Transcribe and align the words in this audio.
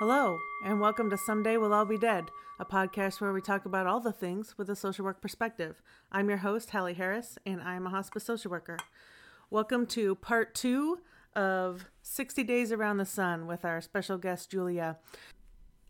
Hello, 0.00 0.40
and 0.64 0.80
welcome 0.80 1.10
to 1.10 1.18
Someday 1.18 1.58
We'll 1.58 1.74
All 1.74 1.84
Be 1.84 1.98
Dead, 1.98 2.30
a 2.58 2.64
podcast 2.64 3.20
where 3.20 3.34
we 3.34 3.42
talk 3.42 3.66
about 3.66 3.86
all 3.86 4.00
the 4.00 4.12
things 4.12 4.56
with 4.56 4.70
a 4.70 4.74
social 4.74 5.04
work 5.04 5.20
perspective. 5.20 5.82
I'm 6.10 6.30
your 6.30 6.38
host, 6.38 6.70
Hallie 6.70 6.94
Harris, 6.94 7.36
and 7.44 7.60
I'm 7.60 7.86
a 7.86 7.90
hospice 7.90 8.24
social 8.24 8.50
worker. 8.50 8.78
Welcome 9.50 9.84
to 9.88 10.14
part 10.14 10.54
two 10.54 11.00
of 11.36 11.84
60 12.00 12.42
Days 12.44 12.72
Around 12.72 12.96
the 12.96 13.04
Sun 13.04 13.46
with 13.46 13.62
our 13.62 13.82
special 13.82 14.16
guest, 14.16 14.50
Julia. 14.50 14.96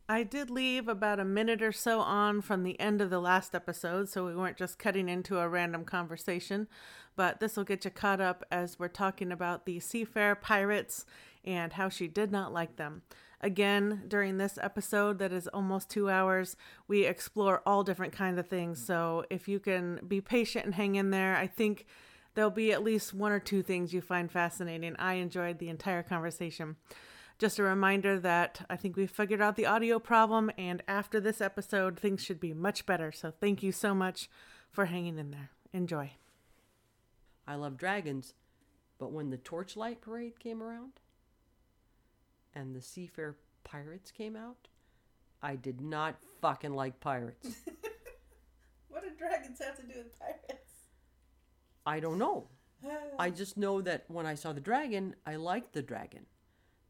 I 0.09 0.25
did 0.25 0.51
leave 0.51 0.89
about 0.89 1.21
a 1.21 1.25
minute 1.25 1.63
or 1.63 1.71
so 1.71 2.01
on 2.01 2.41
from 2.41 2.65
the 2.65 2.81
end 2.81 3.01
of 3.01 3.11
the 3.11 3.21
last 3.21 3.55
episode, 3.55 4.09
so 4.09 4.27
we 4.27 4.35
weren't 4.35 4.57
just 4.57 4.77
cutting 4.77 5.09
into 5.09 5.39
a 5.39 5.49
random 5.49 5.85
conversation, 5.85 6.67
but 7.15 7.39
this 7.39 7.57
will 7.57 7.63
get 7.63 7.85
you 7.85 7.93
caught 7.93 8.21
up 8.21 8.45
as 8.51 8.77
we're 8.77 8.89
talking 8.89 9.31
about 9.31 9.67
the 9.67 9.79
Seafair 9.79 10.41
pirates 10.41 11.07
and 11.45 11.73
how 11.73 11.89
she 11.89 12.09
did 12.09 12.31
not 12.31 12.53
like 12.53 12.77
them. 12.77 13.03
Again, 13.41 14.03
during 14.07 14.37
this 14.37 14.59
episode 14.61 15.19
that 15.19 15.33
is 15.33 15.48
almost 15.48 15.89
two 15.89 16.11
hours, 16.11 16.57
we 16.87 17.07
explore 17.07 17.62
all 17.65 17.83
different 17.83 18.12
kinds 18.12 18.39
of 18.39 18.48
things. 18.48 18.85
So 18.85 19.25
if 19.31 19.48
you 19.48 19.59
can 19.59 20.01
be 20.07 20.21
patient 20.21 20.67
and 20.67 20.75
hang 20.75 20.97
in 20.97 21.11
there, 21.11 21.37
I 21.37 21.47
think 21.47 21.87
there'll 22.34 22.51
be 22.51 22.73
at 22.73 22.84
least 22.84 23.15
one 23.15 23.33
or 23.33 23.41
two 23.41 23.62
things 23.62 23.95
you 23.95 24.03
find 24.03 24.31
fascinating. 24.31 24.95
I 24.98 25.15
enjoyed 25.15 25.59
the 25.59 25.71
entire 25.71 26.03
conversation. 26.03 26.77
Just 27.39 27.59
a 27.59 27.62
reminder 27.62 28.20
that 28.20 28.67
I 28.69 28.77
think 28.77 28.97
we 28.97 29.07
figured 29.07 29.41
out 29.41 29.57
the 29.57 29.65
audio 29.65 29.98
problem, 29.98 30.51
and 30.59 30.83
after 30.87 31.19
this 31.20 31.41
episode, 31.41 31.98
things 31.98 32.23
should 32.23 32.39
be 32.39 32.53
much 32.53 32.84
better. 32.84 33.11
So 33.11 33.31
thank 33.31 33.62
you 33.62 33.73
so 33.73 33.95
much 33.95 34.29
for 34.70 34.84
hanging 34.84 35.17
in 35.19 35.31
there. 35.31 35.48
Enjoy. 35.73 36.12
I 37.47 37.55
love 37.55 37.79
dragons, 37.79 38.34
but 38.98 39.12
when 39.12 39.31
the 39.31 39.39
torchlight 39.39 40.03
parade 40.03 40.39
came 40.39 40.62
around 40.62 41.01
and 42.55 42.75
the 42.75 42.81
Seafair 42.81 43.35
pirates 43.65 44.11
came 44.11 44.37
out, 44.37 44.69
I 45.43 45.56
did 45.56 45.81
not 45.81 46.17
fucking 46.41 46.75
like 46.75 47.01
pirates. 47.01 47.48
what 48.89 49.03
do 49.03 49.11
dragons 49.17 49.59
have 49.61 49.77
to 49.77 49.83
do 49.83 49.98
with 49.98 50.19
pirates? 50.19 50.73
I 51.87 52.01
don't 52.01 52.19
know. 52.19 52.48
I 53.19 53.31
just 53.31 53.57
know 53.57 53.81
that 53.83 54.05
when 54.09 54.27
I 54.27 54.34
saw 54.34 54.53
the 54.53 54.61
dragon, 54.61 55.15
I 55.27 55.37
liked 55.37 55.73
the 55.73 55.83
dragon. 55.83 56.27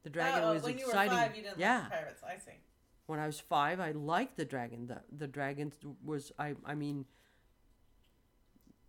The 0.02 0.10
dragon 0.10 0.42
oh, 0.44 0.54
was 0.54 0.62
when 0.62 0.78
exciting. 0.78 1.12
you 1.12 1.16
were 1.16 1.22
five, 1.22 1.36
you 1.36 1.42
didn't 1.42 1.58
yeah. 1.58 1.80
like 1.80 1.90
pirates. 1.90 2.22
I 2.26 2.36
see. 2.38 2.58
When 3.06 3.18
I 3.18 3.26
was 3.26 3.40
five, 3.40 3.80
I 3.80 3.92
liked 3.92 4.36
the 4.36 4.44
dragon. 4.44 4.86
The 4.86 5.00
the 5.16 5.26
dragon 5.26 5.72
was 6.04 6.32
I 6.38 6.54
I 6.64 6.74
mean. 6.74 7.06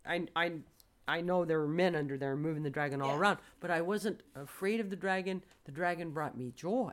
I 0.06 0.26
I 0.34 0.52
I 1.08 1.20
know 1.20 1.44
there 1.44 1.58
were 1.60 1.68
men 1.68 1.94
under 1.96 2.16
there 2.16 2.36
moving 2.36 2.62
the 2.62 2.70
dragon 2.70 3.02
all 3.02 3.10
Yeah. 3.10 3.18
around, 3.18 3.38
but 3.60 3.70
I 3.70 3.80
wasn't 3.80 4.22
afraid 4.34 4.80
of 4.80 4.90
the 4.90 4.96
dragon. 4.96 5.42
The 5.64 5.72
dragon 5.72 6.10
brought 6.12 6.36
me 6.36 6.52
joy. 6.52 6.92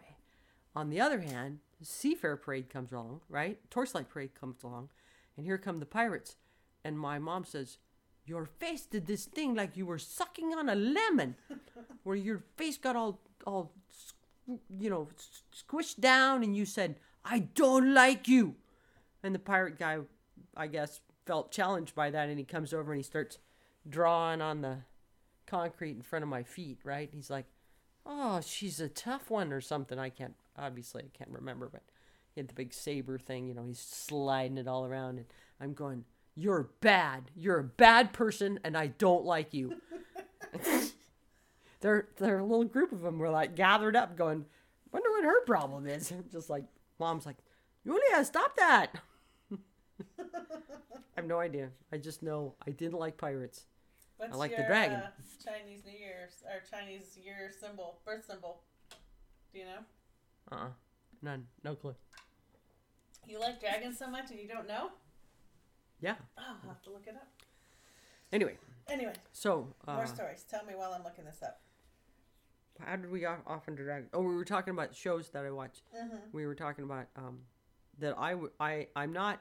On 0.76 0.90
the 0.90 1.00
other 1.02 1.22
hand, 1.22 1.60
the 1.80 1.86
Seafair 1.86 2.42
parade 2.42 2.70
comes 2.70 2.92
along, 2.92 3.22
right? 3.30 3.60
Torchlight 3.70 4.10
parade 4.10 4.34
comes 4.36 4.64
along, 4.64 4.90
and 5.38 5.46
here 5.46 5.58
come 5.58 5.80
the 5.80 5.86
pirates. 5.86 6.36
And 6.84 6.98
my 7.00 7.20
mom 7.20 7.46
says, 7.46 7.78
Your 8.26 8.46
face 8.46 8.86
did 8.86 9.08
this 9.08 9.26
thing 9.26 9.56
like 9.56 9.76
you 9.78 9.86
were 9.86 9.98
sucking 10.00 10.54
on 10.54 10.70
a 10.70 10.76
lemon, 10.76 11.36
where 12.04 12.16
your 12.16 12.44
face 12.58 12.78
got 12.78 12.96
all, 12.96 13.20
all, 13.46 13.72
you 14.80 14.90
know, 14.90 15.08
squished 15.54 16.00
down, 16.00 16.44
and 16.44 16.56
you 16.56 16.66
said, 16.66 17.00
I 17.26 17.40
don't 17.40 17.94
like 17.94 18.28
you. 18.28 18.56
And 19.24 19.34
the 19.36 19.40
pirate 19.40 19.78
guy, 19.80 20.00
I 20.56 20.68
guess, 20.68 21.02
felt 21.26 21.52
challenged 21.52 21.96
by 21.96 22.10
that, 22.12 22.30
and 22.30 22.38
he 22.40 22.46
comes 22.46 22.74
over 22.74 22.92
and 22.92 23.00
he 23.00 23.04
starts 23.04 23.38
drawing 23.88 24.42
on 24.42 24.62
the 24.62 24.80
concrete 25.48 25.96
in 25.96 26.02
front 26.02 26.24
of 26.24 26.30
my 26.30 26.44
feet, 26.44 26.80
right? 26.84 27.10
He's 27.14 27.30
like, 27.30 27.46
Oh, 28.06 28.42
she's 28.44 28.80
a 28.80 28.90
tough 28.90 29.30
one 29.30 29.52
or 29.54 29.62
something. 29.62 30.00
I 30.00 30.10
can't, 30.10 30.36
obviously, 30.58 31.04
I 31.04 31.18
can't 31.18 31.30
remember, 31.30 31.70
but 31.72 31.84
he 32.34 32.40
had 32.40 32.48
the 32.48 32.54
big 32.54 32.74
saber 32.74 33.18
thing, 33.18 33.48
you 33.48 33.54
know, 33.54 33.66
he's 33.66 33.80
sliding 33.80 34.58
it 34.58 34.68
all 34.68 34.86
around, 34.86 35.18
and 35.18 35.26
I'm 35.60 35.74
going, 35.74 36.06
You're 36.36 36.70
bad. 36.82 37.32
You're 37.36 37.60
a 37.60 37.64
bad 37.64 38.14
person, 38.14 38.60
and 38.64 38.78
I 38.78 38.88
don't 38.88 39.26
like 39.26 39.54
you. 39.54 39.76
they're 41.82 42.08
a 42.22 42.44
little 42.44 42.66
group 42.66 42.92
of 42.92 43.02
them 43.02 43.20
were 43.20 43.30
like 43.30 43.56
gathered 43.56 43.96
up 43.96 44.18
going, 44.18 44.46
Wonder 44.92 45.12
what 45.12 45.24
her 45.24 45.46
problem 45.46 45.86
is. 45.88 46.12
Just 46.32 46.50
like, 46.50 46.64
mom's 47.00 47.26
like, 47.26 47.38
Julia, 47.86 48.24
stop 48.26 48.56
that. 48.58 48.96
I 50.20 50.26
have 51.16 51.26
no 51.26 51.40
idea. 51.40 51.70
I 51.92 51.98
just 51.98 52.22
know 52.22 52.56
I 52.66 52.72
didn't 52.72 53.00
like 53.00 53.18
pirates. 53.18 53.66
What's 54.20 54.36
like 54.36 54.56
the 54.58 54.64
dragon. 54.64 54.98
Uh, 54.98 55.12
Chinese 55.44 55.86
New 55.86 55.98
Year's 55.98 56.44
or 56.46 56.62
Chinese 56.70 57.18
year 57.24 57.50
symbol, 57.58 58.00
birth 58.06 58.26
symbol? 58.26 58.60
Do 59.54 59.60
you 59.60 59.66
know? 59.66 59.80
Uh 60.52 60.56
uh 60.56 60.68
None. 61.22 61.48
No 61.64 61.76
clue. 61.76 61.96
You 63.26 63.40
like 63.40 63.62
dragons 63.62 63.98
so 63.98 64.10
much 64.10 64.30
and 64.32 64.40
you 64.40 64.48
don't 64.48 64.68
know? 64.68 64.90
Yeah. 66.02 66.16
Oh, 66.38 66.42
I'll 66.64 66.70
have 66.70 66.82
to 66.84 66.90
look 66.92 67.08
it 67.08 67.16
up. 67.16 67.28
Anyway, 68.34 68.58
Anyway, 68.90 69.14
so 69.32 69.68
uh, 69.88 69.96
more 69.96 70.08
stories. 70.08 70.44
Tell 70.50 70.66
me 70.66 70.74
while 70.76 70.94
I'm 70.94 71.04
looking 71.04 71.24
this 71.26 71.42
up. 71.44 71.62
how 72.80 72.96
did 72.96 73.10
we 73.12 73.26
off, 73.26 73.40
off 73.48 73.68
into 73.68 73.84
drag? 73.84 74.06
Oh, 74.14 74.22
we 74.22 74.36
were 74.36 74.46
talking 74.46 74.74
about 74.74 74.94
shows 74.96 75.30
that 75.30 75.46
I 75.46 75.52
watch. 75.52 75.82
Mm-hmm. 75.96 76.16
We 76.34 76.46
were 76.46 76.56
talking 76.56 76.84
about 76.84 77.06
um, 77.16 77.40
that 78.00 78.16
I 78.18 78.32
w- 78.32 78.52
I 78.60 78.88
I'm 78.96 79.14
not 79.14 79.40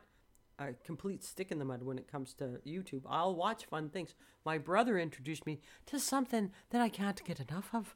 a 0.59 0.73
complete 0.85 1.23
stick 1.23 1.51
in 1.51 1.59
the 1.59 1.65
mud 1.65 1.83
when 1.83 1.99
it 1.99 2.11
comes 2.11 2.35
to 2.35 2.61
YouTube. 2.67 3.03
I'll 3.09 3.35
watch 3.35 3.67
fun 3.67 3.89
things. 3.89 4.15
My 4.45 4.59
brother 4.59 4.99
introduced 4.99 5.47
me 5.47 5.61
to 5.87 5.99
something 5.99 6.51
that 6.71 6.81
I 6.81 6.89
can't 6.89 7.25
get 7.25 7.41
enough 7.41 7.71
of. 7.73 7.95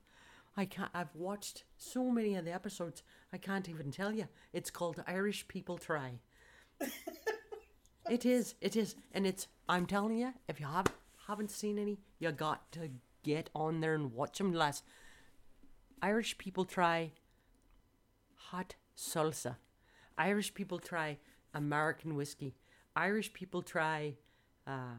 I 0.57 0.65
can't. 0.67 0.91
I've 0.95 1.15
watched 1.15 1.65
so 1.77 2.11
many 2.11 2.37
of 2.37 2.45
the 2.45 2.53
episodes. 2.53 3.03
I 3.33 3.39
can't 3.39 3.69
even 3.69 3.91
tell 3.91 4.13
you. 4.13 4.29
It's 4.53 4.71
called 4.71 5.03
Irish 5.07 5.49
People 5.49 5.79
Try. 5.79 6.21
it 8.11 8.27
is. 8.27 8.55
It 8.61 8.77
is, 8.77 8.95
and 9.13 9.27
it's. 9.27 9.49
I'm 9.69 9.87
telling 9.87 10.19
you, 10.19 10.35
if 10.49 10.61
you 10.61 10.67
have 10.67 10.87
haven't 11.27 11.51
seen 11.51 11.79
any, 11.79 12.01
you 12.19 12.31
got 12.33 12.71
to 12.73 12.91
get 13.23 13.49
on 13.55 13.81
there 13.81 13.95
and 13.95 14.13
watch 14.13 14.39
them. 14.39 14.53
Last 14.53 14.85
Irish 16.03 16.37
people 16.37 16.65
try 16.65 17.13
hot 18.51 18.75
salsa. 18.97 19.57
Irish 20.19 20.53
people 20.53 20.79
try 20.79 21.19
American 21.55 22.15
whiskey. 22.15 22.55
Irish 22.95 23.33
people 23.33 23.63
try. 23.63 24.15
Uh, 24.67 24.97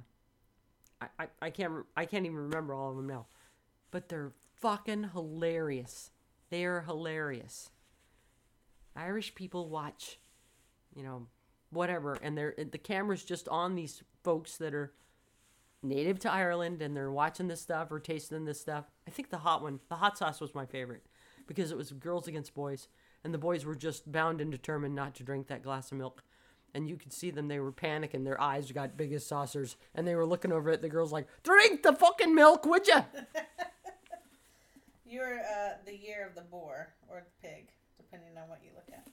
I, 1.02 1.08
I, 1.20 1.28
I 1.42 1.50
can't 1.50 1.86
I 1.96 2.06
can't 2.06 2.26
even 2.26 2.38
remember 2.38 2.74
all 2.74 2.92
of 2.92 2.98
them 2.98 3.08
now, 3.08 3.28
but 3.92 4.10
they're 4.10 4.34
fucking 4.62 5.10
hilarious. 5.14 6.12
They 6.50 6.66
are 6.66 6.82
hilarious. 6.82 7.70
Irish 8.96 9.34
people 9.34 9.70
watch, 9.70 10.20
you 10.96 11.04
know, 11.04 11.28
whatever, 11.72 12.18
and 12.22 12.38
they're 12.38 12.56
the 12.58 12.78
camera's 12.78 13.24
just 13.24 13.48
on 13.48 13.76
these 13.76 14.04
folks 14.24 14.58
that 14.58 14.74
are 14.74 14.94
native 15.84 16.18
to 16.20 16.32
Ireland 16.32 16.82
and 16.82 16.96
they're 16.96 17.12
watching 17.12 17.48
this 17.48 17.62
stuff 17.62 17.92
or 17.92 18.00
tasting 18.00 18.46
this 18.46 18.62
stuff. 18.62 18.86
I 19.08 19.12
think 19.12 19.30
the 19.30 19.40
hot 19.40 19.62
one, 19.62 19.80
the 19.90 19.96
hot 19.96 20.18
sauce 20.18 20.40
was 20.40 20.56
my 20.56 20.66
favorite 20.66 21.04
because 21.46 21.72
it 21.72 21.78
was 21.78 21.92
girls 21.92 22.28
against 22.28 22.54
boys 22.54 22.88
and 23.24 23.34
the 23.34 23.38
boys 23.38 23.66
were 23.66 23.76
just 23.76 24.12
bound 24.12 24.42
and 24.42 24.52
determined 24.52 24.96
not 24.96 25.16
to 25.16 25.24
drink 25.24 25.48
that 25.48 25.64
glass 25.64 25.92
of 25.92 25.98
milk. 25.98 26.24
And 26.76 26.90
you 26.90 26.96
could 26.98 27.14
see 27.14 27.30
them, 27.30 27.48
they 27.48 27.60
were 27.60 27.72
panicking. 27.72 28.24
Their 28.26 28.42
eyes 28.42 28.72
got 28.72 28.98
big 28.98 29.14
as 29.14 29.26
saucers. 29.26 29.76
And 29.94 30.08
they 30.08 30.16
were 30.16 30.26
looking 30.26 30.52
over 30.52 30.72
at 30.72 30.82
the 30.82 30.90
girls 30.90 31.12
like, 31.12 31.28
drink 31.44 31.84
the 31.84 31.94
fucking 31.94 32.34
milk, 32.34 32.66
would 32.66 32.88
ya? 32.88 33.04
You're 35.06 35.40
uh, 35.40 35.74
the 35.86 35.96
year 35.96 36.26
of 36.28 36.34
the 36.36 36.42
boar 36.42 36.94
or 37.08 37.22
the 37.22 37.48
pig, 37.48 37.68
depending 37.98 38.36
on 38.42 38.50
what 38.50 38.60
you 38.64 38.72
look 38.74 38.88
at. 38.92 39.06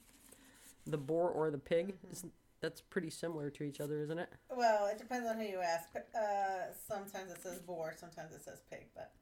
The 0.86 0.96
boar 0.96 1.28
or 1.28 1.50
the 1.50 1.58
pig? 1.58 1.94
Isn't, 2.10 2.32
that's 2.62 2.80
pretty 2.80 3.10
similar 3.10 3.50
to 3.50 3.64
each 3.64 3.80
other, 3.80 4.00
isn't 4.00 4.18
it? 4.18 4.30
Well, 4.54 4.86
it 4.86 4.96
depends 4.98 5.28
on 5.28 5.36
who 5.36 5.44
you 5.44 5.60
ask. 5.60 5.88
But, 5.92 6.08
uh, 6.18 6.72
sometimes 6.88 7.30
it 7.30 7.42
says 7.42 7.58
boar, 7.58 7.94
sometimes 7.98 8.34
it 8.34 8.42
says 8.42 8.62
pig. 8.70 8.86
But 8.94 9.12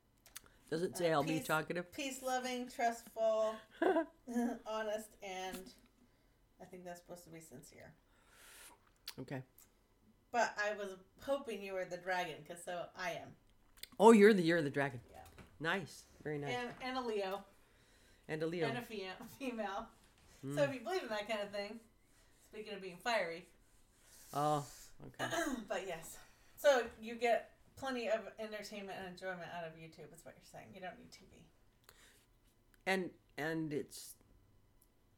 Does 0.70 0.82
it 0.82 0.96
say 0.96 1.10
Uh, 1.10 1.14
I'll 1.14 1.24
be 1.24 1.40
talkative? 1.40 1.90
peace 1.92 2.22
loving, 2.22 2.68
trustful, 2.68 3.56
honest, 4.66 5.08
and 5.24 5.58
I 6.62 6.64
think 6.66 6.84
that's 6.84 7.00
supposed 7.00 7.24
to 7.24 7.30
be 7.30 7.40
sincere. 7.40 7.92
Okay. 9.20 9.42
But 10.32 10.54
I 10.58 10.74
was 10.76 10.90
hoping 11.22 11.62
you 11.62 11.72
were 11.74 11.84
the 11.84 11.96
dragon, 11.96 12.34
because 12.46 12.62
so 12.62 12.82
I 12.96 13.10
am. 13.12 13.28
Oh, 13.98 14.12
you're 14.12 14.34
the 14.34 14.42
year 14.42 14.58
of 14.58 14.64
the 14.64 14.70
dragon. 14.70 15.00
Yeah. 15.10 15.18
Nice. 15.60 16.04
Very 16.22 16.38
nice. 16.38 16.54
And, 16.54 16.68
and 16.82 16.98
a 16.98 17.00
Leo. 17.00 17.40
And 18.28 18.42
a 18.42 18.46
Leo. 18.46 18.66
And 18.68 18.78
a 18.78 18.82
fe- 18.82 19.08
female. 19.38 19.86
Hmm. 20.44 20.54
So 20.56 20.62
if 20.64 20.74
you 20.74 20.80
believe 20.80 21.02
in 21.02 21.08
that 21.08 21.26
kind 21.28 21.40
of 21.42 21.50
thing, 21.50 21.80
speaking 22.50 22.74
of 22.74 22.82
being 22.82 22.96
fiery, 22.98 23.46
Oh, 24.34 24.64
okay. 25.06 25.34
but 25.68 25.84
yes. 25.86 26.18
So 26.56 26.82
you 27.00 27.14
get 27.14 27.52
plenty 27.76 28.08
of 28.08 28.20
entertainment 28.38 28.98
and 28.98 29.08
enjoyment 29.14 29.48
out 29.56 29.64
of 29.66 29.72
YouTube, 29.72 30.12
is 30.14 30.24
what 30.24 30.34
you're 30.36 30.52
saying. 30.52 30.66
You 30.74 30.80
don't 30.82 30.98
need 30.98 31.10
TV. 31.10 31.40
and 32.86 33.10
and 33.38 33.72
it's 33.72 34.14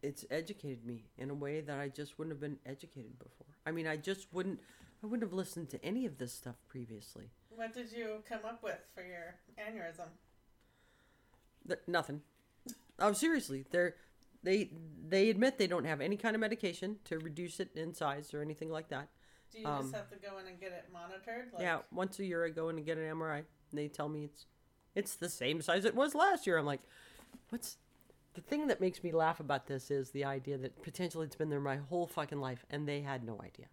it's 0.02 0.24
educated 0.30 0.84
me 0.86 1.06
in 1.18 1.30
a 1.30 1.34
way 1.34 1.60
that 1.60 1.78
I 1.78 1.88
just 1.88 2.18
wouldn't 2.18 2.32
have 2.34 2.40
been 2.40 2.58
educated 2.64 3.18
before. 3.18 3.49
I 3.70 3.72
mean, 3.72 3.86
I 3.86 3.96
just 3.96 4.26
wouldn't 4.32 4.58
I 5.02 5.06
wouldn't 5.06 5.22
have 5.22 5.32
listened 5.32 5.70
to 5.70 5.82
any 5.84 6.04
of 6.06 6.18
this 6.18 6.32
stuff 6.34 6.56
previously. 6.68 7.30
What 7.48 7.72
did 7.72 7.92
you 7.92 8.22
come 8.28 8.40
up 8.44 8.62
with 8.64 8.80
for 8.94 9.02
your 9.02 9.36
aneurysm? 9.58 10.08
Th- 11.66 11.80
nothing. 11.86 12.22
Oh, 12.98 13.12
seriously, 13.12 13.64
there 13.70 13.94
they 14.42 14.70
they 15.08 15.30
admit 15.30 15.56
they 15.56 15.68
don't 15.68 15.84
have 15.84 16.00
any 16.00 16.16
kind 16.16 16.34
of 16.34 16.40
medication 16.40 16.96
to 17.04 17.18
reduce 17.20 17.60
it 17.60 17.70
in 17.76 17.94
size 17.94 18.34
or 18.34 18.42
anything 18.42 18.70
like 18.70 18.88
that. 18.88 19.08
Do 19.52 19.60
you 19.60 19.66
Um, 19.66 19.82
just 19.82 19.94
have 19.94 20.10
to 20.10 20.16
go 20.16 20.38
in 20.38 20.48
and 20.48 20.58
get 20.58 20.72
it 20.72 20.86
monitored? 20.92 21.52
Like, 21.52 21.62
yeah, 21.62 21.78
once 21.92 22.18
a 22.18 22.24
year 22.24 22.44
I 22.44 22.50
go 22.50 22.68
in 22.70 22.76
and 22.76 22.84
get 22.84 22.98
an 22.98 23.04
MRI. 23.04 23.38
And 23.38 23.78
they 23.78 23.86
tell 23.86 24.08
me 24.08 24.24
it's 24.24 24.46
it's 24.96 25.14
the 25.14 25.28
same 25.28 25.62
size 25.62 25.84
it 25.84 25.94
was 25.94 26.16
last 26.16 26.44
year. 26.46 26.58
I'm 26.58 26.66
like, 26.66 26.82
what's 27.50 27.76
the 28.34 28.40
thing 28.40 28.68
that 28.68 28.80
makes 28.80 29.02
me 29.02 29.12
laugh 29.12 29.40
about 29.40 29.66
this 29.66 29.90
is 29.90 30.10
the 30.10 30.24
idea 30.24 30.56
that 30.58 30.82
potentially 30.82 31.26
it's 31.26 31.36
been 31.36 31.50
there 31.50 31.60
my 31.60 31.76
whole 31.76 32.06
fucking 32.06 32.40
life 32.40 32.64
and 32.70 32.86
they 32.86 33.00
had 33.00 33.24
no 33.24 33.40
idea. 33.42 33.66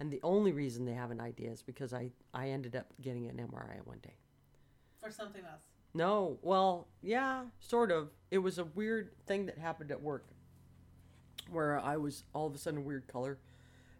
And 0.00 0.10
the 0.10 0.20
only 0.22 0.52
reason 0.52 0.84
they 0.84 0.94
have 0.94 1.10
an 1.10 1.20
idea 1.20 1.50
is 1.50 1.62
because 1.62 1.92
I 1.92 2.10
I 2.32 2.48
ended 2.48 2.74
up 2.74 2.86
getting 3.00 3.26
an 3.26 3.36
MRI 3.36 3.84
one 3.84 3.98
day. 4.02 4.16
For 5.02 5.10
something 5.10 5.42
else. 5.44 5.62
No, 5.92 6.38
well, 6.42 6.88
yeah, 7.02 7.44
sort 7.60 7.92
of. 7.92 8.10
It 8.30 8.38
was 8.38 8.58
a 8.58 8.64
weird 8.64 9.12
thing 9.26 9.46
that 9.46 9.58
happened 9.58 9.92
at 9.92 10.02
work 10.02 10.26
where 11.50 11.78
I 11.78 11.96
was 11.96 12.24
all 12.32 12.46
of 12.46 12.54
a 12.54 12.58
sudden 12.58 12.80
a 12.80 12.82
weird 12.82 13.06
color 13.06 13.38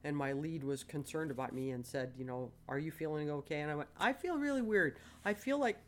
and 0.05 0.17
my 0.17 0.33
lead 0.33 0.63
was 0.63 0.85
concerned 0.85 1.31
about 1.31 1.55
me 1.55 1.71
and 1.71 1.85
said, 1.85 2.13
you 2.17 2.25
know, 2.25 2.51
are 2.69 2.79
you 2.79 2.91
feeling 2.91 3.31
okay? 3.31 3.61
And 3.61 3.71
I 3.71 3.75
went, 3.75 3.89
I 3.99 4.13
feel 4.13 4.37
really 4.37 4.61
weird. 4.61 4.99
I 5.25 5.33
feel 5.33 5.59
like 5.59 5.79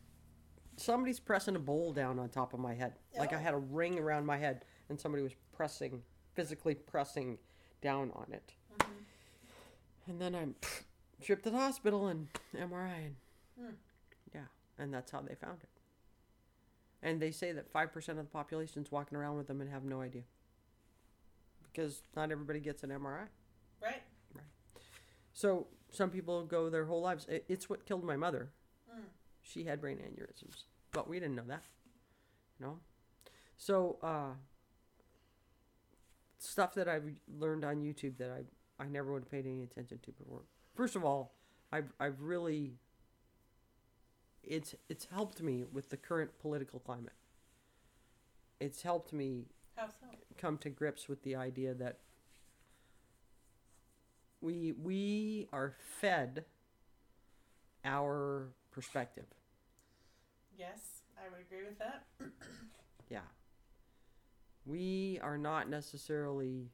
somebody's 0.77 1.21
pressing 1.21 1.57
a 1.57 1.59
bowl 1.59 1.93
down 1.93 2.19
on 2.19 2.29
top 2.29 2.53
of 2.55 2.61
my 2.61 2.75
head. 2.75 2.95
Like 3.19 3.33
I 3.33 3.37
Oh. 3.37 3.41
had 3.41 3.55
a 3.55 3.59
ring 3.59 3.99
around 3.99 4.27
my 4.27 4.37
head 4.37 4.65
and 4.89 5.01
somebody 5.01 5.23
was 5.23 5.35
pressing, 5.53 6.03
physically 6.35 6.75
pressing 6.75 7.39
down 7.81 8.11
on 8.13 8.33
it. 8.33 8.55
And 10.07 10.21
then 10.21 10.35
I'm 10.35 10.55
shipped 11.21 11.45
to 11.45 11.51
the 11.51 11.59
hospital 11.59 12.07
and 12.09 12.29
MRI 12.55 13.07
and 13.07 13.17
Hmm. 13.59 13.75
yeah, 14.35 14.47
and 14.79 14.93
that's 14.93 15.11
how 15.11 15.23
they 15.23 15.35
found 15.35 15.63
it. 15.63 15.71
And 17.03 17.21
they 17.21 17.31
say 17.31 17.53
that 17.53 17.71
5% 17.73 18.19
of 18.19 18.25
the 18.27 18.31
population's 18.31 18.91
walking 18.91 19.17
around 19.17 19.37
with 19.37 19.47
them 19.47 19.61
and 19.61 19.71
have 19.71 19.85
no 19.85 20.01
idea. 20.03 20.25
Because 21.63 22.03
not 22.15 22.31
everybody 22.31 22.61
gets 22.61 22.83
an 22.85 22.91
MRI. 22.91 23.29
Right? 23.83 24.03
Right. 24.35 24.45
So 25.33 25.69
some 25.91 26.11
people 26.11 26.45
go 26.45 26.69
their 26.71 26.85
whole 26.87 27.01
lives. 27.03 27.27
It's 27.29 27.69
what 27.69 27.85
killed 27.87 28.05
my 28.05 28.17
mother. 28.17 28.51
She 29.49 29.65
had 29.65 29.81
brain 29.81 29.99
aneurysms, 29.99 30.65
but 30.93 31.09
we 31.09 31.19
didn't 31.21 31.37
know 31.37 31.45
that. 31.49 31.63
You 32.59 32.67
know? 32.67 32.79
So, 33.57 33.99
uh, 34.03 34.35
stuff 36.39 36.75
that 36.75 36.89
I've 36.89 37.11
learned 37.39 37.65
on 37.65 37.77
YouTube 37.77 38.19
that 38.19 38.31
I, 38.31 38.83
I 38.83 38.87
never 38.89 39.13
would 39.13 39.23
have 39.23 39.31
paid 39.31 39.47
any 39.47 39.63
attention 39.63 39.99
to 40.03 40.13
before. 40.13 40.43
First 40.75 40.97
of 40.97 41.05
all, 41.05 41.35
I've, 41.73 41.93
I've 41.99 42.21
really, 42.21 42.75
it's, 44.43 44.75
it's 44.89 45.07
helped 45.07 45.43
me 45.43 45.65
with 45.73 45.91
the 45.91 45.97
current 45.97 46.39
political 46.41 46.81
climate. 46.81 47.13
It's 48.61 48.83
helped 48.83 49.13
me 49.13 49.47
so? 49.77 49.85
come 50.39 50.59
to 50.59 50.71
grips 50.71 51.09
with 51.09 51.23
the 51.23 51.37
idea 51.37 51.75
that 51.75 51.99
we 54.41 54.73
we 54.73 55.49
are 55.53 55.75
fed 56.01 56.45
our 57.85 58.49
perspective. 58.71 59.27
Yes, 60.59 61.03
I 61.19 61.29
would 61.31 61.41
agree 61.41 61.65
with 61.69 61.79
that. 61.79 62.05
Yeah. 63.09 63.21
We 64.65 65.21
are 65.23 65.39
not 65.39 65.69
necessarily 65.71 66.71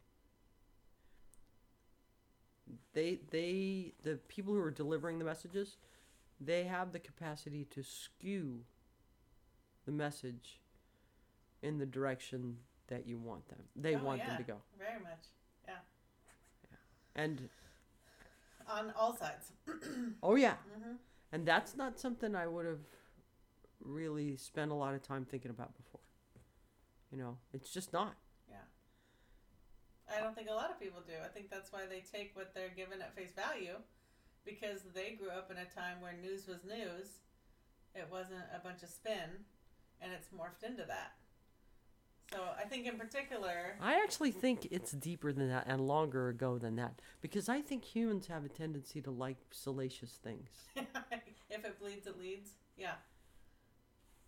they 2.95 3.19
they 3.31 3.93
the 4.03 4.17
people 4.29 4.55
who 4.55 4.61
are 4.61 4.71
delivering 4.71 5.19
the 5.19 5.27
messages, 5.27 5.77
they 6.41 6.65
have 6.65 6.93
the 6.93 6.99
capacity 6.99 7.67
to 7.71 7.83
skew 7.83 8.61
the 9.85 9.93
message 9.93 10.61
in 11.61 11.77
the 11.79 11.85
direction 11.85 12.57
that 12.87 13.07
you 13.07 13.19
want 13.19 13.47
them. 13.49 13.59
They 13.77 13.95
Oh, 13.97 14.03
want 14.03 14.19
yeah. 14.21 14.29
them 14.29 14.37
to 14.39 14.43
go. 14.45 14.57
Very 14.79 15.01
much. 15.01 15.25
Yeah. 15.69 15.75
And 17.15 17.51
On 18.67 18.91
all 18.97 19.15
sides. 19.17 19.53
oh 20.23 20.37
yeah, 20.37 20.55
hmm 20.83 20.95
And 21.31 21.45
that's 21.47 21.77
not 21.77 21.99
something 22.01 22.35
I 22.35 22.47
would 22.47 22.65
have 22.65 22.81
really 23.85 24.37
spend 24.37 24.71
a 24.71 24.75
lot 24.75 24.95
of 24.95 25.03
time 25.03 25.25
thinking 25.25 25.51
about 25.51 25.77
before. 25.77 26.01
You 27.11 27.19
know, 27.19 27.37
it's 27.53 27.71
just 27.71 27.93
not. 27.93 28.15
Yeah. 28.49 28.57
I 30.15 30.21
don't 30.21 30.35
think 30.35 30.49
a 30.51 30.55
lot 30.55 30.71
of 30.71 30.81
people 30.81 31.01
do. 31.07 31.15
I 31.25 31.29
think 31.29 31.51
that's 31.51 31.73
why 31.73 31.83
they 31.89 32.01
take 32.01 32.35
what 32.35 32.55
they're 32.55 32.73
given 32.75 33.03
at 33.03 33.15
face 33.15 33.33
value 33.33 33.77
because 34.45 34.81
they 34.95 35.17
grew 35.19 35.31
up 35.31 35.51
in 35.51 35.59
a 35.59 35.65
time 35.65 36.01
where 36.01 36.15
news 36.15 36.47
was 36.47 36.65
news. 36.65 37.21
It 37.95 38.09
wasn't 38.11 38.45
a 38.55 38.59
bunch 38.59 38.83
of 38.83 38.89
spin 38.89 39.45
and 40.01 40.13
it's 40.13 40.29
morphed 40.29 40.67
into 40.67 40.85
that. 40.87 41.13
So 42.33 42.39
I 42.59 42.65
think 42.65 42.87
in 42.87 42.97
particular, 42.97 43.77
I 43.79 44.01
actually 44.03 44.31
think 44.31 44.67
it's 44.71 44.93
deeper 44.93 45.35
than 45.35 45.51
that 45.51 45.65
and 45.67 45.87
longer 45.87 46.29
ago 46.29 46.57
than 46.57 46.77
that 46.77 47.01
because 47.21 47.51
I 47.51 47.61
think 47.61 47.85
humans 47.85 48.27
have 48.29 48.45
a 48.45 48.49
tendency 48.49 49.03
to 49.03 49.11
like 49.11 49.37
salacious 49.51 50.19
things. 50.23 50.49
if 51.51 51.65
it 51.65 51.79
bleeds, 51.79 52.07
it 52.07 52.19
leads. 52.19 52.53
Yeah. 52.79 52.95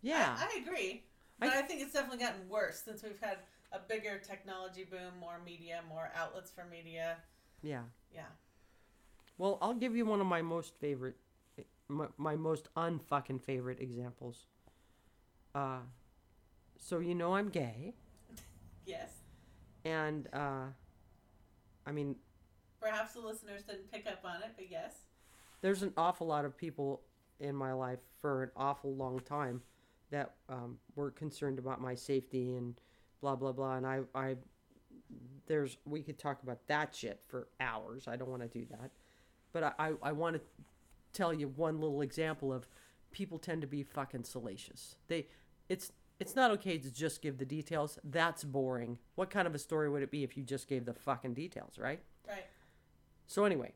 Yeah. 0.05 0.35
I, 0.37 0.55
I 0.57 0.61
agree. 0.61 1.03
I- 1.41 1.47
But 1.47 1.49
I, 1.57 1.61
think 1.63 1.81
it's 1.81 1.93
definitely 1.93 2.19
gotten 2.19 2.47
worse 2.47 2.81
since 2.85 3.01
we've 3.03 3.19
had 3.19 3.39
a 3.71 3.79
bigger 3.79 4.19
technology 4.19 4.83
boom, 4.83 5.17
more 5.19 5.39
media, 5.43 5.81
more 5.89 6.11
outlets 6.15 6.51
for 6.51 6.63
media. 6.65 7.17
yeah. 7.61 7.81
Yeah. 8.13 8.21
Well, 9.37 9.57
I'll 9.61 9.73
give 9.73 9.95
you 9.97 10.05
one 10.05 10.21
of 10.21 10.27
my 10.27 10.41
most 10.41 10.75
favorite, 10.79 11.17
my, 11.89 12.05
my 12.17 12.35
most 12.37 12.69
unfucking 12.77 13.41
favorite 13.41 13.81
examples. 13.81 14.45
Uh, 15.53 15.79
so 16.79 16.99
you 16.99 17.15
know 17.15 17.35
I'm 17.35 17.49
gay, 17.49 17.93
Yes. 18.85 19.09
and 19.83 20.27
uh, 20.31 20.67
I 21.85 21.91
mean 21.91 22.15
Perhaps 22.79 23.13
the 23.13 23.21
listeners 23.21 23.63
didn't 23.63 23.91
pick 23.91 24.05
up 24.07 24.19
on 24.23 24.43
it, 24.43 24.51
but 24.55 24.69
yes. 24.69 24.93
there's 25.61 25.81
an 25.81 25.91
awful 25.97 26.27
lot 26.27 26.45
of 26.45 26.55
people 26.55 27.01
in 27.39 27.55
my 27.55 27.73
life 27.73 27.99
for 28.21 28.43
an 28.43 28.51
awful 28.55 28.95
long 28.95 29.19
time 29.19 29.61
that 30.11 30.35
um, 30.49 30.77
were 30.95 31.11
concerned 31.11 31.59
about 31.59 31.81
my 31.81 31.95
safety 31.95 32.55
and 32.55 32.79
blah 33.21 33.35
blah 33.35 33.51
blah 33.51 33.75
and 33.75 33.87
I, 33.87 34.01
I 34.13 34.35
there's 35.47 35.77
we 35.85 36.01
could 36.01 36.17
talk 36.17 36.41
about 36.43 36.67
that 36.67 36.95
shit 36.95 37.21
for 37.27 37.47
hours. 37.59 38.07
I 38.07 38.15
don't 38.15 38.29
want 38.29 38.41
to 38.41 38.47
do 38.47 38.65
that. 38.71 38.91
But 39.53 39.63
i, 39.63 39.73
I, 39.79 39.91
I 40.03 40.11
want 40.11 40.35
to 40.35 40.41
tell 41.13 41.33
you 41.33 41.47
one 41.47 41.79
little 41.79 42.01
example 42.01 42.51
of 42.51 42.67
people 43.11 43.39
tend 43.39 43.61
to 43.61 43.67
be 43.67 43.83
fucking 43.83 44.23
salacious. 44.23 44.95
They 45.07 45.27
it's 45.69 45.91
it's 46.19 46.35
not 46.35 46.51
okay 46.51 46.77
to 46.77 46.91
just 46.91 47.21
give 47.21 47.37
the 47.37 47.45
details. 47.45 47.99
That's 48.03 48.43
boring. 48.43 48.97
What 49.15 49.29
kind 49.29 49.47
of 49.47 49.55
a 49.55 49.59
story 49.59 49.89
would 49.89 50.01
it 50.01 50.11
be 50.11 50.23
if 50.23 50.37
you 50.37 50.43
just 50.43 50.67
gave 50.67 50.85
the 50.85 50.93
fucking 50.93 51.33
details 51.33 51.77
right? 51.77 52.01
Right. 52.27 52.45
so 53.27 53.45
anyway, 53.45 53.73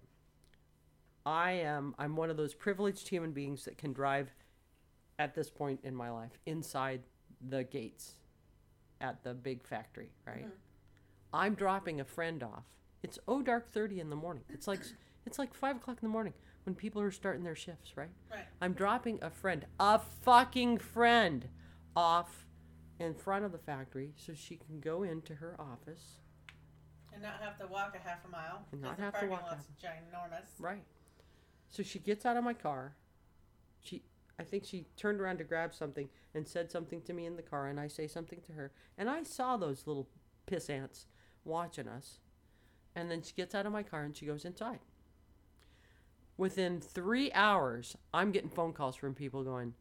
I 1.25 1.51
am 1.51 1.95
I'm 1.99 2.15
one 2.15 2.29
of 2.29 2.37
those 2.37 2.53
privileged 2.53 3.07
human 3.07 3.31
beings 3.31 3.65
that 3.65 3.77
can 3.77 3.93
drive 3.93 4.33
at 5.19 5.35
this 5.35 5.49
point 5.51 5.81
in 5.83 5.93
my 5.93 6.09
life 6.09 6.39
inside 6.47 7.03
the 7.49 7.63
gates 7.65 8.13
at 9.01 9.23
the 9.23 9.33
big 9.35 9.63
factory, 9.63 10.11
right? 10.25 10.47
Mhm. 10.47 10.51
I'm 11.33 11.53
dropping 11.53 11.99
a 12.01 12.05
friend 12.05 12.41
off. 12.41 12.65
It's 13.03 13.19
oh 13.27 13.41
dark 13.43 13.69
thirty 13.69 13.99
in 13.99 14.09
the 14.09 14.15
morning. 14.15 14.43
It's 14.49 14.67
like 14.67 14.81
it's 15.25 15.37
like 15.37 15.53
five 15.53 15.75
o'clock 15.77 15.97
in 16.01 16.07
the 16.07 16.11
morning 16.11 16.33
when 16.63 16.73
people 16.73 17.01
are 17.01 17.11
starting 17.11 17.43
their 17.43 17.55
shifts, 17.55 17.95
right? 17.95 18.09
Right. 18.31 18.47
I'm 18.61 18.73
dropping 18.73 19.19
a 19.21 19.29
friend, 19.29 19.65
a 19.79 19.99
fucking 19.99 20.79
friend, 20.79 21.47
off 21.95 22.47
in 22.99 23.13
front 23.13 23.45
of 23.45 23.51
the 23.51 23.57
factory 23.57 24.13
so 24.15 24.33
she 24.33 24.57
can 24.57 24.79
go 24.79 25.03
into 25.03 25.35
her 25.35 25.55
office 25.59 26.19
And 27.13 27.21
not 27.23 27.41
have 27.41 27.57
to 27.59 27.67
walk 27.67 27.95
a 27.95 27.99
half 27.99 28.23
a 28.25 28.27
mile. 28.29 28.65
And 28.71 28.81
not 28.81 28.97
the 28.97 29.03
have 29.03 29.13
to 29.13 29.19
parking 29.19 29.29
walk 29.31 29.43
lot's 29.43 29.67
ginormous. 29.81 30.47
Right. 30.59 30.83
So 31.69 31.83
she 31.83 31.99
gets 31.99 32.25
out 32.25 32.37
of 32.37 32.43
my 32.43 32.53
car. 32.53 32.95
She 33.81 34.03
I 34.39 34.43
think 34.43 34.63
she 34.63 34.85
turned 34.95 35.19
around 35.19 35.37
to 35.39 35.43
grab 35.43 35.73
something 35.73 36.07
and 36.33 36.47
said 36.47 36.71
something 36.71 37.01
to 37.01 37.13
me 37.13 37.25
in 37.25 37.35
the 37.35 37.41
car 37.41 37.67
and 37.67 37.79
I 37.79 37.87
say 37.87 38.07
something 38.07 38.39
to 38.47 38.53
her. 38.53 38.71
And 38.97 39.09
I 39.09 39.23
saw 39.23 39.57
those 39.57 39.85
little 39.85 40.07
piss 40.45 40.69
ants 40.69 41.07
watching 41.43 41.87
us. 41.87 42.19
And 42.95 43.11
then 43.11 43.21
she 43.21 43.33
gets 43.33 43.53
out 43.53 43.65
of 43.65 43.73
my 43.73 43.83
car 43.83 44.03
and 44.03 44.15
she 44.15 44.25
goes 44.25 44.45
inside. 44.45 44.79
Within 46.37 46.79
three 46.79 47.31
hours, 47.33 47.97
I'm 48.13 48.31
getting 48.31 48.49
phone 48.49 48.71
calls 48.71 48.95
from 48.95 49.13
people 49.13 49.43
going, 49.43 49.73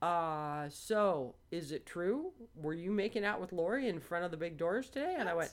uh, 0.00 0.68
so 0.70 1.34
is 1.50 1.72
it 1.72 1.84
true? 1.84 2.32
Were 2.54 2.72
you 2.72 2.90
making 2.90 3.24
out 3.24 3.40
with 3.40 3.52
Lori 3.52 3.88
in 3.88 4.00
front 4.00 4.24
of 4.24 4.30
the 4.30 4.36
big 4.36 4.56
doors 4.56 4.88
today? 4.88 5.16
And 5.18 5.28
I 5.28 5.34
went, 5.34 5.50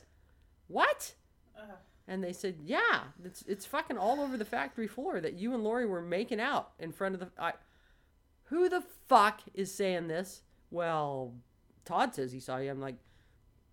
What? 0.67 1.13
Ugh. 1.57 1.75
And 2.07 2.23
they 2.23 2.33
said, 2.33 2.57
"Yeah, 2.63 3.05
it's 3.23 3.41
it's 3.47 3.65
fucking 3.65 3.97
all 3.97 4.21
over 4.21 4.37
the 4.37 4.45
factory 4.45 4.87
floor 4.87 5.19
that 5.19 5.33
you 5.33 5.53
and 5.55 5.63
Lori 5.63 5.87
were 5.87 6.01
making 6.01 6.39
out 6.39 6.73
in 6.79 6.91
front 6.91 7.15
of 7.15 7.19
the." 7.19 7.29
I, 7.37 7.53
who 8.45 8.69
the 8.69 8.83
fuck 9.07 9.41
is 9.53 9.73
saying 9.73 10.07
this? 10.07 10.41
Well, 10.71 11.33
Todd 11.83 12.15
says 12.15 12.31
he 12.31 12.39
saw 12.39 12.57
you. 12.57 12.69
I'm 12.69 12.81
like, 12.81 12.95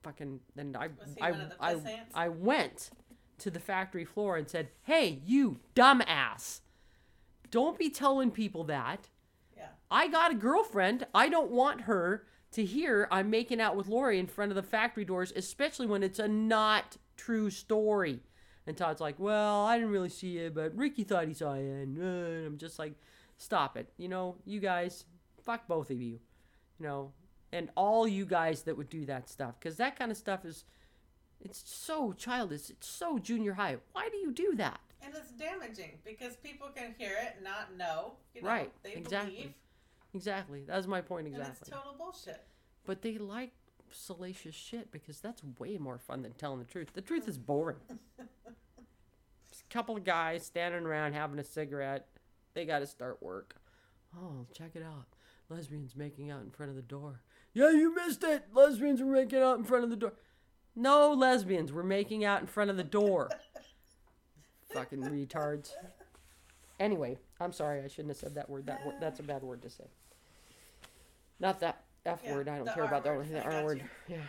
fucking. 0.02 0.41
Then 0.55 0.76
I 0.79 0.88
I 1.21 1.33
one 1.33 1.41
of 1.41 1.49
the 1.50 1.57
I. 1.61 1.75
I 2.14 2.29
went 2.29 2.91
to 3.38 3.50
the 3.50 3.61
factory 3.61 4.05
floor 4.05 4.37
and 4.37 4.49
said, 4.49 4.69
"Hey, 4.83 5.21
you 5.25 5.61
dumbass! 5.75 6.61
Don't 7.50 7.79
be 7.79 7.91
telling 7.91 8.31
people 8.31 8.64
that. 8.64 9.09
Yeah. 9.57 9.69
I 9.91 10.09
got 10.09 10.33
a 10.33 10.35
girlfriend. 10.35 11.07
I 11.14 11.29
don't 11.29 11.50
want 11.50 11.83
her 11.83 12.26
to 12.52 12.64
hear 12.64 13.09
I'm 13.11 13.31
making 13.31 13.61
out 13.61 13.76
with 13.76 13.88
Lori 13.88 14.19
in 14.19 14.26
front 14.26 14.50
of 14.50 14.57
the 14.57 14.62
factory 14.62 15.05
doors, 15.05 15.33
especially 15.35 15.87
when 15.87 16.02
it's 16.02 16.19
a 16.19 16.29
not 16.29 16.97
true 17.17 17.50
story. 17.50 18.21
And 18.67 18.76
Todd's 18.76 19.00
like, 19.00 19.19
well, 19.19 19.64
I 19.64 19.76
didn't 19.76 19.93
really 19.93 20.09
see 20.09 20.38
it, 20.38 20.55
but 20.55 20.76
Ricky 20.76 21.02
thought 21.02 21.26
he 21.26 21.35
saw 21.35 21.55
it. 21.55 21.62
And 21.62 21.99
uh, 21.99 22.47
I'm 22.47 22.59
just 22.59 22.79
like, 22.79 22.95
stop 23.42 23.76
it. 23.76 23.92
You 23.96 24.08
know, 24.08 24.37
you 24.44 24.61
guys, 24.61 25.04
fuck 25.44 25.66
both 25.66 25.90
of 25.90 26.00
you. 26.00 26.20
You 26.78 26.87
know, 26.87 27.12
and 27.52 27.68
all 27.76 28.08
you 28.08 28.25
guys 28.25 28.62
that 28.62 28.76
would 28.76 28.88
do 28.88 29.04
that 29.06 29.28
stuff. 29.28 29.54
Because 29.58 29.76
that 29.76 29.99
kind 29.99 30.11
of 30.11 30.16
stuff 30.16 30.44
is, 30.44 30.64
it's 31.40 31.62
so 31.66 32.12
childish. 32.12 32.70
It's 32.70 32.88
so 32.88 33.18
junior 33.18 33.54
high. 33.54 33.76
Why 33.92 34.08
do 34.11 34.16
you 34.16 34.32
do 34.32 34.54
that? 34.56 34.80
And 35.04 35.14
it's 35.16 35.32
damaging 35.32 35.99
because 36.04 36.37
people 36.37 36.68
can 36.75 36.94
hear 36.96 37.16
it, 37.20 37.42
not 37.42 37.76
know. 37.76 38.14
You 38.34 38.42
know 38.42 38.49
Right, 38.49 38.72
They 38.82 38.92
exactly. 38.94 39.34
believe, 39.34 39.54
Exactly. 40.14 40.64
That's 40.66 40.87
my 40.87 41.00
point 41.00 41.25
point 41.25 41.26
exactly. 41.28 41.50
and 41.50 41.58
it's 41.61 41.70
total 41.70 41.94
bullshit. 41.99 42.42
But 42.84 43.02
they 43.02 43.18
like 43.18 43.52
salacious 43.90 44.54
shit 44.54 44.90
because 44.92 45.20
that's 45.20 45.42
way 45.58 45.78
more 45.78 45.99
fun 45.99 46.22
than 46.22 46.32
telling 46.32 46.58
the 46.58 46.64
truth. 46.64 46.88
The 46.92 47.00
truth 47.00 47.28
is 47.28 47.38
boring. 47.38 47.78
Just 49.49 49.62
a 49.62 49.72
couple 49.72 49.96
of 49.96 50.04
guys 50.04 50.44
standing 50.44 50.84
around 50.84 51.14
having 51.14 51.38
a 51.38 51.44
cigarette. 51.44 52.06
They 52.54 52.64
got 52.64 52.80
to 52.80 52.87
start 52.87 53.23
work. 53.23 53.56
Oh, 54.16 54.47
check 54.52 54.73
it 54.75 54.82
out. 54.82 55.06
Lesbians 55.49 55.97
making 55.97 56.30
out 56.30 56.42
in 56.42 56.50
front 56.50 56.71
of 56.71 56.76
the 56.76 56.82
door. 56.82 57.21
Yeah, 57.54 57.71
you 57.71 57.94
missed 57.94 58.25
it. 58.25 58.44
Lesbians 58.54 59.00
were 59.02 59.12
making 59.12 59.40
out 59.40 59.59
in 59.59 59.64
front 59.64 59.85
of 59.85 59.90
the 59.90 59.97
door. 59.97 60.12
No 60.75 61.12
lesbians 61.12 61.73
were 61.73 61.82
making 61.85 62.25
out 62.25 62.40
in 62.40 62.47
front 62.47 62.71
of 62.71 62.76
the 62.76 62.85
door. 62.85 63.30
Fucking 64.73 65.02
retards. 65.02 65.73
Anyway, 66.80 67.18
I'm 67.40 67.52
sorry. 67.52 67.82
I 67.82 67.88
shouldn't 67.88 68.09
have 68.09 68.16
said 68.16 68.35
that 68.37 68.49
word. 68.49 68.66
That 68.66 68.85
word, 68.87 68.97
that's 69.00 69.21
a 69.21 69.23
bad 69.23 69.42
word 69.42 69.61
to 69.62 69.71
say. 69.71 69.85
Not 71.40 71.61
that 71.61 71.85
F 72.06 72.21
Yeah, 72.25 72.35
word. 72.35 72.49
I 72.49 72.56
don't 72.59 72.66
care 72.73 72.85
R 72.85 72.88
about 72.88 73.04
that 73.04 73.14
word. 73.14 73.26
one. 73.30 73.32
The 73.32 73.42
R 73.44 73.64
word. 73.64 73.78
you. 74.09 74.16
Yeah. 74.16 74.23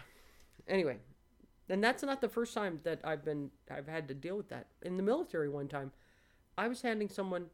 Anyway, 0.68 0.98
and 1.70 1.84
that's 1.84 2.03
not 2.03 2.20
the 2.22 2.30
first 2.30 2.53
time 2.53 2.80
that 2.84 3.00
I've 3.03 3.24
been 3.24 3.50
I've 3.72 3.88
had 3.88 4.08
to 4.10 4.13
deal 4.13 4.36
with 4.36 4.50
that. 4.50 4.68
In 4.82 4.98
the 4.98 5.03
military 5.03 5.48
one 5.50 5.68
time, 5.70 5.92
I 6.58 6.68
was 6.68 6.82
handing 6.82 7.08
someone 7.10 7.46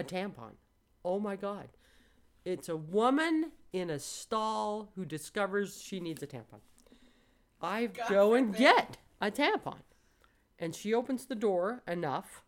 a 0.00 0.04
tampon. 0.04 0.52
Oh 1.04 1.18
my 1.18 1.36
god. 1.36 1.68
It's 2.44 2.68
a 2.68 2.76
woman 2.76 3.52
in 3.72 3.90
a 3.90 3.98
stall 3.98 4.90
who 4.94 5.04
discovers 5.04 5.80
she 5.82 6.00
needs 6.00 6.22
a 6.22 6.26
tampon. 6.26 6.60
I 7.60 7.86
God 7.86 8.08
go 8.08 8.34
and 8.34 8.46
forbid. 8.48 8.58
get 8.60 8.96
a 9.20 9.30
tampon. 9.30 9.78
And 10.58 10.74
she 10.74 10.94
opens 10.94 11.26
the 11.26 11.34
door 11.34 11.82
enough 11.86 12.42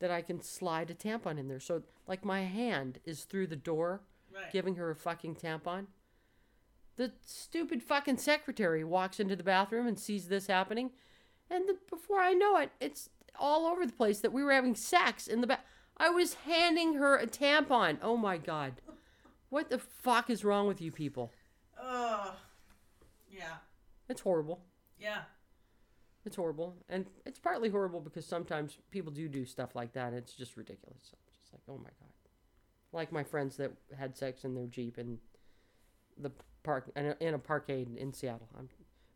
that 0.00 0.10
I 0.10 0.22
can 0.22 0.40
slide 0.42 0.90
a 0.90 0.94
tampon 0.94 1.38
in 1.38 1.48
there. 1.48 1.60
So 1.60 1.82
like 2.06 2.24
my 2.24 2.42
hand 2.42 2.98
is 3.04 3.24
through 3.24 3.46
the 3.48 3.56
door 3.56 4.00
Right. 4.34 4.50
giving 4.52 4.74
her 4.74 4.90
a 4.90 4.96
fucking 4.96 5.36
tampon. 5.36 5.86
The 6.96 7.12
stupid 7.24 7.84
fucking 7.84 8.16
secretary 8.18 8.82
walks 8.82 9.20
into 9.20 9.36
the 9.36 9.44
bathroom 9.44 9.86
and 9.86 9.96
sees 9.96 10.26
this 10.26 10.48
happening, 10.48 10.90
and 11.48 11.68
the, 11.68 11.76
before 11.88 12.18
I 12.18 12.32
know 12.32 12.56
it, 12.56 12.70
it's 12.80 13.08
all 13.38 13.66
over 13.66 13.86
the 13.86 13.92
place 13.92 14.18
that 14.20 14.32
we 14.32 14.42
were 14.42 14.52
having 14.52 14.74
sex 14.74 15.28
in 15.28 15.40
the 15.40 15.46
bath. 15.46 15.60
I 15.96 16.10
was 16.10 16.34
handing 16.46 16.94
her 16.94 17.16
a 17.16 17.26
tampon. 17.26 17.98
Oh 18.02 18.16
my 18.16 18.36
god, 18.38 18.74
what 19.50 19.70
the 19.70 19.78
fuck 19.78 20.28
is 20.30 20.44
wrong 20.44 20.66
with 20.66 20.80
you 20.80 20.90
people? 20.92 21.30
Oh, 21.80 22.34
yeah, 23.30 23.56
It's 24.08 24.20
horrible. 24.20 24.60
yeah. 24.98 25.22
It's 26.26 26.36
horrible, 26.36 26.74
and 26.88 27.04
it's 27.26 27.38
partly 27.38 27.68
horrible 27.68 28.00
because 28.00 28.24
sometimes 28.24 28.78
people 28.90 29.12
do 29.12 29.28
do 29.28 29.44
stuff 29.44 29.74
like 29.76 29.92
that. 29.92 30.14
It's 30.14 30.32
just 30.32 30.56
ridiculous. 30.56 31.12
I'm 31.12 31.18
just 31.38 31.52
like, 31.52 31.60
oh 31.68 31.76
my 31.76 31.90
god. 32.00 32.08
Like 32.92 33.12
my 33.12 33.22
friends 33.24 33.58
that 33.58 33.72
had 33.98 34.16
sex 34.16 34.42
in 34.44 34.54
their 34.54 34.66
jeep 34.66 34.96
in 34.96 35.18
the 36.16 36.30
park 36.62 36.90
in 36.96 37.06
a, 37.08 37.16
in 37.20 37.34
a 37.34 37.38
parkade 37.38 37.94
in 37.98 38.14
Seattle. 38.14 38.48
I'm 38.58 38.70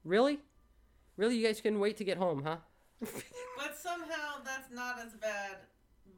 really, 0.05 0.39
really, 1.17 1.37
you 1.37 1.47
guys 1.47 1.63
couldn't 1.63 1.81
wait 1.81 1.97
to 1.97 2.05
get 2.05 2.19
home, 2.19 2.43
huh? 2.45 2.57
But 3.57 3.79
somehow 3.79 4.43
that's 4.45 4.71
not 4.71 4.99
as 5.01 5.15
bad 5.15 5.57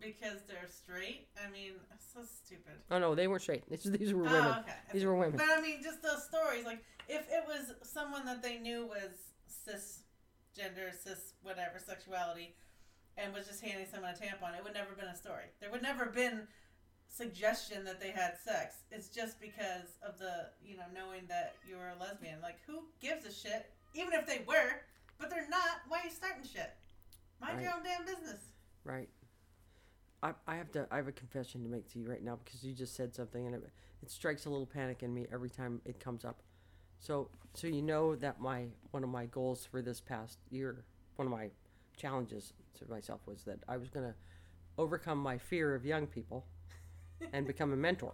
because 0.00 0.42
they're 0.48 0.68
straight. 0.68 1.28
I 1.36 1.50
mean, 1.50 1.72
so 2.12 2.20
stupid. 2.24 2.72
Oh 2.90 2.98
no, 2.98 3.14
they 3.14 3.28
weren't 3.28 3.42
straight. 3.42 3.68
These, 3.70 3.84
these 3.92 4.12
were 4.14 4.22
Oh, 4.26 4.32
women. 4.32 4.54
okay. 4.60 4.74
These 4.92 5.04
were 5.04 5.14
women. 5.14 5.36
But 5.36 5.46
I 5.56 5.60
mean, 5.60 5.82
just 5.82 6.02
those 6.02 6.24
stories. 6.24 6.64
Like, 6.64 6.82
if 7.08 7.22
it 7.30 7.44
was 7.46 7.72
someone 7.82 8.24
that 8.26 8.42
they 8.42 8.58
knew 8.58 8.86
was 8.86 9.10
cisgender, 10.58 10.92
cis 10.92 11.34
whatever 11.42 11.78
sexuality, 11.78 12.54
and 13.16 13.32
was 13.34 13.46
just 13.46 13.60
handing 13.60 13.86
someone 13.86 14.10
a 14.10 14.14
tampon, 14.16 14.56
it 14.56 14.64
would 14.64 14.74
never 14.74 14.88
have 14.90 14.98
been 14.98 15.08
a 15.08 15.16
story. 15.16 15.44
There 15.60 15.70
would 15.70 15.82
never 15.82 16.04
have 16.04 16.14
been 16.14 16.46
suggestion 17.08 17.84
that 17.84 18.00
they 18.00 18.10
had 18.10 18.34
sex. 18.44 18.76
It's 18.90 19.08
just 19.08 19.40
because 19.40 19.98
of 20.02 20.18
the 20.18 20.50
you 20.64 20.76
know 20.76 20.84
knowing 20.94 21.22
that 21.28 21.54
you're 21.68 21.88
a 21.96 22.00
lesbian. 22.00 22.40
Like, 22.42 22.58
who 22.66 22.84
gives 23.00 23.24
a 23.26 23.32
shit? 23.32 23.70
Even 23.94 24.12
if 24.12 24.26
they 24.26 24.42
were, 24.46 24.82
but 25.18 25.30
they're 25.30 25.48
not. 25.48 25.82
Why 25.88 26.00
are 26.00 26.04
you 26.04 26.10
starting 26.10 26.44
shit? 26.44 26.70
Mind 27.40 27.60
your 27.62 27.72
own 27.72 27.82
damn 27.82 28.04
business. 28.04 28.40
Right. 28.84 29.08
I, 30.22 30.32
I 30.46 30.56
have 30.56 30.70
to 30.72 30.86
I 30.90 30.96
have 30.96 31.08
a 31.08 31.12
confession 31.12 31.62
to 31.62 31.68
make 31.68 31.90
to 31.92 31.98
you 31.98 32.08
right 32.08 32.22
now 32.22 32.38
because 32.44 32.62
you 32.62 32.74
just 32.74 32.94
said 32.94 33.14
something 33.14 33.46
and 33.46 33.54
it, 33.54 33.62
it 34.02 34.10
strikes 34.10 34.46
a 34.46 34.50
little 34.50 34.66
panic 34.66 35.02
in 35.02 35.12
me 35.14 35.26
every 35.32 35.50
time 35.50 35.80
it 35.84 35.98
comes 36.00 36.24
up. 36.24 36.42
So 36.98 37.28
so 37.54 37.66
you 37.66 37.82
know 37.82 38.14
that 38.16 38.40
my 38.40 38.66
one 38.90 39.02
of 39.02 39.08
my 39.10 39.26
goals 39.26 39.64
for 39.64 39.80
this 39.82 40.00
past 40.00 40.38
year, 40.50 40.84
one 41.16 41.26
of 41.26 41.32
my 41.32 41.48
challenges 41.96 42.52
to 42.78 42.88
myself 42.90 43.20
was 43.26 43.42
that 43.44 43.58
I 43.68 43.76
was 43.76 43.88
going 43.88 44.06
to 44.06 44.14
overcome 44.78 45.18
my 45.18 45.36
fear 45.38 45.74
of 45.74 45.84
young 45.84 46.06
people 46.06 46.44
and 47.32 47.46
become 47.52 47.72
a 47.72 47.76
mentor. 47.76 48.12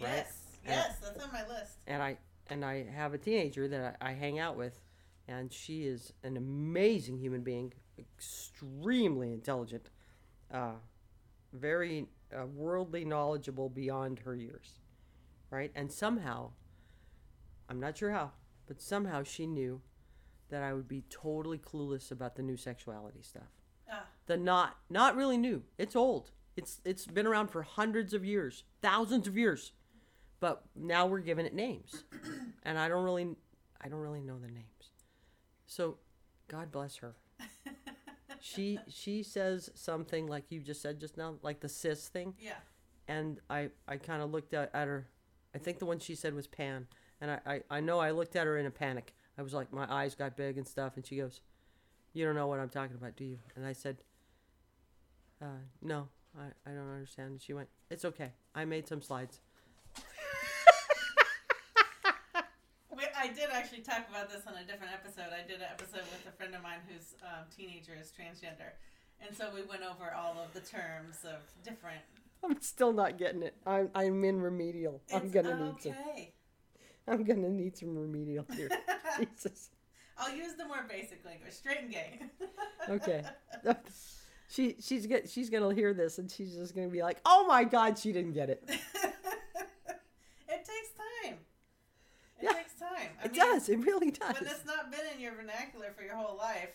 Right. 0.00 0.08
Yes, 0.08 0.38
And- 0.64 0.74
yes, 0.74 0.96
that's 1.02 1.22
on 1.22 1.32
my 1.32 1.46
list. 1.48 1.78
And 1.86 2.02
I 2.02 2.16
and 2.48 2.64
I 2.64 2.84
have 2.84 3.12
a 3.14 3.18
teenager 3.18 3.68
that 3.68 3.96
I, 4.00 4.10
I 4.10 4.12
hang 4.12 4.38
out 4.38 4.56
with 4.56 4.80
and 5.28 5.52
she 5.52 5.84
is 5.86 6.12
an 6.24 6.36
amazing 6.36 7.16
human 7.18 7.42
being, 7.42 7.72
extremely 7.98 9.32
intelligent. 9.32 9.90
Uh, 10.52 10.72
very 11.52 12.06
uh, 12.34 12.46
worldly 12.46 13.04
knowledgeable 13.04 13.68
beyond 13.68 14.20
her 14.20 14.34
years, 14.34 14.80
right? 15.50 15.70
And 15.74 15.92
somehow, 15.92 16.50
I'm 17.68 17.80
not 17.80 17.96
sure 17.96 18.10
how, 18.10 18.32
but 18.66 18.80
somehow 18.80 19.22
she 19.22 19.46
knew 19.46 19.80
that 20.48 20.62
I 20.62 20.72
would 20.72 20.88
be 20.88 21.04
totally 21.08 21.58
clueless 21.58 22.10
about 22.10 22.36
the 22.36 22.42
new 22.42 22.56
sexuality 22.56 23.22
stuff. 23.22 23.48
Ah, 23.90 24.04
The 24.26 24.36
not 24.36 24.76
not 24.90 25.16
really 25.16 25.38
new. 25.38 25.62
It's 25.78 25.96
old. 25.96 26.30
It's 26.56 26.80
it's 26.84 27.06
been 27.06 27.26
around 27.26 27.48
for 27.48 27.62
hundreds 27.62 28.12
of 28.12 28.24
years, 28.24 28.64
thousands 28.82 29.26
of 29.26 29.36
years, 29.36 29.72
but 30.40 30.64
now 30.76 31.06
we're 31.06 31.20
giving 31.20 31.46
it 31.46 31.54
names, 31.54 32.04
and 32.62 32.78
I 32.78 32.88
don't 32.88 33.04
really 33.04 33.36
I 33.80 33.88
don't 33.88 34.00
really 34.00 34.20
know 34.20 34.38
the 34.38 34.48
names. 34.48 34.90
So, 35.66 35.96
God 36.48 36.70
bless 36.70 36.96
her 36.96 37.14
she 38.42 38.78
she 38.88 39.22
says 39.22 39.70
something 39.74 40.26
like 40.26 40.50
you 40.50 40.60
just 40.60 40.82
said 40.82 40.98
just 40.98 41.16
now, 41.16 41.36
like 41.42 41.60
the 41.60 41.68
cis 41.68 42.08
thing, 42.08 42.34
yeah. 42.40 42.54
and 43.06 43.40
I 43.48 43.70
I 43.86 43.98
kind 43.98 44.20
of 44.20 44.32
looked 44.32 44.52
at, 44.52 44.70
at 44.74 44.88
her. 44.88 45.06
I 45.54 45.58
think 45.58 45.78
the 45.78 45.86
one 45.86 46.00
she 46.00 46.16
said 46.16 46.34
was 46.34 46.48
pan, 46.48 46.88
and 47.20 47.30
I, 47.30 47.38
I 47.46 47.62
I 47.70 47.80
know 47.80 48.00
I 48.00 48.10
looked 48.10 48.34
at 48.34 48.46
her 48.46 48.58
in 48.58 48.66
a 48.66 48.70
panic. 48.70 49.14
I 49.38 49.42
was 49.42 49.54
like 49.54 49.72
my 49.72 49.86
eyes 49.90 50.16
got 50.16 50.36
big 50.36 50.58
and 50.58 50.66
stuff, 50.66 50.96
and 50.96 51.06
she 51.06 51.16
goes, 51.16 51.40
"You 52.14 52.24
don't 52.24 52.34
know 52.34 52.48
what 52.48 52.58
I'm 52.58 52.68
talking 52.68 52.96
about, 52.96 53.14
do 53.16 53.24
you?" 53.24 53.38
And 53.54 53.64
I 53.64 53.74
said, 53.74 54.02
uh, 55.40 55.62
"No, 55.80 56.08
I 56.36 56.46
I 56.68 56.74
don't 56.74 56.90
understand." 56.90 57.30
And 57.30 57.40
she 57.40 57.54
went, 57.54 57.68
"It's 57.90 58.04
okay. 58.04 58.32
I 58.56 58.64
made 58.64 58.88
some 58.88 59.02
slides." 59.02 59.40
We, 62.94 63.04
I 63.22 63.28
did 63.28 63.50
actually 63.52 63.82
talk 63.82 64.08
about 64.10 64.28
this 64.30 64.42
on 64.48 64.54
a 64.54 64.64
different 64.66 64.92
episode. 64.92 65.30
I 65.32 65.46
did 65.46 65.58
an 65.60 65.68
episode 65.70 66.02
with 66.10 66.26
a 66.26 66.32
friend 66.36 66.56
of 66.56 66.62
mine 66.62 66.80
whose 66.88 67.14
um, 67.22 67.44
teenager 67.56 67.92
is 67.98 68.10
transgender. 68.10 68.74
And 69.24 69.36
so 69.36 69.48
we 69.54 69.62
went 69.62 69.82
over 69.82 70.12
all 70.12 70.36
of 70.42 70.52
the 70.52 70.60
terms 70.60 71.18
of 71.24 71.38
different. 71.62 72.00
I'm 72.42 72.60
still 72.60 72.92
not 72.92 73.18
getting 73.18 73.44
it. 73.44 73.54
I'm 73.64 73.88
I'm 73.94 74.24
in 74.24 74.40
remedial. 74.40 75.00
I'm 75.14 75.30
gonna 75.30 75.54
need 75.54 75.80
some. 75.80 75.92
okay. 75.92 76.32
I'm 77.06 77.22
gonna 77.22 77.48
need 77.48 77.76
some 77.78 77.96
remedial 77.96 78.44
here. 78.56 78.68
Jesus. 79.18 79.70
I'll 80.18 80.34
use 80.34 80.54
the 80.54 80.66
more 80.66 80.84
basic 80.88 81.24
language. 81.24 81.52
Straight 81.52 81.78
and 81.82 81.92
gay. 81.92 82.20
Okay. 82.88 83.22
she 84.48 84.74
she's 84.80 85.06
get 85.06 85.30
she's 85.30 85.48
gonna 85.48 85.72
hear 85.72 85.94
this 85.94 86.18
and 86.18 86.28
she's 86.28 86.56
just 86.56 86.74
gonna 86.74 86.88
be 86.88 87.00
like, 87.00 87.20
oh 87.24 87.46
my 87.46 87.62
god, 87.62 87.96
she 87.96 88.10
didn't 88.10 88.32
get 88.32 88.50
it. 88.50 88.64
it 88.68 88.74
takes 90.48 90.90
time. 91.22 91.36
It 92.40 92.42
Yeah, 92.42 92.52
takes 92.54 92.74
time. 92.74 93.11
I 93.22 93.26
it 93.26 93.32
mean, 93.32 93.40
does. 93.40 93.68
It 93.68 93.78
really 93.78 94.10
does. 94.10 94.34
When 94.40 94.50
it's 94.50 94.64
not 94.66 94.90
been 94.90 95.00
in 95.14 95.20
your 95.20 95.34
vernacular 95.34 95.92
for 95.96 96.02
your 96.02 96.16
whole 96.16 96.36
life, 96.36 96.70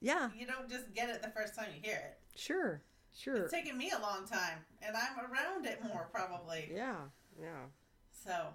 Yeah. 0.00 0.30
you 0.36 0.46
don't 0.46 0.68
just 0.68 0.92
get 0.94 1.08
it 1.08 1.22
the 1.22 1.30
first 1.30 1.54
time 1.54 1.68
you 1.74 1.80
hear 1.82 1.96
it. 1.96 2.18
Sure. 2.38 2.82
Sure. 3.14 3.36
It's 3.44 3.52
taken 3.52 3.78
me 3.78 3.90
a 3.96 3.98
long 4.00 4.26
time, 4.26 4.58
and 4.82 4.94
I'm 4.94 5.18
around 5.32 5.64
it 5.64 5.82
more 5.82 6.08
probably. 6.12 6.70
Yeah. 6.74 6.96
Yeah. 7.40 7.64
So, 8.24 8.48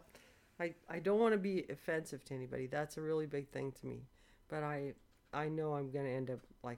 I 0.59 0.75
I 0.87 0.99
don't 0.99 1.19
want 1.19 1.33
to 1.33 1.39
be 1.39 1.65
offensive 1.69 2.23
to 2.25 2.35
anybody. 2.35 2.67
That's 2.67 2.97
a 2.97 3.01
really 3.01 3.25
big 3.25 3.49
thing 3.49 3.71
to 3.81 3.85
me. 3.87 4.03
But 4.49 4.61
I 4.63 4.93
I 5.33 5.49
know 5.49 5.73
I'm 5.73 5.89
gonna 5.89 6.09
end 6.09 6.29
up 6.29 6.39
like 6.63 6.77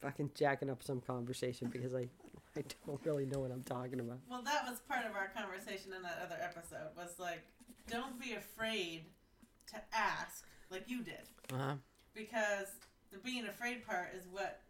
fucking 0.00 0.30
jacking 0.34 0.70
up 0.70 0.82
some 0.82 1.00
conversation 1.00 1.68
because 1.68 1.94
I 1.94 2.08
I 2.56 2.62
don't 2.86 3.00
really 3.04 3.24
know 3.26 3.40
what 3.40 3.50
I'm 3.50 3.62
talking 3.62 3.98
about. 3.98 4.18
well, 4.28 4.42
that 4.42 4.64
was 4.68 4.80
part 4.80 5.06
of 5.06 5.16
our 5.16 5.28
conversation 5.34 5.92
in 5.94 6.02
that 6.02 6.20
other 6.22 6.36
episode. 6.40 6.90
Was 6.96 7.18
like, 7.18 7.42
don't 7.88 8.20
be 8.20 8.32
afraid 8.34 9.04
to 9.70 9.76
ask 9.92 10.44
like 10.70 10.84
you 10.88 11.02
did 11.02 11.28
Uh-huh. 11.52 11.74
because 12.14 12.68
the 13.10 13.18
being 13.18 13.46
afraid 13.46 13.86
part 13.86 14.08
is 14.16 14.24
what 14.30 14.60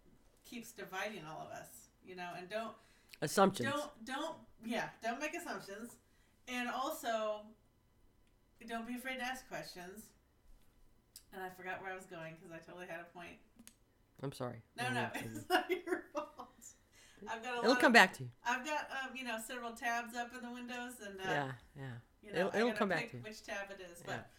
keeps 0.45 0.73
dividing 0.73 1.23
all 1.29 1.47
of 1.47 1.53
us 1.57 1.89
you 2.05 2.15
know 2.17 2.31
and 2.37 2.49
don't 2.49 2.73
Assumptions. 3.21 3.69
don't 3.71 4.05
don't 4.05 4.37
yeah 4.65 4.89
don't 5.03 5.21
make 5.21 5.35
assumptions 5.35 5.93
and 6.49 6.69
also 6.69 7.43
don't 8.69 8.87
be 8.87 8.95
afraid 8.97 9.17
to 9.19 9.23
ask 9.25 9.49
questions 9.49 10.05
and 11.33 11.43
i 11.43 11.49
forgot 11.51 11.81
where 11.83 11.93
i 11.93 11.97
was 11.97 12.07
going 12.07 12.35
because 12.35 12.53
i 12.53 12.59
totally 12.59 12.87
had 12.87 13.01
a 13.01 13.17
point 13.17 13.37
I'm 14.23 14.33
sorry. 14.33 14.63
no 14.77 14.85
no 14.93 15.09
you. 15.15 15.21
it's 15.37 15.49
not 15.51 15.69
your 15.71 16.03
fault 16.15 16.29
i've 17.29 17.43
got 17.43 17.55
a 17.57 17.65
It'll 17.65 17.77
come 17.77 17.87
of, 17.91 17.95
back 17.95 18.13
to 18.15 18.25
you. 18.25 18.31
i've 18.47 18.65
got 18.65 18.89
um 19.03 19.17
you 19.17 19.25
know 19.25 19.39
several 19.47 19.73
tabs 19.73 20.15
up 20.17 20.31
in 20.35 20.47
the 20.49 20.53
windows 20.53 20.95
and 21.05 21.19
uh, 21.21 21.25
yeah, 21.33 21.53
yeah. 21.77 21.85
You 22.23 22.33
know 22.33 22.49
It'll- 22.49 22.55
it'll 22.61 22.73
come 22.73 22.89
back 22.89 23.11
to 23.11 23.17
you. 23.17 23.23
which 23.23 23.43
tab 23.43 23.71
it 23.71 23.81
is 23.81 24.03
Yeah. 24.07 24.17
but 24.17 24.31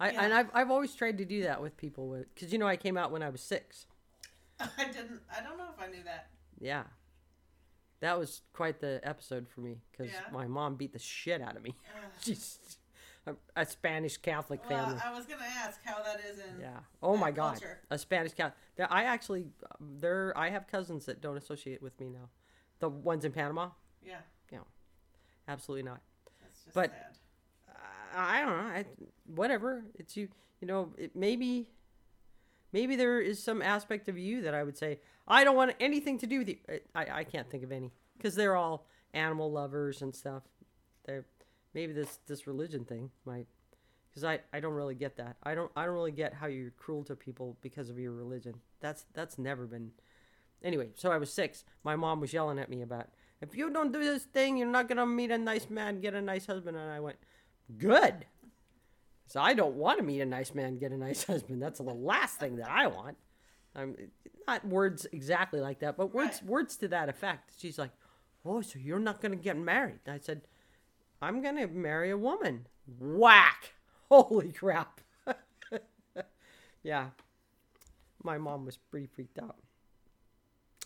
I 0.00 0.10
Yeah. 0.12 0.22
and 0.24 0.34
I've 0.34 0.50
I've 0.54 0.70
always 0.70 0.94
tried 0.94 1.18
to 1.18 1.24
do 1.24 1.42
that 1.42 1.60
with 1.60 1.76
people 1.76 2.08
with 2.08 2.32
because 2.34 2.52
you 2.52 2.58
know 2.58 2.66
I 2.66 2.76
came 2.76 2.96
out 2.96 3.10
when 3.10 3.22
I 3.22 3.28
was 3.28 3.42
six. 3.42 3.86
i 4.60 4.84
didn't 4.84 5.22
i 5.34 5.40
don't 5.42 5.56
know 5.56 5.68
if 5.74 5.82
i 5.82 5.86
knew 5.90 6.02
that 6.04 6.28
Yeah. 6.58 6.84
That 8.00 8.18
was 8.18 8.40
quite 8.54 8.80
the 8.80 8.98
episode 9.02 9.46
for 9.48 9.60
me 9.60 9.82
because 9.90 10.10
Yeah. 10.12 10.20
my 10.32 10.46
mom 10.46 10.76
beat 10.76 10.92
the 10.94 10.98
shit 10.98 11.42
out 11.42 11.54
of 11.56 11.62
me. 11.62 11.74
She's 12.20 12.58
a, 13.26 13.34
a 13.54 13.66
Spanish 13.66 14.16
Catholic 14.16 14.60
well 14.70 14.86
family. 14.86 15.00
i 15.04 15.12
was 15.12 15.26
gonna 15.26 15.42
ask 15.44 15.82
how 15.84 16.02
that 16.02 16.18
is 16.24 16.38
in 16.38 16.60
yeah. 16.60 16.78
Oh 17.02 17.16
my 17.18 17.30
God. 17.30 17.52
culture. 17.60 17.80
A 17.90 17.98
Spanish 17.98 18.32
Catholic. 18.32 18.56
I 18.90 19.04
actually 19.04 19.48
there. 19.78 20.32
I 20.36 20.48
have 20.48 20.66
cousins 20.66 21.04
that 21.06 21.20
don't 21.20 21.36
associate 21.36 21.82
with 21.82 21.98
me 22.00 22.08
now. 22.08 22.30
The 22.78 22.88
ones 22.88 23.26
in 23.26 23.32
Panama, 23.32 23.70
Yeah. 24.02 24.20
yeah 24.50 24.60
absolutely 25.46 25.82
not. 25.82 26.00
Just 26.72 26.74
But- 26.74 26.90
sad 26.90 27.06
I, 28.14 28.38
I 28.38 28.44
don't 28.44 28.56
know. 28.56 28.72
I, 28.74 28.84
whatever. 29.26 29.84
It's 29.94 30.16
you. 30.16 30.28
You 30.60 30.68
know. 30.68 30.92
It 30.98 31.14
maybe. 31.14 31.68
Maybe 32.72 32.94
there 32.94 33.20
is 33.20 33.42
some 33.42 33.62
aspect 33.62 34.08
of 34.08 34.16
you 34.16 34.42
that 34.42 34.54
I 34.54 34.62
would 34.62 34.78
say 34.78 35.00
I 35.26 35.42
don't 35.44 35.56
want 35.56 35.72
anything 35.80 36.18
to 36.18 36.26
do 36.26 36.38
with 36.38 36.48
you. 36.48 36.56
Uh, 36.68 36.74
I 36.94 37.20
I 37.20 37.24
can't 37.24 37.50
think 37.50 37.64
of 37.64 37.72
any 37.72 37.92
because 38.16 38.34
they're 38.34 38.56
all 38.56 38.86
animal 39.12 39.50
lovers 39.50 40.02
and 40.02 40.14
stuff. 40.14 40.42
They're 41.04 41.26
maybe 41.74 41.92
this 41.92 42.18
this 42.26 42.46
religion 42.46 42.84
thing 42.84 43.10
might 43.24 43.46
because 44.10 44.22
I 44.24 44.40
I 44.52 44.60
don't 44.60 44.74
really 44.74 44.94
get 44.94 45.16
that. 45.16 45.36
I 45.42 45.54
don't 45.54 45.70
I 45.76 45.84
don't 45.84 45.94
really 45.94 46.12
get 46.12 46.34
how 46.34 46.46
you're 46.46 46.70
cruel 46.70 47.02
to 47.04 47.16
people 47.16 47.56
because 47.60 47.90
of 47.90 47.98
your 47.98 48.12
religion. 48.12 48.60
That's 48.80 49.04
that's 49.14 49.38
never 49.38 49.66
been. 49.66 49.90
Anyway, 50.62 50.90
so 50.94 51.10
I 51.10 51.16
was 51.16 51.32
six. 51.32 51.64
My 51.82 51.96
mom 51.96 52.20
was 52.20 52.32
yelling 52.32 52.58
at 52.58 52.68
me 52.68 52.82
about 52.82 53.08
if 53.40 53.56
you 53.56 53.70
don't 53.70 53.92
do 53.92 54.02
this 54.02 54.24
thing, 54.24 54.56
you're 54.56 54.68
not 54.68 54.88
gonna 54.88 55.06
meet 55.06 55.30
a 55.30 55.38
nice 55.38 55.68
man, 55.70 56.00
get 56.00 56.14
a 56.14 56.22
nice 56.22 56.46
husband. 56.46 56.76
And 56.76 56.90
I 56.90 57.00
went, 57.00 57.16
good. 57.78 58.26
So 59.26 59.40
I 59.40 59.54
don't 59.54 59.76
want 59.76 59.98
to 59.98 60.04
meet 60.04 60.20
a 60.20 60.26
nice 60.26 60.54
man, 60.54 60.78
get 60.78 60.92
a 60.92 60.96
nice 60.96 61.24
husband. 61.32 61.62
That's 61.62 61.78
the 61.78 61.84
last 61.94 62.38
thing 62.38 62.56
that 62.56 62.68
I 62.68 62.86
want. 62.88 63.16
I'm 63.74 63.96
not 64.48 64.66
words 64.66 65.06
exactly 65.12 65.60
like 65.60 65.78
that, 65.80 65.96
but 65.96 66.12
words 66.12 66.40
Right. 66.42 66.50
words 66.50 66.76
to 66.78 66.88
that 66.88 67.08
effect. 67.08 67.52
She's 67.56 67.78
like, 67.78 67.92
"Oh, 68.44 68.60
so 68.62 68.78
you're 68.80 68.98
not 68.98 69.20
gonna 69.20 69.36
get 69.36 69.56
married?" 69.56 70.00
I 70.08 70.18
said, 70.18 70.42
"I'm 71.22 71.40
gonna 71.40 71.68
marry 71.68 72.10
a 72.10 72.18
woman." 72.18 72.66
Whack! 72.98 73.74
Holy 74.10 74.50
crap! 74.50 75.00
yeah, 76.82 77.10
my 78.24 78.38
mom 78.38 78.64
was 78.64 78.76
pretty 78.76 79.06
freaked 79.06 79.38
out. 79.38 79.56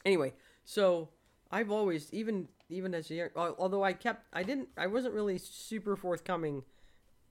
Anyway, 0.05 0.35
so 0.65 1.09
I've 1.55 1.71
always 1.71 2.13
even 2.13 2.49
even 2.69 2.95
as 2.95 3.09
a 3.13 3.15
young, 3.15 3.29
although 3.37 3.85
I 3.85 3.93
kept 3.93 4.27
I 4.33 4.43
didn't 4.43 4.71
I 4.77 4.89
wasn't 4.89 5.15
really 5.15 5.39
super 5.39 5.95
forthcoming 5.95 6.65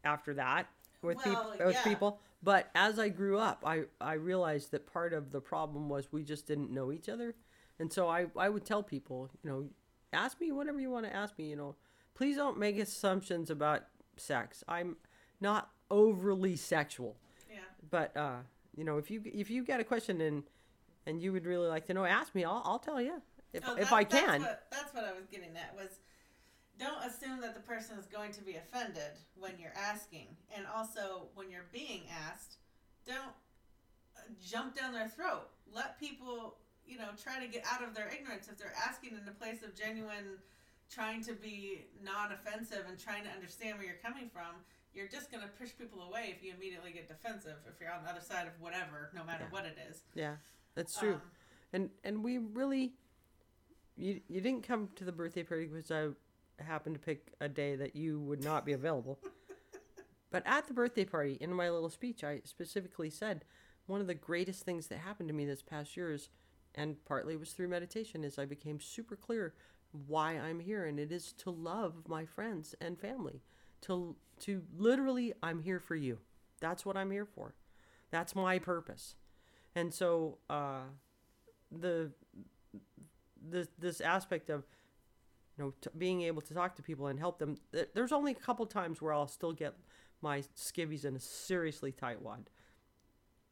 after 0.06 0.34
that 0.36 0.68
with 1.02 1.18
Well, 1.18 1.26
people 1.26 1.66
with 1.66 1.76
yeah. 1.76 1.84
people. 1.84 2.20
But 2.42 2.70
as 2.74 3.00
I 3.00 3.10
grew 3.10 3.38
up 3.38 3.64
I 3.66 3.84
I 4.00 4.14
realized 4.14 4.72
that 4.72 4.88
part 4.88 5.12
of 5.14 5.32
the 5.32 5.42
problem 5.42 5.90
was 5.90 6.14
we 6.14 6.24
just 6.24 6.48
didn't 6.48 6.72
know 6.72 6.94
each 6.94 7.10
other. 7.10 7.36
And 7.80 7.92
so 7.92 8.08
I 8.08 8.28
I 8.38 8.48
would 8.48 8.66
tell 8.66 8.82
people 8.82 9.30
you 9.44 9.50
know 9.50 9.66
ask 10.14 10.40
me 10.40 10.54
whatever 10.54 10.80
you 10.80 10.90
want 10.90 11.06
to 11.06 11.14
ask 11.14 11.38
me 11.38 11.50
you 11.50 11.58
know. 11.58 11.76
Please 12.14 12.38
don't 12.38 12.58
make 12.58 12.80
assumptions 12.80 13.50
about 13.50 13.82
sex. 14.16 14.64
I'm 14.70 14.96
not 15.42 15.70
overly 15.92 16.56
sexual. 16.56 17.18
Yeah. 17.52 17.58
But 17.90 18.16
uh 18.16 18.38
you 18.74 18.86
know 18.86 18.98
if 19.00 19.12
you 19.12 19.22
if 19.26 19.50
you 19.50 19.66
got 19.66 19.82
a 19.82 19.84
question 19.84 20.22
and 20.22 20.44
and 21.06 21.22
you 21.22 21.34
would 21.34 21.46
really 21.46 21.68
like 21.68 21.86
to 21.88 21.94
know 21.94 22.06
ask 22.06 22.34
me 22.34 22.46
I'll, 22.46 22.62
I'll 22.64 22.80
tell 22.80 23.02
you 23.02 23.22
if, 23.54 23.64
Oh, 23.68 23.74
if 23.76 23.90
that- 23.90 23.94
I 23.94 24.04
can 24.04 24.42
That's 24.42 24.44
what, 24.44 24.68
that's 24.72 24.94
what 24.94 25.04
I 25.06 25.14
was 25.14 25.26
getting 25.32 25.56
at 25.56 25.76
was 25.76 26.00
don't 26.80 27.04
assume 27.06 27.40
that 27.42 27.54
the 27.54 27.62
person 27.62 27.98
is 28.00 28.06
going 28.08 28.32
to 28.34 28.42
be 28.42 28.56
offended 28.56 29.14
when 29.36 29.54
you're 29.60 29.76
asking. 29.78 30.36
And 30.56 30.66
also, 30.66 31.28
when 31.36 31.52
you're 31.52 31.70
being 31.72 32.02
asked, 32.28 32.58
don't 33.06 33.36
uh, 34.18 34.22
jump 34.44 34.76
down 34.76 34.92
their 34.92 35.08
throat. 35.08 35.50
Let 35.72 36.00
people, 36.00 36.58
you 36.88 36.98
know, 36.98 37.10
try 37.22 37.40
to 37.40 37.48
get 37.48 37.64
out 37.72 37.84
of 37.84 37.94
their 37.94 38.08
ignorance. 38.10 38.48
If 38.50 38.58
they're 38.58 38.74
asking 38.76 39.12
in 39.12 39.28
a 39.28 39.32
place 39.32 39.62
of 39.62 39.76
genuine 39.76 40.40
trying 40.92 41.24
to 41.26 41.34
be 41.34 41.86
non 42.04 42.32
offensive 42.32 42.86
and 42.90 42.98
trying 43.00 43.24
to 43.24 43.30
understand 43.30 43.78
where 43.78 43.86
you're 43.86 44.02
coming 44.04 44.28
from, 44.34 44.56
you're 44.96 45.08
just 45.08 45.32
going 45.32 45.44
to 45.44 45.50
push 45.60 45.70
people 45.78 46.02
away 46.02 46.34
if 46.36 46.44
you 46.44 46.54
immediately 46.58 46.92
get 46.92 47.08
defensive, 47.08 47.58
if 47.68 47.80
you're 47.80 47.92
on 47.92 48.04
the 48.04 48.10
other 48.10 48.22
side 48.22 48.48
of 48.48 48.60
whatever, 48.60 49.10
no 49.16 49.24
matter 49.24 49.44
Yeah. 49.46 49.52
what 49.54 49.66
it 49.66 49.78
is. 49.90 50.02
yeah 50.16 50.36
that's 50.76 50.98
true 50.98 51.14
Um, 51.16 51.22
and 51.74 51.90
and 52.04 52.24
we 52.24 52.40
really 52.40 52.94
you 53.96 54.22
you 54.28 54.42
didn't 54.42 54.68
come 54.68 54.90
to 54.96 55.04
the 55.04 55.12
birthday 55.12 55.44
party 55.44 55.66
because 55.66 55.92
I 55.92 56.10
happened 56.64 56.96
to 56.96 57.02
pick 57.02 57.34
a 57.40 57.50
day 57.50 57.76
that 57.76 57.96
you 57.96 58.20
would 58.22 58.44
not 58.44 58.66
be 58.66 58.74
available. 58.74 59.20
but 60.32 60.44
at 60.46 60.68
the 60.68 60.74
birthday 60.74 61.06
party, 61.06 61.38
in 61.40 61.54
my 61.54 61.70
little 61.70 61.90
speech, 61.90 62.24
I 62.24 62.42
specifically 62.44 63.10
said 63.10 63.46
one 63.88 64.02
of 64.02 64.08
the 64.08 64.14
greatest 64.14 64.64
things 64.64 64.88
that 64.88 65.00
happened 65.00 65.30
to 65.30 65.36
me 65.36 65.46
this 65.46 65.62
past 65.62 65.98
year 65.98 66.12
is, 66.12 66.30
and 66.76 67.04
partly 67.06 67.36
was 67.36 67.52
through 67.52 67.68
meditation, 67.68 68.24
is 68.24 68.40
I 68.40 68.46
became 68.46 68.80
super 68.80 69.16
clear 69.16 69.54
why 70.08 70.34
I'm 70.34 70.60
here, 70.60 70.86
and 70.86 71.00
it 71.00 71.12
is 71.12 71.34
to 71.34 71.52
love 71.52 72.08
my 72.08 72.26
friends 72.26 72.74
and 72.82 73.00
family. 73.00 73.42
To 73.82 74.16
to 74.40 74.64
literally, 74.78 75.34
I'm 75.44 75.60
here 75.60 75.80
for 75.80 75.96
you. 75.96 76.20
That's 76.60 76.86
what 76.86 76.98
I'm 76.98 77.12
here 77.12 77.26
for. 77.26 77.56
That's 78.10 78.36
my 78.36 78.60
purpose. 78.60 79.16
And 79.76 79.94
so, 79.94 80.38
uh, 80.50 80.84
the 81.72 82.12
this 83.48 83.68
this 83.78 84.02
aspect 84.02 84.50
of 84.50 84.66
you 85.58 85.64
know 85.64 85.74
t- 85.82 85.90
being 85.98 86.22
able 86.22 86.42
to 86.42 86.54
talk 86.54 86.76
to 86.76 86.82
people 86.82 87.08
and 87.08 87.20
help 87.20 87.38
them 87.40 87.58
th- 87.72 87.90
there's 87.94 88.12
only 88.12 88.32
a 88.32 88.36
couple 88.36 88.66
times 88.66 89.02
where 89.02 89.14
i'll 89.14 89.28
still 89.28 89.52
get 89.54 89.74
my 90.22 90.42
skivvies 90.58 91.04
in 91.06 91.16
a 91.16 91.20
seriously 91.20 91.92
tight 91.92 92.22
wad 92.22 92.50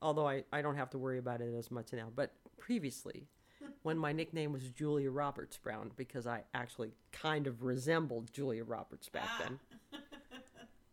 although 0.02 0.28
I, 0.28 0.44
I 0.52 0.62
don't 0.62 0.78
have 0.78 0.90
to 0.92 0.98
worry 0.98 1.20
about 1.20 1.42
it 1.42 1.54
as 1.54 1.70
much 1.70 1.94
now 1.94 2.08
but 2.16 2.32
previously 2.58 3.28
when 3.84 3.98
my 3.98 4.12
nickname 4.14 4.52
was 4.54 4.64
julia 4.64 5.12
roberts 5.12 5.58
brown 5.58 5.92
because 5.98 6.26
i 6.26 6.44
actually 6.54 6.94
kind 7.12 7.46
of 7.48 7.64
resembled 7.64 8.32
julia 8.34 8.64
roberts 8.64 9.10
back 9.10 9.28
Ah. 9.28 9.44
then 9.44 9.60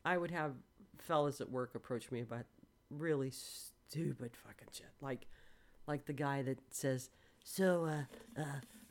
i 0.05 0.17
would 0.19 0.31
have 0.31 0.53
fellas 0.99 1.41
at 1.41 1.51
work 1.51 1.75
approach 1.75 2.11
me 2.11 2.21
about 2.21 2.45
really 2.91 3.31
stupid 3.31 4.33
fucking 4.37 4.69
shit 4.73 4.87
like 5.01 5.27
like 5.87 6.05
the 6.07 6.13
guy 6.13 6.43
that 6.43 6.59
says 6.71 7.09
so 7.45 7.85
uh 7.87 8.41
uh 8.41 8.45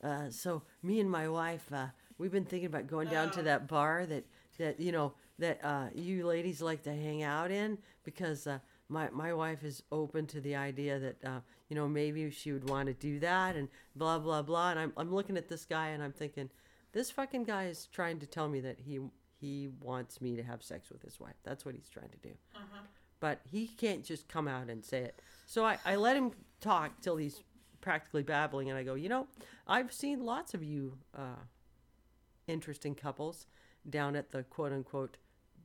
uh 0.04 0.30
so 0.30 0.62
me 0.84 1.00
and 1.00 1.10
my 1.10 1.28
wife 1.28 1.66
uh 1.74 1.88
we've 2.18 2.32
been 2.32 2.46
thinking 2.46 2.68
about 2.68 2.88
going 2.88 3.08
down 3.08 3.32
to 3.32 3.42
that 3.44 3.68
bar 3.68 4.06
that 4.06 4.26
that 4.58 4.80
you 4.80 4.92
know 4.92 5.14
that 5.40 5.60
uh 5.64 5.88
you 5.94 6.26
ladies 6.26 6.62
like 6.62 6.84
to 6.84 6.94
hang 6.94 7.24
out 7.24 7.52
in 7.52 7.78
because 8.04 8.48
uh 8.48 8.60
my 8.90 9.10
my 9.12 9.34
wife 9.34 9.64
is 9.64 9.84
open 9.92 10.26
to 10.26 10.40
the 10.42 10.56
idea 10.56 11.00
that 11.00 11.24
uh 11.26 11.40
you 11.70 11.76
know 11.76 11.88
maybe 11.88 12.30
she 12.30 12.52
would 12.52 12.70
want 12.70 12.88
to 12.88 12.94
do 12.94 13.20
that 13.20 13.56
and 13.56 13.68
blah 13.96 14.18
blah 14.20 14.42
blah 14.42 14.72
and 14.72 14.80
I'm 14.80 14.94
I'm 14.98 15.14
looking 15.14 15.38
at 15.38 15.50
this 15.50 15.66
guy 15.66 15.90
and 15.90 16.02
I'm 16.04 16.14
thinking 16.14 16.50
this 16.94 17.12
fucking 17.12 17.44
guy 17.44 17.66
is 17.66 17.88
trying 17.92 18.20
to 18.20 18.26
tell 18.26 18.48
me 18.48 18.60
that 18.62 18.80
he 18.80 19.00
he 19.40 19.70
wants 19.82 20.20
me 20.22 20.36
to 20.36 20.42
have 20.42 20.64
sex 20.64 20.90
with 20.90 21.04
his 21.04 21.20
wife. 21.20 21.36
That's 21.44 21.64
what 21.64 21.76
he's 21.76 21.90
trying 21.90 22.10
to 22.10 22.18
do 22.18 22.34
uh-huh. 22.56 22.82
but 23.20 23.42
he 23.52 23.68
can't 23.68 24.04
just 24.04 24.28
come 24.28 24.48
out 24.48 24.70
and 24.70 24.84
say 24.84 25.00
it. 25.00 25.22
So 25.46 25.66
I, 25.66 25.78
I 25.86 25.96
let 25.96 26.16
him 26.18 26.32
talk 26.62 27.02
till 27.02 27.18
he's 27.18 27.42
practically 27.82 28.24
babbling, 28.24 28.70
and 28.70 28.78
I 28.78 28.84
go, 28.84 28.96
you 28.96 29.10
know, 29.10 29.28
I've 29.68 29.92
seen 29.92 30.26
lots 30.26 30.54
of 30.54 30.64
you 30.64 30.98
uh, 31.18 31.42
interesting 32.48 32.96
couples 32.96 33.48
down 33.90 34.16
at 34.16 34.32
the 34.32 34.44
quote 34.44 34.74
unquote 34.74 35.18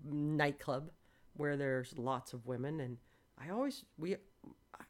nightclub 0.04 0.90
where 1.36 1.56
there's 1.56 1.96
lots 1.96 2.32
of 2.32 2.46
women, 2.46 2.80
and 2.80 2.98
I 3.38 3.50
always 3.50 3.84
we, 3.98 4.16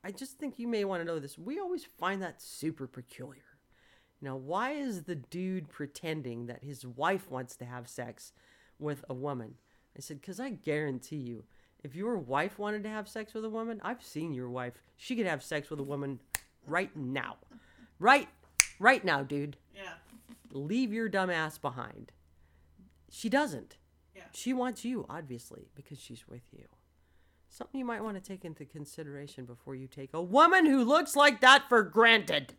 I 0.05 0.11
just 0.11 0.39
think 0.39 0.59
you 0.59 0.69
may 0.69 0.85
want 0.85 1.01
to 1.01 1.05
know 1.05 1.19
this. 1.19 1.39
We 1.39 1.59
always 1.59 1.85
find 1.85 2.23
that 2.23 2.43
super 2.43 2.87
peculiar. 2.87 3.43
Now, 4.21 4.37
why 4.37 4.73
is 4.73 5.03
the 5.03 5.17
dude 5.17 5.69
pretending 5.69 6.47
that 6.47 6.63
his 6.63 6.87
wife 6.87 7.29
wants 7.31 7.57
to 7.57 7.65
have 7.65 7.89
sex 7.89 8.33
with 8.79 9.05
a 9.09 9.15
woman? 9.15 9.55
I 9.97 10.01
said, 10.01 10.21
because 10.21 10.39
I 10.39 10.51
guarantee 10.51 11.17
you, 11.17 11.45
if 11.83 11.97
your 11.97 12.17
wife 12.17 12.59
wanted 12.59 12.85
to 12.85 12.89
have 12.89 13.09
sex 13.09 13.35
with 13.35 13.45
a 13.45 13.51
woman, 13.51 13.81
I've 13.83 14.03
seen 14.03 14.33
your 14.33 14.49
wife. 14.49 14.83
She 14.97 15.17
could 15.17 15.27
have 15.27 15.43
sex 15.43 15.71
with 15.71 15.81
a 15.81 15.85
woman 15.85 16.21
right 16.67 16.95
now. 16.97 17.37
Right, 17.99 18.29
right 18.79 19.05
now, 19.05 19.23
dude. 19.23 19.57
Yeah. 19.75 19.95
Leave 20.51 20.93
your 20.93 21.09
dumb 21.09 21.31
ass 21.31 21.59
behind. 21.59 22.13
She 23.11 23.29
doesn't. 23.29 23.77
Yeah. 24.15 24.23
She 24.33 24.53
wants 24.53 24.85
you, 24.85 25.07
obviously, 25.09 25.69
because 25.75 26.01
she's 26.01 26.27
with 26.29 26.43
you. 26.53 26.65
Something 27.49 27.79
you 27.81 27.85
might 27.85 28.03
want 28.03 28.17
to 28.17 28.23
take 28.23 28.45
into 28.45 28.65
consideration 28.65 29.45
before 29.45 29.75
you 29.75 29.87
take 29.87 30.11
a 30.15 30.23
woman 30.23 30.65
who 30.67 30.83
looks 30.85 31.15
like 31.15 31.41
that 31.43 31.69
for 31.69 31.83
granted. 31.83 32.55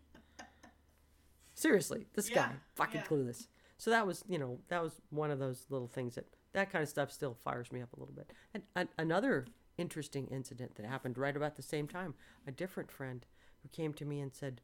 Seriously, 1.55 2.07
this 2.13 2.29
Yeah, 2.29 2.35
guy, 2.35 2.51
fucking 2.75 3.01
yeah. 3.01 3.07
clueless. 3.07 3.47
So 3.77 3.89
that 3.91 4.07
was, 4.07 4.23
you 4.27 4.37
know, 4.37 4.59
that 4.69 4.81
was 4.81 4.93
one 5.09 5.31
of 5.31 5.39
those 5.39 5.65
little 5.69 5.87
things 5.87 6.15
that 6.15 6.25
that 6.53 6.71
kind 6.71 6.83
of 6.83 6.89
stuff 6.89 7.11
still 7.11 7.33
fires 7.43 7.71
me 7.71 7.81
up 7.81 7.91
a 7.93 7.99
little 7.99 8.13
bit. 8.13 8.29
And, 8.53 8.63
and 8.75 8.89
another 8.97 9.45
interesting 9.77 10.27
incident 10.27 10.75
that 10.75 10.85
happened 10.85 11.17
right 11.17 11.35
about 11.35 11.55
the 11.55 11.63
same 11.63 11.87
time, 11.87 12.13
a 12.47 12.51
different 12.51 12.91
friend 12.91 13.25
who 13.63 13.69
came 13.69 13.93
to 13.95 14.06
me 14.06 14.19
and 14.21 14.34
said, 14.34 14.62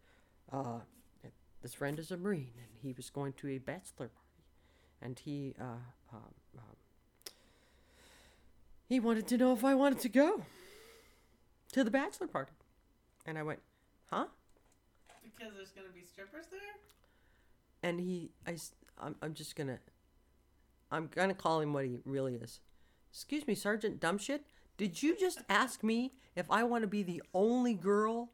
uh, 0.52 0.82
this 1.64 1.74
friend 1.74 2.00
is 2.00 2.12
a 2.12 2.18
Marine 2.18 2.54
and 2.58 2.68
he 2.82 2.94
was 2.94 3.10
going 3.10 3.34
to 3.34 3.48
a 3.50 3.58
bachelor 3.58 4.10
party, 4.10 4.44
and 5.02 5.20
he 5.20 5.56
uh, 5.60 5.64
um, 6.14 6.34
um, 6.58 6.76
he 8.88 9.00
wanted 9.00 9.28
to 9.28 9.38
know 9.38 9.54
if 9.54 9.64
I 9.64 9.76
wanted 9.76 10.00
to 10.02 10.10
go 10.10 10.44
to 11.74 11.84
the 11.84 11.92
bachelor 11.92 12.28
party, 12.28 12.54
and 13.26 13.38
I 13.38 13.44
went, 13.44 13.60
huh? 14.10 14.26
Because 15.24 15.54
there's 15.56 15.72
gonna 15.72 15.90
be 15.94 16.04
strippers 16.04 16.46
there. 16.52 16.60
and 17.84 18.00
he 18.00 18.32
I 18.48 18.58
I'm, 19.00 19.16
I'm 19.22 19.34
just 19.34 19.56
gonna 19.56 19.80
i'm 20.92 21.08
gonna 21.08 21.34
call 21.36 21.62
him 21.62 21.74
what 21.74 21.86
he 21.86 22.00
really 22.06 22.36
is 22.36 22.60
excuse 23.12 23.46
me 23.48 23.56
sergeant 23.56 24.00
dumbshit 24.00 24.42
did 24.78 25.02
you 25.04 25.16
just 25.18 25.42
ask 25.50 25.84
me 25.84 26.14
if 26.36 26.50
i 26.50 26.64
want 26.64 26.82
to 26.84 26.88
be 26.88 27.04
the 27.04 27.22
only 27.34 27.74
girl 27.76 28.32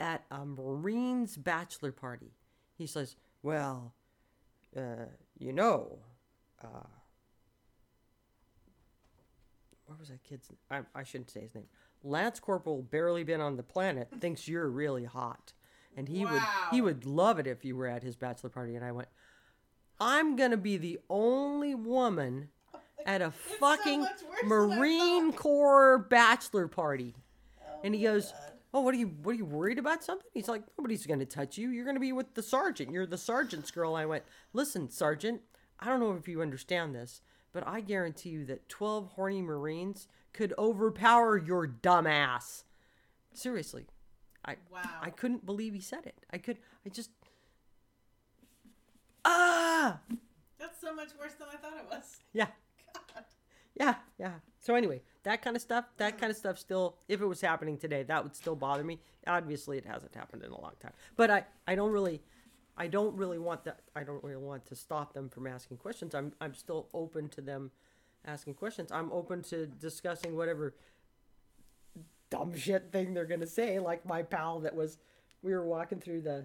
at 0.00 0.24
a 0.30 0.44
marine's 0.44 1.36
bachelor 1.36 1.92
party. 1.92 2.32
He 2.76 2.86
says 2.86 3.16
well 3.42 3.94
uh, 4.76 5.06
you 5.38 5.52
know 5.52 5.98
uh, 6.62 6.86
what 9.86 9.98
was 9.98 10.08
that 10.08 10.22
kid's 10.24 10.50
I, 10.70 10.80
I 10.94 11.02
shouldn't 11.02 11.30
say 11.30 11.40
his 11.40 11.54
name. 11.54 11.66
Lance 12.02 12.38
corporal 12.38 12.82
barely 12.82 13.24
been 13.24 13.40
on 13.40 13.56
the 13.56 13.62
planet 13.62 14.08
thinks 14.20 14.46
you're 14.46 14.68
really 14.68 15.04
hot. 15.04 15.52
And 15.96 16.08
he 16.08 16.24
would 16.24 16.42
he 16.70 16.80
would 16.80 17.06
love 17.06 17.38
it 17.38 17.46
if 17.46 17.64
you 17.64 17.76
were 17.76 17.86
at 17.86 18.02
his 18.02 18.16
bachelor 18.16 18.50
party. 18.50 18.74
And 18.74 18.84
i 18.84 18.92
went 18.92 19.08
i'm 20.00 20.34
gonna 20.36 20.56
be 20.56 20.76
the 20.76 20.98
only 21.08 21.74
woman 21.74 22.48
at 23.06 23.22
a 23.22 23.32
so 23.48 23.56
fucking 23.56 24.00
much 24.00 24.10
worse 24.10 24.40
than 24.42 24.52
I 24.52 24.56
marine 24.56 25.32
corps 25.32 25.98
bachelor 25.98 26.68
party. 26.68 27.14
And 27.84 27.94
he 27.94 28.02
goes 28.02 28.32
God. 28.32 28.53
Oh 28.74 28.80
what 28.80 28.94
are 28.94 28.98
you 28.98 29.06
what 29.22 29.32
are 29.32 29.38
you 29.38 29.44
worried 29.44 29.78
about 29.78 30.02
something 30.04 30.26
he's 30.34 30.48
like 30.48 30.62
nobody's 30.78 31.06
gonna 31.06 31.24
touch 31.24 31.56
you 31.56 31.70
you're 31.70 31.86
gonna 31.86 32.00
be 32.00 32.12
with 32.12 32.34
the 32.34 32.42
sergeant 32.42 32.90
you're 32.90 33.06
the 33.06 33.16
sergeant's 33.16 33.70
girl 33.70 33.94
i 33.94 34.04
went 34.04 34.24
listen 34.52 34.90
sergeant 34.90 35.40
i 35.80 35.86
don't 35.86 36.00
know 36.00 36.12
if 36.14 36.26
you 36.28 36.42
understand 36.42 36.94
this 36.94 37.22
but 37.52 37.66
i 37.66 37.80
guarantee 37.80 38.30
you 38.30 38.44
that 38.44 38.68
12 38.68 39.08
horny 39.14 39.40
marines 39.40 40.08
could 40.32 40.52
overpower 40.58 41.38
your 41.38 41.66
dumb 41.66 42.06
ass 42.06 42.64
seriously 43.32 43.86
i 44.44 44.56
Wow. 44.70 44.82
i 45.00 45.08
couldn't 45.10 45.46
believe 45.46 45.72
he 45.72 45.80
said 45.80 46.04
it 46.04 46.26
i 46.32 46.38
could 46.38 46.58
i 46.84 46.88
just 46.88 47.10
ah 49.24 49.98
That's 50.58 50.80
so 50.80 50.94
much 50.94 51.08
worse 51.18 51.34
than 51.34 51.48
I 51.52 51.56
thought 51.56 51.74
it 51.78 51.86
was. 51.90 52.18
yeah 52.32 52.46
God. 53.14 53.24
yeah, 53.74 53.94
yeah. 54.18 54.32
So 54.60 54.74
anyway, 54.74 55.02
that 55.24 55.42
kind 55.42 55.56
of 55.56 55.62
stuff, 55.62 55.86
that 55.96 56.18
kind 56.18 56.30
of 56.30 56.36
stuff 56.36 56.58
still 56.58 56.96
if 57.08 57.20
it 57.20 57.26
was 57.26 57.40
happening 57.40 57.76
today, 57.76 58.02
that 58.04 58.22
would 58.22 58.36
still 58.36 58.54
bother 58.54 58.84
me. 58.84 59.00
Obviously 59.26 59.78
it 59.78 59.84
hasn't 59.84 60.14
happened 60.14 60.42
in 60.42 60.50
a 60.50 60.60
long 60.60 60.72
time. 60.80 60.92
But 61.16 61.30
I 61.30 61.44
I 61.66 61.74
don't 61.74 61.90
really 61.90 62.22
I 62.76 62.86
don't 62.86 63.16
really 63.16 63.38
want 63.38 63.64
that 63.64 63.80
I 63.96 64.04
don't 64.04 64.22
really 64.22 64.42
want 64.42 64.66
to 64.66 64.76
stop 64.76 65.12
them 65.14 65.28
from 65.28 65.46
asking 65.46 65.78
questions. 65.78 66.14
I'm 66.14 66.32
I'm 66.40 66.54
still 66.54 66.88
open 66.94 67.28
to 67.30 67.40
them 67.40 67.70
asking 68.26 68.54
questions. 68.54 68.92
I'm 68.92 69.10
open 69.12 69.42
to 69.44 69.66
discussing 69.66 70.36
whatever 70.36 70.74
dumb 72.30 72.56
shit 72.56 72.90
thing 72.90 73.14
they're 73.14 73.26
going 73.26 73.40
to 73.40 73.46
say 73.46 73.78
like 73.78 74.04
my 74.06 74.22
pal 74.22 74.60
that 74.60 74.74
was 74.74 74.98
we 75.42 75.52
were 75.52 75.66
walking 75.66 76.00
through 76.00 76.22
the 76.22 76.44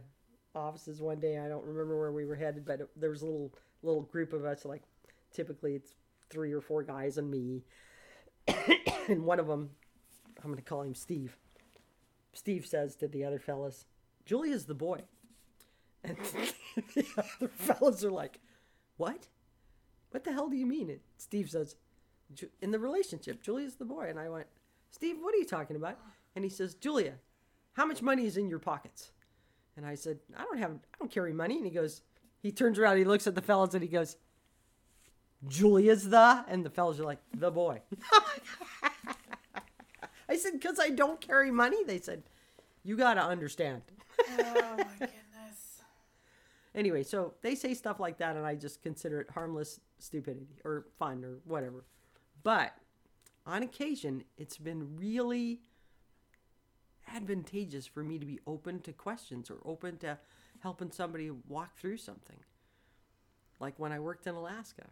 offices 0.55 1.01
one 1.01 1.19
day. 1.19 1.37
I 1.37 1.47
don't 1.47 1.65
remember 1.65 1.97
where 1.97 2.11
we 2.11 2.25
were 2.25 2.35
headed, 2.35 2.65
but 2.65 2.81
it, 2.81 2.89
there 2.95 3.09
was 3.09 3.21
a 3.21 3.25
little 3.25 3.53
little 3.83 4.01
group 4.01 4.33
of 4.33 4.45
us 4.45 4.65
like 4.65 4.83
typically 5.33 5.75
it's 5.75 5.95
three 6.29 6.53
or 6.53 6.61
four 6.61 6.83
guys 6.83 7.17
and 7.17 7.29
me. 7.29 7.63
and 9.07 9.25
one 9.25 9.39
of 9.39 9.47
them, 9.47 9.69
I'm 10.43 10.51
going 10.51 10.57
to 10.57 10.61
call 10.61 10.81
him 10.81 10.95
Steve. 10.95 11.37
Steve 12.33 12.65
says 12.65 12.95
to 12.97 13.07
the 13.07 13.23
other 13.23 13.39
fellas, 13.39 13.85
Julia's 14.25 14.65
the 14.65 14.75
boy. 14.75 15.01
And 16.03 16.17
the 16.95 17.05
other 17.17 17.49
fellas 17.49 18.03
are 18.03 18.11
like, 18.11 18.39
What? 18.97 19.27
What 20.11 20.23
the 20.23 20.31
hell 20.31 20.49
do 20.49 20.55
you 20.55 20.65
mean? 20.65 20.89
And 20.89 20.99
Steve 21.17 21.49
says, 21.49 21.75
In 22.61 22.71
the 22.71 22.79
relationship, 22.79 23.41
Julia's 23.41 23.75
the 23.75 23.85
boy. 23.85 24.07
And 24.09 24.19
I 24.19 24.29
went, 24.29 24.47
Steve, 24.91 25.17
what 25.19 25.33
are 25.33 25.37
you 25.37 25.45
talking 25.45 25.75
about? 25.75 25.97
And 26.35 26.43
he 26.43 26.49
says, 26.49 26.73
Julia, 26.75 27.15
how 27.73 27.85
much 27.85 28.01
money 28.01 28.25
is 28.25 28.37
in 28.37 28.49
your 28.49 28.59
pockets? 28.59 29.11
And 29.75 29.85
I 29.85 29.95
said, 29.95 30.19
I 30.37 30.43
don't 30.43 30.57
have, 30.57 30.71
I 30.71 30.97
don't 30.99 31.11
carry 31.11 31.33
money. 31.33 31.57
And 31.57 31.65
he 31.65 31.71
goes, 31.71 32.01
he 32.41 32.51
turns 32.51 32.79
around, 32.79 32.97
he 32.97 33.03
looks 33.03 33.27
at 33.27 33.35
the 33.35 33.41
fellas 33.41 33.73
and 33.73 33.83
he 33.83 33.89
goes, 33.89 34.15
Julia's 35.47 36.09
the, 36.09 36.43
and 36.47 36.65
the 36.65 36.69
fellas 36.69 36.99
are 36.99 37.05
like, 37.05 37.19
the 37.33 37.51
boy. 37.51 37.81
I 40.29 40.35
said, 40.35 40.53
because 40.53 40.79
I 40.79 40.89
don't 40.89 41.19
carry 41.21 41.49
money. 41.49 41.83
They 41.85 41.99
said, 41.99 42.23
you 42.83 42.95
got 42.97 43.15
to 43.15 43.23
understand. 43.23 43.81
Oh 44.37 44.75
my 44.77 44.83
goodness. 44.99 45.81
Anyway, 46.75 47.03
so 47.03 47.33
they 47.41 47.55
say 47.55 47.73
stuff 47.73 48.01
like 48.01 48.17
that, 48.17 48.35
and 48.35 48.45
I 48.45 48.55
just 48.55 48.83
consider 48.83 49.21
it 49.21 49.29
harmless 49.29 49.79
stupidity 49.97 50.59
or 50.65 50.87
fun 50.99 51.23
or 51.23 51.37
whatever. 51.45 51.85
But 52.43 52.73
on 53.45 53.63
occasion, 53.63 54.25
it's 54.37 54.57
been 54.57 54.97
really 54.97 55.61
advantageous 57.15 57.87
for 57.87 58.03
me 58.03 58.19
to 58.19 58.25
be 58.25 58.39
open 58.45 58.81
to 58.81 58.93
questions 58.93 59.49
or 59.49 59.57
open 59.65 59.97
to 59.99 60.17
helping 60.59 60.91
somebody 60.91 61.31
walk 61.31 61.77
through 61.77 61.97
something. 61.97 62.37
Like 63.59 63.73
when 63.77 63.91
I 63.91 63.99
worked 63.99 64.27
in 64.27 64.35
Alaska 64.35 64.85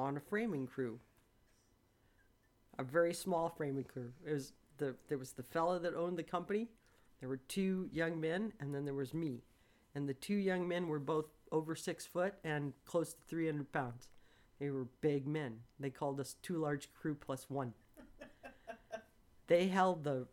on 0.00 0.16
a 0.16 0.20
framing 0.20 0.66
crew, 0.66 0.98
a 2.78 2.82
very 2.82 3.14
small 3.14 3.48
framing 3.48 3.84
crew. 3.84 4.12
It 4.26 4.32
was 4.32 4.52
the 4.78 4.96
there 5.08 5.18
was 5.18 5.32
the 5.32 5.42
fella 5.42 5.78
that 5.80 5.94
owned 5.94 6.18
the 6.18 6.22
company. 6.22 6.68
There 7.20 7.28
were 7.28 7.36
two 7.36 7.88
young 7.92 8.20
men, 8.20 8.52
and 8.60 8.74
then 8.74 8.84
there 8.84 8.94
was 8.94 9.12
me. 9.12 9.42
And 9.94 10.08
the 10.08 10.14
two 10.14 10.36
young 10.36 10.66
men 10.66 10.88
were 10.88 10.98
both 10.98 11.26
over 11.52 11.74
six 11.74 12.06
foot 12.06 12.34
and 12.44 12.72
close 12.86 13.12
to 13.12 13.20
300 13.28 13.72
pounds. 13.72 14.08
They 14.58 14.70
were 14.70 14.86
big 15.00 15.26
men. 15.26 15.58
They 15.78 15.90
called 15.90 16.20
us 16.20 16.36
two 16.42 16.56
large 16.56 16.92
crew 16.94 17.14
plus 17.14 17.50
one. 17.50 17.74
they 19.48 19.68
held 19.68 20.04
the 20.04 20.28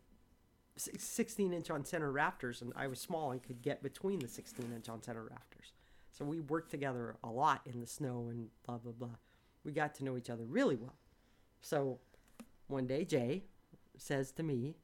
16 0.76 1.52
inch 1.52 1.70
on 1.70 1.84
center 1.84 2.10
rafters, 2.10 2.62
and 2.62 2.72
I 2.76 2.86
was 2.86 3.00
small 3.00 3.32
and 3.32 3.42
could 3.42 3.62
get 3.62 3.82
between 3.82 4.20
the 4.20 4.28
16 4.28 4.72
inch 4.74 4.88
on 4.88 5.02
center 5.02 5.24
rafters. 5.24 5.72
So 6.12 6.24
we 6.24 6.40
worked 6.40 6.70
together 6.70 7.16
a 7.22 7.28
lot 7.28 7.62
in 7.66 7.80
the 7.80 7.86
snow 7.86 8.28
and 8.30 8.48
blah, 8.66 8.78
blah, 8.78 8.92
blah. 8.92 9.16
We 9.68 9.74
got 9.74 9.94
to 9.96 10.04
know 10.04 10.16
each 10.16 10.30
other 10.30 10.46
really 10.46 10.76
well. 10.76 10.94
So 11.60 11.98
one 12.68 12.86
day, 12.86 13.04
Jay 13.04 13.42
says 13.98 14.32
to 14.32 14.42
me, 14.42 14.76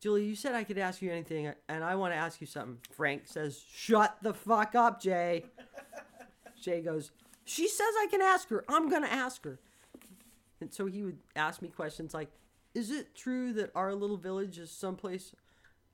Julie, 0.00 0.24
you 0.24 0.34
said 0.34 0.56
I 0.56 0.64
could 0.64 0.76
ask 0.76 1.00
you 1.00 1.12
anything, 1.12 1.52
and 1.68 1.84
I 1.84 1.94
want 1.94 2.12
to 2.12 2.16
ask 2.16 2.40
you 2.40 2.48
something. 2.48 2.78
Frank 2.90 3.28
says, 3.28 3.62
Shut 3.72 4.16
the 4.22 4.34
fuck 4.34 4.74
up, 4.74 5.00
Jay. 5.00 5.44
Jay 6.60 6.80
goes, 6.80 7.12
She 7.44 7.68
says 7.68 7.86
I 8.00 8.08
can 8.10 8.20
ask 8.20 8.48
her. 8.48 8.64
I'm 8.68 8.88
going 8.88 9.04
to 9.04 9.12
ask 9.12 9.44
her. 9.44 9.60
And 10.60 10.74
so 10.74 10.86
he 10.86 11.04
would 11.04 11.18
ask 11.36 11.62
me 11.62 11.68
questions 11.68 12.12
like, 12.12 12.32
Is 12.74 12.90
it 12.90 13.14
true 13.14 13.52
that 13.52 13.70
our 13.76 13.94
little 13.94 14.16
village 14.16 14.58
is 14.58 14.72
someplace 14.72 15.32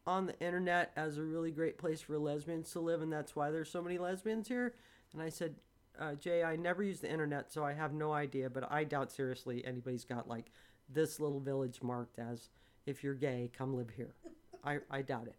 on 0.07 0.25
the 0.25 0.41
internet 0.41 0.93
as 0.97 1.19
a 1.19 1.23
really 1.23 1.51
great 1.51 1.77
place 1.77 2.01
for 2.01 2.17
lesbians 2.17 2.73
to 2.73 2.81
live, 2.81 3.03
and 3.03 3.13
that's 3.13 3.37
why 3.37 3.51
there's 3.51 3.71
so 3.71 3.83
many 3.83 3.99
lesbians 3.99 4.49
here? 4.49 4.73
And 5.13 5.21
I 5.21 5.29
said, 5.29 5.57
uh, 5.99 6.15
Jay, 6.15 6.43
I 6.43 6.57
never 6.57 6.83
use 6.83 7.01
the 7.01 7.11
internet, 7.11 7.53
so 7.53 7.65
I 7.65 7.73
have 7.73 7.93
no 7.93 8.13
idea, 8.13 8.49
but 8.51 8.71
I 8.71 8.85
doubt 8.85 9.13
seriously 9.13 9.65
anybody's 9.65 10.05
got 10.05 10.29
like 10.29 10.51
this 10.89 11.21
little 11.21 11.41
village 11.41 11.81
marked 11.83 12.19
as 12.19 12.51
if 12.87 13.03
you're 13.05 13.15
gay, 13.15 13.51
come 13.57 13.75
live 13.77 13.91
here. 13.91 14.15
I, 14.65 14.79
I 14.91 15.03
doubt 15.03 15.27
it. 15.27 15.37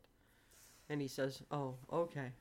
And 0.90 1.02
he 1.02 1.08
says, 1.08 1.42
Oh, 1.52 1.76
okay. 1.92 2.32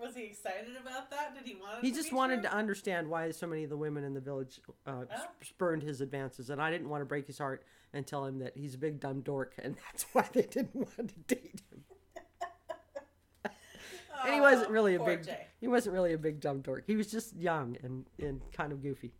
Was 0.00 0.14
he 0.14 0.24
excited 0.24 0.76
about 0.80 1.10
that? 1.10 1.34
Did 1.36 1.44
he 1.46 1.54
want? 1.56 1.84
He 1.84 1.90
just 1.92 2.12
wanted 2.12 2.36
true? 2.42 2.50
to 2.50 2.54
understand 2.54 3.08
why 3.08 3.30
so 3.30 3.46
many 3.46 3.64
of 3.64 3.70
the 3.70 3.76
women 3.76 4.04
in 4.04 4.14
the 4.14 4.20
village 4.20 4.60
uh, 4.86 5.04
Oh. 5.10 5.24
spurned 5.42 5.82
his 5.82 6.00
advances. 6.00 6.50
And 6.50 6.60
I 6.60 6.70
didn't 6.70 6.88
want 6.88 7.00
to 7.00 7.04
break 7.04 7.26
his 7.26 7.38
heart 7.38 7.64
and 7.92 8.06
tell 8.06 8.24
him 8.24 8.38
that 8.40 8.56
he's 8.56 8.74
a 8.74 8.78
big 8.78 9.00
dumb 9.00 9.20
dork, 9.22 9.54
and 9.62 9.76
that's 9.86 10.04
why 10.12 10.24
they 10.32 10.42
didn't 10.42 10.74
want 10.74 11.08
to 11.08 11.34
date 11.34 11.62
him. 11.70 11.84
And 14.24 14.34
he 14.34 14.40
wasn't 14.40 14.68
Oh, 14.68 14.72
really 14.72 14.94
a 14.96 15.00
big 15.04 15.24
Jay. 15.24 15.46
he 15.60 15.68
wasn't 15.68 15.94
really 15.94 16.12
a 16.12 16.18
big 16.18 16.40
dumb 16.40 16.60
dork. 16.60 16.84
He 16.86 16.96
was 16.96 17.10
just 17.10 17.36
young 17.36 17.76
and, 17.82 18.06
and 18.18 18.40
kind 18.52 18.72
of 18.72 18.82
goofy. 18.82 19.12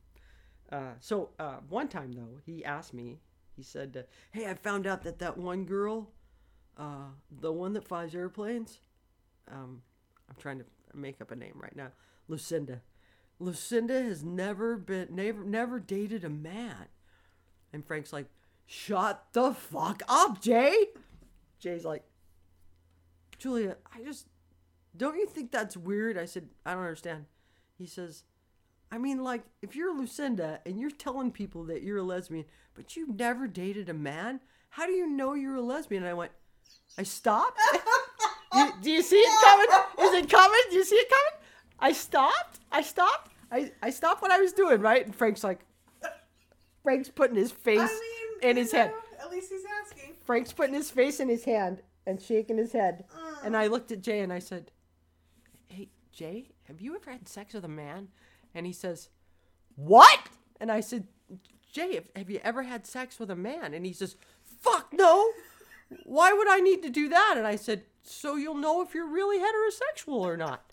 Uh, 0.71 0.93
so 1.01 1.31
uh, 1.39 1.57
one 1.69 1.89
time 1.89 2.13
though, 2.13 2.39
he 2.45 2.65
asked 2.65 2.93
me. 2.95 3.21
He 3.57 3.63
said, 3.63 3.97
uh, 3.97 4.03
"Hey, 4.31 4.47
I 4.49 4.55
found 4.55 4.87
out 4.87 5.03
that 5.03 5.19
that 5.19 5.37
one 5.39 5.65
girl, 5.65 6.11
uh, 6.77 7.09
the 7.41 7.51
one 7.53 7.73
that 7.73 7.87
flies 7.89 8.15
airplanes, 8.15 8.79
um, 9.51 9.83
I'm 10.29 10.37
trying 10.39 10.59
to 10.59 10.65
make 10.95 11.21
up 11.21 11.31
a 11.31 11.37
name 11.37 11.55
right 11.57 11.75
now, 11.75 11.89
Lucinda. 12.29 12.83
Lucinda 13.41 14.03
has 14.03 14.23
never 14.23 14.77
been 14.77 15.09
never 15.11 15.43
never 15.45 15.81
dated 15.81 16.23
a 16.25 16.29
man. 16.29 16.87
And 17.73 17.85
Frank's 17.87 18.13
like, 18.13 18.27
Shut 18.67 19.25
the 19.33 19.55
fuck 19.55 20.03
up, 20.09 20.41
Jay. 20.43 20.89
Jay's 21.59 21.85
like, 21.85 22.05
Julia, 23.39 23.77
I 23.95 24.03
just 24.03 24.27
don't 24.99 25.17
you 25.17 25.27
think 25.27 25.51
that's 25.51 25.77
weird? 25.77 26.19
I 26.19 26.25
said, 26.27 26.49
I 26.67 26.75
don't 26.75 26.83
understand. 26.83 27.27
He 27.79 27.87
says, 27.87 28.25
I 28.91 28.99
mean, 28.99 29.23
like, 29.23 29.43
if 29.63 29.77
you're 29.77 29.97
Lucinda 29.97 30.61
and 30.67 30.81
you're 30.81 30.91
telling 30.91 31.31
people 31.31 31.65
that 31.65 31.83
you're 31.83 31.99
a 31.99 32.03
lesbian, 32.03 32.45
but 32.75 32.97
you've 32.97 33.19
never 33.19 33.47
dated 33.47 33.89
a 33.89 33.95
man, 33.95 34.41
how 34.71 34.87
do 34.87 34.93
you 34.93 35.09
know 35.09 35.35
you're 35.35 35.57
a 35.57 35.63
lesbian? 35.63 36.03
And 36.03 36.11
I 36.11 36.15
went, 36.15 36.33
I 36.99 37.03
stopped. 37.05 37.59
do, 38.53 38.73
do 38.83 38.91
you 38.91 39.03
see 39.03 39.17
it 39.17 39.41
coming? 39.45 40.09
Is 40.09 40.25
it 40.25 40.31
coming? 40.31 40.61
Do 40.71 40.77
you 40.77 40.85
see 40.85 40.97
it 40.97 41.09
coming? 41.09 41.45
I 41.79 41.93
stopped. 41.93 42.61
I 42.73 42.83
stopped. 42.83 43.31
I, 43.53 43.73
I 43.83 43.91
stopped 43.91 44.21
what 44.21 44.31
I 44.31 44.39
was 44.39 44.53
doing, 44.53 44.81
right? 44.81 45.05
And 45.05 45.15
Frank's 45.15 45.45
like, 45.45 45.61
Frank's 46.83 47.09
putting 47.09 47.37
his 47.37 47.53
face 47.53 47.81
I 47.81 47.85
mean, 48.43 48.51
in 48.51 48.57
his 48.57 48.73
head. 48.73 48.91
know, 48.91 49.25
At 49.25 49.31
least 49.31 49.51
he's 49.51 49.65
asking. 49.83 50.15
Frank's 50.25 50.53
putting 50.53 50.75
his 50.75 50.91
face 50.91 51.21
in 51.21 51.29
his 51.29 51.45
hand 51.45 51.83
and 52.07 52.21
shaking 52.21 52.57
his 52.57 52.73
head. 52.73 53.05
And 53.45 53.57
I 53.57 53.67
looked 53.67 53.93
at 53.93 54.03
Jay 54.03 54.21
and 54.21 54.33
I 54.33 54.39
said, 54.39 54.71
Jay, 56.19 56.49
have 56.65 56.81
you 56.81 56.97
ever 56.97 57.13
had 57.13 57.29
sex 57.29 57.55
with 57.55 57.65
a 57.65 57.69
man? 57.69 58.09
And 58.53 58.67
he 58.67 58.73
says, 58.73 59.09
What? 59.77 60.19
And 60.61 60.73
I 60.73 60.81
said, 60.81 61.07
Jay, 61.73 62.01
have, 62.17 62.29
you 62.29 62.41
ever 62.43 62.65
had 62.65 62.89
sex 62.89 63.21
with 63.21 63.31
a 63.31 63.37
man? 63.37 63.73
And 63.73 63.87
he 63.87 63.93
says, 63.93 64.17
Fuck 64.43 64.93
no. 64.93 65.31
Why 66.03 66.33
would 66.33 66.49
I 66.49 66.59
need 66.59 66.83
to 66.83 66.91
do 66.91 67.09
that? 67.09 67.35
And 67.37 67.47
I 67.47 67.55
said, 67.55 67.85
So 68.03 68.35
you'll 68.35 68.57
know 68.57 68.83
if 68.83 68.95
you're 68.97 69.07
really 69.07 69.39
heterosexual 69.39 70.19
or 70.19 70.37
not. 70.37 70.65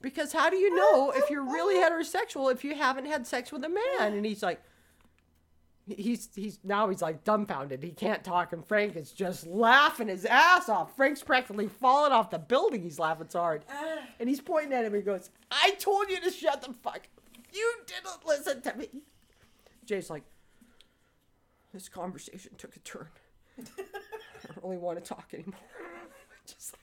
Because 0.00 0.32
how 0.32 0.50
do 0.50 0.56
you 0.56 0.74
know 0.74 1.12
if 1.14 1.30
you're 1.30 1.44
really 1.44 1.76
heterosexual 1.76 2.50
if 2.50 2.64
you 2.64 2.74
haven't 2.74 3.06
had 3.06 3.24
sex 3.24 3.52
with 3.52 3.62
a 3.62 3.68
man? 3.68 4.14
And 4.14 4.26
he's 4.26 4.42
like, 4.42 4.60
he's 5.88 6.28
he's 6.34 6.58
now 6.62 6.88
he's 6.88 7.02
like 7.02 7.24
dumbfounded. 7.24 7.82
He 7.82 7.90
can't 7.90 8.22
talk, 8.22 8.52
and 8.52 8.64
Frank 8.64 8.96
is 8.96 9.10
just 9.12 9.46
laughing 9.46 10.08
his 10.08 10.24
ass 10.24 10.68
off. 10.68 10.96
Frank's 10.96 11.22
practically 11.22 11.68
falling 11.68 12.12
off 12.12 12.30
the 12.30 12.38
building. 12.38 12.82
He's 12.82 12.98
laughing 12.98 13.26
so 13.28 13.40
hard, 13.40 13.64
and 14.20 14.28
he's 14.28 14.40
pointing 14.40 14.72
at 14.72 14.84
him. 14.84 14.94
and 14.94 14.96
He 14.96 15.02
goes, 15.02 15.30
"I 15.50 15.72
told 15.78 16.08
you 16.08 16.20
to 16.20 16.30
shut 16.30 16.62
the 16.62 16.72
fuck. 16.72 17.02
You 17.52 17.74
didn't 17.86 18.26
listen 18.26 18.62
to 18.62 18.76
me." 18.76 18.88
Jay's 19.84 20.10
like, 20.10 20.22
"This 21.72 21.88
conversation 21.88 22.52
took 22.56 22.76
a 22.76 22.80
turn. 22.80 23.08
I 23.58 23.62
don't 24.46 24.62
really 24.62 24.78
want 24.78 25.02
to 25.02 25.04
talk 25.04 25.34
anymore." 25.34 25.54
just 26.46 26.74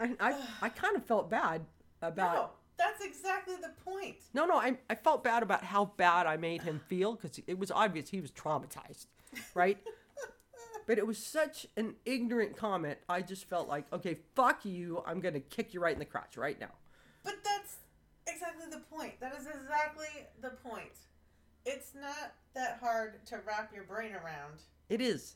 like, 0.00 0.18
I 0.20 0.30
I, 0.30 0.36
I 0.62 0.68
kind 0.70 0.96
of 0.96 1.04
felt 1.04 1.28
bad 1.30 1.62
about. 2.00 2.34
No, 2.34 2.50
that's 2.78 3.04
exactly 3.04 3.56
the 3.56 3.72
point. 3.84 4.16
No, 4.32 4.46
no, 4.46 4.56
I, 4.56 4.78
I 4.88 4.94
felt 4.94 5.24
bad 5.24 5.42
about 5.42 5.64
how 5.64 5.86
bad 5.96 6.26
I 6.26 6.36
made 6.36 6.62
him 6.62 6.80
feel 6.88 7.14
because 7.14 7.40
it 7.46 7.58
was 7.58 7.70
obvious 7.70 8.08
he 8.08 8.20
was 8.20 8.30
traumatized, 8.30 9.06
right? 9.54 9.78
but 10.86 10.96
it 10.96 11.06
was 11.06 11.18
such 11.18 11.66
an 11.76 11.96
ignorant 12.06 12.56
comment. 12.56 12.98
I 13.08 13.20
just 13.20 13.48
felt 13.48 13.68
like, 13.68 13.92
okay, 13.92 14.18
fuck 14.34 14.64
you. 14.64 15.02
I'm 15.06 15.20
going 15.20 15.34
to 15.34 15.40
kick 15.40 15.74
you 15.74 15.80
right 15.80 15.92
in 15.92 15.98
the 15.98 16.04
crotch 16.04 16.36
right 16.36 16.58
now. 16.58 16.70
But 17.24 17.36
that's 17.44 17.76
exactly 18.26 18.66
the 18.70 18.82
point. 18.94 19.20
That 19.20 19.34
is 19.34 19.46
exactly 19.46 20.06
the 20.40 20.50
point. 20.50 20.96
It's 21.66 21.92
not 21.94 22.32
that 22.54 22.78
hard 22.80 23.26
to 23.26 23.40
wrap 23.46 23.72
your 23.74 23.84
brain 23.84 24.12
around. 24.12 24.62
It 24.88 25.00
is. 25.00 25.34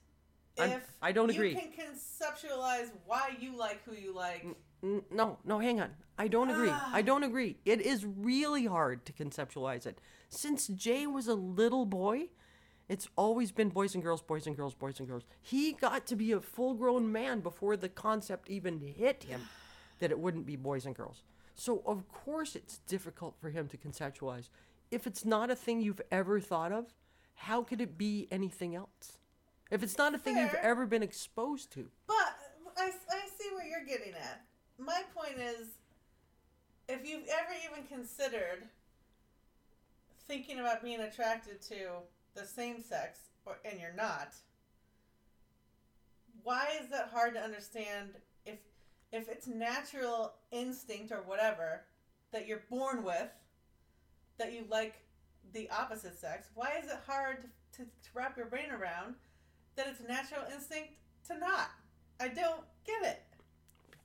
I'm, 0.59 0.70
if 0.70 0.83
I 1.00 1.12
don't 1.12 1.31
agree. 1.31 1.50
you 1.50 1.57
can 1.57 1.70
conceptualize 1.72 2.90
why 3.07 3.37
you 3.40 3.57
like 3.57 3.83
who 3.85 3.94
you 3.94 4.14
like. 4.14 4.44
Mm. 4.44 4.55
No, 4.83 5.38
no, 5.45 5.59
hang 5.61 5.81
on. 5.81 5.90
I 6.18 6.29
don't 6.29 6.51
agree. 6.51 6.71
I 6.71 6.99
ah. 6.99 7.03
don't 7.03 7.23
agree. 7.23 7.57
It 7.64 7.81
is 7.81 8.05
really 8.05 8.66
hard 8.66 9.05
to 9.07 9.12
conceptualize 9.12 9.87
it. 9.87 10.01
Since 10.29 10.68
Jay 10.68 11.07
was 11.07 11.29
a 11.29 11.35
little 11.35 11.87
boy, 11.87 12.29
it's 12.88 13.09
always 13.16 13.53
been 13.53 13.68
boys 13.68 13.95
and 13.95 14.03
girls, 14.03 14.23
boys 14.23 14.47
and 14.47 14.57
girls, 14.57 14.75
boys 14.75 14.99
and 14.99 15.09
girls. 15.09 15.25
He 15.40 15.73
got 15.73 16.07
to 16.09 16.16
be 16.16 16.33
a 16.33 16.40
full 16.40 16.75
grown 16.75 17.11
man 17.11 17.40
before 17.40 17.77
the 17.77 17.88
concept 17.88 18.51
even 18.51 18.81
hit 18.81 19.25
him 19.25 19.42
that 20.01 20.11
it 20.11 20.18
wouldn't 20.18 20.47
be 20.47 20.57
boys 20.57 20.85
and 20.85 20.95
girls. 20.95 21.23
So, 21.55 21.83
of 21.87 22.09
course, 22.09 22.57
it's 22.57 22.79
difficult 22.79 23.37
for 23.40 23.51
him 23.51 23.68
to 23.68 23.77
conceptualize. 23.77 24.49
If 24.90 25.07
it's 25.07 25.25
not 25.25 25.51
a 25.51 25.57
thing 25.57 25.81
you've 25.81 26.01
ever 26.11 26.40
thought 26.40 26.73
of, 26.73 26.92
how 27.35 27.62
could 27.62 27.81
it 27.81 27.97
be 27.97 28.27
anything 28.31 28.75
else? 28.75 29.18
If 29.71 29.83
it's 29.83 29.97
not 29.97 30.14
a 30.14 30.18
thing 30.18 30.37
you've 30.37 30.55
ever 30.55 30.87
been 30.87 31.03
exposed 31.03 31.73
to, 31.73 31.88
But 32.07 32.14
I, 32.77 32.90
I 33.11 33.21
see 33.38 33.49
what 33.55 33.66
you're 33.66 33.87
getting 33.87 34.12
at. 34.14 34.42
My 34.85 35.03
point 35.14 35.38
is 35.38 35.68
if 36.88 37.07
you've 37.09 37.29
ever 37.29 37.53
even 37.71 37.87
considered 37.87 38.64
thinking 40.27 40.59
about 40.59 40.83
being 40.83 41.01
attracted 41.01 41.61
to 41.62 41.88
the 42.35 42.45
same 42.45 42.83
sex 42.83 43.21
or, 43.47 43.57
and 43.64 43.81
you're 43.81 43.95
not, 43.95 44.35
why 46.42 46.66
is 46.81 46.88
that 46.90 47.11
hard 47.12 47.35
to 47.35 47.40
understand 47.40 48.11
if 48.45 48.59
if 49.12 49.29
it's 49.29 49.47
natural 49.47 50.33
instinct 50.51 51.12
or 51.12 51.23
whatever 51.27 51.83
that 52.33 52.49
you're 52.49 52.64
born 52.71 53.05
with 53.05 53.31
that 54.38 54.53
you 54.53 54.64
like 54.71 54.95
the 55.53 55.68
opposite 55.71 56.18
sex, 56.18 56.49
why 56.55 56.73
is 56.83 56.90
it 56.90 56.99
hard 57.07 57.42
to, 57.73 57.79
to, 57.79 57.85
to 57.85 58.09
wrap 58.14 58.37
your 58.37 58.47
brain 58.47 58.71
around 58.71 59.14
that 59.77 59.87
it's 59.87 60.01
natural 60.09 60.42
instinct 60.53 60.95
to 61.29 61.38
not? 61.38 61.71
I 62.18 62.29
don't 62.29 62.62
get 62.87 63.03
it. 63.03 63.23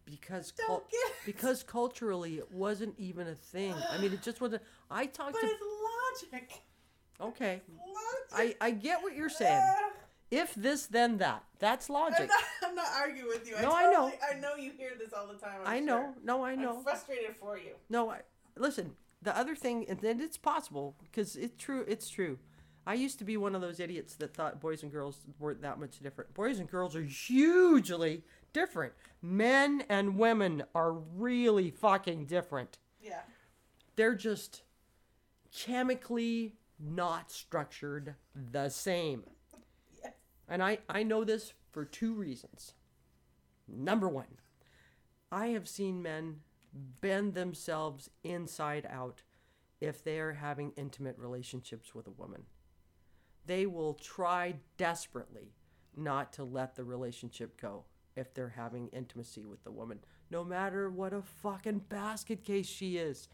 Because 0.10 0.52
cul- 0.66 0.84
because 1.26 1.64
culturally 1.64 2.38
it 2.38 2.52
wasn't 2.52 2.96
even 2.98 3.28
a 3.28 3.36
thing. 3.36 3.74
I 3.92 3.98
mean, 4.00 4.14
it 4.14 4.22
just 4.22 4.42
wasn't. 4.42 4.64
I 4.90 5.06
talked 5.06 5.36
to 5.36 5.42
But 5.42 5.48
to. 5.48 5.54
it's 5.54 6.32
logic. 6.34 6.52
Okay, 7.20 7.62
Logic. 8.32 8.56
I 8.62 8.68
I 8.68 8.72
get 8.72 9.02
what 9.04 9.16
you're 9.16 9.30
saying. 9.30 9.62
Ah. 9.64 9.90
If 10.30 10.54
this, 10.56 10.88
then 10.88 11.18
that. 11.20 11.44
That's 11.60 11.90
I'm 11.90 11.94
logic. 11.96 12.28
not, 12.28 12.70
I'm 12.70 12.76
not 12.76 12.88
arguing 13.00 13.28
with 13.30 13.48
you. 13.48 13.56
No, 13.62 13.72
I, 13.72 13.84
I 13.88 13.92
know. 13.92 14.12
I 14.32 14.40
know 14.40 14.56
you 14.56 14.72
hear 14.78 14.92
this 15.00 15.14
all 15.14 15.26
the 15.28 15.36
time. 15.36 15.62
I'm 15.66 15.68
I 15.68 15.78
sure. 15.78 15.86
know. 15.86 16.14
No, 16.24 16.44
I 16.44 16.56
know. 16.56 16.78
I'm 16.78 16.84
frustrated 16.84 17.36
for 17.38 17.58
you. 17.58 17.72
No, 17.90 18.10
I, 18.10 18.20
listen. 18.58 18.92
The 19.24 19.36
other 19.36 19.56
thing, 19.56 19.86
and 19.90 20.04
it's 20.04 20.38
possible 20.38 20.96
because 21.02 21.36
it's 21.38 21.56
true. 21.62 21.84
It's 21.88 22.10
true. 22.10 22.38
I 22.86 22.94
used 22.94 23.18
to 23.20 23.26
be 23.26 23.36
one 23.36 23.56
of 23.56 23.62
those 23.62 23.80
idiots 23.80 24.16
that 24.16 24.34
thought 24.34 24.62
boys 24.62 24.84
and 24.84 24.92
girls 24.92 25.20
weren't 25.40 25.62
that 25.64 25.80
much 25.80 26.00
different. 26.00 26.34
Boys 26.34 26.60
and 26.60 26.70
girls 26.70 26.96
are 26.96 27.02
hugely 27.04 28.24
different. 28.58 28.94
Men 29.22 29.84
and 29.88 30.18
women 30.18 30.64
are 30.74 30.94
really 30.94 31.70
fucking 31.70 32.26
different. 32.26 32.80
Yeah. 33.00 33.22
they're 33.96 34.16
just 34.16 34.64
chemically 35.56 36.56
not 36.80 37.32
structured 37.32 38.16
the 38.52 38.70
same. 38.70 39.24
Yes. 40.04 40.14
And 40.50 40.62
I, 40.62 40.80
I 40.90 41.04
know 41.04 41.24
this 41.24 41.54
for 41.72 41.86
two 41.86 42.14
reasons. 42.14 42.74
Number 43.68 44.10
one, 44.10 44.40
I 45.32 45.48
have 45.48 45.68
seen 45.68 46.02
men 46.02 46.38
bend 46.74 47.34
themselves 47.34 48.10
inside 48.24 48.88
out 48.90 49.22
if 49.80 50.04
they 50.04 50.20
are 50.20 50.34
having 50.34 50.74
intimate 50.76 51.18
relationships 51.18 51.94
with 51.94 52.08
a 52.08 52.12
woman. 52.12 52.44
They 53.46 53.66
will 53.66 53.94
try 53.94 54.56
desperately 54.78 55.54
not 55.96 56.34
to 56.34 56.44
let 56.44 56.76
the 56.76 56.84
relationship 56.84 57.60
go 57.62 57.86
if 58.18 58.34
they're 58.34 58.50
having 58.56 58.88
intimacy 58.90 59.46
with 59.46 59.64
the 59.64 59.72
woman, 59.72 60.00
no 60.30 60.44
matter 60.44 60.90
what 60.90 61.14
a 61.14 61.22
fucking 61.22 61.80
basket 61.90 62.44
case 62.44 62.68
she 62.68 62.98
is. 62.98 63.28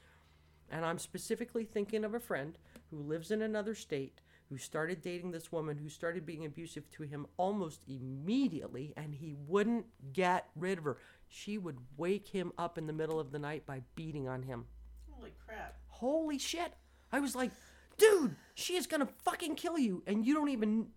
And 0.69 0.85
I'm 0.85 0.99
specifically 0.99 1.65
thinking 1.65 2.03
of 2.03 2.13
a 2.13 2.19
friend 2.19 2.57
who 2.89 2.97
lives 2.97 3.31
in 3.31 3.41
another 3.41 3.75
state 3.75 4.21
who 4.49 4.57
started 4.57 5.01
dating 5.01 5.31
this 5.31 5.51
woman 5.51 5.77
who 5.77 5.89
started 5.89 6.25
being 6.25 6.45
abusive 6.45 6.89
to 6.91 7.03
him 7.03 7.25
almost 7.37 7.81
immediately 7.87 8.93
and 8.95 9.15
he 9.15 9.33
wouldn't 9.47 9.85
get 10.13 10.47
rid 10.55 10.77
of 10.77 10.83
her. 10.83 10.97
She 11.27 11.57
would 11.57 11.77
wake 11.97 12.27
him 12.27 12.51
up 12.57 12.77
in 12.77 12.85
the 12.85 12.93
middle 12.93 13.19
of 13.19 13.31
the 13.31 13.39
night 13.39 13.65
by 13.65 13.81
beating 13.95 14.27
on 14.27 14.43
him. 14.43 14.65
Holy 15.09 15.33
crap. 15.43 15.77
Holy 15.87 16.37
shit. 16.37 16.73
I 17.11 17.19
was 17.19 17.35
like, 17.35 17.49
dude, 17.97 18.35
she 18.53 18.75
is 18.75 18.85
gonna 18.85 19.07
fucking 19.23 19.55
kill 19.55 19.79
you 19.79 20.03
and 20.05 20.25
you 20.25 20.35
don't 20.35 20.49
even 20.49 20.87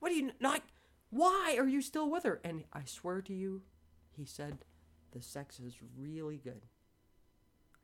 what 0.00 0.08
do 0.08 0.16
you 0.16 0.32
not 0.40 0.62
why 1.10 1.56
are 1.58 1.68
you 1.68 1.80
still 1.80 2.10
with 2.10 2.24
her? 2.24 2.40
And 2.44 2.64
I 2.72 2.82
swear 2.84 3.20
to 3.22 3.32
you, 3.34 3.62
he 4.16 4.24
said, 4.24 4.58
the 5.12 5.22
sex 5.22 5.58
is 5.60 5.76
really 5.96 6.36
good. 6.36 6.66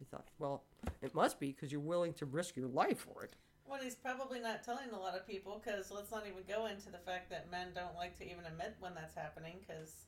I 0.00 0.04
thought, 0.10 0.28
well, 0.38 0.64
it 1.00 1.14
must 1.14 1.38
be 1.40 1.48
because 1.48 1.72
you're 1.72 1.80
willing 1.80 2.12
to 2.14 2.26
risk 2.26 2.56
your 2.56 2.68
life 2.68 3.06
for 3.12 3.22
it. 3.24 3.34
What 3.64 3.82
he's 3.82 3.94
probably 3.94 4.40
not 4.40 4.62
telling 4.62 4.90
a 4.92 4.98
lot 4.98 5.14
of 5.14 5.26
people, 5.26 5.62
because 5.64 5.90
let's 5.90 6.10
not 6.10 6.26
even 6.26 6.42
go 6.46 6.66
into 6.66 6.90
the 6.90 6.98
fact 6.98 7.30
that 7.30 7.50
men 7.50 7.68
don't 7.74 7.94
like 7.96 8.18
to 8.18 8.24
even 8.24 8.44
admit 8.46 8.74
when 8.80 8.94
that's 8.94 9.14
happening, 9.14 9.54
because, 9.66 10.04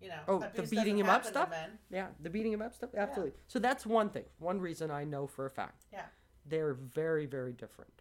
you 0.00 0.08
know, 0.08 0.20
Oh, 0.26 0.42
the 0.54 0.62
beating 0.62 0.98
him 0.98 1.10
up 1.10 1.26
stuff? 1.26 1.50
Yeah, 1.90 2.06
the 2.20 2.30
beating 2.30 2.52
him 2.52 2.62
up 2.62 2.74
stuff? 2.74 2.90
Absolutely. 2.96 3.34
So 3.48 3.58
that's 3.58 3.84
one 3.84 4.08
thing. 4.08 4.24
One 4.38 4.60
reason 4.60 4.90
I 4.90 5.04
know 5.04 5.26
for 5.26 5.44
a 5.44 5.50
fact. 5.50 5.84
Yeah. 5.92 6.06
They're 6.46 6.74
very, 6.74 7.26
very 7.26 7.52
different. 7.52 8.00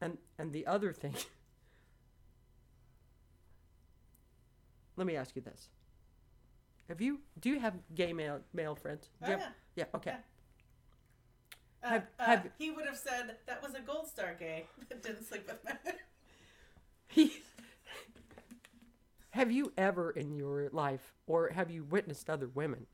And 0.00 0.18
and 0.38 0.52
the 0.52 0.66
other 0.66 0.92
thing 0.92 1.14
Let 4.98 5.06
me 5.06 5.14
ask 5.16 5.36
you 5.36 5.42
this. 5.42 5.68
Have 6.88 7.00
you 7.00 7.20
do 7.40 7.50
you 7.50 7.60
have 7.60 7.74
gay 7.94 8.12
male 8.12 8.40
male 8.52 8.74
friends? 8.74 9.08
Do 9.24 9.28
Oh, 9.28 9.30
have- 9.30 9.40
yeah. 9.40 9.48
yeah, 9.76 9.84
okay. 9.94 10.10
Yeah. 10.10 10.18
Uh, 11.84 11.88
Have- 11.90 12.06
uh, 12.18 12.24
have- 12.24 12.48
he 12.58 12.70
would 12.72 12.84
have 12.86 12.96
said 12.96 13.36
that 13.46 13.62
was 13.62 13.74
a 13.74 13.80
gold 13.80 14.08
star 14.08 14.34
gay 14.38 14.66
that 14.88 15.00
didn't 15.02 15.24
sleep 15.24 15.46
with 15.46 15.64
men. 15.64 15.78
He, 17.06 17.32
have 19.30 19.52
you 19.52 19.72
ever 19.78 20.10
in 20.10 20.34
your 20.34 20.68
life, 20.70 21.14
or 21.28 21.50
have 21.50 21.70
you 21.70 21.84
witnessed 21.84 22.28
other 22.28 22.48
women 22.48 22.86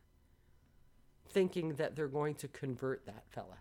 thinking 1.31 1.71
that 1.77 1.97
they're 1.97 2.07
going 2.07 2.35
to 2.37 2.49
convert 2.49 3.07
that 3.07 3.25
fella? 3.31 3.57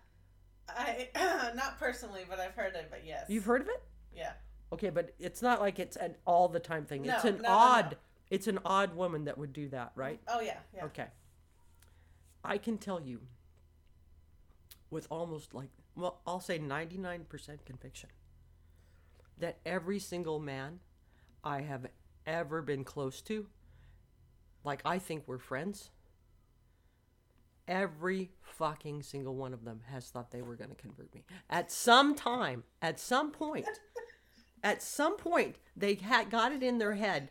I 0.68 1.08
not 1.56 1.78
personally, 1.78 2.24
but 2.28 2.38
I've 2.38 2.54
heard 2.54 2.74
it. 2.74 2.88
But 2.90 3.06
yes, 3.06 3.24
You've 3.28 3.46
heard 3.46 3.62
of 3.62 3.68
it? 3.68 3.82
yeah. 4.14 4.32
Okay, 4.72 4.90
but 4.90 5.14
it's 5.18 5.40
not 5.40 5.60
like 5.60 5.78
it's 5.78 5.96
an 5.96 6.16
all 6.26 6.48
the 6.48 6.60
time 6.60 6.84
thing. 6.84 7.04
It's 7.06 7.24
No, 7.24 7.30
an 7.30 7.36
no, 7.36 7.42
no, 7.42 7.80
no. 7.90 7.90
It's 8.34 8.48
an 8.48 8.58
odd 8.64 8.96
woman 8.96 9.26
that 9.26 9.38
would 9.38 9.52
do 9.52 9.68
that, 9.68 9.92
right? 9.94 10.18
Oh 10.26 10.40
yeah, 10.40 10.58
yeah. 10.74 10.86
Okay. 10.86 11.06
I 12.42 12.58
can 12.58 12.78
tell 12.78 13.00
you 13.00 13.20
with 14.90 15.06
almost 15.08 15.54
like, 15.54 15.68
well, 15.94 16.20
I'll 16.26 16.40
say 16.40 16.58
99% 16.58 17.28
conviction 17.64 18.08
that 19.38 19.58
every 19.64 20.00
single 20.00 20.40
man 20.40 20.80
I 21.44 21.60
have 21.60 21.86
ever 22.26 22.60
been 22.60 22.82
close 22.82 23.22
to, 23.22 23.46
like 24.64 24.82
I 24.84 24.98
think 24.98 25.22
we're 25.28 25.38
friends, 25.38 25.90
every 27.68 28.32
fucking 28.42 29.04
single 29.04 29.36
one 29.36 29.54
of 29.54 29.64
them 29.64 29.82
has 29.92 30.08
thought 30.08 30.32
they 30.32 30.42
were 30.42 30.56
going 30.56 30.70
to 30.70 30.76
convert 30.76 31.14
me. 31.14 31.22
At 31.48 31.70
some 31.70 32.16
time, 32.16 32.64
at 32.82 32.98
some 32.98 33.30
point, 33.30 33.68
at 34.64 34.82
some 34.82 35.16
point, 35.16 35.54
they 35.76 35.94
had 35.94 36.30
got 36.30 36.50
it 36.50 36.64
in 36.64 36.78
their 36.78 36.94
head 36.94 37.30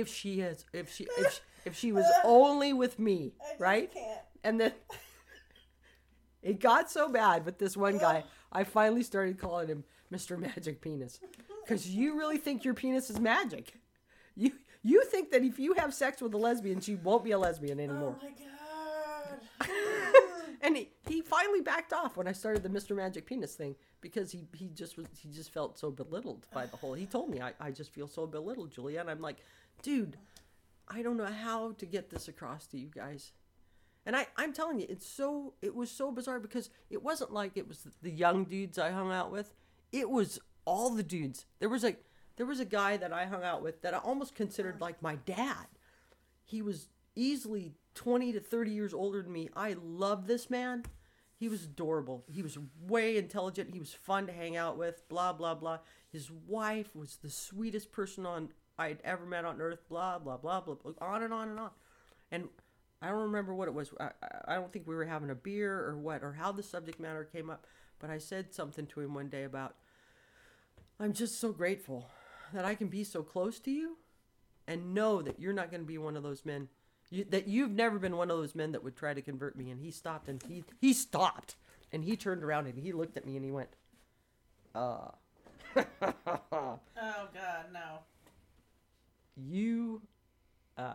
if 0.00 0.08
she 0.08 0.40
is, 0.40 0.64
if 0.72 0.92
she, 0.92 1.06
if 1.16 1.32
she, 1.32 1.40
if 1.64 1.76
she 1.76 1.92
was 1.92 2.04
only 2.24 2.72
with 2.72 2.98
me, 2.98 3.32
right? 3.58 3.92
Can't. 3.92 4.20
And 4.42 4.60
then 4.60 4.72
it 6.42 6.60
got 6.60 6.90
so 6.90 7.08
bad 7.08 7.44
with 7.44 7.58
this 7.58 7.76
one 7.76 7.98
guy, 7.98 8.24
I 8.52 8.64
finally 8.64 9.02
started 9.02 9.38
calling 9.38 9.68
him 9.68 9.84
Mr. 10.12 10.38
Magic 10.38 10.80
Penis. 10.80 11.20
Because 11.64 11.88
you 11.88 12.18
really 12.18 12.36
think 12.36 12.62
your 12.62 12.74
penis 12.74 13.08
is 13.08 13.18
magic. 13.18 13.72
You 14.36 14.52
you 14.82 15.02
think 15.06 15.30
that 15.30 15.42
if 15.42 15.58
you 15.58 15.72
have 15.78 15.94
sex 15.94 16.20
with 16.20 16.34
a 16.34 16.36
lesbian, 16.36 16.78
she 16.78 16.96
won't 16.96 17.24
be 17.24 17.30
a 17.30 17.38
lesbian 17.38 17.80
anymore. 17.80 18.16
Oh 18.20 18.22
my 18.22 19.66
god. 19.66 19.74
And 20.60 20.76
he, 20.76 20.90
he 21.08 21.20
finally 21.20 21.62
backed 21.62 21.92
off 21.92 22.18
when 22.18 22.26
I 22.26 22.32
started 22.32 22.62
the 22.62 22.68
Mr. 22.68 22.94
Magic 22.96 23.24
Penis 23.26 23.54
thing 23.54 23.76
because 24.02 24.30
he, 24.30 24.44
he 24.54 24.68
just 24.68 24.98
was 24.98 25.06
he 25.18 25.30
just 25.30 25.52
felt 25.54 25.78
so 25.78 25.90
belittled 25.90 26.46
by 26.52 26.66
the 26.66 26.76
whole. 26.76 26.92
He 26.92 27.06
told 27.06 27.30
me 27.30 27.40
I, 27.40 27.52
I 27.60 27.70
just 27.70 27.92
feel 27.92 28.08
so 28.08 28.26
belittled, 28.26 28.70
Julia, 28.70 29.00
and 29.00 29.08
I'm 29.08 29.20
like, 29.22 29.38
dude, 29.82 30.16
I 30.88 31.02
don't 31.02 31.16
know 31.16 31.26
how 31.26 31.72
to 31.72 31.86
get 31.86 32.10
this 32.10 32.28
across 32.28 32.66
to 32.68 32.78
you 32.78 32.88
guys. 32.88 33.32
And 34.06 34.14
I, 34.14 34.26
I'm 34.36 34.52
telling 34.52 34.80
you, 34.80 34.86
it's 34.88 35.06
so 35.06 35.54
it 35.62 35.74
was 35.74 35.90
so 35.90 36.12
bizarre 36.12 36.40
because 36.40 36.70
it 36.90 37.02
wasn't 37.02 37.32
like 37.32 37.56
it 37.56 37.66
was 37.66 37.86
the 38.02 38.10
young 38.10 38.44
dudes 38.44 38.78
I 38.78 38.90
hung 38.90 39.10
out 39.10 39.32
with. 39.32 39.54
It 39.92 40.10
was 40.10 40.38
all 40.64 40.90
the 40.90 41.02
dudes. 41.02 41.46
There 41.58 41.68
was 41.68 41.84
a 41.84 41.96
there 42.36 42.46
was 42.46 42.60
a 42.60 42.64
guy 42.64 42.96
that 42.96 43.12
I 43.12 43.24
hung 43.24 43.44
out 43.44 43.62
with 43.62 43.82
that 43.82 43.94
I 43.94 43.98
almost 43.98 44.34
considered 44.34 44.80
like 44.80 45.00
my 45.00 45.16
dad. 45.16 45.66
He 46.44 46.60
was 46.60 46.88
easily 47.16 47.72
20 47.94 48.32
to 48.32 48.40
30 48.40 48.70
years 48.72 48.92
older 48.92 49.22
than 49.22 49.32
me. 49.32 49.48
I 49.56 49.76
love 49.80 50.26
this 50.26 50.50
man. 50.50 50.84
He 51.36 51.48
was 51.48 51.64
adorable. 51.64 52.24
He 52.30 52.42
was 52.42 52.58
way 52.86 53.16
intelligent. 53.16 53.72
He 53.72 53.78
was 53.78 53.92
fun 53.92 54.26
to 54.26 54.32
hang 54.32 54.56
out 54.56 54.76
with. 54.76 55.08
Blah 55.08 55.32
blah 55.32 55.54
blah. 55.54 55.78
His 56.10 56.30
wife 56.30 56.94
was 56.94 57.16
the 57.16 57.30
sweetest 57.30 57.90
person 57.90 58.26
on 58.26 58.50
I'd 58.78 58.98
ever 59.04 59.24
met 59.24 59.44
on 59.44 59.60
earth. 59.60 59.80
Blah 59.88 60.18
blah 60.18 60.36
blah 60.36 60.60
blah. 60.60 60.74
blah 60.74 60.92
on 61.00 61.22
and 61.22 61.32
on 61.32 61.48
and 61.48 61.58
on. 61.58 61.70
And 62.30 62.48
I 63.02 63.08
don't 63.08 63.22
remember 63.22 63.54
what 63.54 63.68
it 63.68 63.74
was. 63.74 63.92
I, 64.00 64.10
I- 64.48 64.54
don't 64.54 64.72
think 64.72 64.86
we 64.86 64.94
were 64.94 65.04
having 65.04 65.30
a 65.30 65.34
beer 65.34 65.78
or 65.88 65.96
what 65.96 66.22
or 66.22 66.32
how 66.32 66.52
the 66.52 66.62
subject 66.62 66.98
matter 67.00 67.24
came 67.24 67.50
up. 67.50 67.66
But 67.98 68.10
I 68.10 68.18
said 68.18 68.52
something 68.54 68.86
to 68.88 69.00
him 69.00 69.14
one 69.14 69.28
day 69.28 69.44
about 69.44 69.74
I'm 71.00 71.12
just 71.12 71.40
so 71.40 71.52
grateful 71.52 72.08
that 72.52 72.64
I 72.64 72.74
can 72.74 72.88
be 72.88 73.04
so 73.04 73.22
close 73.22 73.58
to 73.60 73.70
you 73.70 73.96
and 74.66 74.94
know 74.94 75.22
that 75.22 75.38
you're 75.40 75.52
not 75.52 75.70
going 75.70 75.82
to 75.82 75.86
be 75.86 75.98
one 75.98 76.16
of 76.16 76.22
those 76.22 76.44
men 76.44 76.68
you, 77.10 77.24
that 77.30 77.46
you've 77.48 77.70
never 77.72 77.98
been 77.98 78.16
one 78.16 78.30
of 78.30 78.36
those 78.38 78.54
men 78.54 78.72
that 78.72 78.82
would 78.82 78.96
try 78.96 79.12
to 79.14 79.20
convert 79.22 79.56
me 79.56 79.70
and 79.70 79.80
he 79.80 79.90
stopped 79.90 80.28
and 80.28 80.42
he 80.48 80.64
he 80.80 80.92
stopped 80.92 81.56
and 81.92 82.04
he 82.04 82.16
turned 82.16 82.42
around 82.42 82.66
and 82.66 82.78
he 82.78 82.92
looked 82.92 83.16
at 83.16 83.26
me 83.26 83.36
and 83.36 83.44
he 83.44 83.50
went 83.50 83.70
uh 84.74 85.08
Oh 85.76 86.78
god, 86.96 87.66
no. 87.72 87.98
You 89.36 90.02
uh 90.76 90.94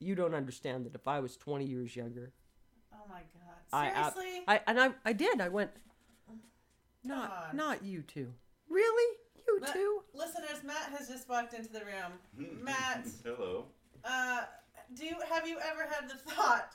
you 0.00 0.14
don't 0.14 0.34
understand 0.34 0.84
that 0.86 0.94
if 0.94 1.06
I 1.08 1.20
was 1.20 1.36
20 1.36 1.64
years 1.64 1.94
younger 1.96 2.32
Oh 2.92 3.06
my 3.08 3.20
god. 3.20 3.56
I, 3.72 3.86
ab- 3.88 4.12
Seriously? 4.14 4.44
I 4.46 4.60
and 4.66 4.80
I 4.80 4.90
I 5.04 5.12
did 5.12 5.40
I 5.40 5.48
went 5.48 5.70
not 7.04 7.48
on. 7.50 7.56
not 7.56 7.82
you 7.84 8.02
two 8.02 8.32
really 8.68 9.16
you 9.46 9.60
Ma- 9.60 9.66
two 9.72 10.02
Listeners, 10.14 10.62
Matt 10.64 10.92
has 10.96 11.08
just 11.08 11.28
walked 11.28 11.54
into 11.54 11.72
the 11.72 11.80
room. 11.80 12.58
Matt, 12.62 13.04
Hello. 13.24 13.66
uh, 14.04 14.42
do 14.94 15.04
you 15.04 15.16
have 15.28 15.46
you 15.48 15.58
ever 15.58 15.82
had 15.90 16.08
the 16.08 16.14
thought 16.14 16.72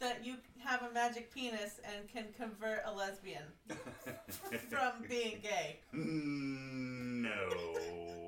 that 0.00 0.24
you 0.24 0.34
have 0.58 0.82
a 0.82 0.92
magic 0.92 1.32
penis 1.32 1.78
and 1.84 2.08
can 2.08 2.24
convert 2.36 2.82
a 2.84 2.92
lesbian 2.92 3.44
from 4.68 4.92
being 5.08 5.38
gay? 5.42 5.78
Mm, 5.94 7.22
no. 7.22 8.19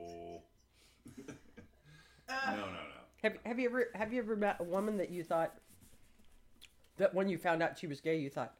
No, 2.29 2.57
no, 2.57 2.67
no. 2.67 2.79
Have 3.23 3.39
Have 3.45 3.59
you 3.59 3.69
ever 3.69 3.91
Have 3.95 4.13
you 4.13 4.21
ever 4.21 4.37
met 4.37 4.57
a 4.61 4.65
woman 4.65 4.97
that 4.99 5.11
you 5.11 5.23
thought 5.25 5.55
that 6.97 7.15
when 7.15 7.29
you 7.29 7.39
found 7.39 7.63
out 7.63 7.79
she 7.79 7.87
was 7.87 8.01
gay, 8.01 8.17
you 8.19 8.31
thought, 8.31 8.55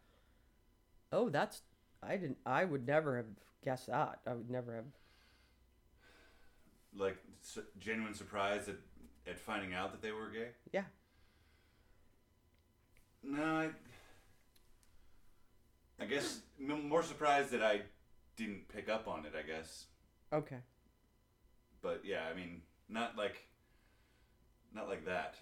"Oh, 1.13 1.29
that's 1.29 1.63
I 2.03 2.17
didn't 2.17 2.39
I 2.47 2.65
would 2.65 2.87
never 2.87 3.17
have 3.17 3.27
guessed 3.65 3.87
that. 3.89 4.21
I 4.27 4.35
would 4.35 4.51
never 4.51 4.75
have." 4.77 4.85
Like 6.95 7.17
su- 7.41 7.65
genuine 7.79 8.15
surprise 8.15 8.69
at, 8.69 8.77
at 9.27 9.39
finding 9.39 9.73
out 9.75 9.93
that 9.93 10.03
they 10.03 10.13
were 10.13 10.29
gay? 10.29 10.49
Yeah. 10.73 10.85
No, 13.23 13.43
I. 13.43 13.71
I 16.01 16.07
guess 16.07 16.41
m- 16.61 16.89
more 16.89 17.03
surprised 17.03 17.51
that 17.53 17.63
I 17.63 17.83
didn't 18.37 18.69
pick 18.69 18.89
up 18.89 19.07
on 19.09 19.25
it. 19.25 19.33
I 19.39 19.43
guess, 19.43 19.87
Okay. 20.33 20.59
but 21.81 22.03
yeah, 22.05 22.25
I 22.31 22.35
mean, 22.35 22.63
not 22.89 23.17
like, 23.17 23.47
not 24.75 24.89
like 24.89 25.05
that. 25.07 25.35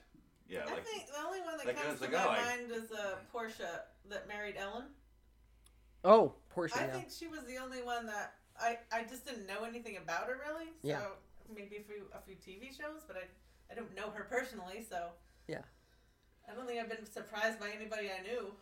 Yeah, 0.48 0.60
I 0.66 0.72
like 0.72 0.84
think 0.84 1.06
the 1.06 1.24
only 1.24 1.40
one 1.40 1.56
that 1.58 1.66
like, 1.66 1.78
I 1.78 1.82
comes 1.82 1.98
to 2.00 2.04
like, 2.04 2.12
my 2.12 2.24
oh, 2.24 2.30
I- 2.30 2.44
mind 2.56 2.70
is 2.72 2.90
uh, 2.90 3.16
Portia 3.32 3.82
that 4.08 4.26
married 4.26 4.56
Ellen. 4.58 4.86
Oh, 6.04 6.34
Portia. 6.48 6.80
I 6.80 6.86
yeah. 6.86 6.92
think 6.92 7.08
she 7.10 7.28
was 7.28 7.44
the 7.44 7.58
only 7.58 7.82
one 7.82 8.06
that 8.06 8.34
I, 8.60 8.78
I 8.90 9.04
just 9.04 9.26
didn't 9.26 9.46
know 9.46 9.64
anything 9.64 9.96
about 9.98 10.26
her 10.26 10.40
really. 10.44 10.66
So 10.82 10.88
Yeah. 10.88 11.00
maybe 11.54 11.76
a 11.76 11.82
few 11.82 12.06
a 12.14 12.20
few 12.20 12.34
TV 12.36 12.76
shows, 12.76 13.02
but 13.06 13.16
I 13.16 13.24
I 13.70 13.74
don't 13.76 13.94
know 13.94 14.10
her 14.10 14.24
personally, 14.24 14.84
so 14.88 15.10
Yeah. 15.46 15.62
I 16.50 16.54
don't 16.54 16.66
think 16.66 16.80
I've 16.80 16.88
been 16.88 17.06
surprised 17.06 17.60
by 17.60 17.70
anybody 17.70 18.08
I 18.10 18.22
knew, 18.22 18.52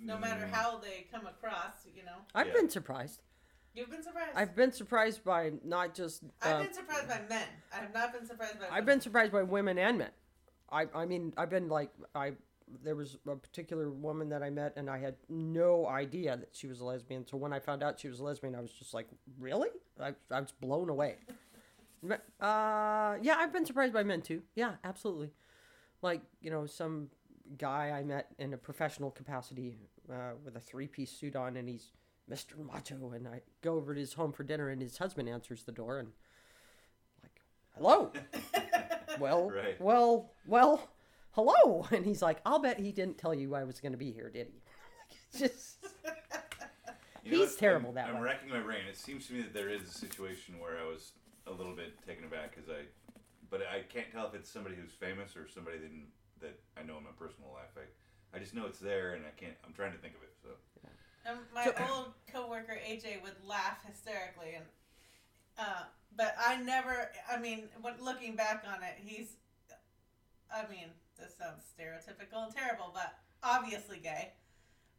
no 0.00 0.18
matter 0.18 0.46
mm, 0.46 0.50
how 0.50 0.78
they 0.78 1.06
come 1.12 1.26
across. 1.26 1.86
You 1.94 2.04
know, 2.04 2.16
I've 2.34 2.48
Yeah. 2.48 2.54
been 2.54 2.70
surprised. 2.70 3.20
You've 3.74 3.90
been 3.90 4.02
surprised. 4.02 4.36
I've 4.36 4.54
been 4.56 4.72
surprised 4.72 5.24
by 5.24 5.52
not 5.64 5.94
just. 5.94 6.22
I've 6.42 6.52
Uh, 6.56 6.62
been 6.64 6.72
surprised 6.74 7.08
by 7.08 7.20
men. 7.28 7.46
I 7.72 7.76
have 7.76 7.94
not 7.94 8.12
been 8.12 8.26
surprised 8.26 8.58
by. 8.60 8.66
I've 8.70 8.86
been 8.86 9.00
surprised 9.00 9.32
by 9.32 9.42
women 9.42 9.78
and 9.78 9.98
men. 9.98 10.10
I 10.70 10.86
I 10.94 11.04
mean 11.06 11.34
I've 11.36 11.50
been 11.50 11.68
like 11.68 11.90
I 12.14 12.32
there 12.84 12.94
was 12.94 13.18
a 13.26 13.34
particular 13.34 13.90
woman 13.90 14.28
that 14.28 14.44
I 14.44 14.50
met 14.50 14.74
and 14.76 14.88
I 14.88 14.98
had 14.98 15.16
no 15.28 15.88
idea 15.88 16.36
that 16.36 16.50
she 16.52 16.68
was 16.68 16.78
a 16.80 16.84
lesbian. 16.84 17.26
So 17.26 17.36
when 17.36 17.52
I 17.52 17.58
found 17.58 17.82
out 17.82 17.98
she 17.98 18.08
was 18.08 18.20
a 18.20 18.24
lesbian, 18.24 18.54
I 18.54 18.60
was 18.60 18.70
just 18.70 18.94
like, 18.94 19.08
really? 19.40 19.70
I, 20.00 20.14
I 20.30 20.40
was 20.40 20.52
blown 20.52 20.88
away. 20.88 21.16
Uh, 22.40 23.16
yeah, 23.20 23.34
I've 23.36 23.52
been 23.52 23.66
surprised 23.66 23.92
by 23.92 24.02
men 24.02 24.22
too. 24.22 24.42
Yeah, 24.54 24.76
absolutely. 24.84 25.32
Like 26.00 26.22
you 26.40 26.50
know, 26.50 26.64
some 26.64 27.10
guy 27.58 27.90
I 27.90 28.02
met 28.04 28.28
in 28.38 28.54
a 28.54 28.56
professional 28.56 29.10
capacity 29.10 29.76
uh, 30.10 30.30
with 30.42 30.56
a 30.56 30.60
three-piece 30.60 31.10
suit 31.10 31.36
on, 31.36 31.56
and 31.58 31.68
he's 31.68 31.92
Mr. 32.30 32.56
Macho, 32.64 33.10
and 33.14 33.26
I 33.26 33.40
go 33.62 33.74
over 33.74 33.94
to 33.94 34.00
his 34.00 34.12
home 34.14 34.32
for 34.32 34.44
dinner, 34.44 34.68
and 34.68 34.80
his 34.80 34.98
husband 34.98 35.28
answers 35.28 35.64
the 35.64 35.72
door, 35.72 35.98
and 35.98 36.08
like, 37.22 37.40
hello 37.76 38.12
well, 39.18 39.50
Right. 39.50 39.80
well, 39.80 40.30
well, 40.46 40.88
hello. 41.32 41.86
And 41.90 42.04
he's 42.04 42.22
like, 42.22 42.38
I'll 42.46 42.60
bet 42.60 42.78
he 42.78 42.92
didn't 42.92 43.18
tell 43.18 43.34
you 43.34 43.54
I 43.54 43.64
was 43.64 43.80
going 43.80 43.92
to 43.92 43.98
be 43.98 44.12
here, 44.12 44.30
did 44.30 44.48
he? 44.48 45.38
just, 45.38 45.78
You 47.24 47.32
He's 47.36 47.50
what? 47.50 47.58
terrible 47.58 47.88
I'm, 47.90 47.94
that 47.96 48.08
I'm 48.08 48.14
way. 48.16 48.20
racking 48.22 48.48
my 48.50 48.60
brain. 48.60 48.82
It 48.88 48.96
seems 48.96 49.26
to 49.26 49.34
me 49.34 49.42
that 49.42 49.52
there 49.52 49.68
is 49.68 49.82
a 49.82 49.92
situation 49.92 50.58
where 50.58 50.78
I 50.78 50.86
was 50.88 51.12
a 51.46 51.52
little 51.52 51.74
bit 51.74 52.00
taken 52.06 52.24
aback 52.24 52.54
because 52.54 52.70
I, 52.70 52.86
but 53.50 53.60
I 53.62 53.80
can't 53.92 54.10
tell 54.12 54.26
if 54.26 54.34
it's 54.34 54.50
somebody 54.50 54.76
who's 54.76 54.92
famous 54.92 55.36
or 55.36 55.46
somebody 55.48 55.78
that, 55.78 55.90
that 56.40 56.60
I 56.78 56.82
know 56.86 56.96
in 56.96 57.04
my 57.04 57.10
personal 57.18 57.50
life. 57.52 57.74
I, 57.76 58.36
I 58.36 58.38
just 58.38 58.54
know 58.54 58.64
it's 58.66 58.78
there 58.78 59.14
and 59.14 59.24
I 59.26 59.30
can't. 59.36 59.54
I'm 59.66 59.72
trying 59.74 59.92
to 59.92 59.98
think 59.98 60.14
of 60.14 60.22
it. 60.22 60.32
So 60.42 60.48
And 61.30 61.40
my 61.54 61.64
So- 61.64 61.74
old 61.90 62.12
coworker 62.32 62.72
AJ 62.86 63.22
would 63.22 63.36
laugh 63.44 63.84
hysterically, 63.86 64.54
and 64.54 64.64
uh, 65.58 65.84
but 66.16 66.34
I 66.38 66.56
never. 66.56 67.10
I 67.30 67.38
mean, 67.38 67.68
when 67.80 67.94
looking 68.02 68.36
back 68.36 68.64
on 68.66 68.82
it, 68.82 68.96
he's. 68.98 69.36
I 70.52 70.66
mean, 70.68 70.88
this 71.18 71.36
sounds 71.36 71.62
stereotypical 71.78 72.44
and 72.44 72.54
terrible, 72.54 72.90
but 72.92 73.14
obviously 73.42 73.98
gay. 73.98 74.32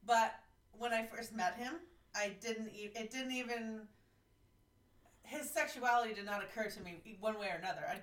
But 0.05 0.33
when 0.77 0.93
I 0.93 1.05
first 1.05 1.33
met 1.33 1.55
him, 1.55 1.73
I 2.15 2.29
didn't. 2.41 2.69
E- 2.69 2.91
it 2.95 3.11
didn't 3.11 3.33
even. 3.33 3.87
His 5.23 5.49
sexuality 5.49 6.13
did 6.13 6.25
not 6.25 6.43
occur 6.43 6.69
to 6.69 6.79
me 6.81 7.01
one 7.19 7.37
way 7.39 7.47
or 7.47 7.57
another. 7.57 7.81
I, 7.89 7.99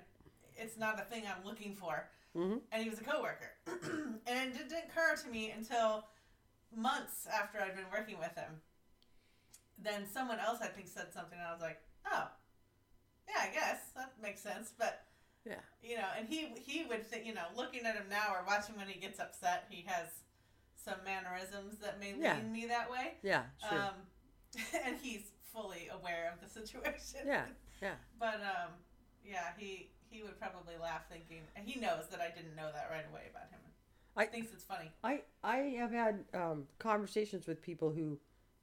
it's 0.55 0.77
not 0.77 0.99
a 0.99 1.03
thing 1.03 1.23
I'm 1.27 1.43
looking 1.45 1.75
for. 1.75 2.09
Mhm. 2.35 2.61
And 2.71 2.83
he 2.83 2.89
was 2.89 2.99
a 2.99 3.03
coworker, 3.03 3.53
and 4.27 4.53
it 4.53 4.69
didn't 4.69 4.85
occur 4.91 5.15
to 5.15 5.29
me 5.29 5.49
until 5.49 6.05
months 6.75 7.27
after 7.31 7.59
I'd 7.59 7.75
been 7.75 7.89
working 7.91 8.19
with 8.19 8.35
him. 8.35 8.61
Then 9.77 10.05
someone 10.11 10.39
else, 10.39 10.59
I 10.61 10.67
think, 10.67 10.87
said 10.87 11.13
something, 11.13 11.37
and 11.39 11.47
I 11.47 11.51
was 11.53 11.61
like, 11.61 11.81
"Oh, 12.05 12.27
yeah, 13.27 13.49
I 13.49 13.53
guess 13.53 13.91
that 13.95 14.13
makes 14.21 14.41
sense." 14.41 14.73
But 14.77 15.05
Yeah. 15.45 15.61
you 15.81 15.95
know, 15.95 16.07
and 16.17 16.27
he 16.27 16.47
he 16.59 16.83
would 16.85 17.05
think, 17.07 17.25
you 17.25 17.33
know, 17.33 17.47
looking 17.55 17.85
at 17.85 17.95
him 17.95 18.09
now 18.09 18.33
or 18.35 18.43
watching 18.45 18.75
when 18.75 18.87
he 18.89 18.99
gets 18.99 19.19
upset, 19.19 19.67
he 19.69 19.83
has 19.83 20.09
some 20.75 21.01
mannerisms 21.05 21.79
that 21.79 21.99
may 21.99 22.13
Yeah. 22.13 22.35
lean 22.37 22.51
me 22.51 22.65
that 22.67 22.89
way. 22.91 23.17
Yeah, 23.21 23.45
sure. 23.69 23.79
Um, 23.83 23.95
and 24.85 24.97
he's 24.97 25.31
fully 25.53 25.87
aware 25.89 26.31
of 26.33 26.41
the 26.41 26.49
situation. 26.49 27.21
yeah, 27.25 27.45
yeah. 27.81 27.95
But 28.19 28.41
um, 28.41 28.73
yeah, 29.23 29.53
he 29.57 29.91
he 30.09 30.23
would 30.23 30.39
probably 30.39 30.75
laugh 30.77 31.07
thinking, 31.07 31.47
he 31.55 31.79
knows 31.79 32.07
that 32.09 32.19
I 32.19 32.31
didn't 32.31 32.55
know 32.55 32.71
that 32.73 32.89
right 32.89 33.05
away 33.07 33.27
about 33.29 33.49
him. 33.51 33.61
I- 34.19 34.25
thinks 34.25 34.51
it's 34.53 34.63
funny. 34.63 34.91
I 35.03 35.21
I 35.43 35.57
have 35.77 35.91
had 35.91 36.23
um, 36.33 36.65
conversations 36.77 37.47
with 37.47 37.61
people 37.61 37.91
who 37.91 38.19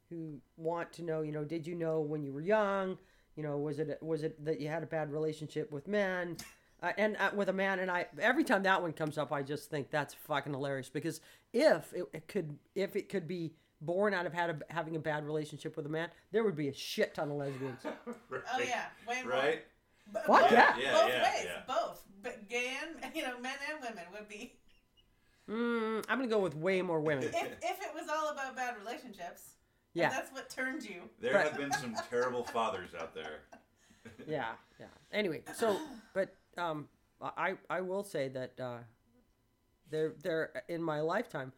who 0.09 0.39
want 0.55 0.93
to 0.93 1.03
know, 1.03 1.21
you 1.21 1.31
know, 1.33 1.43
did 1.43 1.67
you 1.67 1.75
know 1.75 1.99
when 1.99 2.23
you 2.23 2.31
were 2.31 2.41
young? 2.41 2.97
You 3.35 3.43
know, 3.43 3.57
was 3.57 3.79
it 3.79 3.97
was 4.01 4.23
it 4.23 4.43
that 4.45 4.59
you 4.61 4.67
had 4.67 4.83
a 4.83 4.87
bad 4.87 5.11
relationship 5.11 5.71
with 5.71 5.87
men? 5.87 6.37
Uh, 6.81 6.91
and 6.97 7.17
uh, 7.17 7.31
with 7.35 7.49
a 7.49 7.53
man, 7.53 7.79
and 7.79 7.89
I 7.89 8.05
every 8.19 8.43
time 8.43 8.63
that 8.63 8.81
one 8.81 8.93
comes 8.93 9.17
up, 9.17 9.31
I 9.33 9.41
just 9.41 9.69
think 9.69 9.89
that's 9.89 10.13
fucking 10.13 10.53
hilarious 10.53 10.89
because 10.89 11.21
if 11.53 11.91
it, 11.93 12.05
it 12.13 12.27
could 12.27 12.57
if 12.75 12.95
it 12.95 13.09
could 13.09 13.27
be 13.27 13.53
born 13.81 14.13
out 14.13 14.25
of 14.25 14.33
had 14.33 14.49
a, 14.49 14.73
having 14.73 14.95
a 14.95 14.99
bad 14.99 15.25
relationship 15.25 15.75
with 15.75 15.85
a 15.87 15.89
man, 15.89 16.09
there 16.31 16.43
would 16.43 16.55
be 16.55 16.67
a 16.67 16.73
shit 16.73 17.15
ton 17.15 17.29
of 17.31 17.37
lesbians. 17.37 17.79
right. 18.29 18.41
Oh 18.53 18.59
yeah, 18.59 18.85
way 19.07 19.23
more. 19.23 19.31
Right? 19.33 19.65
B- 20.13 20.19
Fuck 20.25 20.41
both, 20.41 20.51
yeah. 20.51 20.75
Yeah, 20.79 20.91
both 20.93 21.09
yeah, 21.09 21.23
ways, 21.23 21.45
yeah. 21.45 21.61
both. 21.67 22.03
But 22.23 22.47
gay 22.47 22.73
and 22.81 23.11
you 23.15 23.23
know, 23.23 23.39
men 23.39 23.55
and 23.71 23.81
women 23.81 24.05
would 24.13 24.29
be. 24.29 24.53
Mm, 25.49 26.03
I'm 26.09 26.17
gonna 26.19 26.27
go 26.27 26.39
with 26.39 26.55
way 26.55 26.81
more 26.81 26.99
women. 26.99 27.23
If 27.25 27.33
if 27.35 27.81
it 27.81 27.93
was 27.95 28.07
all 28.09 28.29
about 28.29 28.55
bad 28.55 28.75
relationships, 28.77 29.53
Yeah, 29.93 30.09
that's 30.09 30.31
what 30.31 30.49
turned 30.49 30.83
you. 30.83 31.01
There 31.19 31.33
Right. 31.33 31.47
have 31.47 31.57
been 31.57 31.71
some 31.73 31.95
terrible 32.09 32.43
fathers 32.43 32.93
out 32.93 33.13
there. 33.15 33.39
yeah, 34.27 34.53
yeah. 34.79 34.87
Anyway, 35.11 35.43
so 35.55 35.79
but 36.13 36.35
um, 36.57 36.89
I 37.21 37.55
I 37.69 37.81
will 37.81 38.03
say 38.03 38.27
that 38.29 38.59
uh, 38.59 38.77
there 39.89 40.13
there 40.21 40.63
in 40.67 40.83
my 40.83 40.99
lifetime 41.01 41.53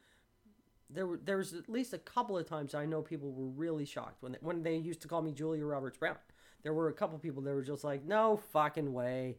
there 0.91 1.07
were 1.07 1.17
there 1.17 1.37
was 1.37 1.53
at 1.53 1.67
least 1.69 1.93
a 1.93 1.97
couple 1.99 2.37
of 2.37 2.47
times 2.47 2.75
I 2.75 2.85
know 2.85 3.01
people 3.01 3.31
were 3.31 3.49
really 3.49 3.85
shocked 3.85 4.21
when 4.21 4.33
they, 4.33 4.37
when 4.41 4.63
they 4.63 4.75
used 4.75 5.01
to 5.01 5.07
call 5.07 5.21
me 5.21 5.31
Julia 5.31 5.65
Roberts 5.65 5.97
Brown. 5.97 6.15
There 6.61 6.73
were 6.73 6.89
a 6.89 6.93
couple 6.93 7.17
people 7.19 7.41
that 7.43 7.53
were 7.53 7.61
just 7.63 7.83
like, 7.83 8.03
no 8.05 8.37
fucking 8.51 8.91
way. 8.91 9.37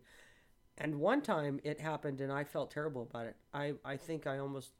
And 0.81 0.99
one 0.99 1.21
time 1.21 1.61
it 1.63 1.79
happened 1.79 2.23
and 2.23 2.33
I 2.33 2.43
felt 2.43 2.71
terrible 2.71 3.03
about 3.03 3.27
it. 3.27 3.37
I, 3.53 3.75
I 3.85 3.97
think 3.99 4.27
I 4.27 4.39
almost 4.39 4.73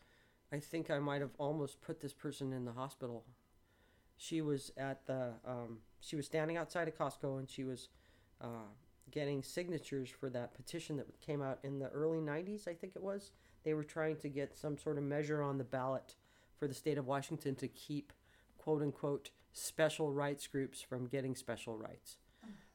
I 0.53 0.59
think 0.59 0.91
I 0.91 0.99
might 0.99 1.21
have 1.21 1.35
almost 1.39 1.81
put 1.83 2.01
this 2.01 2.15
person 2.15 2.53
in 2.53 2.65
the 2.65 2.73
hospital. 2.73 3.25
She 4.17 4.41
was 4.41 4.73
at 4.79 5.07
the 5.07 5.35
um, 5.47 5.79
she 6.01 6.17
was 6.17 6.25
standing 6.25 6.57
outside 6.57 6.89
of 6.89 6.97
Costco 6.97 7.39
and 7.39 7.49
she 7.49 7.65
was 7.65 7.89
uh, 8.41 8.73
getting 9.11 9.43
signatures 9.43 10.09
for 10.09 10.31
that 10.31 10.55
petition 10.55 10.97
that 10.97 11.21
came 11.21 11.43
out 11.43 11.59
in 11.63 11.79
the 11.79 11.89
early 11.89 12.21
90s, 12.21 12.67
I 12.67 12.73
think 12.73 12.95
it 12.97 13.03
was. 13.03 13.33
They 13.63 13.75
were 13.75 13.85
trying 13.85 14.17
to 14.17 14.29
get 14.29 14.57
some 14.57 14.79
sort 14.79 14.97
of 14.97 15.05
measure 15.05 15.43
on 15.43 15.59
the 15.59 15.65
ballot 15.65 16.15
for 16.59 16.67
the 16.67 16.75
state 16.75 16.97
of 16.97 17.07
Washington 17.07 17.55
to 17.57 17.69
keep 17.69 18.15
quote 18.57 18.81
unquote 18.81 19.31
special 19.53 20.13
rights 20.13 20.47
groups 20.47 20.81
from 20.81 21.07
getting 21.07 21.35
special 21.35 21.77
rights. 21.77 22.17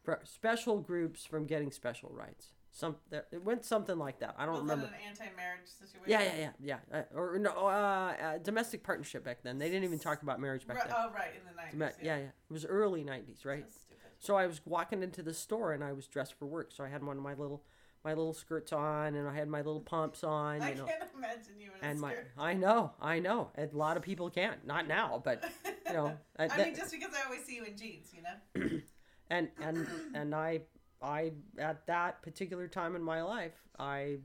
For 0.03 0.19
special 0.23 0.79
groups 0.79 1.25
from 1.25 1.47
getting 1.47 1.71
special 1.71 2.11
rights. 2.13 2.53
Some 2.77 2.97
there, 3.09 3.23
it 3.31 3.41
went 3.41 3.63
something 3.63 3.97
like 3.97 4.19
that. 4.19 4.35
I 4.37 4.45
don't 4.45 4.55
was 4.55 4.61
remember. 4.63 4.87
an 4.87 4.93
anti-marriage 5.07 5.65
situation? 5.65 6.03
Yeah, 6.07 6.23
yeah, 6.23 6.49
yeah, 6.61 6.77
yeah. 6.91 6.99
Uh, 7.13 7.17
or 7.17 7.39
no, 7.39 7.51
uh, 7.51 8.13
uh, 8.21 8.37
domestic 8.39 8.83
partnership 8.83 9.23
back 9.23 9.43
then. 9.43 9.57
They 9.57 9.69
didn't 9.69 9.85
even 9.85 9.97
talk 9.97 10.21
about 10.23 10.41
marriage 10.41 10.67
back 10.67 10.79
Right, 10.79 10.87
then. 10.89 10.95
oh, 10.99 11.09
right 11.13 11.29
in 11.39 11.45
the 11.49 11.55
nineties. 11.55 11.79
Dome- 11.79 12.05
yeah, 12.05 12.17
yeah. 12.17 12.23
It 12.25 12.53
was 12.53 12.65
early 12.65 13.05
'90s, 13.05 13.45
right? 13.45 13.63
Stupid. 13.71 13.97
So 14.19 14.35
I 14.35 14.45
was 14.45 14.59
walking 14.65 15.03
into 15.03 15.23
the 15.23 15.33
store 15.33 15.71
and 15.71 15.85
I 15.85 15.93
was 15.93 16.05
dressed 16.07 16.33
for 16.37 16.47
work. 16.47 16.73
So 16.73 16.83
I 16.83 16.89
had 16.89 17.01
one 17.01 17.15
of 17.15 17.23
my 17.23 17.33
little 17.33 17.63
my 18.03 18.09
little 18.13 18.33
skirts 18.33 18.73
on 18.73 19.15
and 19.15 19.25
I 19.25 19.33
had 19.33 19.47
my 19.47 19.59
little 19.59 19.79
pumps 19.79 20.23
on, 20.25 20.61
I 20.61 20.71
you 20.71 20.75
know. 20.75 20.83
can't 20.85 21.01
imagine 21.17 21.53
you 21.61 21.69
in 21.79 21.87
a 21.87 21.89
And 21.91 21.99
my 22.01 22.11
skirt. 22.11 22.27
I 22.37 22.53
know, 22.53 22.91
I 23.01 23.19
know. 23.19 23.51
A 23.57 23.69
lot 23.71 23.95
of 23.95 24.03
people 24.03 24.29
can't. 24.29 24.65
Not 24.67 24.85
now, 24.85 25.21
but 25.23 25.43
you 25.87 25.93
know, 25.93 26.17
I, 26.37 26.43
I 26.43 26.47
that- 26.49 26.57
mean, 26.59 26.75
just 26.75 26.91
because 26.91 27.13
I 27.15 27.23
always 27.25 27.45
see 27.45 27.55
you 27.55 27.63
in 27.63 27.77
jeans, 27.77 28.09
you 28.13 28.21
know. 28.21 28.79
and 29.29 29.47
and 29.61 29.87
and 30.13 30.35
I 30.35 30.61
I 31.01 31.33
at 31.57 31.85
that 31.87 32.21
particular 32.21 32.67
time 32.67 32.95
in 32.95 33.03
my 33.03 33.21
life, 33.21 33.53
I 33.77 34.17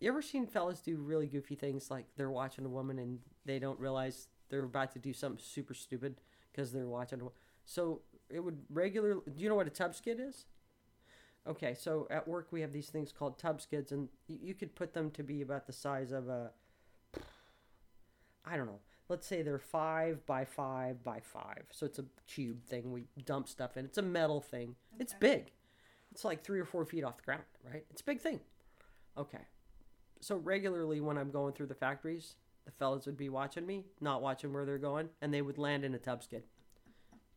You 0.00 0.08
ever 0.08 0.22
seen 0.22 0.46
fellas 0.46 0.80
do 0.80 0.96
really 0.96 1.26
goofy 1.26 1.56
things 1.56 1.90
like 1.90 2.06
they're 2.16 2.30
watching 2.30 2.64
a 2.64 2.68
woman 2.68 2.98
and 2.98 3.18
they 3.44 3.58
don't 3.58 3.78
realize 3.80 4.28
they're 4.48 4.62
about 4.64 4.92
to 4.92 4.98
do 4.98 5.12
something 5.12 5.42
super 5.44 5.74
stupid 5.74 6.20
because 6.52 6.72
they're 6.72 6.86
watching 6.86 7.20
a 7.20 7.24
So 7.64 8.02
it 8.30 8.40
would 8.40 8.58
regular 8.70 9.14
Do 9.14 9.42
you 9.42 9.48
know 9.48 9.56
what 9.56 9.66
a 9.66 9.70
tub 9.70 9.94
skid 9.94 10.20
is? 10.20 10.46
Okay, 11.46 11.74
so 11.74 12.06
at 12.10 12.28
work 12.28 12.48
we 12.52 12.60
have 12.60 12.72
these 12.72 12.88
things 12.90 13.12
called 13.12 13.38
tub 13.38 13.60
skids 13.60 13.90
and 13.92 14.08
you 14.28 14.54
could 14.54 14.74
put 14.74 14.92
them 14.94 15.10
to 15.12 15.22
be 15.22 15.42
about 15.42 15.66
the 15.66 15.72
size 15.72 16.12
of 16.12 16.28
a 16.28 16.52
I 18.44 18.56
don't 18.56 18.66
know. 18.66 18.80
Let's 19.08 19.26
say 19.26 19.42
they're 19.42 19.58
five 19.58 20.24
by 20.26 20.44
five 20.44 21.02
by 21.02 21.20
five. 21.20 21.64
So 21.70 21.86
it's 21.86 21.98
a 21.98 22.04
cube 22.26 22.64
thing. 22.64 22.92
We 22.92 23.06
dump 23.24 23.48
stuff 23.48 23.76
in. 23.76 23.86
It's 23.86 23.98
a 23.98 24.02
metal 24.02 24.40
thing. 24.40 24.74
It's 24.98 25.14
big. 25.14 25.52
It's 26.12 26.24
like 26.24 26.42
three 26.42 26.60
or 26.60 26.64
four 26.64 26.84
feet 26.84 27.04
off 27.04 27.16
the 27.16 27.22
ground, 27.22 27.42
right? 27.64 27.84
It's 27.90 28.02
a 28.02 28.04
big 28.04 28.20
thing. 28.20 28.40
Okay. 29.16 29.46
So 30.20 30.36
regularly 30.36 31.00
when 31.00 31.16
I'm 31.16 31.30
going 31.30 31.54
through 31.54 31.66
the 31.66 31.74
factories, 31.74 32.36
the 32.66 32.72
fellas 32.72 33.06
would 33.06 33.16
be 33.16 33.28
watching 33.28 33.66
me, 33.66 33.84
not 34.00 34.20
watching 34.20 34.52
where 34.52 34.66
they're 34.66 34.78
going, 34.78 35.08
and 35.22 35.32
they 35.32 35.42
would 35.42 35.58
land 35.58 35.84
in 35.84 35.94
a 35.94 35.98
tub 35.98 36.22
skid. 36.22 36.42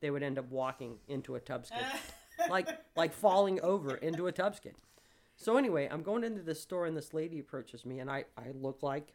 They 0.02 0.10
would 0.10 0.24
end 0.24 0.40
up 0.40 0.50
walking 0.50 0.98
into 1.08 1.36
a 1.36 1.40
tub 1.40 1.66
skid. 1.66 1.86
like 2.50 2.68
like 2.96 3.14
falling 3.14 3.62
over 3.62 3.96
into 3.96 4.28
a 4.28 4.32
tub 4.32 4.56
skid. 4.56 4.76
So 5.38 5.58
anyway, 5.58 5.88
I'm 5.90 6.04
going 6.04 6.24
into 6.24 6.42
this 6.42 6.62
store 6.62 6.86
and 6.86 6.96
this 6.96 7.14
lady 7.14 7.40
approaches 7.40 7.86
me 7.86 8.00
and 8.00 8.12
I, 8.12 8.26
I 8.38 8.52
look 8.54 8.84
like 8.84 9.14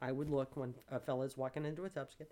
I 0.00 0.12
would 0.12 0.30
look 0.30 0.56
when 0.56 0.74
a 0.90 1.00
fella's 1.00 1.36
walking 1.36 1.64
into 1.64 1.84
a 1.84 1.88
tub 1.88 2.10
skid. 2.10 2.28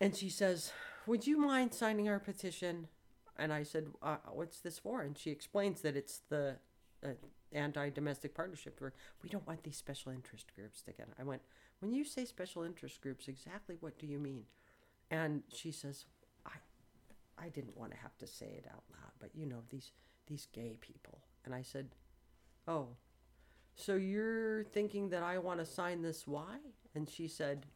And 0.00 0.16
she 0.16 0.30
says, 0.30 0.72
Would 1.06 1.26
you 1.26 1.38
mind 1.38 1.74
signing 1.74 2.08
our 2.08 2.18
petition? 2.20 2.88
And 3.36 3.52
I 3.52 3.62
said, 3.62 3.88
uh, 4.02 4.16
What's 4.32 4.60
this 4.60 4.78
for? 4.78 5.02
And 5.02 5.16
she 5.18 5.30
explains 5.30 5.82
that 5.82 5.96
it's 5.96 6.20
the 6.28 6.56
uh, 7.04 7.08
anti 7.52 7.90
domestic 7.90 8.34
partnership 8.34 8.80
where 8.80 8.92
we 9.22 9.28
don't 9.28 9.46
want 9.46 9.62
these 9.62 9.76
special 9.76 10.12
interest 10.12 10.54
groups 10.54 10.80
to 10.82 10.92
get. 10.92 11.08
I 11.18 11.24
went, 11.24 11.42
When 11.80 11.92
you 11.92 12.04
say 12.04 12.24
special 12.24 12.62
interest 12.62 13.00
groups, 13.00 13.28
exactly 13.28 13.76
what 13.80 13.98
do 13.98 14.06
you 14.06 14.18
mean? 14.18 14.44
And 15.10 15.42
she 15.52 15.72
says, 15.72 16.04
I, 16.46 16.52
I 17.38 17.48
didn't 17.48 17.76
want 17.76 17.90
to 17.92 17.98
have 17.98 18.16
to 18.18 18.26
say 18.26 18.46
it 18.46 18.66
out 18.72 18.84
loud, 18.90 19.12
but 19.18 19.30
you 19.34 19.44
know, 19.44 19.62
these, 19.68 19.90
these 20.28 20.46
gay 20.52 20.76
people. 20.80 21.18
And 21.44 21.54
I 21.54 21.62
said, 21.62 21.88
Oh, 22.68 22.88
so 23.80 23.94
you're 23.94 24.64
thinking 24.64 25.08
that 25.10 25.22
I 25.22 25.38
want 25.38 25.60
to 25.60 25.66
sign 25.66 26.02
this 26.02 26.26
why? 26.26 26.58
And 26.94 27.08
she 27.08 27.28
said, 27.28 27.66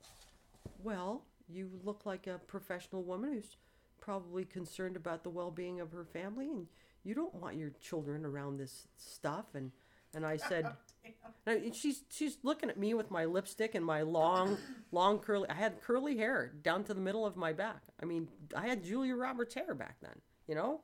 Well, 0.83 1.23
you 1.49 1.71
look 1.83 2.05
like 2.05 2.27
a 2.27 2.41
professional 2.47 3.03
woman 3.03 3.33
who's 3.33 3.57
probably 4.01 4.45
concerned 4.45 4.97
about 4.97 5.23
the 5.25 5.31
well 5.31 5.51
being 5.51 5.81
of 5.81 5.93
her 5.93 6.05
family 6.05 6.51
and 6.51 6.67
you 7.05 7.15
don't 7.15 7.35
want 7.35 7.57
your 7.57 7.71
children 7.81 8.27
around 8.27 8.59
this 8.59 8.87
stuff 8.97 9.47
and 9.55 9.71
and 10.15 10.27
I 10.27 10.37
said 10.37 10.67
oh, 11.07 11.31
Damn. 11.47 11.65
and 11.65 11.75
she's 11.75 12.03
she's 12.11 12.37
looking 12.43 12.69
at 12.69 12.79
me 12.79 12.93
with 12.93 13.11
my 13.11 13.25
lipstick 13.25 13.75
and 13.75 13.85
my 13.85 14.03
long 14.03 14.59
long 14.93 15.19
curly 15.21 15.49
I 15.49 15.55
had 15.55 15.81
curly 15.81 16.19
hair 16.19 16.53
down 16.63 16.85
to 16.85 16.95
the 16.95 17.01
middle 17.01 17.25
of 17.25 17.37
my 17.37 17.53
back. 17.55 17.81
I 18.01 18.05
mean, 18.05 18.29
I 18.55 18.67
had 18.67 18.85
Julia 18.85 19.17
Roberts 19.17 19.55
hair 19.55 19.75
back 19.75 19.97
then, 20.03 20.21
you 20.47 20.55
know? 20.55 20.83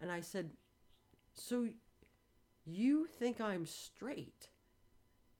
And 0.00 0.10
I 0.10 0.20
said, 0.20 0.50
"So 1.34 1.68
you 2.72 3.06
think 3.06 3.40
I'm 3.40 3.66
straight?" 3.66 4.48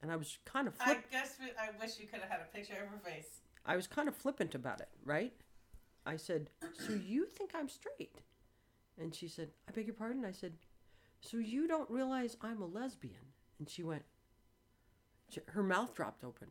And 0.00 0.12
I 0.12 0.16
was 0.16 0.38
kind 0.44 0.68
of 0.68 0.74
I 0.80 0.98
guess 1.10 1.36
we, 1.40 1.50
I 1.58 1.70
wish 1.80 1.98
you 1.98 2.06
could 2.06 2.20
have 2.20 2.30
had 2.30 2.40
a 2.40 2.56
picture 2.56 2.74
of 2.82 2.88
her 2.88 2.98
face. 2.98 3.40
I 3.66 3.76
was 3.76 3.86
kind 3.86 4.08
of 4.08 4.16
flippant 4.16 4.54
about 4.54 4.80
it, 4.80 4.88
right? 5.04 5.34
I 6.06 6.16
said, 6.16 6.50
"So 6.72 6.94
you 6.94 7.26
think 7.26 7.52
I'm 7.54 7.68
straight?" 7.68 8.22
And 8.96 9.14
she 9.14 9.28
said, 9.28 9.50
"I 9.68 9.72
beg 9.72 9.86
your 9.86 9.94
pardon." 9.94 10.24
I 10.24 10.32
said, 10.32 10.54
"So 11.20 11.36
you 11.36 11.66
don't 11.66 11.90
realize 11.90 12.36
I'm 12.40 12.62
a 12.62 12.66
lesbian?" 12.66 13.32
And 13.58 13.68
she 13.68 13.82
went 13.82 14.04
her 15.48 15.62
mouth 15.62 15.94
dropped 15.94 16.24
open. 16.24 16.48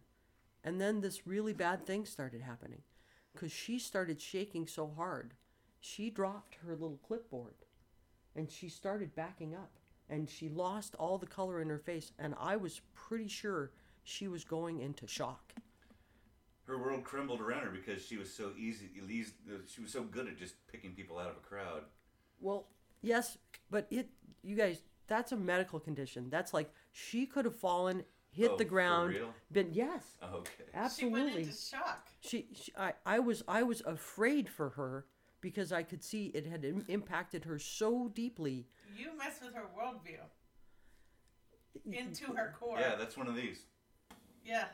And 0.64 0.80
then 0.80 1.02
this 1.02 1.26
really 1.26 1.54
bad 1.54 1.86
thing 1.86 2.06
started 2.06 2.42
happening 2.42 2.84
cuz 3.36 3.52
she 3.52 3.80
started 3.80 4.22
shaking 4.22 4.68
so 4.68 4.88
hard. 4.88 5.36
She 5.80 6.10
dropped 6.10 6.56
her 6.56 6.76
little 6.76 6.98
clipboard 6.98 7.66
and 8.36 8.52
she 8.52 8.70
started 8.70 9.16
backing 9.16 9.56
up 9.56 9.80
and 10.10 10.30
she 10.30 10.50
lost 10.50 10.96
all 10.96 11.18
the 11.18 11.26
color 11.28 11.62
in 11.62 11.70
her 11.70 11.78
face 11.80 12.12
and 12.20 12.34
I 12.40 12.56
was 12.56 12.82
pretty 12.94 13.28
sure 13.28 13.72
she 14.04 14.28
was 14.28 14.44
going 14.44 14.80
into 14.80 15.06
shock. 15.08 15.54
her 16.66 16.78
world 16.78 17.04
crumbled 17.04 17.40
around 17.42 17.64
her 17.64 17.70
because 17.72 18.06
she 18.06 18.18
was 18.18 18.34
so 18.34 18.52
easy. 18.58 18.90
easy- 19.10 19.32
She 19.68 19.82
was 19.82 19.92
so 19.92 20.04
good 20.04 20.28
at 20.28 20.38
just 20.38 20.56
picking 20.68 20.92
people 20.94 21.18
out 21.18 21.30
of 21.30 21.38
a 21.38 21.40
crowd. 21.40 21.84
Well, 22.40 22.68
yes, 23.02 23.38
but 23.70 23.88
it 23.90 24.10
you 24.44 24.56
guys, 24.56 24.82
that's 25.08 25.32
a 25.32 25.38
medical 25.38 25.80
condition. 25.80 26.30
That's 26.30 26.54
like 26.54 26.72
she 26.92 27.26
could 27.26 27.46
have 27.46 27.56
fallen, 27.56 28.04
hit 28.32 28.52
Oh, 28.52 28.58
the 28.58 28.64
for 28.66 28.70
ground, 28.70 29.14
real? 29.14 29.34
been 29.52 29.70
yes, 29.74 30.04
oh, 30.22 30.38
Okay. 30.38 30.52
She 30.66 31.06
went 31.06 31.26
absolutely. 31.26 31.42
into 31.44 31.54
shock. 31.56 32.08
She, 32.22 32.48
she 32.54 32.72
I, 32.78 32.94
I 33.06 33.20
was 33.20 33.44
I 33.48 33.64
was 33.64 33.82
afraid 33.86 34.48
for 34.50 34.70
her 34.72 35.06
because 35.42 35.72
I 35.72 35.84
could 35.84 36.04
see 36.04 36.28
it 36.28 36.46
had 36.46 36.64
Im- 36.66 36.86
impacted 36.88 37.46
her 37.46 37.60
so 37.60 38.10
deeply. 38.10 38.68
You 38.98 39.18
mess 39.18 39.40
with 39.44 39.54
her 39.54 39.66
worldview 39.78 40.20
into 41.92 42.26
her 42.34 42.56
core. 42.60 42.80
Yeah, 42.80 42.96
that's 42.96 43.16
one 43.16 43.28
of 43.28 43.36
these. 43.36 43.60
Yeah. 44.46 44.66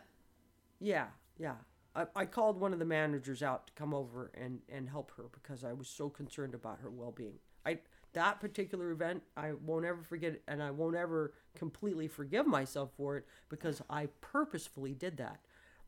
Yeah, 0.79 1.07
yeah. 1.37 1.55
I, 1.95 2.05
I 2.15 2.25
called 2.25 2.59
one 2.59 2.73
of 2.73 2.79
the 2.79 2.85
managers 2.85 3.43
out 3.43 3.67
to 3.67 3.73
come 3.73 3.93
over 3.93 4.31
and, 4.33 4.59
and 4.69 4.89
help 4.89 5.11
her 5.17 5.25
because 5.31 5.63
I 5.63 5.73
was 5.73 5.87
so 5.87 6.09
concerned 6.09 6.53
about 6.53 6.79
her 6.79 6.89
well 6.89 7.11
being. 7.11 7.35
I 7.65 7.79
that 8.13 8.39
particular 8.39 8.91
event 8.91 9.23
I 9.35 9.53
won't 9.53 9.85
ever 9.85 10.03
forget 10.03 10.33
it 10.33 10.43
and 10.47 10.61
I 10.61 10.69
won't 10.71 10.95
ever 10.95 11.33
completely 11.55 12.07
forgive 12.07 12.45
myself 12.45 12.91
for 12.95 13.17
it 13.17 13.25
because 13.49 13.81
I 13.89 14.07
purposefully 14.21 14.93
did 14.93 15.17
that. 15.17 15.39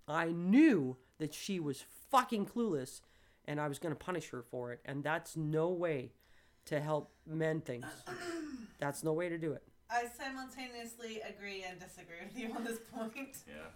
I 0.07 0.27
knew 0.31 0.97
that 1.19 1.33
she 1.33 1.59
was 1.59 1.85
fucking 2.09 2.47
clueless 2.47 3.01
and 3.45 3.59
I 3.59 3.67
was 3.67 3.77
gonna 3.77 3.95
punish 3.95 4.29
her 4.29 4.41
for 4.41 4.71
it, 4.71 4.79
and 4.85 5.03
that's 5.03 5.37
no 5.37 5.69
way 5.69 6.11
to 6.65 6.79
help 6.79 7.11
mend 7.25 7.65
things. 7.65 7.85
That's 8.79 9.03
no 9.03 9.13
way 9.13 9.29
to 9.29 9.37
do 9.37 9.53
it. 9.53 9.63
I 9.89 10.05
simultaneously 10.17 11.21
agree 11.21 11.63
and 11.63 11.79
disagree 11.79 12.17
with 12.23 12.37
you 12.37 12.53
on 12.55 12.63
this 12.63 12.79
point 12.93 13.37
Yeah. 13.47 13.69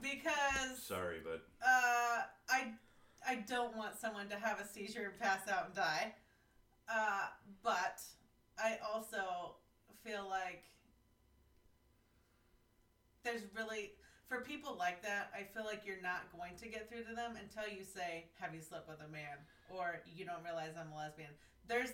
because 0.00 0.82
Sorry, 0.82 1.18
but 1.22 1.42
uh, 1.64 2.22
I 2.48 2.72
I 3.26 3.44
don't 3.46 3.76
want 3.76 3.98
someone 3.98 4.28
to 4.28 4.36
have 4.36 4.60
a 4.60 4.66
seizure, 4.66 5.10
and 5.10 5.18
pass 5.18 5.48
out, 5.48 5.66
and 5.66 5.74
die. 5.74 6.14
Uh, 6.88 7.26
but 7.62 8.00
I 8.58 8.78
also 8.94 9.56
feel 10.04 10.26
like 10.28 10.62
there's 13.24 13.42
really 13.54 13.92
for 14.28 14.40
people 14.40 14.76
like 14.78 15.02
that. 15.02 15.30
I 15.36 15.42
feel 15.42 15.64
like 15.64 15.82
you're 15.84 16.00
not 16.02 16.32
going 16.36 16.56
to 16.58 16.68
get 16.68 16.88
through 16.88 17.04
to 17.04 17.14
them 17.14 17.34
until 17.36 17.68
you 17.70 17.84
say, 17.84 18.26
"Have 18.40 18.54
you 18.54 18.60
slept 18.60 18.88
with 18.88 19.00
a 19.06 19.08
man?" 19.10 19.36
Or 19.76 20.02
"You 20.06 20.24
don't 20.24 20.42
realize 20.44 20.72
I'm 20.78 20.92
a 20.92 20.96
lesbian." 20.96 21.30
There's 21.66 21.90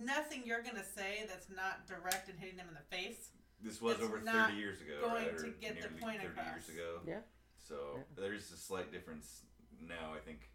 nothing 0.00 0.42
you're 0.44 0.62
gonna 0.62 0.84
say 0.84 1.24
that's 1.28 1.48
not 1.50 1.86
direct 1.86 2.28
and 2.28 2.38
hitting 2.38 2.56
them 2.56 2.68
in 2.68 2.74
the 2.74 2.96
face. 2.96 3.30
this 3.60 3.80
was 3.80 4.00
over 4.00 4.20
30 4.20 4.54
years 4.56 4.80
ago, 4.82 5.00
going 5.00 5.24
right? 5.26 5.38
to 5.38 5.46
Or 5.46 5.50
get 5.50 5.74
the 5.80 5.88
nearly 5.88 6.00
point 6.00 6.20
30 6.20 6.26
across. 6.28 6.46
years 6.54 6.68
ago. 6.68 7.00
Yeah. 7.06 7.20
So 7.56 7.94
Yeah. 7.96 8.02
there's 8.16 8.50
a 8.52 8.56
slight 8.56 8.92
difference 8.92 9.42
now, 9.80 10.12
I 10.14 10.18
think. 10.20 10.50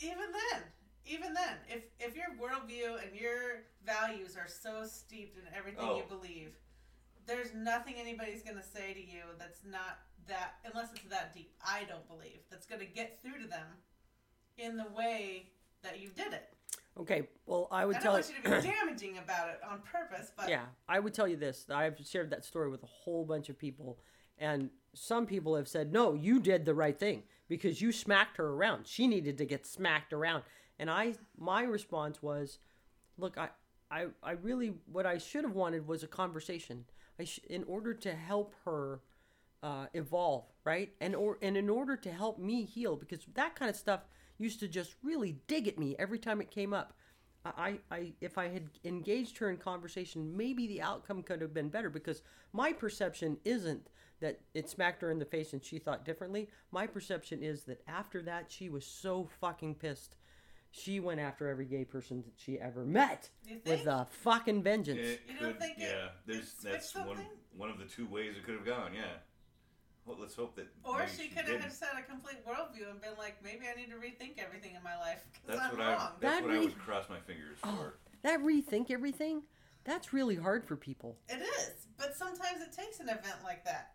even 0.00 0.30
then 0.32 0.62
even 1.06 1.32
then 1.34 1.58
if 1.68 1.84
if 2.00 2.16
your 2.16 2.30
worldview 2.40 3.00
and 3.02 3.14
your 3.14 3.62
values 3.84 4.36
are 4.36 4.48
so 4.48 4.84
steeped 4.86 5.36
in 5.38 5.46
everything 5.54 5.86
you 5.86 6.02
Oh. 6.02 6.08
believe 6.08 6.56
there's 7.26 7.52
nothing 7.54 7.94
anybody's 7.96 8.42
going 8.42 8.56
to 8.56 8.62
say 8.62 8.92
to 8.94 9.00
you 9.00 9.22
that's 9.38 9.62
not 9.64 10.00
that 10.26 10.54
unless 10.64 10.92
it's 10.92 11.04
that 11.04 11.32
deep 11.34 11.54
i 11.64 11.84
don't 11.84 12.06
believe 12.08 12.40
that's 12.50 12.66
going 12.66 12.80
to 12.80 12.86
get 12.86 13.20
through 13.22 13.38
to 13.42 13.46
them 13.46 13.66
in 14.56 14.76
the 14.76 14.88
way 14.88 15.52
that 15.84 16.00
you 16.00 16.08
did 16.08 16.32
it 16.32 16.50
Okay, 16.96 17.28
well 17.46 17.66
I 17.72 17.84
would 17.84 17.96
i 17.96 17.98
tell 17.98 18.12
don't 18.12 18.24
want 18.24 18.34
you 18.44 18.50
to 18.50 18.62
be 18.62 18.68
damaging 18.68 19.18
about 19.18 19.48
it 19.48 19.60
on 19.68 19.80
purpose 19.80 20.30
but 20.36 20.48
Yeah, 20.48 20.62
I 20.88 21.00
would 21.00 21.12
tell 21.12 21.26
you 21.26 21.36
this. 21.36 21.66
I've 21.68 21.98
shared 22.06 22.30
that 22.30 22.44
story 22.44 22.68
with 22.70 22.84
a 22.84 22.86
whole 22.86 23.24
bunch 23.24 23.48
of 23.48 23.58
people, 23.58 23.98
and 24.38 24.70
some 24.92 25.26
people 25.26 25.56
have 25.56 25.66
said, 25.66 25.92
"No, 25.92 26.14
you 26.14 26.38
did 26.38 26.64
the 26.64 26.72
right 26.74 26.96
thing 26.96 27.24
because 27.48 27.82
you 27.82 27.90
smacked 27.90 28.36
her 28.36 28.46
around. 28.48 28.86
She 28.86 29.08
needed 29.08 29.38
to 29.38 29.44
get 29.44 29.66
smacked 29.66 30.12
around." 30.12 30.44
And 30.78 30.88
I, 30.88 31.14
my 31.36 31.64
response 31.64 32.22
was, 32.22 32.58
"Look, 33.18 33.36
I, 33.36 33.48
I, 33.90 34.06
I 34.22 34.32
really 34.32 34.74
what 34.86 35.04
I 35.04 35.18
should 35.18 35.42
have 35.42 35.54
wanted 35.54 35.88
was 35.88 36.04
a 36.04 36.08
conversation. 36.08 36.84
I 37.18 37.24
sh- 37.24 37.40
in 37.50 37.64
order 37.64 37.92
to 37.92 38.14
help 38.14 38.54
her 38.64 39.00
uh, 39.64 39.86
evolve, 39.94 40.44
right? 40.62 40.92
And 41.00 41.16
or 41.16 41.38
and 41.42 41.56
in 41.56 41.68
order 41.68 41.96
to 41.96 42.12
help 42.12 42.38
me 42.38 42.64
heal, 42.64 42.94
because 42.94 43.26
that 43.34 43.56
kind 43.56 43.68
of 43.68 43.76
stuff 43.76 44.02
used 44.38 44.60
to 44.60 44.68
just 44.68 44.94
really 45.02 45.36
dig 45.46 45.68
at 45.68 45.78
me 45.78 45.96
every 45.98 46.18
time 46.18 46.40
it 46.40 46.50
came 46.50 46.72
up. 46.72 46.94
I, 47.44 47.78
I, 47.90 48.12
if 48.22 48.38
I 48.38 48.48
had 48.48 48.70
engaged 48.84 49.36
her 49.38 49.50
in 49.50 49.58
conversation, 49.58 50.34
maybe 50.34 50.66
the 50.66 50.80
outcome 50.80 51.22
could 51.22 51.42
have 51.42 51.52
been 51.52 51.68
better. 51.68 51.90
Because 51.90 52.22
my 52.54 52.72
perception 52.72 53.36
isn't 53.44 53.90
that 54.20 54.40
it 54.54 54.70
smacked 54.70 55.02
her 55.02 55.10
in 55.10 55.18
the 55.18 55.26
face 55.26 55.52
and 55.52 55.62
she 55.62 55.78
thought 55.78 56.06
differently. 56.06 56.48
My 56.72 56.86
perception 56.86 57.42
is 57.42 57.64
that 57.64 57.82
after 57.86 58.22
that, 58.22 58.50
she 58.50 58.70
was 58.70 58.86
so 58.86 59.28
fucking 59.40 59.74
pissed. 59.74 60.16
She 60.70 60.98
went 61.00 61.20
after 61.20 61.46
every 61.46 61.66
gay 61.66 61.84
person 61.84 62.22
that 62.22 62.32
she 62.36 62.58
ever 62.58 62.84
met 62.84 63.28
with 63.66 63.86
a 63.86 64.06
fucking 64.22 64.62
vengeance. 64.62 64.98
It 65.06 65.20
You 65.28 65.34
could, 65.34 65.40
don't 65.44 65.60
think 65.60 65.78
it- 65.78 65.82
yeah. 65.82 66.08
there's 66.26 66.50
switched 66.52 66.94
that's 66.94 66.94
one 66.96 67.18
one 67.56 67.70
of 67.70 67.78
the 67.78 67.84
two 67.84 68.06
ways 68.08 68.36
it 68.36 68.44
could 68.44 68.54
have 68.56 68.64
gone. 68.66 68.92
Yeah. 68.94 69.18
Well, 70.06 70.18
let's 70.20 70.34
hope 70.34 70.54
that. 70.56 70.66
or 70.84 71.06
she 71.08 71.22
she 71.22 71.28
could 71.28 71.38
have 71.38 71.46
didn't. 71.46 71.62
just 71.62 71.82
had 71.82 71.98
a 71.98 72.02
complete 72.02 72.44
worldview 72.46 72.90
and 72.90 73.00
been 73.00 73.12
like, 73.18 73.42
maybe 73.42 73.64
I 73.72 73.74
need 73.78 73.88
to 73.90 73.96
rethink 73.96 74.38
everything 74.38 74.74
in 74.74 74.82
my 74.82 74.96
life 74.98 75.24
because 75.32 75.58
That's 75.58 75.72
I'm 75.72 75.78
what 75.78 75.86
wrong. 75.86 75.96
I. 75.98 76.10
That's 76.20 76.40
That 76.40 76.42
what 76.44 76.54
I 76.54 76.58
would 76.58 76.78
cross 76.78 77.08
my 77.08 77.20
fingers 77.20 77.58
Oh, 77.64 77.74
for. 77.76 77.98
that 78.22 78.40
rethink 78.40 78.90
everything, 78.90 79.42
that's 79.84 80.12
really 80.12 80.36
hard 80.36 80.66
for 80.66 80.76
people. 80.76 81.16
It 81.28 81.40
is, 81.42 81.86
but 81.96 82.16
sometimes 82.16 82.60
it 82.60 82.72
takes 82.72 83.00
an 83.00 83.08
event 83.08 83.36
like 83.44 83.64
that. 83.64 83.92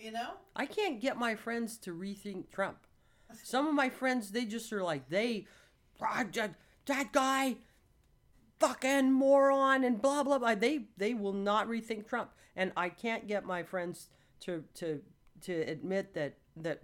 You 0.00 0.12
know? 0.12 0.32
I 0.56 0.66
can't 0.66 1.00
get 1.00 1.16
my 1.16 1.34
friends 1.36 1.78
to 1.78 1.92
rethink 1.94 2.50
Trump. 2.50 2.78
Some 3.42 3.66
of 3.66 3.74
my 3.74 3.88
friends, 3.88 4.30
they 4.32 4.44
just 4.44 4.72
are 4.72 4.82
like, 4.82 5.08
they, 5.08 5.46
"Ah, 6.00 6.24
that, 6.34 6.54
that 6.86 7.12
guy, 7.12 7.56
fucking 8.60 9.12
moron, 9.12 9.84
and 9.84 10.00
blah 10.00 10.22
blah 10.22 10.38
blah. 10.38 10.54
They 10.54 10.86
they 10.96 11.14
will 11.14 11.32
not 11.32 11.66
rethink 11.68 12.06
Trump, 12.08 12.30
and 12.54 12.72
I 12.76 12.88
can't 12.88 13.26
get 13.26 13.44
my 13.44 13.62
friends 13.62 14.08
to 14.40 14.64
to 14.74 15.00
to 15.42 15.52
admit 15.52 16.14
that 16.14 16.38
that 16.56 16.82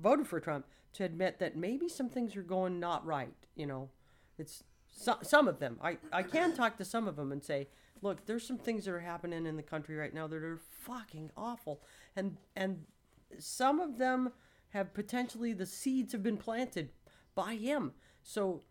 voted 0.00 0.26
for 0.26 0.40
Trump 0.40 0.66
to 0.92 1.04
admit 1.04 1.38
that 1.38 1.56
maybe 1.56 1.88
some 1.88 2.08
things 2.08 2.36
are 2.36 2.42
going 2.42 2.80
not 2.80 3.06
right. 3.06 3.34
You 3.54 3.66
know, 3.66 3.90
it's 4.38 4.64
some 4.88 5.18
some 5.22 5.48
of 5.48 5.58
them. 5.58 5.78
I 5.82 5.98
I 6.12 6.22
can 6.22 6.54
talk 6.54 6.76
to 6.78 6.84
some 6.84 7.06
of 7.08 7.16
them 7.16 7.32
and 7.32 7.42
say, 7.42 7.68
look, 8.02 8.26
there's 8.26 8.46
some 8.46 8.58
things 8.58 8.84
that 8.84 8.92
are 8.92 9.00
happening 9.00 9.46
in 9.46 9.56
the 9.56 9.62
country 9.62 9.96
right 9.96 10.12
now 10.12 10.26
that 10.26 10.42
are 10.42 10.60
fucking 10.70 11.30
awful, 11.36 11.82
and 12.16 12.36
and 12.56 12.84
some 13.38 13.80
of 13.80 13.98
them 13.98 14.32
have 14.70 14.94
potentially 14.94 15.52
the 15.52 15.66
seeds 15.66 16.12
have 16.12 16.22
been 16.22 16.36
planted 16.36 16.90
by 17.34 17.54
him. 17.54 17.92
So 18.22 18.62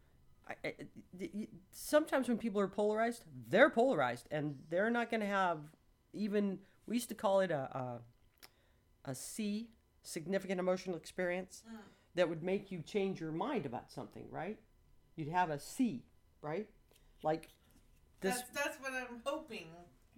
sometimes 1.71 2.27
when 2.27 2.37
people 2.37 2.59
are 2.61 2.67
polarized, 2.67 3.23
they're 3.49 3.69
polarized, 3.69 4.27
and 4.31 4.57
they're 4.69 4.89
not 4.89 5.09
going 5.09 5.21
to 5.21 5.27
have 5.27 5.59
even. 6.13 6.59
We 6.85 6.95
used 6.95 7.09
to 7.09 7.15
call 7.15 7.41
it 7.41 7.51
a 7.51 7.77
a, 7.77 7.99
a 9.05 9.15
C, 9.15 9.69
significant 10.03 10.59
emotional 10.59 10.95
experience, 10.95 11.63
mm. 11.69 11.77
that 12.15 12.27
would 12.29 12.43
make 12.43 12.71
you 12.71 12.81
change 12.81 13.19
your 13.19 13.31
mind 13.31 13.65
about 13.65 13.91
something, 13.91 14.25
right? 14.31 14.59
You'd 15.15 15.29
have 15.29 15.49
a 15.49 15.59
C, 15.59 16.03
right? 16.41 16.67
Like 17.23 17.49
this. 18.21 18.35
That's 18.53 18.63
that's 18.63 18.81
what 18.81 18.93
I'm 18.93 19.21
hoping 19.25 19.67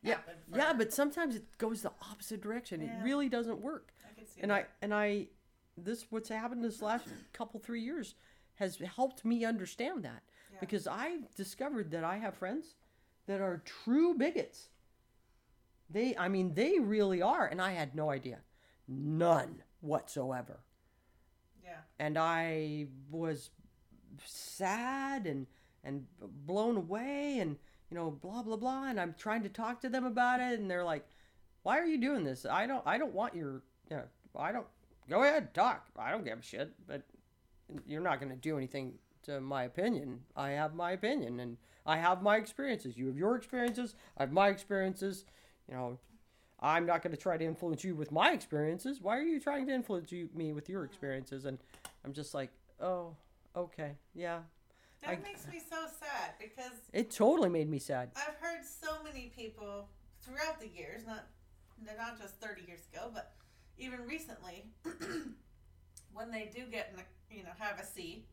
yeah. 0.04 0.18
Yeah, 0.54 0.74
but 0.74 0.94
sometimes 0.94 1.36
it 1.36 1.58
goes 1.58 1.82
the 1.82 1.92
opposite 2.10 2.42
direction. 2.42 2.82
Yeah. 2.82 3.00
It 3.00 3.04
really 3.04 3.30
doesn't 3.30 3.60
work 3.60 3.94
I 4.10 4.20
could 4.20 4.30
see 4.30 4.42
and 4.42 4.52
that. 4.52 4.56
I 4.56 4.66
and 4.82 4.94
I 4.94 5.28
this 5.78 6.06
what's 6.10 6.30
happened 6.30 6.64
this 6.64 6.82
last 6.82 7.08
couple 7.34 7.60
three 7.60 7.82
years 7.82 8.16
has 8.56 8.78
helped 8.78 9.24
me 9.24 9.46
understand 9.46 10.04
that 10.04 10.24
Yeah. 10.52 10.60
because 10.60 10.88
I've 10.88 11.34
discovered 11.36 11.92
that 11.92 12.04
I 12.04 12.18
have 12.18 12.36
friends 12.36 12.76
that 13.28 13.42
are 13.42 13.62
true 13.66 14.16
bigots. 14.16 14.70
They 15.90 16.16
I 16.18 16.28
mean 16.28 16.54
they 16.54 16.80
really 16.80 17.22
are 17.22 17.46
and 17.46 17.62
I 17.62 17.74
had 17.74 17.96
no 17.96 18.10
idea. 18.10 18.40
None 18.92 19.64
whatsoever. 19.80 20.60
yeah. 21.64 21.78
And 22.00 22.18
I 22.18 22.88
was 23.10 23.50
sad 24.26 25.26
and 25.26 25.48
and 25.84 26.06
blown 26.20 26.78
away 26.78 27.40
and 27.40 27.58
you 27.90 27.96
know 27.98 28.12
blah 28.12 28.44
blah 28.44 28.58
blah 28.58 28.84
and 28.86 29.00
I'm 29.00 29.16
trying 29.18 29.44
to 29.44 29.50
talk 29.50 29.82
to 29.82 29.90
them 29.90 30.06
about 30.06 30.40
it 30.40 30.60
and 30.60 30.70
they're 30.70 30.84
like 30.84 31.08
why 31.64 31.80
are 31.80 31.86
you 31.86 32.00
doing 32.00 32.24
this? 32.24 32.46
I 32.46 32.68
don't 32.68 32.86
I 32.86 32.98
don't 32.98 33.14
want 33.14 33.36
your 33.36 33.64
you 33.90 33.98
know, 33.98 34.04
I 34.36 34.52
don't 34.52 34.68
go 35.10 35.24
ahead 35.24 35.54
talk. 35.54 35.88
I 35.98 36.12
don't 36.12 36.26
give 36.26 36.40
a 36.40 36.42
shit, 36.44 36.74
but 36.88 37.04
you're 37.86 38.02
not 38.02 38.20
going 38.20 38.32
to 38.32 38.38
do 38.38 38.58
anything 38.58 38.96
to 39.24 39.40
my 39.40 39.64
opinion. 39.64 40.22
I 40.36 40.50
have 40.52 40.74
my 40.74 40.92
opinion 40.92 41.40
and 41.40 41.58
I 41.86 41.98
have 41.98 42.22
my 42.22 42.38
experiences. 42.38 42.98
You 42.98 43.08
have 43.08 43.18
your 43.18 43.36
experiences, 43.36 43.96
I 44.18 44.24
have 44.24 44.32
my 44.32 44.50
experiences. 44.50 45.26
You 45.68 45.76
know, 45.76 46.00
I'm 46.62 46.86
not 46.86 47.02
going 47.02 47.16
to 47.16 47.22
try 47.22 47.38
to 47.38 47.46
influence 47.46 47.84
you 47.84 47.96
with 47.96 48.12
my 48.12 48.32
experiences. 48.32 49.02
Why 49.02 49.18
are 49.18 49.24
you 49.24 49.40
trying 49.40 49.66
to 49.68 49.74
influence 49.74 50.12
you, 50.12 50.30
me 50.36 50.54
with 50.54 50.70
your 50.70 50.84
experiences? 50.84 51.46
And 51.46 51.58
I'm 52.06 52.14
just 52.14 52.34
like, 52.34 52.52
"Oh, 52.80 53.16
okay. 53.56 53.98
Yeah." 54.14 54.42
That 55.02 55.10
I- 55.10 55.16
makes 55.16 55.48
me 55.48 55.60
so 55.60 55.88
sad 55.88 56.36
because 56.40 56.74
It 56.94 57.10
totally 57.10 57.50
made 57.50 57.68
me 57.70 57.80
sad. 57.80 58.12
I've 58.16 58.36
heard 58.36 58.64
so 58.64 59.02
many 59.04 59.32
people 59.36 59.90
throughout 60.22 60.60
the 60.60 60.68
years, 60.68 61.06
not 61.08 61.26
they're 61.84 61.98
not 61.98 62.20
just 62.20 62.36
30 62.36 62.62
years 62.68 62.82
ago, 62.94 63.10
but 63.12 63.34
even 63.80 64.06
recently, 64.06 64.66
when 66.14 66.30
they 66.30 66.52
do 66.54 66.66
get 66.68 66.94
in 66.94 67.00
a, 67.00 67.36
you 67.36 67.44
know 67.44 67.50
have 67.58 67.80
a 67.80 67.86
seat 67.86 68.28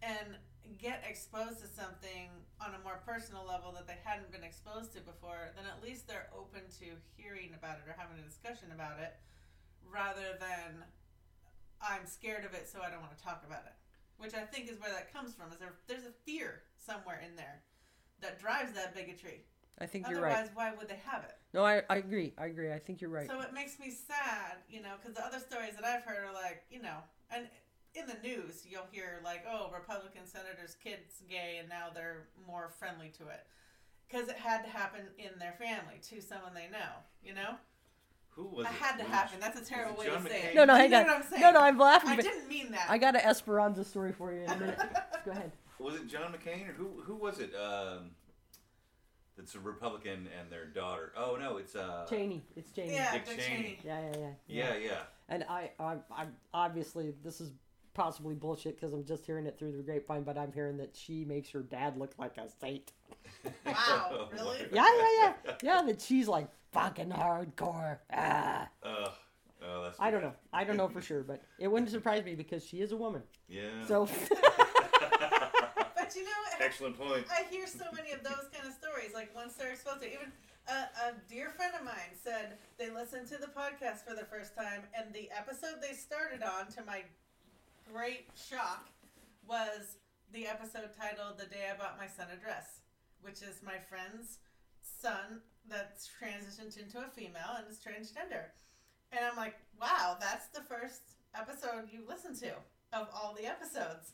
and 0.00 0.38
get 0.78 1.04
exposed 1.08 1.60
to 1.62 1.68
something 1.68 2.30
on 2.60 2.74
a 2.74 2.80
more 2.82 3.00
personal 3.06 3.46
level 3.46 3.72
that 3.72 3.86
they 3.86 3.98
hadn't 4.04 4.30
been 4.32 4.44
exposed 4.44 4.92
to 4.94 5.00
before, 5.00 5.52
then 5.56 5.64
at 5.66 5.82
least 5.82 6.06
they're 6.06 6.28
open 6.36 6.62
to 6.82 6.98
hearing 7.16 7.54
about 7.56 7.78
it 7.78 7.88
or 7.88 7.94
having 7.96 8.18
a 8.18 8.26
discussion 8.26 8.68
about 8.74 8.98
it, 8.98 9.14
rather 9.86 10.36
than 10.38 10.84
I'm 11.80 12.06
scared 12.06 12.44
of 12.44 12.54
it, 12.54 12.68
so 12.68 12.80
I 12.82 12.90
don't 12.90 13.00
want 13.00 13.16
to 13.16 13.22
talk 13.22 13.42
about 13.46 13.64
it. 13.66 13.76
Which 14.18 14.34
I 14.34 14.40
think 14.48 14.70
is 14.70 14.80
where 14.80 14.90
that 14.90 15.12
comes 15.12 15.34
from. 15.34 15.52
Is 15.52 15.58
there? 15.58 15.74
There's 15.86 16.06
a 16.08 16.14
fear 16.24 16.62
somewhere 16.78 17.20
in 17.20 17.36
there 17.36 17.60
that 18.20 18.40
drives 18.40 18.72
that 18.72 18.94
bigotry. 18.94 19.44
I 19.78 19.84
think 19.84 20.08
you're 20.08 20.22
right. 20.22 20.32
Otherwise, 20.32 20.50
why 20.54 20.72
would 20.72 20.88
they 20.88 20.98
have 21.04 21.24
it? 21.24 21.36
No, 21.52 21.64
I, 21.64 21.82
I 21.90 21.96
agree. 21.96 22.32
I 22.38 22.46
agree. 22.46 22.72
I 22.72 22.78
think 22.78 23.02
you're 23.02 23.10
right. 23.10 23.28
So 23.28 23.42
it 23.42 23.52
makes 23.52 23.78
me 23.78 23.90
sad, 23.90 24.56
you 24.70 24.80
know, 24.80 24.94
because 24.98 25.14
the 25.14 25.24
other 25.24 25.38
stories 25.38 25.74
that 25.76 25.84
I've 25.84 26.02
heard 26.02 26.24
are 26.24 26.32
like, 26.32 26.64
you 26.70 26.80
know, 26.80 26.96
and 27.30 27.46
in 27.98 28.06
the 28.06 28.16
news 28.26 28.64
you'll 28.68 28.86
hear 28.90 29.20
like, 29.24 29.44
oh, 29.50 29.70
Republican 29.72 30.26
senators' 30.26 30.76
kids 30.82 31.22
gay, 31.28 31.56
and 31.60 31.68
now 31.68 31.86
they're 31.94 32.28
more 32.46 32.70
friendly 32.78 33.10
to 33.18 33.24
it 33.28 33.46
because 34.08 34.28
it 34.28 34.36
had 34.36 34.62
to 34.64 34.70
happen 34.70 35.00
in 35.18 35.38
their 35.38 35.52
family 35.52 35.98
to 36.10 36.20
someone 36.20 36.54
they 36.54 36.68
know, 36.70 36.92
you 37.24 37.34
know. 37.34 37.56
Who 38.30 38.44
was 38.48 38.66
it 38.66 38.70
it? 38.70 38.74
had 38.74 38.96
to 38.98 39.04
Was 39.04 39.12
happen. 39.12 39.38
it- 39.38 39.40
That's 39.40 39.60
a 39.60 39.64
terrible 39.64 39.96
way 39.98 40.06
John 40.06 40.22
to 40.24 40.28
say 40.28 40.42
it. 40.48 40.54
no, 40.54 40.64
no, 40.66 40.74
you 40.74 40.80
hang 40.80 40.90
know 40.90 40.98
on. 41.00 41.06
what 41.06 41.16
I'm 41.16 41.22
saying? 41.22 41.42
No, 41.42 41.50
no, 41.52 41.60
I'm 41.60 41.78
laughing. 41.78 42.10
I 42.10 42.16
didn't 42.16 42.48
mean 42.48 42.70
that. 42.72 42.86
I 42.88 42.98
got 42.98 43.14
an 43.14 43.22
Esperanza 43.24 43.82
story 43.84 44.12
for 44.12 44.32
you 44.32 44.40
in 44.42 44.50
a 44.50 44.56
minute. 44.58 44.78
Go 45.24 45.30
ahead. 45.30 45.52
Was 45.78 45.94
it 45.94 46.06
John 46.06 46.32
McCain 46.34 46.68
or 46.68 46.72
who? 46.72 47.02
Who 47.04 47.14
was 47.16 47.38
it? 47.38 47.54
Um, 47.54 48.10
that's 49.38 49.54
a 49.54 49.60
Republican 49.60 50.28
and 50.38 50.50
their 50.50 50.66
daughter. 50.66 51.12
Oh 51.16 51.36
no, 51.40 51.56
it's 51.56 51.74
uh. 51.76 52.06
Cheney. 52.08 52.42
It's 52.56 52.70
Cheney. 52.72 52.92
yeah, 52.92 53.12
Dick 53.12 53.26
Dick 53.26 53.38
Cheney. 53.40 53.56
Cheney. 53.56 53.78
Yeah, 53.84 54.00
yeah, 54.00 54.18
yeah. 54.18 54.28
Yeah, 54.48 54.76
yeah. 54.76 54.98
And 55.28 55.44
I, 55.48 55.70
I, 55.80 55.96
I 56.10 56.26
obviously 56.54 57.12
this 57.24 57.40
is 57.40 57.50
possibly 57.96 58.34
bullshit 58.34 58.78
because 58.78 58.92
I'm 58.92 59.04
just 59.04 59.24
hearing 59.24 59.46
it 59.46 59.58
through 59.58 59.72
the 59.72 59.82
grapevine, 59.82 60.22
but 60.22 60.36
I'm 60.36 60.52
hearing 60.52 60.76
that 60.76 60.94
she 60.94 61.24
makes 61.24 61.50
her 61.50 61.62
dad 61.62 61.96
look 61.98 62.12
like 62.18 62.36
a 62.36 62.46
saint. 62.60 62.92
Wow, 63.64 64.28
really? 64.32 64.58
Yeah, 64.70 64.84
yeah, 64.84 65.32
yeah, 65.44 65.52
yeah. 65.62 65.82
That 65.82 66.00
she's 66.02 66.28
like 66.28 66.48
fucking 66.72 67.08
hardcore. 67.08 67.98
Ah. 68.12 68.68
Ugh. 68.82 69.10
oh, 69.66 69.82
that's. 69.84 69.98
I 69.98 70.10
don't 70.10 70.22
know. 70.22 70.34
I 70.52 70.64
don't 70.64 70.76
know 70.76 70.88
for 70.88 71.00
sure, 71.08 71.22
but 71.22 71.42
it 71.58 71.68
wouldn't 71.68 71.90
surprise 71.90 72.22
me 72.24 72.34
because 72.34 72.64
she 72.64 72.80
is 72.80 72.92
a 72.92 72.96
woman. 72.96 73.22
Yeah. 73.48 73.62
So 73.86 74.06
But 75.96 76.14
you 76.14 76.24
know, 76.24 76.30
Excellent 76.60 76.98
point. 76.98 77.26
I 77.30 77.44
hear 77.50 77.66
so 77.66 77.84
many 77.94 78.12
of 78.12 78.22
those 78.22 78.48
kind 78.52 78.66
of 78.66 78.74
stories. 78.74 79.12
Like 79.14 79.34
once 79.34 79.54
they're 79.54 79.72
exposed 79.72 80.02
to, 80.02 80.06
even 80.06 80.32
a, 80.68 81.08
a 81.08 81.14
dear 81.28 81.50
friend 81.50 81.72
of 81.78 81.84
mine 81.84 82.12
said 82.22 82.58
they 82.78 82.90
listened 82.90 83.26
to 83.28 83.38
the 83.38 83.48
podcast 83.48 84.04
for 84.06 84.14
the 84.14 84.24
first 84.24 84.54
time, 84.54 84.82
and 84.94 85.14
the 85.14 85.30
episode 85.36 85.80
they 85.80 85.94
started 85.94 86.42
on, 86.42 86.70
to 86.72 86.84
my 86.84 87.02
great 87.92 88.28
shock, 88.34 88.88
was 89.46 89.98
the 90.32 90.46
episode 90.46 90.90
titled 90.98 91.38
"The 91.38 91.46
Day 91.46 91.70
I 91.72 91.76
Bought 91.76 91.98
My 91.98 92.06
Son 92.06 92.26
a 92.32 92.36
Dress," 92.36 92.80
which 93.20 93.42
is 93.42 93.62
my 93.64 93.78
friend's 93.78 94.38
son 94.82 95.40
that's 95.68 96.08
transitioned 96.08 96.78
into 96.78 96.98
a 96.98 97.08
female 97.08 97.58
and 97.58 97.66
is 97.70 97.78
transgender. 97.78 98.50
And 99.12 99.24
I'm 99.24 99.36
like, 99.36 99.54
wow, 99.80 100.16
that's 100.20 100.48
the 100.48 100.62
first 100.62 101.02
episode 101.34 101.90
you 101.90 102.02
listened 102.06 102.36
to 102.36 102.52
of 102.92 103.08
all 103.14 103.34
the 103.34 103.46
episodes 103.46 104.12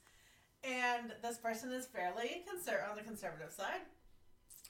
and 0.65 1.13
this 1.23 1.39
person 1.39 1.73
is 1.73 1.87
fairly 1.87 2.45
conser- 2.47 2.89
on 2.89 2.97
the 2.97 3.03
conservative 3.03 3.53
side. 3.53 3.83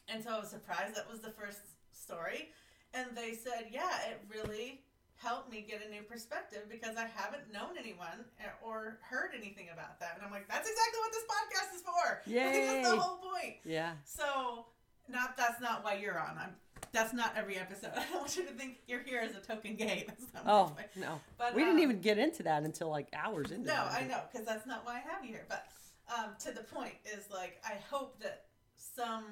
And 0.08 0.22
so 0.22 0.30
I 0.30 0.40
was 0.40 0.48
surprised 0.48 0.96
that 0.96 1.10
was 1.10 1.20
the 1.20 1.30
first 1.30 1.60
story. 1.92 2.48
And 2.94 3.08
they 3.14 3.34
said, 3.34 3.68
yeah, 3.70 4.08
it 4.08 4.20
really 4.28 4.80
helped 5.22 5.50
me 5.50 5.64
get 5.66 5.80
a 5.86 5.90
new 5.90 6.02
perspective 6.02 6.62
because 6.68 6.96
I 6.96 7.06
haven't 7.14 7.52
known 7.52 7.78
anyone 7.78 8.24
eh, 8.40 8.44
or 8.62 8.98
heard 9.02 9.30
anything 9.36 9.68
about 9.72 10.00
that. 10.00 10.12
And 10.16 10.24
I'm 10.26 10.32
like, 10.32 10.48
that's 10.48 10.68
exactly 10.68 10.98
what 11.00 11.12
this 11.12 11.24
podcast 11.30 11.76
is 11.76 11.82
for. 11.82 12.22
Think 12.52 12.66
that's 12.82 12.88
the 12.90 13.00
whole 13.00 13.18
point. 13.18 13.56
yeah, 13.64 13.92
So, 14.04 14.66
not 15.08 15.36
that's 15.36 15.60
not 15.60 15.84
why 15.84 15.94
you're 15.94 16.18
on. 16.18 16.36
I'm. 16.38 16.50
That's 16.92 17.14
not 17.14 17.32
every 17.36 17.56
episode. 17.56 17.92
I 17.96 18.04
don't 18.10 18.20
want 18.20 18.36
you 18.36 18.42
to 18.44 18.52
think 18.52 18.78
you're 18.86 19.02
here 19.02 19.20
as 19.20 19.34
a 19.34 19.40
token 19.40 19.76
gay. 19.76 20.04
That's 20.08 20.26
not 20.34 20.42
Oh 20.46 20.76
no, 20.96 21.20
But, 21.38 21.54
we 21.54 21.62
didn't 21.62 21.76
um, 21.76 21.82
even 21.82 22.00
get 22.00 22.18
into 22.18 22.42
that 22.42 22.64
until 22.64 22.90
like 22.90 23.06
hours 23.14 23.50
into 23.50 23.66
No, 23.66 23.86
it. 23.86 24.02
I 24.02 24.06
know, 24.06 24.20
because 24.30 24.46
that's 24.46 24.66
not 24.66 24.84
why 24.84 24.96
I 24.96 24.98
have 25.10 25.24
you 25.24 25.30
here. 25.30 25.46
But 25.48 25.66
um, 26.14 26.30
to 26.40 26.50
the 26.52 26.60
point 26.62 26.94
is 27.06 27.30
like, 27.32 27.62
I 27.64 27.76
hope 27.90 28.20
that 28.20 28.44
some 28.76 29.24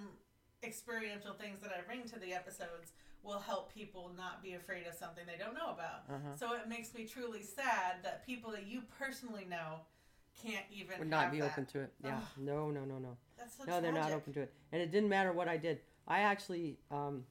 experiential 0.62 1.34
things 1.34 1.60
that 1.60 1.72
I 1.76 1.82
bring 1.86 2.08
to 2.08 2.18
the 2.18 2.32
episodes 2.32 2.92
will 3.22 3.38
help 3.38 3.72
people 3.72 4.10
not 4.16 4.42
be 4.42 4.54
afraid 4.54 4.86
of 4.86 4.94
something 4.94 5.24
they 5.26 5.42
don't 5.42 5.54
know 5.54 5.72
about. 5.72 6.04
Uh-huh. 6.08 6.34
So 6.38 6.54
it 6.54 6.68
makes 6.68 6.94
me 6.94 7.04
truly 7.04 7.42
sad 7.42 7.96
that 8.02 8.24
people 8.26 8.50
that 8.52 8.66
you 8.66 8.82
personally 8.98 9.46
know 9.48 9.80
can't 10.42 10.64
even 10.70 10.98
Would 10.98 11.08
not 11.08 11.30
be 11.30 11.40
that. 11.40 11.52
open 11.52 11.66
to 11.66 11.80
it. 11.80 11.92
Yeah, 12.02 12.16
Ugh. 12.16 12.22
no, 12.38 12.70
no, 12.70 12.84
no, 12.84 12.98
no. 12.98 13.16
That's 13.38 13.56
so 13.56 13.64
No, 13.66 13.80
they're 13.80 13.92
not 13.92 14.12
open 14.12 14.32
to 14.34 14.40
it, 14.42 14.52
and 14.72 14.80
it 14.80 14.90
didn't 14.90 15.08
matter 15.08 15.32
what 15.32 15.48
I 15.48 15.56
did. 15.56 15.80
I 16.08 16.20
actually, 16.20 16.78
um, 16.90 17.24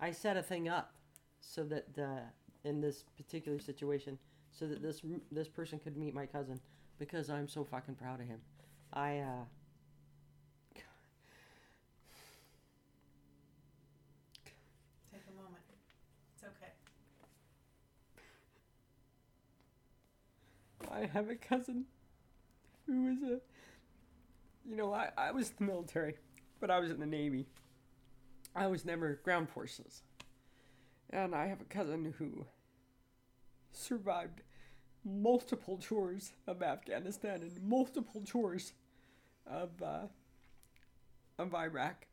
I 0.00 0.10
set 0.12 0.36
a 0.36 0.42
thing 0.42 0.68
up 0.68 0.94
so 1.40 1.64
that 1.64 1.86
uh, 1.98 2.20
in 2.64 2.80
this 2.80 3.04
particular 3.16 3.58
situation, 3.58 4.18
so 4.50 4.66
that 4.66 4.82
this 4.82 5.02
this 5.30 5.48
person 5.48 5.78
could 5.78 5.96
meet 5.96 6.14
my 6.14 6.26
cousin 6.26 6.60
because 6.98 7.28
I'm 7.30 7.48
so 7.48 7.64
fucking 7.64 7.96
proud 7.96 8.20
of 8.20 8.26
him. 8.26 8.40
I 8.92 9.18
uh, 9.18 9.44
Take 15.10 15.22
a 15.28 15.32
moment. 15.36 15.62
It's 16.34 16.44
okay. 16.44 16.72
I 20.92 21.06
have 21.06 21.30
a 21.30 21.34
cousin 21.34 21.86
who 22.86 23.08
is 23.08 23.22
a, 23.22 23.40
you 24.68 24.76
know, 24.76 24.92
I, 24.92 25.08
I 25.16 25.32
was 25.32 25.48
in 25.48 25.54
the 25.58 25.72
military, 25.72 26.16
but 26.60 26.70
I 26.70 26.78
was 26.80 26.90
in 26.90 27.00
the 27.00 27.06
Navy. 27.06 27.46
I 28.54 28.66
was 28.66 28.84
never 28.84 29.20
ground 29.24 29.48
forces. 29.48 30.02
And 31.10 31.34
I 31.34 31.46
have 31.46 31.60
a 31.60 31.64
cousin 31.64 32.14
who 32.18 32.44
survived 33.72 34.42
multiple 35.04 35.78
tours 35.78 36.32
of 36.46 36.62
Afghanistan 36.62 37.40
and 37.40 37.62
multiple 37.62 38.22
tours 38.26 38.74
of, 39.46 39.70
uh, 39.82 40.06
of 41.38 41.54
Iraq. 41.54 42.06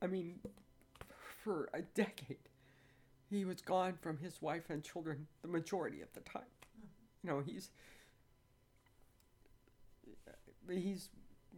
I 0.00 0.06
mean, 0.06 0.40
for 1.44 1.68
a 1.74 1.82
decade. 1.82 2.48
He 3.28 3.44
was 3.44 3.60
gone 3.60 3.94
from 4.00 4.18
his 4.18 4.40
wife 4.42 4.68
and 4.68 4.82
children 4.82 5.26
the 5.42 5.48
majority 5.48 6.02
of 6.02 6.12
the 6.12 6.20
time 6.20 6.42
you 7.22 7.30
know 7.30 7.42
he's 7.44 7.70
he's 10.68 11.08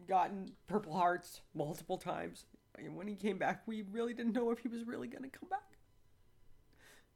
gotten 0.09 0.53
purple 0.67 0.95
hearts 0.95 1.41
multiple 1.55 1.99
times. 1.99 2.47
And 2.77 2.97
when 2.97 3.07
he 3.07 3.15
came 3.15 3.39
back 3.39 3.62
we 3.67 3.83
really 3.93 4.15
didn't 4.15 4.33
know 4.33 4.51
if 4.51 4.59
he 4.59 4.69
was 4.69 4.85
really 4.85 5.09
going 5.09 5.23
to 5.23 5.29
come 5.29 5.49
back. 5.49 5.79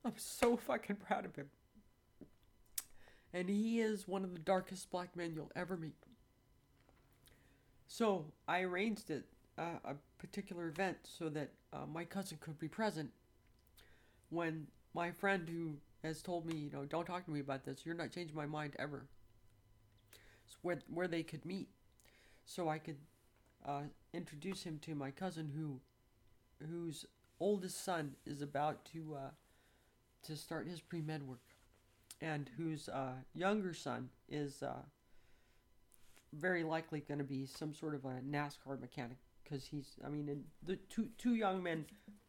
I'm 0.04 0.14
so 0.16 0.56
fucking 0.56 0.96
proud 0.96 1.24
of 1.24 1.34
him. 1.34 1.50
And 3.34 3.48
he 3.50 3.80
is 3.80 4.08
one 4.08 4.24
of 4.24 4.32
the 4.32 4.38
darkest 4.38 4.90
black 4.90 5.14
men 5.16 5.32
you'll 5.34 5.52
ever 5.54 5.76
meet. 5.76 5.96
So 7.88 8.26
i 8.46 8.60
arranged 8.60 9.10
it 9.10 9.24
uh, 9.58 9.78
a 9.84 9.94
particular 10.18 10.68
event 10.68 10.98
so 11.02 11.28
that 11.30 11.50
uh, 11.72 11.86
my 11.92 12.04
cousin 12.04 12.38
could 12.40 12.58
be 12.58 12.68
present. 12.68 13.10
When 14.30 14.66
my 14.94 15.10
friend 15.10 15.48
who 15.48 15.76
has 16.08 16.22
told 16.22 16.46
me, 16.46 16.56
you 16.56 16.70
know, 16.70 16.84
don't 16.84 17.06
talk 17.06 17.24
to 17.26 17.30
me 17.30 17.40
about 17.40 17.64
this. 17.64 17.84
You're 17.84 17.94
not 17.94 18.10
changing 18.10 18.36
my 18.36 18.46
mind 18.46 18.74
ever. 18.78 19.06
Where 20.62 20.78
where 20.92 21.06
they 21.06 21.22
could 21.22 21.44
meet, 21.44 21.68
so 22.44 22.68
I 22.68 22.78
could 22.78 22.96
uh, 23.64 23.82
introduce 24.12 24.64
him 24.64 24.80
to 24.82 24.94
my 24.94 25.10
cousin 25.10 25.52
who, 25.54 25.80
whose 26.66 27.04
oldest 27.38 27.84
son 27.84 28.16
is 28.26 28.42
about 28.42 28.84
to 28.86 29.14
uh, 29.14 29.30
to 30.24 30.36
start 30.36 30.66
his 30.66 30.80
pre 30.80 31.00
med 31.00 31.22
work, 31.22 31.44
and 32.20 32.50
whose 32.56 32.88
uh, 32.88 33.12
younger 33.34 33.72
son 33.72 34.08
is 34.28 34.62
uh, 34.62 34.82
very 36.32 36.64
likely 36.64 37.00
going 37.00 37.18
to 37.18 37.24
be 37.24 37.46
some 37.46 37.72
sort 37.74 37.94
of 37.94 38.04
a 38.04 38.20
NASCAR 38.28 38.80
mechanic 38.80 39.18
because 39.44 39.64
he's 39.66 39.96
I 40.04 40.08
mean 40.08 40.44
the 40.64 40.76
two 40.76 41.08
two 41.18 41.34
young 41.34 41.62
men, 41.62 41.84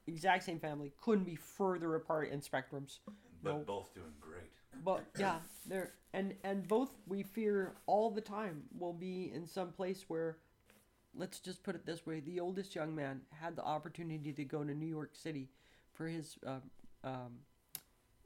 exact 0.05 0.43
same 0.43 0.59
family, 0.59 0.91
couldn't 1.01 1.25
be 1.25 1.36
further 1.36 1.95
apart 1.95 2.30
in 2.30 2.41
spectrums 2.41 2.99
But 3.43 3.53
No. 3.57 3.63
both 3.63 3.93
doing 3.93 4.13
great. 4.19 4.51
but 4.83 5.05
yeah, 5.17 5.39
they're 5.65 5.93
and 6.13 6.35
and 6.43 6.67
both 6.67 6.89
we 7.07 7.23
fear 7.23 7.75
all 7.85 8.09
the 8.11 8.21
time 8.21 8.63
will 8.77 8.93
be 8.93 9.31
in 9.33 9.45
some 9.45 9.71
place 9.71 10.05
where, 10.07 10.37
let's 11.15 11.39
just 11.39 11.63
put 11.63 11.75
it 11.75 11.85
this 11.85 12.05
way: 12.05 12.19
the 12.19 12.39
oldest 12.39 12.75
young 12.75 12.95
man 12.95 13.21
had 13.31 13.55
the 13.55 13.63
opportunity 13.63 14.33
to 14.33 14.43
go 14.43 14.63
to 14.63 14.73
New 14.73 14.87
York 14.87 15.11
City 15.15 15.49
for 15.93 16.07
his 16.07 16.37
um, 16.45 16.61
um, 17.03 17.39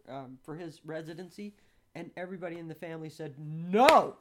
um, 0.08 0.38
for 0.44 0.56
his 0.56 0.82
residency, 0.86 1.54
and 1.96 2.12
everybody 2.18 2.58
in 2.58 2.68
the 2.68 2.76
family 2.76 3.10
said 3.10 3.36
no. 3.40 4.18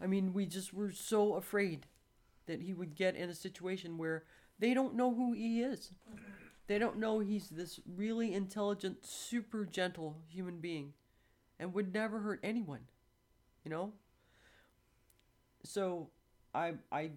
I 0.00 0.06
mean, 0.06 0.32
we 0.34 0.44
just 0.46 0.74
were 0.74 0.92
so 0.92 1.34
afraid 1.34 1.86
that 2.46 2.60
he 2.60 2.74
would 2.74 2.94
get 2.94 3.14
in 3.16 3.30
a 3.30 3.34
situation 3.34 3.96
where 3.96 4.24
they 4.58 4.74
don't 4.74 4.94
know 4.94 5.14
who 5.14 5.32
he 5.32 5.62
is. 5.62 5.92
They 6.66 6.78
don't 6.78 6.98
know 6.98 7.20
he's 7.20 7.48
this 7.50 7.80
really 7.86 8.32
intelligent, 8.32 9.04
super 9.04 9.64
gentle 9.66 10.16
human 10.28 10.58
being 10.60 10.94
and 11.58 11.72
would 11.74 11.92
never 11.94 12.20
hurt 12.20 12.40
anyone. 12.42 12.80
you 13.64 13.70
know. 13.70 13.92
So, 15.64 16.10
I 16.54 16.74
I 16.92 17.10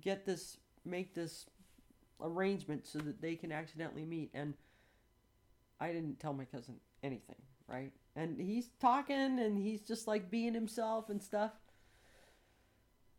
get 0.00 0.26
this 0.26 0.58
make 0.84 1.14
this 1.14 1.46
arrangement 2.20 2.86
so 2.86 2.98
that 3.00 3.20
they 3.22 3.36
can 3.36 3.52
accidentally 3.52 4.04
meet, 4.04 4.30
and 4.34 4.54
I 5.80 5.92
didn't 5.92 6.20
tell 6.20 6.32
my 6.34 6.44
cousin 6.44 6.76
anything, 7.02 7.36
right? 7.66 7.92
And 8.16 8.40
he's 8.40 8.70
talking, 8.80 9.38
and 9.40 9.58
he's 9.58 9.80
just 9.80 10.06
like 10.06 10.30
being 10.30 10.54
himself 10.54 11.08
and 11.08 11.22
stuff. 11.22 11.52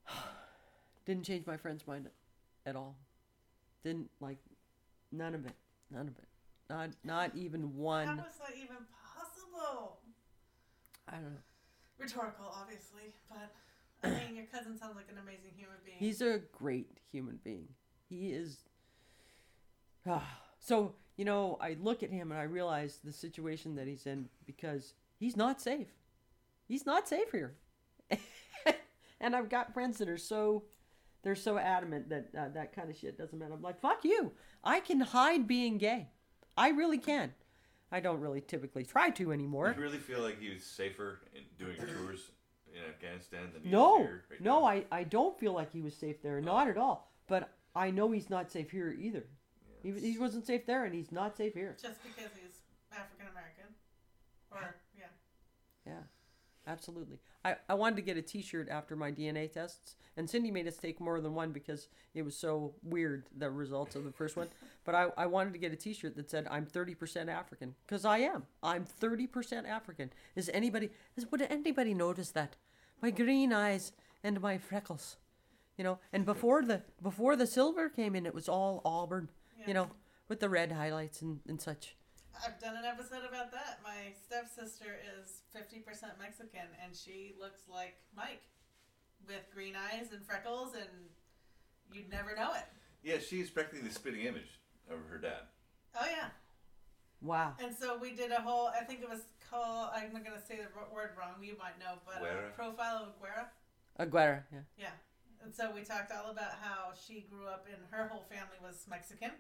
Didn't 1.06 1.24
change 1.26 1.48
my 1.48 1.58
friend's 1.58 1.88
mind 1.88 2.10
at 2.66 2.76
all. 2.76 2.96
Didn't 3.84 4.12
like 4.20 4.38
none 5.12 5.36
of 5.36 5.46
it. 5.46 5.56
None 5.90 6.08
of 6.08 6.18
it. 6.18 6.28
Not 6.70 6.90
not 7.04 7.32
even 7.36 7.76
one. 7.76 8.08
How 8.08 8.14
is 8.14 8.38
that 8.40 8.56
even 8.56 8.78
possible? 9.16 10.00
I 11.08 11.14
don't 11.16 11.24
know. 11.24 11.38
Rhetorical, 12.00 12.46
obviously, 12.56 13.14
but 13.30 13.54
I 14.04 14.10
mean, 14.26 14.36
your 14.36 14.46
cousin 14.46 14.78
sounds 14.78 14.96
like 14.96 15.10
an 15.12 15.18
amazing 15.18 15.52
human 15.56 15.76
being. 15.86 15.98
He's 16.00 16.22
a 16.22 16.42
great 16.52 17.00
human 17.12 17.40
being. 17.44 17.68
He 18.10 18.32
is. 18.32 18.58
Ah, 20.08 20.26
so 20.60 20.96
you 21.18 21.26
know, 21.26 21.58
I 21.62 21.78
look 21.80 22.04
at 22.04 22.10
him 22.10 22.32
and 22.32 22.40
I 22.40 22.44
realize 22.44 23.00
the 23.04 23.12
situation 23.12 23.76
that 23.76 23.88
he's 23.88 24.08
in 24.08 24.30
because 24.46 24.94
he's 25.20 25.36
not 25.36 25.62
safe. 25.62 25.90
He's 26.68 26.86
not 26.86 27.08
safe 27.08 27.32
here. 27.32 27.56
and 29.20 29.36
I've 29.36 29.50
got 29.50 29.74
friends 29.74 29.98
that 29.98 30.10
are 30.10 30.18
so 30.18 30.64
they're 31.24 31.36
so 31.36 31.58
adamant 31.58 32.10
that 32.10 32.30
uh, 32.38 32.50
that 32.50 32.74
kind 32.74 32.90
of 32.90 32.98
shit 32.98 33.18
doesn't 33.18 33.38
matter. 33.38 33.54
I'm 33.54 33.62
like, 33.62 33.80
fuck 33.80 34.04
you. 34.04 34.32
I 34.64 34.80
can 34.80 35.00
hide 35.02 35.48
being 35.48 35.78
gay. 35.78 36.10
I 36.58 36.70
really 36.70 36.98
can. 36.98 37.34
I 37.92 38.00
don't 38.00 38.20
really 38.20 38.42
typically 38.42 38.84
try 38.86 39.10
to 39.12 39.32
anymore. 39.34 39.74
You 39.76 39.84
really 39.84 39.98
feel 39.98 40.22
like 40.22 40.40
he 40.40 40.50
was 40.50 40.64
safer 40.64 41.20
in 41.36 41.42
doing 41.58 41.76
tours 41.78 42.32
in 42.74 42.82
Afghanistan 42.90 43.50
than 43.54 43.64
he 43.64 43.68
is 43.68 43.72
No, 43.72 43.98
here? 43.98 44.24
right 44.30 44.42
no, 44.42 44.60
now? 44.62 44.66
I, 44.66 44.86
I 44.92 45.04
don't 45.04 45.38
feel 45.38 45.54
like 45.54 45.72
he 45.74 45.82
was 45.82 45.96
safe 45.96 46.22
there. 46.22 46.40
Not 46.40 46.68
at 46.70 46.78
all. 46.78 47.12
But 47.28 47.50
I 47.76 47.92
know 47.92 48.12
he's 48.12 48.30
not 48.30 48.52
safe 48.52 48.72
here 48.72 48.96
either. 48.98 49.26
He, 49.84 49.92
he 49.92 50.18
wasn't 50.18 50.46
safe 50.46 50.66
there, 50.66 50.86
and 50.86 50.94
he's 50.94 51.12
not 51.12 51.36
safe 51.36 51.54
here. 51.54 51.76
Just 51.82 52.02
because 52.04 52.32
he's 52.42 52.62
African 52.92 53.28
American. 53.32 53.66
Or, 54.52 54.76
yeah. 54.98 55.06
Yeah, 55.86 56.04
absolutely. 56.68 57.18
I, 57.44 57.56
I 57.70 57.74
wanted 57.74 57.96
to 57.98 58.02
get 58.04 58.18
a 58.18 58.22
T-shirt 58.22 58.70
after 58.70 58.96
my 58.96 59.12
DNA 59.12 59.52
tests, 59.52 59.96
and 60.16 60.30
Cindy 60.30 60.52
made 60.52 60.68
us 60.68 60.78
take 60.78 61.00
more 61.00 61.20
than 61.22 61.34
one 61.34 61.52
because 61.52 61.88
it 62.14 62.22
was 62.24 62.36
so 62.36 62.76
weird 62.84 63.26
the 63.36 63.50
results 63.50 63.96
of 63.96 64.04
the 64.04 64.12
first 64.12 64.36
one. 64.38 64.48
But 64.84 64.94
I, 64.96 65.08
I 65.18 65.26
wanted 65.26 65.54
to 65.54 65.60
get 65.60 65.72
a 65.72 65.76
T-shirt 65.76 66.16
that 66.18 66.30
said 66.30 66.48
I'm 66.52 66.66
30% 66.66 67.28
African 67.30 67.74
because 67.88 68.06
I 68.06 68.20
am. 68.20 68.44
I'm 68.62 68.86
30% 69.02 69.68
African. 69.68 70.12
Is 70.36 70.50
anybody? 70.54 70.90
Is, 71.16 71.26
would 71.32 71.42
anybody 71.42 71.94
notice 71.94 72.30
that? 72.32 72.56
My 73.02 73.10
green 73.10 73.52
eyes 73.52 73.92
and 74.24 74.40
my 74.40 74.58
freckles, 74.60 75.18
you 75.78 75.84
know. 75.84 75.98
And 76.14 76.26
before 76.26 76.62
the 76.64 76.84
before 77.02 77.36
the 77.36 77.48
silver 77.48 77.90
came 77.90 78.16
in, 78.16 78.26
it 78.28 78.36
was 78.36 78.48
all 78.48 78.82
auburn, 78.86 79.30
Yeah. 79.60 79.66
you 79.68 79.74
know, 79.74 79.90
with 80.28 80.40
the 80.40 80.50
red 80.50 80.72
highlights 80.72 81.22
and, 81.24 81.40
and 81.48 81.60
such. 81.60 81.96
I've 82.46 82.60
done 82.60 82.76
an 82.76 82.86
episode 82.86 83.24
about 83.28 83.52
that. 83.52 83.80
My 83.84 84.14
stepsister 84.26 84.98
is 85.20 85.42
50% 85.56 85.84
Mexican, 86.20 86.68
and 86.84 86.96
she 86.96 87.34
looks 87.40 87.62
like 87.72 87.96
Mike 88.16 88.42
with 89.28 89.46
green 89.54 89.76
eyes 89.76 90.08
and 90.12 90.26
freckles, 90.26 90.74
and 90.74 90.90
you'd 91.94 92.10
never 92.10 92.36
know 92.36 92.54
it. 92.54 92.66
Yeah, 93.04 93.18
she's 93.20 93.50
practically 93.50 93.88
the 93.88 93.94
spitting 93.94 94.22
image 94.22 94.60
of 94.90 94.98
her 95.10 95.18
dad. 95.18 95.50
Oh, 95.96 96.06
yeah. 96.10 96.30
Wow. 97.22 97.54
And 97.64 97.76
so 97.76 97.98
we 97.98 98.14
did 98.14 98.32
a 98.32 98.42
whole, 98.42 98.68
I 98.68 98.84
think 98.84 99.02
it 99.02 99.10
was 99.10 99.22
called, 99.50 99.90
I'm 99.94 100.14
not 100.14 100.26
going 100.26 100.40
to 100.40 100.46
say 100.46 100.58
the 100.58 100.70
word 100.94 101.12
wrong, 101.18 101.36
you 101.44 101.56
might 101.60 101.78
know, 101.80 102.00
but 102.06 102.22
Guerra? 102.24 102.48
uh, 102.48 102.52
Profile 102.56 103.08
of 103.08 103.14
Aguera. 103.22 103.46
Aguera, 104.00 104.44
yeah. 104.52 104.60
Yeah. 104.78 104.96
And 105.44 105.54
so 105.54 105.72
we 105.74 105.82
talked 105.82 106.12
all 106.12 106.32
about 106.32 106.54
how 106.62 106.94
she 106.96 107.26
grew 107.30 107.48
up 107.48 107.68
and 107.72 107.82
her 107.92 108.08
whole 108.08 108.24
family 108.30 108.58
was 108.62 108.86
Mexican, 108.90 109.32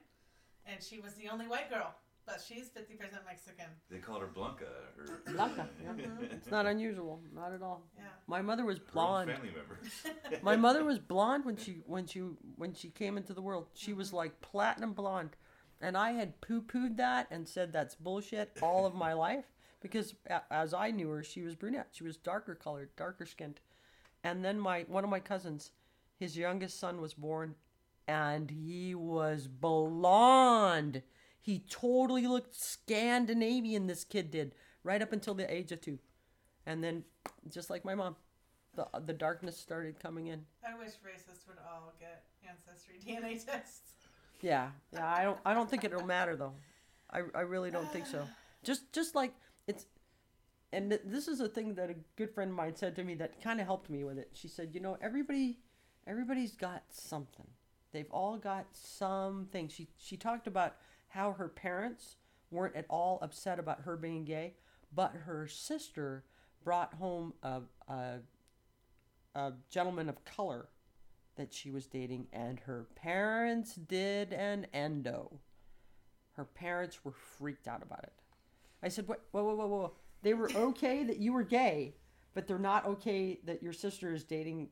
and 0.65 0.81
she 0.83 0.99
was 0.99 1.13
the 1.13 1.29
only 1.29 1.47
white 1.47 1.69
girl, 1.69 1.95
but 2.25 2.41
she's 2.45 2.69
50% 2.69 3.25
Mexican. 3.25 3.65
They 3.89 3.97
called 3.97 4.21
her 4.21 4.27
Blanca. 4.27 4.65
Or 4.97 5.33
Blanca, 5.33 5.67
yeah. 5.81 5.91
Mm-hmm. 5.91 6.23
It's 6.25 6.49
not 6.49 6.65
unusual, 6.65 7.19
not 7.33 7.53
at 7.53 7.61
all. 7.61 7.83
Yeah. 7.97 8.03
My 8.27 8.41
mother 8.41 8.65
was 8.65 8.77
her 8.77 8.83
own 8.83 8.93
blonde. 8.93 9.31
family 9.31 9.51
members. 9.55 10.41
My 10.43 10.55
mother 10.55 10.83
was 10.83 10.99
blonde 11.13 11.45
when 11.45 11.57
she 11.57 11.81
when 11.85 12.05
she 12.05 12.19
when 12.55 12.73
she 12.73 12.89
came 12.89 13.17
into 13.17 13.33
the 13.33 13.41
world. 13.41 13.67
She 13.73 13.93
was 13.93 14.07
mm-hmm. 14.07 14.17
like 14.17 14.41
platinum 14.41 14.93
blonde, 14.93 15.35
and 15.81 15.97
I 15.97 16.11
had 16.11 16.39
poo 16.41 16.61
pooed 16.61 16.97
that 16.97 17.27
and 17.31 17.47
said 17.47 17.73
that's 17.73 17.95
bullshit 17.95 18.57
all 18.61 18.85
of 18.85 18.95
my 18.95 19.13
life 19.13 19.45
because 19.81 20.13
as 20.49 20.73
I 20.73 20.91
knew 20.91 21.09
her, 21.09 21.23
she 21.23 21.41
was 21.41 21.55
brunette. 21.55 21.89
She 21.91 22.03
was 22.03 22.17
darker 22.17 22.55
colored, 22.55 22.89
darker 22.95 23.25
skinned, 23.25 23.59
and 24.23 24.45
then 24.45 24.59
my 24.59 24.85
one 24.87 25.03
of 25.03 25.09
my 25.09 25.19
cousins, 25.19 25.71
his 26.17 26.37
youngest 26.37 26.79
son 26.79 27.01
was 27.01 27.13
born, 27.13 27.55
and 28.07 28.49
he 28.49 28.95
was 28.95 29.47
blonde. 29.47 31.01
He 31.41 31.63
totally 31.69 32.27
looked 32.27 32.55
Scandinavian. 32.55 33.87
This 33.87 34.03
kid 34.03 34.29
did 34.29 34.53
right 34.83 35.01
up 35.01 35.11
until 35.11 35.33
the 35.33 35.51
age 35.51 35.71
of 35.71 35.81
two, 35.81 35.97
and 36.65 36.83
then 36.83 37.03
just 37.49 37.69
like 37.69 37.83
my 37.83 37.95
mom, 37.95 38.15
the 38.75 38.87
the 39.05 39.13
darkness 39.13 39.57
started 39.57 39.99
coming 39.99 40.27
in. 40.27 40.45
I 40.65 40.77
wish 40.77 40.91
racists 41.05 41.47
would 41.47 41.57
all 41.67 41.93
get 41.99 42.23
ancestry 42.47 42.95
DNA 43.05 43.43
tests. 43.43 43.93
Yeah, 44.41 44.69
yeah. 44.93 45.11
I 45.11 45.23
don't. 45.23 45.39
I 45.45 45.53
don't 45.53 45.69
think 45.69 45.83
it'll 45.83 46.05
matter 46.05 46.35
though. 46.35 46.53
I, 47.09 47.23
I 47.33 47.41
really 47.41 47.71
don't 47.71 47.91
think 47.91 48.05
so. 48.05 48.27
Just 48.63 48.93
just 48.93 49.15
like 49.15 49.33
it's, 49.65 49.87
and 50.71 50.91
th- 50.91 51.01
this 51.03 51.27
is 51.27 51.39
a 51.39 51.49
thing 51.49 51.73
that 51.73 51.89
a 51.89 51.95
good 52.15 52.29
friend 52.29 52.51
of 52.51 52.55
mine 52.55 52.75
said 52.75 52.95
to 52.95 53.03
me 53.03 53.15
that 53.15 53.41
kind 53.41 53.59
of 53.59 53.65
helped 53.65 53.89
me 53.89 54.03
with 54.03 54.19
it. 54.19 54.29
She 54.33 54.47
said, 54.47 54.69
you 54.73 54.79
know, 54.79 54.99
everybody, 55.01 55.57
everybody's 56.05 56.51
got 56.55 56.83
something. 56.91 57.47
They've 57.91 58.11
all 58.11 58.37
got 58.37 58.67
something. 58.73 59.67
She 59.67 59.87
she 59.97 60.15
talked 60.15 60.45
about 60.45 60.75
how 61.11 61.33
her 61.33 61.47
parents 61.47 62.17
weren't 62.49 62.75
at 62.75 62.85
all 62.89 63.19
upset 63.21 63.59
about 63.59 63.81
her 63.81 63.95
being 63.95 64.25
gay, 64.25 64.53
but 64.93 65.13
her 65.25 65.47
sister 65.47 66.23
brought 66.63 66.93
home 66.95 67.33
a 67.43 67.61
a, 67.87 68.19
a 69.35 69.53
gentleman 69.69 70.09
of 70.09 70.23
color 70.25 70.67
that 71.35 71.53
she 71.53 71.71
was 71.71 71.87
dating, 71.87 72.27
and 72.33 72.59
her 72.61 72.87
parents 72.95 73.75
did 73.75 74.33
an 74.33 74.67
endo. 74.73 75.39
Her 76.33 76.45
parents 76.45 77.03
were 77.03 77.11
freaked 77.11 77.67
out 77.67 77.81
about 77.81 78.03
it. 78.03 78.13
I 78.83 78.89
said, 78.89 79.07
"What? 79.07 79.21
Whoa, 79.31 79.43
whoa, 79.43 79.55
whoa, 79.55 79.67
whoa! 79.67 79.93
They 80.21 80.33
were 80.33 80.51
okay 80.53 81.03
that 81.03 81.17
you 81.17 81.33
were 81.33 81.43
gay, 81.43 81.95
but 82.33 82.47
they're 82.47 82.59
not 82.59 82.85
okay 82.85 83.39
that 83.45 83.63
your 83.63 83.73
sister 83.73 84.13
is 84.13 84.23
dating 84.23 84.69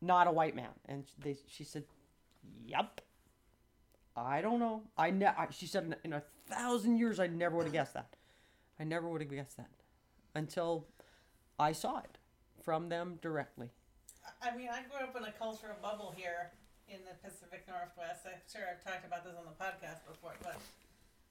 not 0.00 0.26
a 0.26 0.32
white 0.32 0.56
man." 0.56 0.70
And 0.86 1.04
they, 1.18 1.36
she 1.46 1.64
said, 1.64 1.84
"Yep." 2.66 3.00
I 4.16 4.40
don't 4.42 4.58
know. 4.60 4.82
I, 4.96 5.10
ne- 5.10 5.26
I 5.26 5.48
she 5.50 5.66
said 5.66 5.84
in, 5.84 5.96
in 6.04 6.12
a 6.12 6.22
thousand 6.48 6.98
years 6.98 7.18
I 7.20 7.26
never 7.26 7.56
would 7.56 7.64
have 7.64 7.72
guessed 7.72 7.94
that. 7.94 8.16
I 8.78 8.84
never 8.84 9.08
would 9.08 9.20
have 9.20 9.30
guessed 9.30 9.56
that 9.56 9.70
until 10.34 10.86
I 11.58 11.72
saw 11.72 11.98
it 11.98 12.18
from 12.62 12.88
them 12.88 13.18
directly. 13.22 13.70
I 14.42 14.54
mean, 14.56 14.68
I 14.68 14.82
grew 14.82 15.06
up 15.06 15.16
in 15.16 15.24
a 15.24 15.32
cultural 15.32 15.74
bubble 15.80 16.14
here 16.16 16.50
in 16.88 16.98
the 17.04 17.14
Pacific 17.28 17.64
Northwest. 17.68 18.22
I'm 18.26 18.40
sure 18.50 18.62
I've 18.70 18.82
talked 18.84 19.06
about 19.06 19.24
this 19.24 19.34
on 19.38 19.44
the 19.44 19.64
podcast 19.64 20.06
before, 20.06 20.34
but 20.42 20.56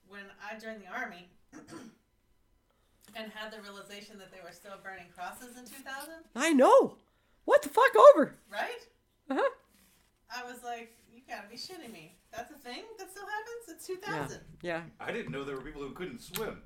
when 0.08 0.24
I 0.42 0.58
joined 0.58 0.82
the 0.82 0.92
army 0.92 1.28
and 3.14 3.30
had 3.34 3.52
the 3.52 3.60
realization 3.62 4.18
that 4.18 4.32
they 4.32 4.40
were 4.44 4.52
still 4.52 4.74
burning 4.82 5.06
crosses 5.14 5.56
in 5.56 5.64
2000, 5.64 6.14
I 6.34 6.52
know. 6.52 6.96
What 7.44 7.62
the 7.62 7.68
fuck 7.68 7.92
over? 8.14 8.34
right? 8.50 8.86
Uh-huh. 9.30 9.50
I 10.34 10.44
was 10.44 10.62
like, 10.64 10.92
you 11.14 11.20
gotta 11.28 11.48
be 11.48 11.56
shitting 11.56 11.92
me. 11.92 12.16
That's 12.32 12.50
a 12.50 12.54
thing 12.54 12.82
that 12.98 13.10
still 13.10 13.26
happens? 13.26 13.68
It's 13.68 13.86
2000. 13.86 14.40
Yeah. 14.62 14.76
yeah. 14.76 14.82
I 14.98 15.12
didn't 15.12 15.32
know 15.32 15.44
there 15.44 15.56
were 15.56 15.62
people 15.62 15.82
who 15.82 15.90
couldn't 15.90 16.20
swim. 16.20 16.62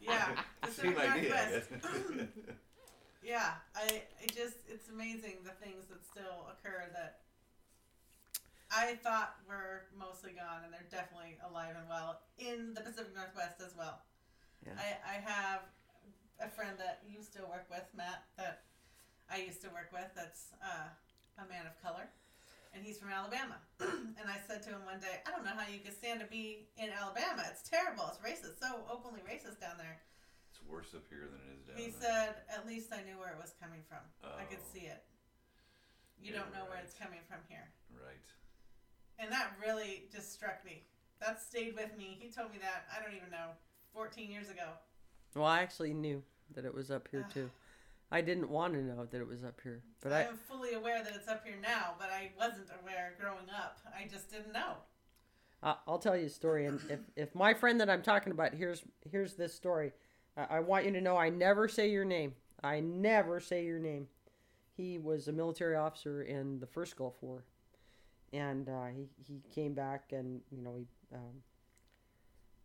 Yeah. 0.00 0.28
Same 0.70 0.94
Pacific 0.94 0.98
idea. 0.98 1.34
I 1.34 1.50
Northwest. 1.50 2.28
Yeah, 3.26 3.58
I 3.74 4.06
it 4.22 4.30
just 4.38 4.62
it's 4.70 4.86
amazing 4.88 5.42
the 5.42 5.50
things 5.58 5.90
that 5.90 5.98
still 6.06 6.46
occur 6.46 6.86
that 6.94 7.26
I 8.70 8.94
thought 9.02 9.34
were 9.50 9.90
mostly 9.98 10.30
gone, 10.30 10.62
and 10.62 10.70
they're 10.70 10.86
definitely 10.94 11.34
alive 11.42 11.74
and 11.74 11.88
well 11.90 12.22
in 12.38 12.70
the 12.74 12.86
Pacific 12.86 13.10
Northwest 13.18 13.58
as 13.58 13.74
well. 13.74 13.98
Yeah. 14.62 14.78
I 14.78 14.94
I 15.02 15.16
have 15.26 15.66
a 16.38 16.46
friend 16.46 16.78
that 16.78 17.02
you 17.02 17.18
still 17.18 17.50
work 17.50 17.66
with, 17.66 17.82
Matt, 17.96 18.22
that 18.38 18.62
I 19.26 19.42
used 19.42 19.60
to 19.62 19.74
work 19.74 19.90
with. 19.90 20.06
That's 20.14 20.54
uh, 20.62 20.86
a 21.42 21.48
man 21.50 21.66
of 21.66 21.74
color, 21.82 22.06
and 22.76 22.84
he's 22.84 22.98
from 23.00 23.08
Alabama. 23.08 23.56
and 23.80 24.28
I 24.28 24.36
said 24.46 24.62
to 24.68 24.70
him 24.76 24.84
one 24.84 25.00
day, 25.00 25.24
I 25.24 25.32
don't 25.32 25.44
know 25.48 25.56
how 25.56 25.64
you 25.64 25.80
can 25.80 25.96
stand 25.96 26.20
to 26.20 26.26
be 26.28 26.68
in 26.76 26.92
Alabama. 26.92 27.42
It's 27.48 27.64
terrible. 27.64 28.04
It's 28.12 28.20
racist. 28.20 28.60
So 28.60 28.84
openly 28.92 29.24
racist 29.24 29.58
down 29.64 29.80
there. 29.80 29.96
It's 30.52 30.60
worse 30.68 30.92
up 30.92 31.08
here 31.08 31.24
than 31.32 31.40
it 31.48 31.56
is 31.56 31.64
down 31.64 31.76
He 31.80 31.88
there. 31.88 31.96
He 31.96 32.04
said, 32.04 32.30
"At 32.52 32.66
least 32.68 32.92
I 32.92 33.00
knew 33.02 33.16
where 33.18 33.32
it 33.32 33.40
was 33.40 33.56
coming 33.60 33.80
from. 33.88 34.04
I 34.22 34.44
could 34.44 34.60
Oh. 34.60 34.72
see 34.72 34.84
it. 34.86 35.00
You 36.20 36.32
Yeah, 36.32 36.40
don't 36.44 36.52
know 36.52 36.64
where 36.68 36.78
it's 36.78 36.94
coming 36.94 37.20
from 37.28 37.40
here." 37.48 37.72
Right. 37.90 38.20
And 39.18 39.32
that 39.32 39.56
really 39.60 40.08
just 40.12 40.32
struck 40.32 40.62
me. 40.64 40.84
That 41.20 41.40
stayed 41.40 41.74
with 41.74 41.96
me. 41.96 42.18
He 42.20 42.30
told 42.30 42.52
me 42.52 42.58
that 42.58 42.84
I 42.92 43.00
don't 43.02 43.14
even 43.16 43.30
know, 43.30 43.56
14 43.92 44.30
years 44.30 44.50
ago. 44.50 44.76
Well, 45.34 45.44
I 45.46 45.62
actually 45.62 45.94
knew. 45.94 46.22
that 46.54 46.64
it 46.64 46.72
was 46.72 46.92
up 46.92 47.08
here 47.08 47.26
too. 47.34 47.50
I 48.10 48.20
didn't 48.20 48.48
want 48.48 48.74
to 48.74 48.82
know 48.82 49.04
that 49.04 49.20
it 49.20 49.26
was 49.26 49.42
up 49.42 49.60
here, 49.62 49.82
but 50.00 50.12
I 50.12 50.26
I'm 50.26 50.36
fully 50.36 50.74
aware 50.74 51.02
that 51.02 51.14
it's 51.14 51.28
up 51.28 51.44
here 51.44 51.56
now, 51.60 51.94
but 51.98 52.10
I 52.10 52.30
wasn't 52.38 52.68
aware 52.80 53.14
growing 53.20 53.50
up. 53.54 53.78
I 53.98 54.06
just 54.08 54.30
didn't 54.30 54.52
know. 54.52 54.74
Uh, 55.62 55.74
I'll 55.88 55.98
tell 55.98 56.16
you 56.16 56.26
a 56.26 56.30
story, 56.30 56.66
and 56.66 56.80
if, 56.88 57.00
if 57.16 57.34
my 57.34 57.52
friend 57.54 57.80
that 57.80 57.90
I'm 57.90 58.02
talking 58.02 58.32
about 58.32 58.54
here's 58.54 58.84
here's 59.10 59.34
this 59.34 59.54
story, 59.54 59.92
I, 60.36 60.56
I 60.56 60.60
want 60.60 60.84
you 60.84 60.92
to 60.92 61.00
know 61.00 61.16
I 61.16 61.30
never 61.30 61.66
say 61.66 61.90
your 61.90 62.04
name. 62.04 62.34
I 62.62 62.80
never 62.80 63.40
say 63.40 63.64
your 63.64 63.80
name. 63.80 64.06
He 64.76 64.98
was 64.98 65.26
a 65.26 65.32
military 65.32 65.74
officer 65.74 66.22
in 66.22 66.60
the 66.60 66.66
first 66.66 66.96
Gulf 66.96 67.16
War, 67.22 67.44
and 68.32 68.68
uh, 68.68 68.86
he 68.94 69.08
he 69.26 69.42
came 69.52 69.74
back, 69.74 70.12
and 70.12 70.40
you 70.50 70.62
know 70.62 70.76
he. 70.76 70.86
Um, 71.12 71.42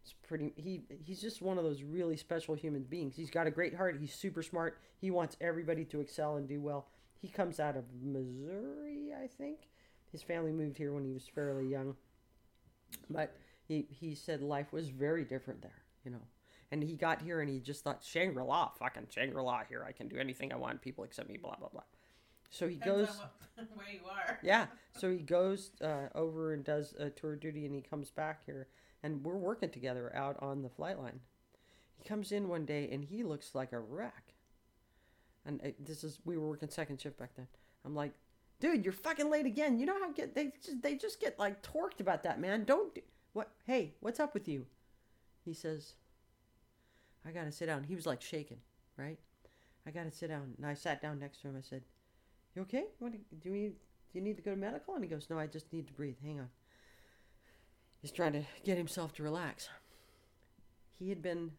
it's 0.01 0.13
pretty. 0.27 0.53
He 0.55 0.81
he's 1.03 1.21
just 1.21 1.41
one 1.41 1.57
of 1.57 1.63
those 1.63 1.83
really 1.83 2.17
special 2.17 2.55
human 2.55 2.83
beings. 2.83 3.15
He's 3.15 3.29
got 3.29 3.47
a 3.47 3.51
great 3.51 3.75
heart. 3.75 3.97
He's 3.99 4.13
super 4.13 4.43
smart. 4.43 4.79
He 4.99 5.11
wants 5.11 5.37
everybody 5.41 5.85
to 5.85 6.01
excel 6.01 6.37
and 6.37 6.47
do 6.47 6.59
well. 6.61 6.87
He 7.19 7.27
comes 7.27 7.59
out 7.59 7.77
of 7.77 7.83
Missouri, 8.01 9.11
I 9.15 9.27
think. 9.27 9.69
His 10.11 10.23
family 10.23 10.51
moved 10.51 10.77
here 10.77 10.91
when 10.91 11.05
he 11.05 11.11
was 11.13 11.27
fairly 11.27 11.67
young 11.67 11.95
but 13.09 13.35
he 13.67 13.87
he 13.89 14.15
said 14.15 14.41
life 14.41 14.71
was 14.73 14.89
very 14.89 15.23
different 15.23 15.61
there, 15.61 15.83
you 16.03 16.11
know. 16.11 16.21
And 16.71 16.81
he 16.81 16.95
got 16.95 17.21
here 17.21 17.41
and 17.41 17.49
he 17.49 17.59
just 17.59 17.83
thought 17.83 18.01
Shangri 18.03 18.43
La, 18.43 18.69
fucking 18.79 19.07
Shangri 19.09 19.41
La 19.41 19.63
here. 19.67 19.85
I 19.87 19.91
can 19.91 20.07
do 20.07 20.17
anything 20.17 20.53
I 20.53 20.55
want. 20.55 20.81
People 20.81 21.03
accept 21.03 21.29
me. 21.29 21.37
Blah 21.37 21.55
blah 21.55 21.69
blah. 21.69 21.83
So 22.49 22.67
he 22.67 22.75
Depends 22.75 23.09
goes. 23.09 23.17
what, 23.17 23.67
where 23.75 23.89
you 23.89 23.99
are. 24.09 24.39
Yeah. 24.43 24.67
So 24.97 25.11
he 25.11 25.19
goes 25.19 25.71
uh, 25.81 26.07
over 26.15 26.53
and 26.53 26.63
does 26.63 26.93
a 26.99 27.09
tour 27.09 27.35
duty, 27.35 27.65
and 27.65 27.75
he 27.75 27.81
comes 27.81 28.09
back 28.09 28.45
here, 28.45 28.67
and 29.03 29.23
we're 29.23 29.35
working 29.35 29.69
together 29.69 30.11
out 30.15 30.37
on 30.41 30.61
the 30.61 30.69
flight 30.69 30.99
line. 30.99 31.19
He 31.97 32.07
comes 32.07 32.31
in 32.31 32.47
one 32.47 32.65
day, 32.65 32.89
and 32.91 33.03
he 33.03 33.23
looks 33.23 33.53
like 33.53 33.73
a 33.73 33.79
wreck. 33.79 34.33
And 35.45 35.73
this 35.79 36.03
is 36.03 36.19
we 36.25 36.37
were 36.37 36.49
working 36.49 36.69
second 36.69 37.01
shift 37.01 37.17
back 37.17 37.35
then. 37.35 37.47
I'm 37.83 37.95
like, 37.95 38.13
dude, 38.59 38.85
you're 38.85 38.93
fucking 38.93 39.29
late 39.29 39.45
again. 39.45 39.79
You 39.79 39.85
know 39.85 39.99
how 39.99 40.11
get 40.11 40.35
they 40.35 40.53
just 40.63 40.81
they 40.81 40.95
just 40.95 41.19
get 41.19 41.39
like 41.39 41.61
torqued 41.63 41.99
about 41.99 42.23
that, 42.23 42.39
man. 42.39 42.63
Don't 42.63 42.93
do, 42.93 43.01
what? 43.33 43.51
Hey, 43.65 43.93
what's 43.99 44.19
up 44.19 44.33
with 44.33 44.47
you? 44.47 44.65
He 45.43 45.53
says, 45.53 45.93
I 47.25 47.31
gotta 47.31 47.51
sit 47.51 47.65
down. 47.65 47.83
He 47.83 47.95
was 47.95 48.05
like 48.05 48.21
shaking, 48.21 48.59
right? 48.97 49.17
I 49.85 49.91
gotta 49.91 50.11
sit 50.11 50.29
down, 50.29 50.53
and 50.57 50.65
I 50.65 50.75
sat 50.75 51.01
down 51.01 51.19
next 51.19 51.41
to 51.41 51.47
him. 51.47 51.55
I 51.57 51.61
said, 51.61 51.83
"You 52.55 52.61
okay? 52.63 52.85
Do 52.99 53.09
you 53.43 53.51
need? 53.51 53.75
Do 54.11 54.19
you 54.19 54.21
need 54.21 54.37
to 54.37 54.43
go 54.43 54.51
to 54.51 54.57
medical?" 54.57 54.93
And 54.93 55.03
he 55.03 55.09
goes, 55.09 55.27
"No, 55.29 55.39
I 55.39 55.47
just 55.47 55.73
need 55.73 55.87
to 55.87 55.93
breathe. 55.93 56.17
Hang 56.23 56.39
on." 56.39 56.49
He's 58.01 58.11
trying 58.11 58.33
to 58.33 58.43
get 58.63 58.77
himself 58.77 59.13
to 59.15 59.23
relax. 59.23 59.69
He 60.97 61.09
had 61.09 61.21
been. 61.21 61.51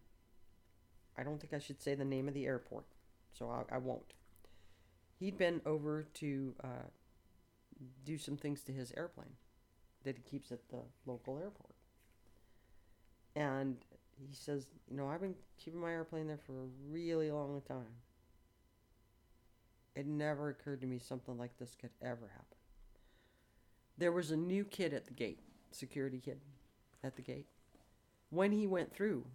I 1.16 1.22
don't 1.22 1.40
think 1.40 1.53
I 1.53 1.59
should 1.59 1.80
say 1.80 1.95
the 1.95 2.05
name 2.05 2.26
of 2.26 2.34
the 2.34 2.47
airport, 2.47 2.84
so 3.32 3.51
I, 3.51 3.74
I 3.74 3.78
won't. 3.78 4.14
He'd 5.18 5.36
been 5.38 5.61
over 5.66 6.07
to 6.14 6.55
uh, 6.64 6.88
do 8.05 8.18
some 8.18 8.36
things 8.36 8.62
to 8.62 8.72
his 8.72 8.93
airplane 8.97 9.34
that 10.05 10.16
he 10.16 10.22
keeps 10.22 10.51
at 10.51 10.68
the 10.68 10.80
local 11.07 11.38
airport. 11.38 11.74
And 13.36 13.76
he 14.18 14.34
says, 14.34 14.66
You 14.90 14.97
know, 14.97 15.09
I've 15.09 15.20
been 15.20 15.34
keeping 15.59 15.80
my 15.80 15.93
airplane 15.93 16.26
there 16.26 16.38
for 16.38 16.53
a 16.53 16.66
really 16.90 17.30
long 17.30 17.62
time. 17.68 17.95
It 19.95 20.07
never 20.07 20.49
occurred 20.49 20.80
to 20.80 20.86
me 20.86 20.99
something 20.99 21.38
like 21.38 21.59
this 21.59 21.76
could 21.78 21.90
ever 22.01 22.30
happen. 22.32 22.57
There 23.99 24.12
was 24.12 24.30
a 24.30 24.36
new 24.36 24.64
kid 24.64 24.95
at 24.95 25.05
the 25.07 25.12
gate, 25.12 25.40
security 25.74 26.18
kid 26.18 26.40
at 27.02 27.16
the 27.16 27.22
gate. 27.22 27.46
When 28.30 28.52
he 28.52 28.66
went 28.66 28.94
through, 28.94 29.26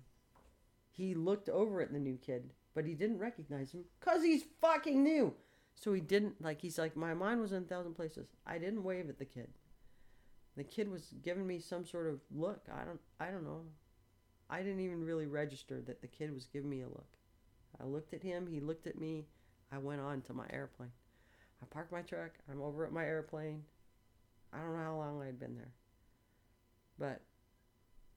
he 0.92 1.14
looked 1.14 1.50
over 1.50 1.82
at 1.82 1.94
the 1.94 2.00
new 2.00 2.18
kid, 2.18 2.50
but 2.74 2.86
he 2.86 2.94
didn't 2.94 3.20
recognize 3.20 3.72
him 3.72 3.84
because 4.00 4.24
he's 4.24 4.44
fucking 4.62 5.04
new. 5.04 5.34
So 5.76 5.94
he 5.94 6.02
didn't, 6.02 6.42
like, 6.42 6.60
he's 6.60 6.80
like, 6.80 6.98
my 6.98 7.14
mind 7.14 7.40
was 7.40 7.52
in 7.52 7.64
a 7.64 7.68
thousand 7.68 7.94
places. 7.94 8.30
I 8.48 8.58
didn't 8.58 8.84
wave 8.84 9.10
at 9.10 9.20
the 9.20 9.26
kid. 9.26 9.50
The 10.56 10.64
kid 10.64 10.90
was 10.90 11.14
giving 11.24 11.46
me 11.46 11.60
some 11.60 11.86
sort 11.86 12.08
of 12.08 12.20
look. 12.36 12.66
I 12.74 12.84
don't, 12.84 13.00
I 13.20 13.30
don't 13.30 13.44
know. 13.44 13.62
I 14.50 14.64
didn't 14.64 14.80
even 14.80 15.04
really 15.04 15.28
register 15.28 15.82
that 15.82 16.02
the 16.02 16.08
kid 16.08 16.34
was 16.34 16.48
giving 16.48 16.70
me 16.70 16.82
a 16.82 16.88
look. 16.88 17.18
I 17.80 17.86
looked 17.86 18.16
at 18.16 18.24
him, 18.24 18.48
he 18.48 18.60
looked 18.60 18.88
at 18.88 19.00
me. 19.00 19.28
I 19.72 19.78
went 19.78 20.02
on 20.02 20.22
to 20.22 20.34
my 20.34 20.46
airplane. 20.50 20.92
I 21.62 21.66
parked 21.66 21.92
my 21.92 22.02
truck. 22.02 22.32
I'm 22.50 22.62
over 22.62 22.86
at 22.86 22.92
my 22.92 23.06
airplane. 23.06 23.64
I 24.54 24.60
don't 24.60 24.76
know 24.76 24.84
how 24.84 24.96
long 24.96 25.22
I'd 25.22 25.40
been 25.40 25.56
there. 25.56 25.72
But 27.00 27.22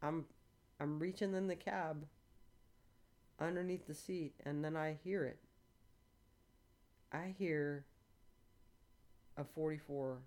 I'm 0.02 0.24
I'm 0.78 0.98
reaching 0.98 1.34
in 1.34 1.46
the 1.46 1.56
cab 1.56 2.06
underneath 3.38 3.86
the 3.86 3.94
seat 3.94 4.34
and 4.44 4.64
then 4.64 4.76
I 4.76 4.98
hear 5.04 5.24
it. 5.24 5.38
I 7.12 7.34
hear 7.38 7.84
a 9.36 9.44
44 9.44 10.18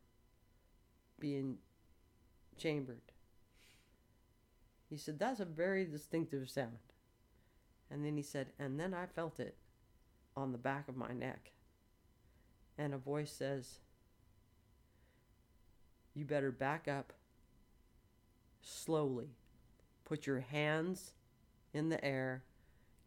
being 1.20 1.58
chambered. 2.58 3.02
He 4.90 4.98
said, 4.98 5.18
That's 5.18 5.40
a 5.40 5.46
very 5.46 5.86
distinctive 5.86 6.50
sound. 6.50 6.78
And 7.90 8.06
then 8.06 8.18
he 8.18 8.24
said, 8.24 8.48
And 8.60 8.80
then 8.80 8.94
I 8.94 9.06
felt 9.06 9.40
it 9.40 9.56
on 10.36 10.52
the 10.52 10.58
back 10.58 10.88
of 10.88 10.98
my 10.98 11.14
neck. 11.14 11.52
And 12.78 12.94
a 12.94 12.98
voice 12.98 13.32
says, 13.32 13.80
You 16.14 16.26
better 16.26 16.52
back 16.52 16.88
up 16.88 17.14
slowly. 18.64 19.36
Put 20.06 20.26
your 20.26 20.40
hands 20.40 21.14
in 21.74 21.90
the 21.90 22.04
air, 22.04 22.44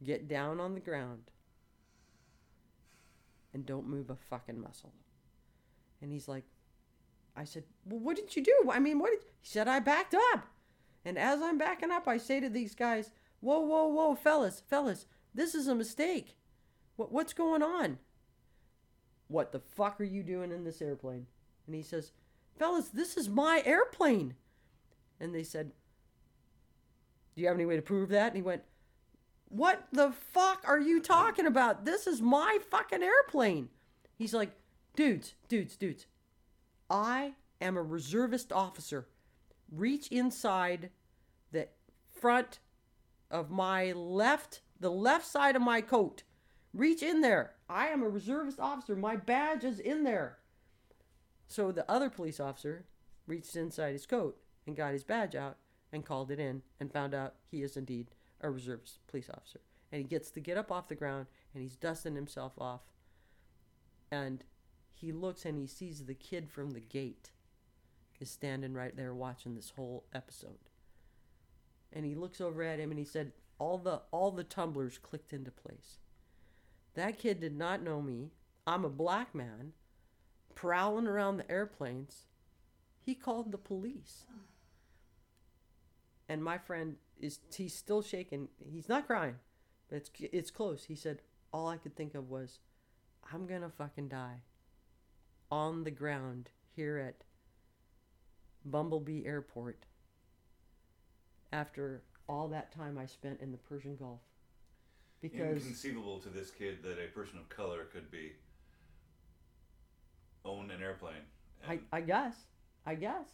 get 0.03 0.29
down 0.29 0.61
on 0.61 0.75
the 0.75 0.81
ground, 0.81 1.31
and 3.53 3.67
don't 3.67 3.89
move 3.89 4.11
a 4.11 4.17
fucking 4.17 4.61
muscle. 4.61 4.93
And 6.01 6.13
he's 6.13 6.29
like, 6.29 6.45
I 7.37 7.45
said, 7.45 7.65
Well, 7.85 8.01
what 8.01 8.17
did 8.17 8.35
you 8.37 8.43
do? 8.43 8.71
I 8.71 8.79
mean, 8.79 8.99
what 8.99 9.11
did 9.11 9.21
he 9.23 9.49
said? 9.49 9.69
I 9.69 9.81
backed 9.81 10.15
up. 10.33 10.47
And 11.05 11.19
as 11.19 11.41
I'm 11.41 11.59
backing 11.59 11.91
up, 11.91 12.09
I 12.09 12.19
say 12.19 12.41
to 12.41 12.49
these 12.49 12.75
guys, 12.75 13.11
Whoa, 13.41 13.61
whoa, 13.61 13.87
whoa, 13.87 14.15
fellas, 14.15 14.63
fellas, 14.69 15.07
this 15.35 15.55
is 15.55 15.67
a 15.67 15.75
mistake. 15.75 16.37
What, 16.97 17.13
what's 17.13 17.33
going 17.33 17.63
on? 17.63 17.99
What 19.29 19.53
the 19.53 19.61
fuck 19.61 20.01
are 20.01 20.05
you 20.05 20.23
doing 20.23 20.53
in 20.53 20.65
this 20.65 20.81
airplane? 20.81 21.27
And 21.67 21.75
he 21.75 21.83
says, 21.83 22.13
Fellas, 22.59 22.89
this 22.89 23.17
is 23.17 23.29
my 23.29 23.63
airplane. 23.65 24.35
And 25.21 25.35
they 25.35 25.43
said, 25.43 25.73
Do 27.35 27.43
you 27.43 27.49
have 27.49 27.57
any 27.57 27.67
way 27.67 27.77
to 27.77 27.83
prove 27.83 28.11
that? 28.11 28.29
And 28.29 28.37
he 28.37 28.43
went, 28.43 28.63
What 29.49 29.87
the 29.93 30.13
fuck 30.33 30.65
are 30.67 30.81
you 30.81 31.01
talking 31.01 31.47
about? 31.47 31.85
This 31.85 32.07
is 32.07 32.21
my 32.21 32.59
fucking 32.71 33.03
airplane. 33.03 33.69
He's 34.17 34.35
like, 34.35 34.51
Dudes, 34.95 35.35
dudes, 35.49 35.77
dudes, 35.77 36.07
I 36.89 37.35
am 37.61 37.77
a 37.77 37.83
reservist 37.83 38.53
officer. 38.53 39.09
Reach 39.71 40.09
inside 40.09 40.91
the 41.53 41.69
front 42.13 42.61
of 43.31 43.51
my 43.51 43.93
left, 43.93 44.63
the 44.81 44.91
left 44.91 45.27
side 45.27 45.57
of 45.57 45.63
my 45.63 45.81
coat. 45.81 46.23
Reach 46.73 47.03
in 47.03 47.21
there. 47.21 47.55
I 47.69 47.89
am 47.89 48.03
a 48.03 48.09
reservist 48.09 48.61
officer. 48.61 48.97
My 48.97 49.17
badge 49.17 49.65
is 49.65 49.81
in 49.81 50.05
there. 50.05 50.39
So 51.49 51.73
the 51.73 51.91
other 51.91 52.11
police 52.11 52.41
officer 52.41 52.87
reached 53.27 53.57
inside 53.57 53.93
his 53.93 54.07
coat 54.07 54.39
and 54.67 54.77
got 54.77 54.93
his 54.93 55.05
badge 55.05 55.35
out 55.35 55.57
and 55.93 56.05
called 56.05 56.31
it 56.31 56.39
in 56.39 56.63
and 56.81 56.93
found 56.93 57.15
out 57.15 57.35
he 57.45 57.63
is 57.63 57.77
indeed 57.77 58.11
a 58.41 58.51
reservist 58.51 59.07
police 59.07 59.31
officer. 59.33 59.61
And 59.93 60.01
he 60.01 60.07
gets 60.07 60.31
to 60.33 60.41
get 60.41 60.59
up 60.59 60.73
off 60.73 60.89
the 60.89 60.95
ground 60.95 61.27
and 61.55 61.63
he's 61.63 61.77
dusting 61.77 62.17
himself 62.17 62.53
off. 62.59 62.83
And 64.11 64.45
he 64.93 65.13
looks 65.13 65.45
and 65.45 65.59
he 65.59 65.67
sees 65.67 66.05
the 66.05 66.15
kid 66.15 66.51
from 66.51 66.71
the 66.71 66.81
gate 66.81 67.31
is 68.21 68.31
standing 68.31 68.73
right 68.73 68.97
there 68.97 69.15
watching 69.15 69.55
this 69.55 69.73
whole 69.77 70.05
episode. 70.15 70.71
And 71.93 72.05
he 72.05 72.15
looks 72.15 72.41
over 72.41 72.63
at 72.63 72.81
him 72.81 72.91
and 72.91 72.99
he 72.99 73.05
said, 73.05 73.33
all 73.59 73.79
the 73.79 74.03
all 74.11 74.31
the 74.31 74.45
tumblers 74.45 74.99
clicked 74.99 75.33
into 75.33 75.51
place. 75.51 75.99
That 76.95 77.19
kid 77.19 77.41
did 77.41 77.57
not 77.57 77.83
know 77.83 78.03
me. 78.03 78.31
I'm 78.67 78.85
a 78.85 78.91
black 78.91 79.35
man 79.35 79.73
prowling 80.55 81.07
around 81.07 81.37
the 81.37 81.51
airplanes. 81.51 82.25
He 83.01 83.15
called 83.15 83.53
the 83.53 83.59
police. 83.59 84.25
And 86.29 86.43
my 86.43 86.59
friend 86.59 86.97
is 87.21 87.39
he's 87.55 87.75
still 87.75 88.03
shaking. 88.03 88.49
He's 88.59 88.89
not 88.89 89.07
crying, 89.07 89.37
but 89.89 89.97
it's 89.97 90.11
it's 90.21 90.51
close. 90.51 90.85
He 90.85 90.97
said 90.97 91.23
all 91.53 91.69
I 91.69 91.77
could 91.77 91.97
think 91.97 92.15
of 92.15 92.29
was 92.29 92.59
I'm 93.33 93.47
going 93.47 93.63
to 93.63 93.71
fucking 93.71 94.09
die 94.09 94.43
on 95.51 95.85
the 95.85 95.91
ground 95.91 96.51
here 96.75 96.99
at 96.99 97.25
Bumblebee 98.65 99.25
Airport 99.25 99.87
after 101.53 102.03
all 102.29 102.49
that 102.49 102.73
time 102.73 102.99
I 102.99 103.07
spent 103.07 103.41
in 103.41 103.53
the 103.53 103.59
Persian 103.59 103.97
Gulf. 103.97 104.21
Because 105.21 105.63
inconceivable 105.63 106.19
to 106.21 106.29
this 106.29 106.51
kid 106.51 106.83
that 106.83 106.99
a 107.03 107.09
person 107.09 107.39
of 107.39 107.49
color 107.49 107.85
could 107.85 108.11
be 108.11 108.33
own 110.45 110.71
an 110.71 110.83
airplane. 110.83 111.15
I, 111.67 111.81
I 111.91 112.01
guess. 112.01 112.35
I 112.85 112.95
guess. 112.95 113.27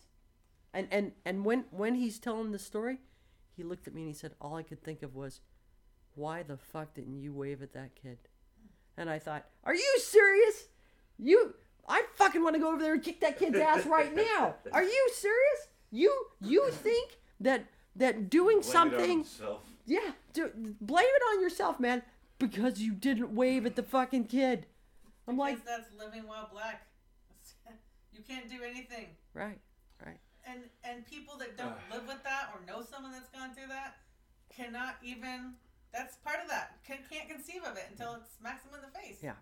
And 0.75 0.89
and 0.91 1.13
and 1.25 1.45
when 1.45 1.65
when 1.71 1.95
he's 1.97 2.19
telling 2.19 2.53
the 2.53 2.59
story, 2.59 2.99
he 3.57 3.63
looked 3.63 3.87
at 3.87 3.95
me 3.95 4.03
and 4.03 4.09
he 4.09 4.15
said 4.15 4.35
all 4.41 4.57
I 4.57 4.63
could 4.63 4.83
think 4.83 5.03
of 5.03 5.15
was 5.15 5.41
why 6.15 6.43
the 6.43 6.57
fuck 6.57 6.95
didn't 6.95 7.19
you 7.21 7.33
wave 7.33 7.63
at 7.63 7.73
that 7.75 7.95
kid? 7.95 8.19
And 8.97 9.09
I 9.09 9.19
thought, 9.19 9.47
are 9.65 9.75
you 9.75 9.99
serious? 9.99 10.69
You, 11.19 11.55
I 11.89 12.05
fucking 12.17 12.43
want 12.43 12.55
to 12.57 12.61
go 12.61 12.73
over 12.73 12.83
there 12.83 12.95
and 12.95 13.03
kick 13.03 13.21
that 13.21 13.39
kid's 13.39 13.59
ass 13.59 13.87
right 13.87 14.15
now. 14.39 14.55
Are 14.73 14.83
you 14.83 15.11
serious? 15.15 15.69
You, 15.91 16.13
you 16.41 16.71
think 16.71 17.19
that 17.41 17.67
that 17.97 18.31
doing 18.31 18.61
Blame 18.61 18.63
it 18.63 18.77
on 18.77 19.25
something, 19.25 19.27
yeah, 19.87 20.13
do, 20.33 20.51
blame 20.81 21.05
it 21.07 21.23
on 21.35 21.43
yourself, 21.43 21.79
man, 21.79 22.03
because 22.39 22.81
you 22.81 22.93
didn't 22.93 23.35
wave 23.35 23.67
at 23.67 23.77
the 23.77 23.83
fucking 23.83 24.25
kid. 24.25 24.67
I'm 25.29 25.37
like, 25.37 25.57
Because 25.57 25.83
that's 25.85 25.99
living 25.99 26.27
while 26.27 26.49
black. 26.53 26.87
you 28.13 28.21
can't 28.27 28.49
do 28.51 28.63
anything. 28.65 29.09
right, 29.35 29.45
right. 29.47 29.59
And 30.53 30.63
and 30.85 31.07
people 31.07 31.37
that 31.39 31.57
don't 31.57 31.77
live 31.91 32.07
with 32.07 32.23
that 32.25 32.53
or 32.53 32.61
know 32.67 32.85
someone 32.85 33.13
that's 33.13 33.29
gone 33.31 33.55
through 33.55 33.69
that 33.69 33.97
cannot 34.55 34.97
even. 35.03 35.55
That's 35.93 36.17
part 36.17 36.39
of 36.43 36.49
that. 36.49 36.79
Can, 36.87 36.99
can't 37.11 37.29
conceive 37.29 37.63
of 37.65 37.77
it 37.77 37.85
until 37.91 38.15
it 38.15 38.23
smacks 38.39 38.65
them 38.65 38.73
in 38.75 38.81
the 38.81 38.99
face. 38.99 39.19
Yeah. 39.23 39.35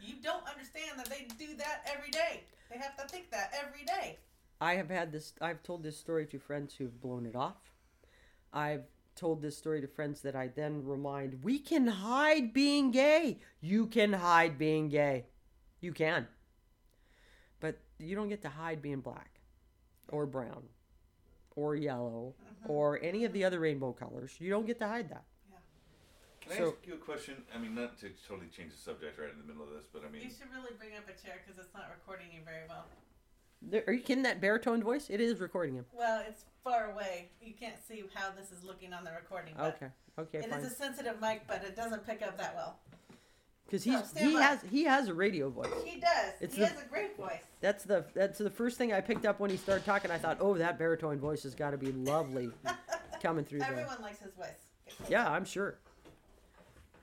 You 0.00 0.14
don't 0.22 0.46
understand 0.48 0.98
that 0.98 1.10
they 1.10 1.26
do 1.38 1.54
that 1.56 1.86
every 1.94 2.10
day. 2.10 2.44
They 2.70 2.78
have 2.78 2.96
to 2.96 3.06
think 3.08 3.30
that 3.30 3.52
every 3.62 3.84
day. 3.84 4.18
I 4.60 4.74
have 4.74 4.90
had 4.90 5.12
this. 5.12 5.32
I've 5.40 5.62
told 5.62 5.82
this 5.82 5.98
story 5.98 6.26
to 6.26 6.38
friends 6.38 6.74
who've 6.74 7.00
blown 7.00 7.26
it 7.26 7.36
off. 7.36 7.72
I've 8.52 8.84
told 9.16 9.42
this 9.42 9.56
story 9.56 9.80
to 9.80 9.86
friends 9.86 10.20
that 10.22 10.36
I 10.36 10.48
then 10.48 10.84
remind 10.84 11.42
we 11.42 11.58
can 11.58 11.86
hide 11.86 12.52
being 12.52 12.90
gay. 12.90 13.40
You 13.60 13.86
can 13.86 14.12
hide 14.12 14.58
being 14.58 14.88
gay. 14.88 15.26
You 15.80 15.92
can. 15.92 16.26
But 17.60 17.78
you 17.98 18.14
don't 18.14 18.28
get 18.28 18.42
to 18.42 18.48
hide 18.48 18.80
being 18.80 19.00
black 19.00 19.37
or 20.08 20.26
brown 20.26 20.62
or 21.56 21.74
yellow 21.74 22.34
mm-hmm. 22.40 22.70
or 22.70 23.00
any 23.02 23.24
of 23.24 23.32
the 23.32 23.44
other 23.44 23.60
rainbow 23.60 23.92
colors. 23.92 24.36
You 24.38 24.50
don't 24.50 24.66
get 24.66 24.78
to 24.80 24.88
hide 24.88 25.10
that. 25.10 25.24
Can 26.40 26.52
I 26.52 26.56
So- 26.56 26.68
ask 26.68 26.86
you 26.86 26.94
a 26.94 26.98
question? 26.98 27.44
I 27.54 27.58
mean, 27.58 27.74
not 27.74 27.98
to 27.98 28.10
totally 28.26 28.48
change 28.48 28.72
the 28.72 28.78
subject 28.78 29.18
right 29.18 29.30
in 29.30 29.38
the 29.38 29.44
middle 29.44 29.62
of 29.62 29.70
this, 29.70 29.86
but 29.92 30.04
I 30.04 30.08
mean. 30.08 30.22
You 30.22 30.30
should 30.30 30.50
really 30.54 30.72
bring 30.78 30.96
up 30.96 31.04
a 31.08 31.12
chair 31.22 31.34
because 31.44 31.62
it's 31.62 31.74
not 31.74 31.90
recording 31.90 32.26
you 32.32 32.40
very 32.44 32.66
well. 32.68 32.86
There, 33.60 33.82
are 33.88 33.92
you 33.92 34.00
kidding 34.00 34.22
that 34.22 34.40
baritone 34.40 34.82
voice? 34.82 35.10
It 35.10 35.20
is 35.20 35.40
recording 35.40 35.74
him. 35.74 35.84
Well, 35.92 36.22
it's 36.26 36.44
far 36.62 36.92
away. 36.92 37.30
You 37.42 37.54
can't 37.58 37.76
see 37.86 38.04
how 38.14 38.30
this 38.30 38.52
is 38.52 38.62
looking 38.62 38.92
on 38.92 39.04
the 39.04 39.10
recording. 39.10 39.54
But 39.56 39.74
Okay. 39.74 39.88
Okay, 40.18 40.38
It 40.38 40.50
fine. 40.50 40.60
is 40.60 40.72
a 40.72 40.74
sensitive 40.74 41.20
mic, 41.20 41.42
but 41.46 41.62
it 41.64 41.76
doesn't 41.76 42.06
pick 42.06 42.22
up 42.22 42.38
that 42.38 42.54
well. 42.54 42.78
Because 43.68 43.84
he's 43.84 44.02
stand 44.08 44.28
he 44.30 44.34
by. 44.34 44.40
has 44.42 44.60
he 44.70 44.84
has 44.84 45.08
a 45.08 45.14
radio 45.14 45.50
voice. 45.50 45.68
He 45.84 46.00
does. 46.00 46.32
It's 46.40 46.54
he 46.54 46.62
the- 46.62 46.68
has 46.68 46.80
a 46.82 46.86
great 46.86 47.14
voice. 47.18 47.42
That's 47.60 47.84
the 47.84 48.06
that's 48.14 48.38
the 48.38 48.48
first 48.48 48.78
thing 48.78 48.94
I 48.94 49.02
picked 49.02 49.26
up 49.26 49.40
when 49.40 49.50
he 49.50 49.58
started 49.58 49.84
talking. 49.84 50.10
I 50.10 50.16
thought, 50.16 50.38
oh, 50.40 50.54
that 50.54 50.78
baritone 50.78 51.18
voice 51.18 51.42
has 51.42 51.54
got 51.54 51.72
to 51.72 51.76
be 51.76 51.92
lovely 51.92 52.50
coming 53.22 53.44
through 53.44 53.58
there. 53.58 53.68
Everyone 53.72 54.00
likes 54.00 54.20
his 54.20 54.32
voice. 54.32 54.68
Yeah, 55.10 55.28
I'm 55.30 55.44
sure. 55.44 55.78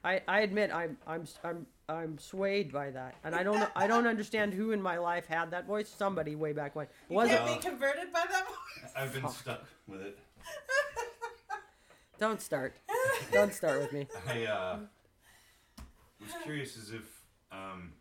I 0.04 0.22
I 0.28 0.40
admit 0.42 0.72
I'm 0.74 0.98
I'm 1.06 1.26
I'm 1.44 1.68
I'm 1.88 2.18
swayed 2.18 2.72
by 2.74 2.90
that, 2.90 3.14
and 3.24 3.36
I 3.36 3.44
don't 3.44 3.60
know- 3.60 3.70
I 3.76 3.86
don't 3.86 4.08
understand 4.08 4.54
who 4.56 4.72
in 4.72 4.82
my 4.82 4.98
life 4.98 5.28
had 5.28 5.52
that 5.52 5.68
voice. 5.68 5.88
Somebody 5.88 6.36
way 6.36 6.52
back 6.52 6.76
when 6.76 6.88
You 7.12 7.18
was 7.18 7.30
it? 7.30 7.38
can't 7.38 7.62
be 7.62 7.70
converted 7.70 8.12
by 8.12 8.24
that 8.32 8.48
voice. 8.48 8.92
I've 8.96 9.14
been 9.14 9.30
stuck 9.30 9.66
with 9.88 10.02
it. 10.02 10.18
Don't 12.18 12.42
start. 12.42 12.76
Don't 13.32 13.54
start 13.54 13.82
with 13.82 13.94
me. 13.94 14.08
I 14.28 14.46
uh, 14.46 14.78
was 16.22 16.32
curious 16.44 16.78
as 16.78 16.92
if 16.92 17.24
um, 17.52 17.94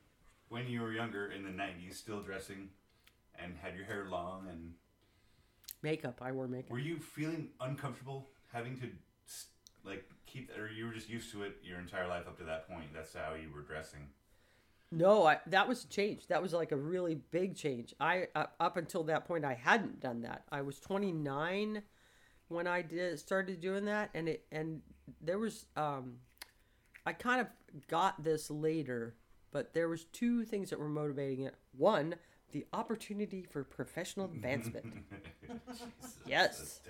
when 0.48 0.68
you 0.68 0.82
were 0.82 0.92
younger 0.92 1.32
in 1.32 1.44
the 1.44 1.50
'90s, 1.50 1.94
still 1.94 2.20
dressing 2.20 2.70
and 3.38 3.54
had 3.60 3.74
your 3.74 3.84
hair 3.84 4.06
long, 4.08 4.46
and 4.50 4.74
Makeup. 5.84 6.20
I 6.22 6.32
wore 6.32 6.48
makeup. 6.48 6.70
were 6.70 6.78
you 6.78 6.98
feeling 6.98 7.50
uncomfortable 7.60 8.30
having 8.52 8.78
to 8.78 8.88
like 9.84 10.08
keep, 10.24 10.50
or 10.58 10.66
you 10.66 10.86
were 10.86 10.92
just 10.92 11.10
used 11.10 11.30
to 11.32 11.42
it 11.42 11.56
your 11.62 11.78
entire 11.78 12.08
life 12.08 12.26
up 12.26 12.38
to 12.38 12.44
that 12.44 12.66
point? 12.66 12.86
That's 12.94 13.14
how 13.14 13.34
you 13.34 13.54
were 13.54 13.60
dressing. 13.60 14.08
No, 14.90 15.26
I, 15.26 15.40
that 15.48 15.68
was 15.68 15.84
a 15.84 15.88
change. 15.88 16.28
That 16.28 16.40
was 16.40 16.54
like 16.54 16.72
a 16.72 16.76
really 16.76 17.16
big 17.30 17.54
change. 17.54 17.94
I 18.00 18.28
uh, 18.34 18.46
up 18.58 18.78
until 18.78 19.04
that 19.04 19.26
point 19.26 19.44
I 19.44 19.54
hadn't 19.54 20.00
done 20.00 20.22
that. 20.22 20.44
I 20.50 20.62
was 20.62 20.80
29 20.80 21.82
when 22.48 22.66
I 22.66 22.80
did 22.80 23.18
started 23.18 23.60
doing 23.60 23.84
that, 23.84 24.08
and 24.14 24.28
it 24.28 24.46
and 24.50 24.80
there 25.20 25.38
was 25.38 25.66
um, 25.76 26.14
I 27.04 27.12
kind 27.12 27.42
of 27.42 27.48
got 27.88 28.22
this 28.22 28.50
later, 28.50 29.14
but 29.52 29.72
there 29.74 29.88
was 29.88 30.04
two 30.06 30.44
things 30.44 30.70
that 30.70 30.78
were 30.78 30.88
motivating 30.88 31.44
it. 31.44 31.54
One, 31.76 32.14
the 32.52 32.66
opportunity 32.72 33.42
for 33.42 33.64
professional 33.64 34.26
advancement. 34.26 34.86
Jesus, 35.72 36.16
Yes. 36.26 36.80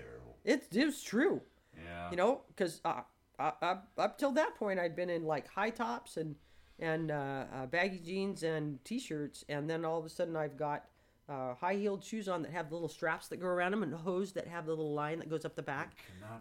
it, 0.45 0.64
it 0.72 0.85
was 0.85 1.03
true. 1.03 1.41
Yeah, 1.82 2.11
you 2.11 2.16
know 2.16 2.43
because 2.49 2.80
uh, 2.85 3.01
uh, 3.39 3.51
up, 3.61 3.89
up 3.99 4.16
till 4.16 4.30
that 4.30 4.55
point 4.55 4.78
i'd 4.78 4.95
been 4.95 5.11
in 5.11 5.24
like 5.24 5.49
high 5.49 5.70
tops 5.70 6.16
and 6.18 6.37
and 6.78 7.11
uh, 7.11 7.47
uh, 7.53 7.66
baggy 7.66 7.99
jeans 7.99 8.45
and 8.45 8.78
t-shirts 8.85 9.45
and 9.49 9.68
then 9.68 9.85
all 9.85 9.99
of 9.99 10.05
a 10.05 10.09
sudden 10.09 10.37
i've 10.37 10.57
got 10.57 10.85
uh, 11.28 11.53
high-heeled 11.55 12.05
shoes 12.05 12.28
on 12.28 12.43
that 12.43 12.53
have 12.53 12.68
the 12.68 12.76
little 12.76 12.89
straps 12.89 13.26
that 13.26 13.39
go 13.39 13.49
around 13.49 13.72
them 13.72 13.82
and 13.82 13.93
hose 13.93 14.30
that 14.35 14.47
have 14.47 14.66
the 14.66 14.70
little 14.70 14.95
line 14.95 15.18
that 15.18 15.28
goes 15.28 15.45
up 15.45 15.57
the 15.57 15.62
back 15.62 15.97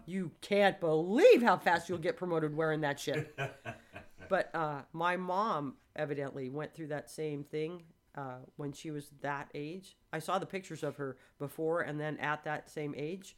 you 0.06 0.30
can't 0.40 0.78
believe 0.78 1.42
how 1.42 1.56
fast 1.56 1.88
you'll 1.88 1.98
get 1.98 2.16
promoted 2.16 2.56
wearing 2.56 2.80
that 2.82 3.00
shit 3.00 3.36
but 4.28 4.54
uh, 4.54 4.82
my 4.92 5.16
mom 5.16 5.74
evidently 5.96 6.50
went 6.50 6.74
through 6.74 6.88
that 6.88 7.10
same 7.10 7.44
thing 7.44 7.82
uh, 8.16 8.38
when 8.56 8.72
she 8.72 8.90
was 8.90 9.10
that 9.20 9.50
age. 9.54 9.96
I 10.12 10.18
saw 10.18 10.38
the 10.38 10.46
pictures 10.46 10.82
of 10.82 10.96
her 10.96 11.16
before 11.38 11.82
and 11.82 11.98
then 11.98 12.16
at 12.18 12.44
that 12.44 12.70
same 12.70 12.94
age. 12.96 13.36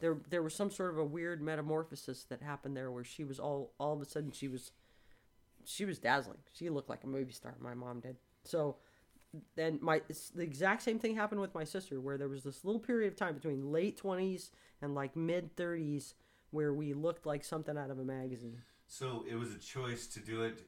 There, 0.00 0.18
there 0.30 0.42
was 0.42 0.54
some 0.54 0.70
sort 0.70 0.90
of 0.90 0.98
a 0.98 1.04
weird 1.04 1.42
metamorphosis 1.42 2.24
that 2.24 2.42
happened 2.42 2.76
there, 2.76 2.90
where 2.90 3.04
she 3.04 3.24
was 3.24 3.40
all, 3.40 3.72
all 3.80 3.94
of 3.94 4.00
a 4.00 4.04
sudden 4.04 4.30
she 4.30 4.46
was, 4.46 4.70
she 5.64 5.84
was 5.84 5.98
dazzling. 5.98 6.38
She 6.52 6.70
looked 6.70 6.88
like 6.88 7.04
a 7.04 7.08
movie 7.08 7.32
star. 7.32 7.56
My 7.60 7.74
mom 7.74 8.00
did. 8.00 8.16
So, 8.44 8.76
then 9.56 9.78
my 9.82 10.00
the 10.34 10.42
exact 10.42 10.82
same 10.82 10.98
thing 10.98 11.14
happened 11.14 11.42
with 11.42 11.54
my 11.54 11.64
sister, 11.64 12.00
where 12.00 12.16
there 12.16 12.30
was 12.30 12.44
this 12.44 12.64
little 12.64 12.80
period 12.80 13.12
of 13.12 13.18
time 13.18 13.34
between 13.34 13.70
late 13.70 13.98
twenties 13.98 14.50
and 14.80 14.94
like 14.94 15.14
mid 15.16 15.54
thirties, 15.54 16.14
where 16.50 16.72
we 16.72 16.94
looked 16.94 17.26
like 17.26 17.44
something 17.44 17.76
out 17.76 17.90
of 17.90 17.98
a 17.98 18.04
magazine. 18.04 18.62
So 18.90 19.24
it 19.30 19.34
was 19.36 19.52
a 19.54 19.58
choice 19.58 20.06
to 20.08 20.20
do 20.20 20.42
it 20.42 20.62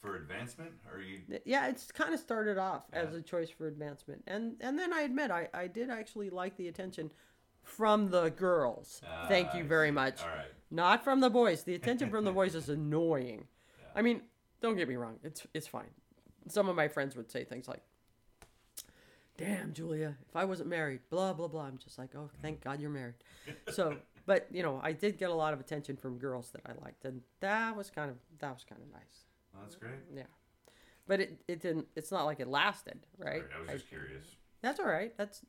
for 0.00 0.16
advancement, 0.16 0.72
or 0.92 1.00
you? 1.00 1.20
yeah 1.44 1.68
it's 1.68 1.92
kind 1.92 2.12
of 2.12 2.18
started 2.18 2.58
off 2.58 2.82
as 2.92 3.14
a 3.14 3.22
choice 3.22 3.48
for 3.50 3.68
advancement. 3.68 4.24
And 4.26 4.56
and 4.60 4.76
then 4.76 4.92
i 4.92 5.02
admit 5.02 5.30
i 5.30 5.48
i 5.54 5.68
did 5.68 5.88
actually 5.90 6.28
like 6.28 6.56
the 6.56 6.66
attention 6.66 7.10
from 7.62 8.10
the 8.10 8.30
girls. 8.30 9.00
Thank 9.28 9.50
Ah, 9.52 9.58
you 9.58 9.64
very 9.64 9.92
much. 9.92 10.22
All 10.22 10.28
right. 10.28 10.46
not 10.72 11.04
from 11.04 11.20
the 11.20 11.30
boys. 11.30 11.62
The 11.62 11.76
attention 11.76 12.10
from 12.10 12.24
the 12.24 12.32
boys 12.32 12.56
is 12.56 12.68
annoying. 12.78 13.46
I 13.94 14.02
mean 14.02 14.22
don't 14.60 14.76
get 14.76 14.88
me 14.88 14.96
wrong 14.96 15.18
it's 15.22 15.46
it's 15.54 15.68
fine. 15.68 15.90
Some 16.48 16.68
of 16.68 16.74
my 16.74 16.88
friends 16.88 17.14
would 17.14 17.30
say 17.30 17.44
things 17.44 17.68
like 17.68 17.82
damn 19.38 19.72
julia 19.72 20.14
if 20.28 20.36
i 20.36 20.44
wasn't 20.44 20.68
married 20.68 21.00
blah 21.10 21.32
blah 21.32 21.46
blah. 21.48 21.62
I'm 21.64 21.78
just 21.78 21.96
like 21.96 22.10
oh 22.16 22.28
thank 22.42 22.60
god 22.60 22.80
you're 22.80 22.90
married. 22.90 23.14
So 23.70 23.96
but 24.26 24.46
you 24.50 24.62
know 24.62 24.80
i 24.82 24.92
did 24.92 25.18
get 25.18 25.30
a 25.30 25.34
lot 25.34 25.52
of 25.52 25.60
attention 25.60 25.96
from 25.96 26.18
girls 26.18 26.50
that 26.50 26.60
i 26.66 26.72
liked 26.84 27.04
and 27.04 27.20
that 27.40 27.76
was 27.76 27.90
kind 27.90 28.10
of 28.10 28.16
that 28.38 28.52
was 28.54 28.64
kind 28.64 28.80
of 28.80 28.88
nice 28.92 29.24
Well, 29.52 29.62
that's 29.62 29.76
great. 29.76 29.92
yeah. 30.14 30.22
But 31.06 31.20
it, 31.20 31.42
it 31.48 31.60
didn't 31.60 31.86
it's 31.96 32.12
not 32.12 32.24
like 32.26 32.38
it 32.40 32.46
lasted, 32.48 33.00
right? 33.18 33.42
Sorry, 33.42 33.54
I 33.56 33.60
was 33.60 33.68
I- 33.70 33.72
just 33.74 33.88
curious. 33.88 34.24
that's 34.62 34.78
all 34.80 34.86
right. 34.86 35.12
That's 35.18 35.42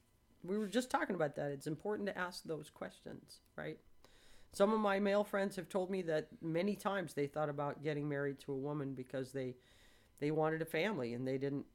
we 0.44 0.58
were 0.58 0.68
just 0.68 0.90
talking 0.90 1.16
about 1.16 1.36
that. 1.36 1.52
It's 1.52 1.68
important 1.68 2.08
to 2.10 2.18
ask 2.18 2.44
those 2.44 2.70
questions, 2.70 3.40
right? 3.56 3.78
Some 4.52 4.74
of 4.74 4.80
my 4.80 5.00
male 5.00 5.24
friends 5.24 5.56
have 5.56 5.70
told 5.70 5.90
me 5.90 6.02
that 6.04 6.28
many 6.42 6.76
times 6.76 7.14
they 7.14 7.28
thought 7.28 7.50
about 7.50 7.82
getting 7.84 8.10
married 8.10 8.40
to 8.40 8.52
a 8.52 8.58
woman 8.58 8.94
because 8.96 9.32
they 9.32 9.56
they 10.20 10.32
wanted 10.32 10.62
a 10.64 10.66
family 10.66 11.14
and 11.14 11.26
they 11.28 11.38
didn't 11.38 11.66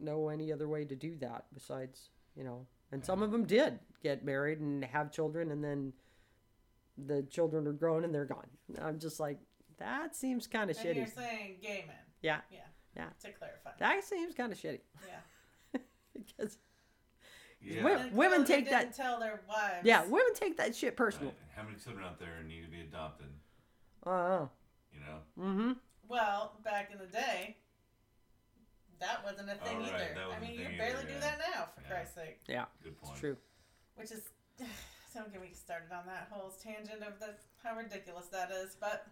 know 0.00 0.28
any 0.30 0.50
other 0.52 0.66
way 0.68 0.84
to 0.86 0.96
do 0.96 1.14
that 1.20 1.44
besides, 1.52 2.08
you 2.34 2.42
know. 2.42 2.66
And 2.90 3.04
some 3.04 3.22
of 3.22 3.30
them 3.32 3.44
did 3.44 3.78
get 4.02 4.24
married 4.24 4.60
and 4.60 4.82
have 4.84 5.12
children 5.12 5.50
and 5.50 5.62
then 5.62 5.92
the 6.98 7.22
children 7.24 7.66
are 7.66 7.72
grown 7.72 8.04
and 8.04 8.14
they're 8.14 8.24
gone. 8.24 8.46
I'm 8.80 8.98
just 8.98 9.20
like 9.20 9.38
that 9.78 10.16
seems 10.16 10.46
kind 10.46 10.70
of 10.70 10.76
shitty. 10.76 10.96
you're 10.96 11.06
saying 11.06 11.56
gay 11.62 11.84
men. 11.86 11.96
Yeah. 12.22 12.40
Yeah. 12.50 12.58
Yeah. 12.96 13.08
To 13.24 13.32
clarify. 13.32 13.70
That 13.78 14.02
seems 14.04 14.34
kind 14.34 14.50
of 14.52 14.58
shitty 14.58 14.80
yeah. 15.06 15.80
because 16.14 16.58
Yeah. 17.60 17.84
Women- 17.84 18.16
women 18.16 18.44
take 18.44 18.70
that- 18.70 18.80
didn't 18.84 18.94
Tell 18.96 19.20
their 19.20 19.42
wives. 19.48 19.84
yeah, 19.84 20.04
women 20.04 20.32
take 20.34 20.56
that 20.56 20.74
shit 20.74 20.96
personal. 20.96 21.28
Right. 21.28 21.38
How 21.56 21.62
many 21.64 21.76
children 21.76 22.04
out 22.04 22.18
there 22.18 22.42
need 22.46 22.62
to 22.64 22.70
be 22.70 22.80
adopted? 22.80 23.26
Uh, 24.06 24.46
You 24.92 25.00
know. 25.00 25.18
mm-hmm. 25.38 25.72
Well, 26.08 26.56
back 26.64 26.90
in 26.92 26.98
the 26.98 27.06
day, 27.06 27.56
that 29.00 29.22
wasn't 29.24 29.50
a 29.50 29.54
thing 29.56 29.76
Oh, 29.78 29.90
right, 29.92 29.92
either. 30.12 30.20
I 30.34 30.40
mean, 30.40 30.52
you 30.58 30.64
barely 30.78 30.94
either, 31.00 31.02
do 31.08 31.12
yeah. 31.14 31.20
that 31.20 31.38
now, 31.54 31.68
for 31.74 31.82
Yeah. 31.82 31.88
Christ's 31.88 32.14
sake. 32.14 32.40
Yeah, 32.48 32.64
Good 32.82 32.96
point. 32.98 33.12
it's 33.12 33.20
true. 33.20 33.36
Which 33.96 34.10
is, 34.12 34.22
don't 35.16 35.32
get 35.32 35.40
me 35.40 35.48
started 35.52 35.90
on 35.92 36.06
that 36.06 36.28
whole 36.30 36.50
tangent 36.62 37.02
of 37.02 37.18
the 37.18 37.34
how 37.62 37.74
ridiculous 37.76 38.26
that 38.28 38.50
is. 38.50 38.76
But 38.78 39.06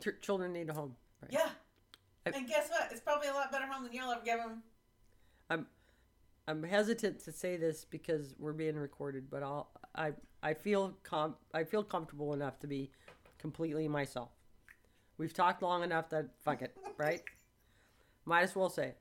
Ch- 0.00 0.20
children 0.20 0.52
need 0.52 0.68
a 0.70 0.72
home. 0.74 0.96
Right. 1.22 1.32
yeah, 1.32 1.50
I- 2.26 2.30
and 2.30 2.48
guess 2.48 2.70
what? 2.70 2.88
It's 2.90 3.00
probably 3.00 3.28
a 3.28 3.34
lot 3.34 3.52
better 3.52 3.66
home 3.66 3.84
than 3.84 3.92
you'll 3.92 4.10
ever 4.10 4.24
give 4.24 4.38
them. 4.38 4.62
I'm 5.50 5.66
I'm 6.48 6.62
hesitant 6.62 7.20
to 7.24 7.32
say 7.32 7.56
this 7.56 7.84
because 7.84 8.34
we're 8.38 8.52
being 8.54 8.76
recorded, 8.76 9.30
but 9.30 9.42
I'll 9.42 9.70
I 9.94 10.12
I 10.42 10.54
feel 10.54 10.96
com 11.02 11.36
I 11.52 11.64
feel 11.64 11.84
comfortable 11.84 12.32
enough 12.32 12.58
to 12.60 12.66
be 12.66 12.90
completely 13.38 13.86
myself. 13.88 14.30
We've 15.18 15.34
talked 15.34 15.62
long 15.62 15.82
enough 15.82 16.08
that 16.10 16.30
fuck 16.42 16.62
it, 16.62 16.74
right? 16.96 17.22
Might 18.24 18.42
as 18.42 18.56
well 18.56 18.70
say 18.70 18.88
it. 18.88 18.98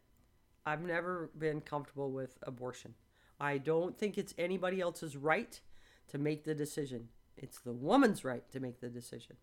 I've 0.66 0.82
never 0.82 1.32
been 1.38 1.62
comfortable 1.62 2.12
with 2.12 2.38
abortion. 2.44 2.94
I 3.40 3.58
don't 3.58 3.98
think 3.98 4.18
it's 4.18 4.34
anybody 4.38 4.82
else's 4.82 5.16
right 5.16 5.60
to 6.10 6.18
make 6.18 6.44
the 6.44 6.56
decision. 6.56 7.10
It's 7.38 7.60
the 7.60 7.74
woman's 7.74 8.24
right 8.26 8.50
to 8.52 8.60
make 8.60 8.82
the 8.82 8.90
decision. 8.90 9.38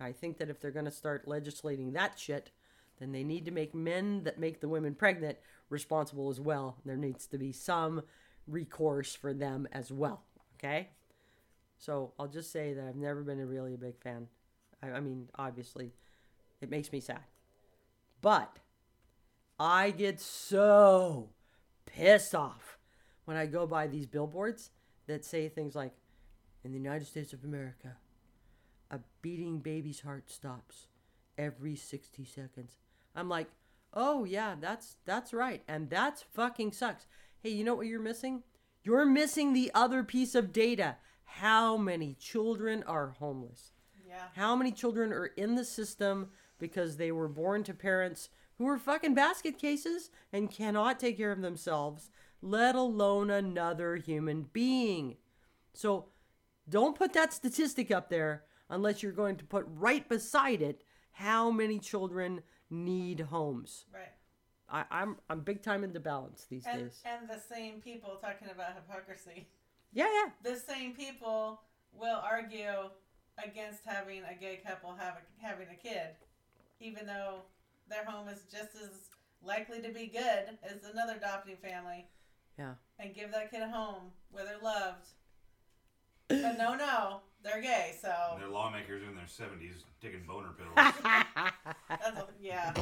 I 0.00 0.12
think 0.12 0.38
that 0.38 0.50
if 0.50 0.60
they're 0.60 0.70
going 0.70 0.84
to 0.84 0.90
start 0.90 1.28
legislating 1.28 1.92
that 1.92 2.18
shit, 2.18 2.50
then 2.98 3.12
they 3.12 3.24
need 3.24 3.44
to 3.46 3.50
make 3.50 3.74
men 3.74 4.24
that 4.24 4.38
make 4.38 4.60
the 4.60 4.68
women 4.68 4.94
pregnant 4.94 5.38
responsible 5.70 6.30
as 6.30 6.40
well. 6.40 6.76
There 6.84 6.96
needs 6.96 7.26
to 7.28 7.38
be 7.38 7.52
some 7.52 8.02
recourse 8.46 9.14
for 9.14 9.32
them 9.32 9.66
as 9.72 9.90
well. 9.90 10.22
Okay? 10.56 10.90
So 11.78 12.12
I'll 12.18 12.28
just 12.28 12.52
say 12.52 12.72
that 12.72 12.86
I've 12.86 12.96
never 12.96 13.22
been 13.22 13.40
a 13.40 13.46
really 13.46 13.74
a 13.74 13.78
big 13.78 13.98
fan. 14.00 14.28
I, 14.82 14.92
I 14.92 15.00
mean, 15.00 15.28
obviously, 15.36 15.92
it 16.60 16.70
makes 16.70 16.92
me 16.92 17.00
sad. 17.00 17.24
But 18.20 18.58
I 19.58 19.90
get 19.90 20.20
so 20.20 21.30
pissed 21.86 22.34
off 22.34 22.78
when 23.24 23.36
I 23.36 23.46
go 23.46 23.66
by 23.66 23.86
these 23.86 24.06
billboards 24.06 24.70
that 25.06 25.24
say 25.24 25.48
things 25.48 25.74
like, 25.74 25.92
in 26.64 26.72
the 26.72 26.78
United 26.78 27.06
States 27.06 27.32
of 27.32 27.44
America, 27.44 27.96
a 28.90 29.00
beating 29.22 29.58
baby's 29.58 30.00
heart 30.00 30.30
stops 30.30 30.86
every 31.36 31.76
60 31.76 32.24
seconds. 32.24 32.76
I'm 33.14 33.28
like, 33.28 33.48
oh 33.92 34.24
yeah, 34.24 34.54
that's 34.60 34.96
that's 35.04 35.32
right, 35.32 35.62
and 35.68 35.90
that's 35.90 36.22
fucking 36.32 36.72
sucks. 36.72 37.06
Hey, 37.42 37.50
you 37.50 37.64
know 37.64 37.74
what 37.74 37.86
you're 37.86 38.00
missing? 38.00 38.42
You're 38.82 39.06
missing 39.06 39.52
the 39.52 39.70
other 39.74 40.02
piece 40.02 40.34
of 40.34 40.52
data. 40.52 40.96
How 41.24 41.76
many 41.76 42.14
children 42.14 42.82
are 42.84 43.14
homeless? 43.18 43.72
Yeah. 44.06 44.14
How 44.34 44.54
many 44.54 44.72
children 44.72 45.12
are 45.12 45.26
in 45.26 45.54
the 45.54 45.64
system 45.64 46.28
because 46.58 46.96
they 46.96 47.12
were 47.12 47.28
born 47.28 47.64
to 47.64 47.74
parents 47.74 48.28
who 48.58 48.68
are 48.68 48.78
fucking 48.78 49.14
basket 49.14 49.58
cases 49.58 50.10
and 50.32 50.50
cannot 50.50 51.00
take 51.00 51.16
care 51.16 51.32
of 51.32 51.42
themselves, 51.42 52.10
let 52.44 52.74
alone 52.74 53.30
another 53.30 53.96
human 53.96 54.46
being? 54.52 55.16
So 55.72 56.06
don't 56.68 56.96
put 56.96 57.12
that 57.14 57.32
statistic 57.32 57.90
up 57.90 58.08
there 58.10 58.44
unless 58.68 59.02
you're 59.02 59.12
going 59.12 59.36
to 59.36 59.44
put 59.44 59.64
right 59.68 60.08
beside 60.08 60.62
it 60.62 60.82
how 61.12 61.50
many 61.50 61.78
children 61.78 62.42
need 62.70 63.20
homes. 63.20 63.86
Right. 63.92 64.12
I, 64.68 64.84
I'm 64.90 65.16
I'm 65.28 65.40
big 65.40 65.62
time 65.62 65.84
into 65.84 66.00
balance 66.00 66.46
these 66.48 66.64
And 66.66 66.84
days. 66.84 67.00
and 67.04 67.28
the 67.28 67.40
same 67.54 67.80
people 67.80 68.18
talking 68.20 68.48
about 68.52 68.74
hypocrisy. 68.74 69.46
Yeah, 69.92 70.08
yeah. 70.12 70.30
The 70.42 70.58
same 70.58 70.94
people 70.94 71.60
will 71.92 72.20
argue 72.24 72.90
against 73.42 73.80
having 73.84 74.22
a 74.24 74.34
gay 74.38 74.60
couple 74.66 74.94
have 74.94 75.14
a, 75.18 75.46
having 75.46 75.68
a 75.68 75.76
kid, 75.76 76.08
even 76.80 77.06
though 77.06 77.42
their 77.88 78.04
home 78.04 78.28
is 78.28 78.40
just 78.50 78.74
as 78.82 79.08
likely 79.42 79.80
to 79.82 79.90
be 79.90 80.06
good 80.06 80.58
as 80.64 80.82
another 80.90 81.14
adopting 81.16 81.56
family, 81.56 82.06
Yeah. 82.58 82.74
and 82.98 83.14
give 83.14 83.32
that 83.32 83.50
kid 83.50 83.62
a 83.62 83.68
home 83.68 84.12
where 84.30 84.44
they're 84.44 84.58
loved. 84.62 85.06
But 86.28 86.56
no, 86.56 86.74
no, 86.74 87.20
they're 87.42 87.60
gay, 87.60 87.94
so 88.00 88.10
And 88.32 88.40
they're 88.42 88.48
lawmakers 88.48 89.02
in 89.06 89.14
their 89.14 89.24
70s 89.26 89.82
taking 90.00 90.24
boner 90.26 90.48
pills. 90.58 90.94
that's 91.88 92.18
a, 92.18 92.26
yeah, 92.40 92.72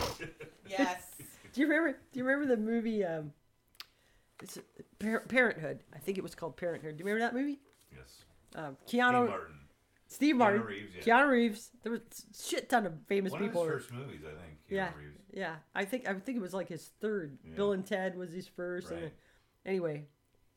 yes. 0.69 1.11
Do 1.53 1.61
you 1.61 1.67
remember? 1.67 1.99
Do 2.13 2.19
you 2.21 2.25
remember 2.25 2.55
the 2.55 2.61
movie? 2.63 3.05
Um, 3.05 3.33
it's 4.43 4.59
Par- 4.99 5.25
Parenthood. 5.29 5.81
I 5.95 5.99
think 5.99 6.19
it 6.19 6.23
was 6.23 6.35
called 6.35 6.57
Parenthood. 6.57 6.97
Do 6.97 7.03
you 7.05 7.11
remember 7.11 7.27
that 7.33 7.35
movie? 7.39 7.61
yes. 7.95 8.25
Um, 8.55 8.77
Steve 8.87 9.01
Keanu, 9.01 9.29
Martin. 9.29 9.55
Steve 10.07 10.37
Martin, 10.37 10.63
Reeves, 10.63 10.93
yeah. 10.95 11.03
Keanu 11.03 11.29
Reeves. 11.31 11.71
There 11.83 11.93
was 11.93 12.01
a 12.03 12.43
shit 12.49 12.69
ton 12.71 12.87
of 12.87 12.93
famous 13.09 13.33
One 13.33 13.43
people. 13.43 13.63
of 13.63 13.69
his 13.73 13.83
first 13.83 13.93
movies, 13.93 14.21
I 14.25 14.31
think. 14.31 14.59
Keanu 14.71 14.77
yeah, 14.77 14.89
Reeves. 14.99 15.19
yeah. 15.33 15.55
I 15.75 15.85
think 15.85 16.09
I 16.09 16.15
think 16.15 16.37
it 16.39 16.41
was 16.43 16.55
like 16.55 16.69
his 16.69 16.91
third. 17.01 17.39
Yeah. 17.45 17.55
Bill 17.57 17.73
and 17.73 17.85
Ted 17.85 18.17
was 18.17 18.33
his 18.33 18.47
first. 18.47 18.89
And 18.91 18.97
Right. 18.97 19.03
then, 19.11 19.13
anyway, 19.65 20.07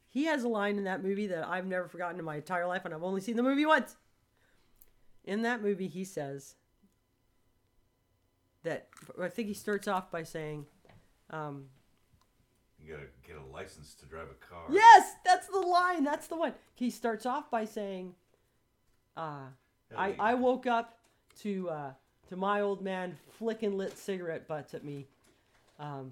he 0.09 0.25
has 0.25 0.43
a 0.43 0.47
line 0.47 0.77
in 0.77 0.85
that 0.85 1.03
movie 1.03 1.27
that 1.27 1.47
I've 1.47 1.65
never 1.65 1.87
forgotten 1.87 2.19
in 2.19 2.25
my 2.25 2.37
entire 2.37 2.67
life, 2.67 2.85
and 2.85 2.93
I've 2.93 3.03
only 3.03 3.21
seen 3.21 3.35
the 3.35 3.43
movie 3.43 3.65
once. 3.65 3.95
In 5.23 5.41
that 5.41 5.61
movie, 5.61 5.87
he 5.87 6.03
says 6.03 6.55
that 8.63 8.87
I 9.21 9.27
think 9.29 9.47
he 9.47 9.53
starts 9.53 9.87
off 9.87 10.11
by 10.11 10.23
saying, 10.23 10.65
um, 11.31 11.65
You 12.83 12.93
gotta 12.93 13.07
get 13.27 13.37
a 13.37 13.53
license 13.53 13.95
to 13.95 14.05
drive 14.05 14.27
a 14.29 14.45
car. 14.45 14.63
Yes, 14.69 15.13
that's 15.25 15.47
the 15.47 15.59
line. 15.59 16.03
That's 16.03 16.27
the 16.27 16.35
one. 16.35 16.53
He 16.75 16.89
starts 16.89 17.25
off 17.25 17.49
by 17.49 17.65
saying, 17.65 18.13
uh, 19.17 19.47
I, 19.97 20.15
I 20.19 20.33
woke 20.35 20.67
up 20.67 20.97
to 21.41 21.69
uh, 21.69 21.91
to 22.29 22.35
my 22.35 22.61
old 22.61 22.81
man 22.81 23.17
flicking 23.37 23.77
lit 23.77 23.97
cigarette 23.97 24.47
butts 24.47 24.73
at 24.73 24.83
me 24.83 25.07
um, 25.79 26.11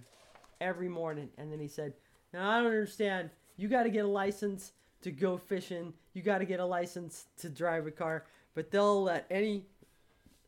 every 0.61 0.89
morning. 0.89 1.29
And 1.37 1.51
then 1.51 1.59
he 1.59 1.67
said, 1.67 1.93
Now 2.34 2.49
I 2.49 2.57
don't 2.57 2.67
understand. 2.67 3.29
You 3.57 3.67
got 3.67 3.84
to 3.84 3.89
get 3.89 4.05
a 4.05 4.07
license 4.07 4.73
to 5.03 5.11
go 5.11 5.38
fishing. 5.38 5.93
You 6.13 6.21
got 6.21 6.39
to 6.39 6.45
get 6.45 6.59
a 6.59 6.65
license 6.65 7.25
to 7.38 7.49
drive 7.49 7.86
a 7.88 7.91
car. 7.91 8.25
But 8.55 8.71
they'll 8.71 9.03
let 9.03 9.25
any, 9.29 9.65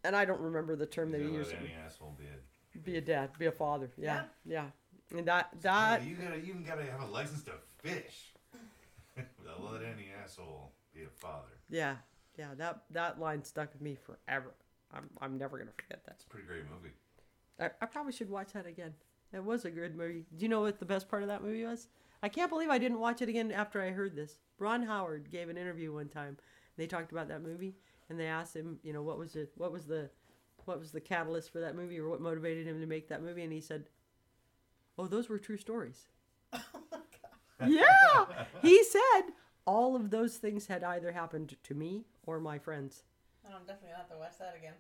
and 0.04 0.16
I 0.16 0.26
don't 0.26 0.42
remember 0.42 0.76
the 0.76 0.86
term 0.86 1.12
that 1.12 1.22
he 1.22 1.28
used, 1.28 1.52
let 1.52 1.62
any 1.62 1.74
asshole 1.86 2.16
be 2.18 2.26
a 2.26 2.80
be 2.80 2.98
a 2.98 3.02
dad, 3.02 3.32
be 3.40 3.46
a 3.46 3.52
father. 3.52 3.90
Yeah, 3.98 4.24
yeah. 4.46 4.66
And 5.16 5.26
that, 5.28 5.50
that, 5.62 6.04
you 6.06 6.16
gotta 6.16 6.38
even 6.38 6.64
gotta 6.64 6.84
have 6.84 7.02
a 7.02 7.06
license 7.06 7.44
to 7.44 7.52
fish. 7.78 8.34
They'll 9.16 9.72
let 9.72 9.82
any 9.82 10.10
asshole 10.24 10.72
be 10.94 11.04
a 11.04 11.10
father. 11.10 11.54
Yeah, 11.70 11.96
yeah, 12.38 12.50
that 12.58 12.84
that 12.92 13.20
line 13.20 13.44
stuck 13.44 13.72
with 13.74 13.82
me 13.82 13.96
forever. 13.96 14.54
I'm 14.94 15.10
I'm 15.22 15.38
never 15.38 15.58
gonna 15.58 15.72
forget 15.76 16.04
that. 16.06 16.16
It's 16.16 16.26
a 16.26 16.28
pretty 16.28 16.48
great 16.48 16.64
movie. 16.70 16.94
I, 17.60 17.70
I 17.82 17.86
probably 17.86 18.12
should 18.12 18.30
watch 18.30 18.54
that 18.54 18.66
again. 18.66 18.94
It 19.36 19.44
was 19.44 19.66
a 19.66 19.70
good 19.72 19.98
movie. 19.98 20.26
Do 20.38 20.44
you 20.44 20.50
know 20.50 20.62
what 20.62 20.80
the 20.80 20.86
best 20.86 21.10
part 21.10 21.22
of 21.22 21.28
that 21.28 21.44
movie 21.44 21.66
was? 21.66 21.90
I 22.24 22.30
can't 22.30 22.50
believe 22.50 22.70
I 22.70 22.78
didn't 22.78 23.02
watch 23.02 23.22
it 23.22 23.28
again 23.28 23.52
after 23.52 23.82
I 23.82 23.90
heard 23.90 24.16
this. 24.16 24.40
Ron 24.60 24.82
Howard 24.84 25.30
gave 25.30 25.50
an 25.50 25.58
interview 25.58 25.94
one 25.94 26.08
time. 26.08 26.38
They 26.78 26.88
talked 26.88 27.12
about 27.12 27.28
that 27.28 27.44
movie, 27.44 27.76
and 28.10 28.18
they 28.18 28.28
asked 28.28 28.56
him, 28.56 28.80
you 28.82 28.94
know, 28.94 29.04
what 29.04 29.18
was 29.18 29.36
it? 29.36 29.52
What 29.58 29.74
was 29.74 29.86
the, 29.86 30.10
what 30.64 30.80
was 30.80 30.92
the 30.92 31.02
catalyst 31.02 31.52
for 31.52 31.60
that 31.60 31.76
movie, 31.76 32.00
or 32.00 32.10
what 32.10 32.22
motivated 32.22 32.66
him 32.66 32.80
to 32.80 32.88
make 32.88 33.10
that 33.10 33.22
movie? 33.22 33.44
And 33.44 33.52
he 33.52 33.60
said, 33.60 33.90
"Oh, 34.98 35.08
those 35.08 35.28
were 35.28 35.38
true 35.38 35.58
stories." 35.58 36.08
Oh 37.62 37.68
yeah, 37.68 38.46
he 38.62 38.84
said 38.84 39.32
all 39.66 39.96
of 39.96 40.10
those 40.10 40.36
things 40.36 40.68
had 40.68 40.84
either 40.84 41.14
happened 41.14 41.56
to 41.64 41.74
me 41.74 42.04
or 42.26 42.42
my 42.42 42.60
friends. 42.60 43.04
Oh, 43.46 43.56
I'm 43.56 43.62
definitely 43.66 43.92
gonna 43.92 44.00
have 44.00 44.10
to 44.10 44.18
watch 44.18 44.38
that 44.40 44.56
again. 44.58 44.74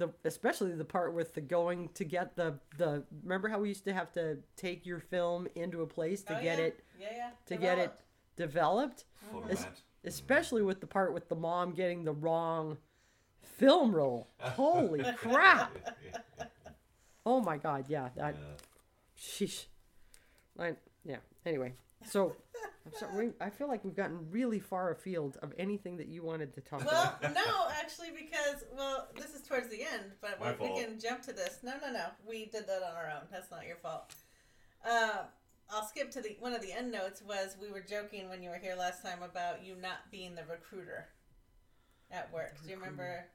The 0.00 0.10
especially 0.24 0.72
the 0.72 0.84
part 0.84 1.14
with 1.14 1.34
the 1.34 1.40
going 1.40 1.88
to 1.94 2.04
get 2.04 2.34
the 2.34 2.58
the 2.78 3.04
remember 3.22 3.48
how 3.48 3.58
we 3.60 3.68
used 3.68 3.84
to 3.84 3.92
have 3.92 4.10
to 4.12 4.38
take 4.56 4.84
your 4.86 4.98
film 4.98 5.46
into 5.54 5.82
a 5.82 5.86
place 5.86 6.22
to 6.24 6.36
Oh, 6.36 6.42
get 6.42 6.58
yeah. 6.58 6.64
it 6.64 6.84
Yeah, 7.00 7.06
yeah. 7.16 7.30
to 7.46 7.56
get 7.56 7.78
it 7.78 7.92
developed. 8.36 9.04
Format. 9.30 9.52
Es- 9.52 9.66
especially 10.04 10.62
with 10.62 10.80
the 10.80 10.86
part 10.86 11.12
with 11.14 11.28
the 11.28 11.36
mom 11.36 11.72
getting 11.72 12.04
the 12.04 12.12
wrong 12.12 12.78
film 13.42 13.94
roll 13.94 14.26
holy 14.40 15.04
crap. 15.16 15.76
Oh 17.26 17.40
my 17.40 17.58
god 17.58 17.84
yeah 17.88 18.08
that 18.16 18.34
sheesh. 19.18 19.66
I, 20.58 20.74
yeah 21.04 21.16
anyway 21.46 21.74
so 22.06 22.36
I'm 22.86 22.92
sorry, 22.98 23.26
we, 23.28 23.32
I 23.40 23.50
feel 23.50 23.68
like 23.68 23.84
we've 23.84 23.96
gotten 23.96 24.30
really 24.30 24.58
far 24.58 24.90
afield 24.90 25.36
of 25.42 25.52
anything 25.58 25.96
that 25.98 26.08
you 26.08 26.22
wanted 26.22 26.54
to 26.54 26.60
talk 26.60 26.82
about. 26.82 26.92
Well, 26.92 27.16
about. 27.20 27.34
no, 27.34 27.66
actually, 27.80 28.08
because 28.10 28.64
well, 28.76 29.08
this 29.16 29.34
is 29.34 29.42
towards 29.46 29.68
the 29.68 29.82
end, 29.82 30.12
but 30.20 30.40
My 30.40 30.52
we, 30.52 30.58
we 30.58 30.68
fault. 30.68 30.80
can 30.80 31.00
jump 31.00 31.22
to 31.22 31.32
this. 31.32 31.58
No, 31.62 31.74
no, 31.82 31.92
no, 31.92 32.06
we 32.26 32.46
did 32.46 32.66
that 32.66 32.82
on 32.82 32.96
our 32.96 33.10
own. 33.14 33.26
That's 33.30 33.50
not 33.50 33.66
your 33.66 33.76
fault. 33.76 34.14
Uh, 34.84 35.24
I'll 35.70 35.86
skip 35.86 36.10
to 36.12 36.20
the 36.20 36.36
one 36.40 36.52
of 36.54 36.62
the 36.62 36.72
end 36.72 36.90
notes. 36.90 37.22
Was 37.26 37.56
we 37.60 37.70
were 37.70 37.80
joking 37.82 38.28
when 38.28 38.42
you 38.42 38.50
were 38.50 38.58
here 38.58 38.74
last 38.76 39.02
time 39.02 39.22
about 39.22 39.64
you 39.64 39.76
not 39.80 40.10
being 40.10 40.34
the 40.34 40.44
recruiter 40.50 41.06
at 42.10 42.32
work. 42.32 42.56
Do 42.64 42.70
you 42.70 42.76
remember? 42.76 43.26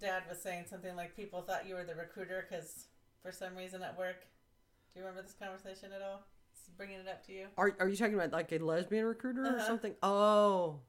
Dad 0.00 0.24
was 0.28 0.40
saying 0.40 0.64
something 0.68 0.96
like 0.96 1.14
people 1.14 1.42
thought 1.42 1.68
you 1.68 1.74
were 1.74 1.84
the 1.84 1.94
recruiter 1.94 2.46
because 2.48 2.86
for 3.22 3.30
some 3.30 3.54
reason 3.56 3.82
at 3.82 3.96
work. 3.96 4.26
Do 4.92 5.00
you 5.00 5.06
remember 5.06 5.22
this 5.22 5.34
conversation 5.38 5.90
at 5.94 6.02
all? 6.02 6.24
Bringing 6.76 6.98
it 7.00 7.08
up 7.08 7.24
to 7.26 7.32
you. 7.32 7.46
Are 7.56 7.74
are 7.80 7.88
you 7.88 7.96
talking 7.96 8.14
about 8.14 8.32
like 8.32 8.50
a 8.52 8.58
lesbian 8.58 9.04
recruiter 9.04 9.42
or 9.44 9.56
Uh-huh. 9.56 9.66
something? 9.66 9.94
Oh. 10.02 10.80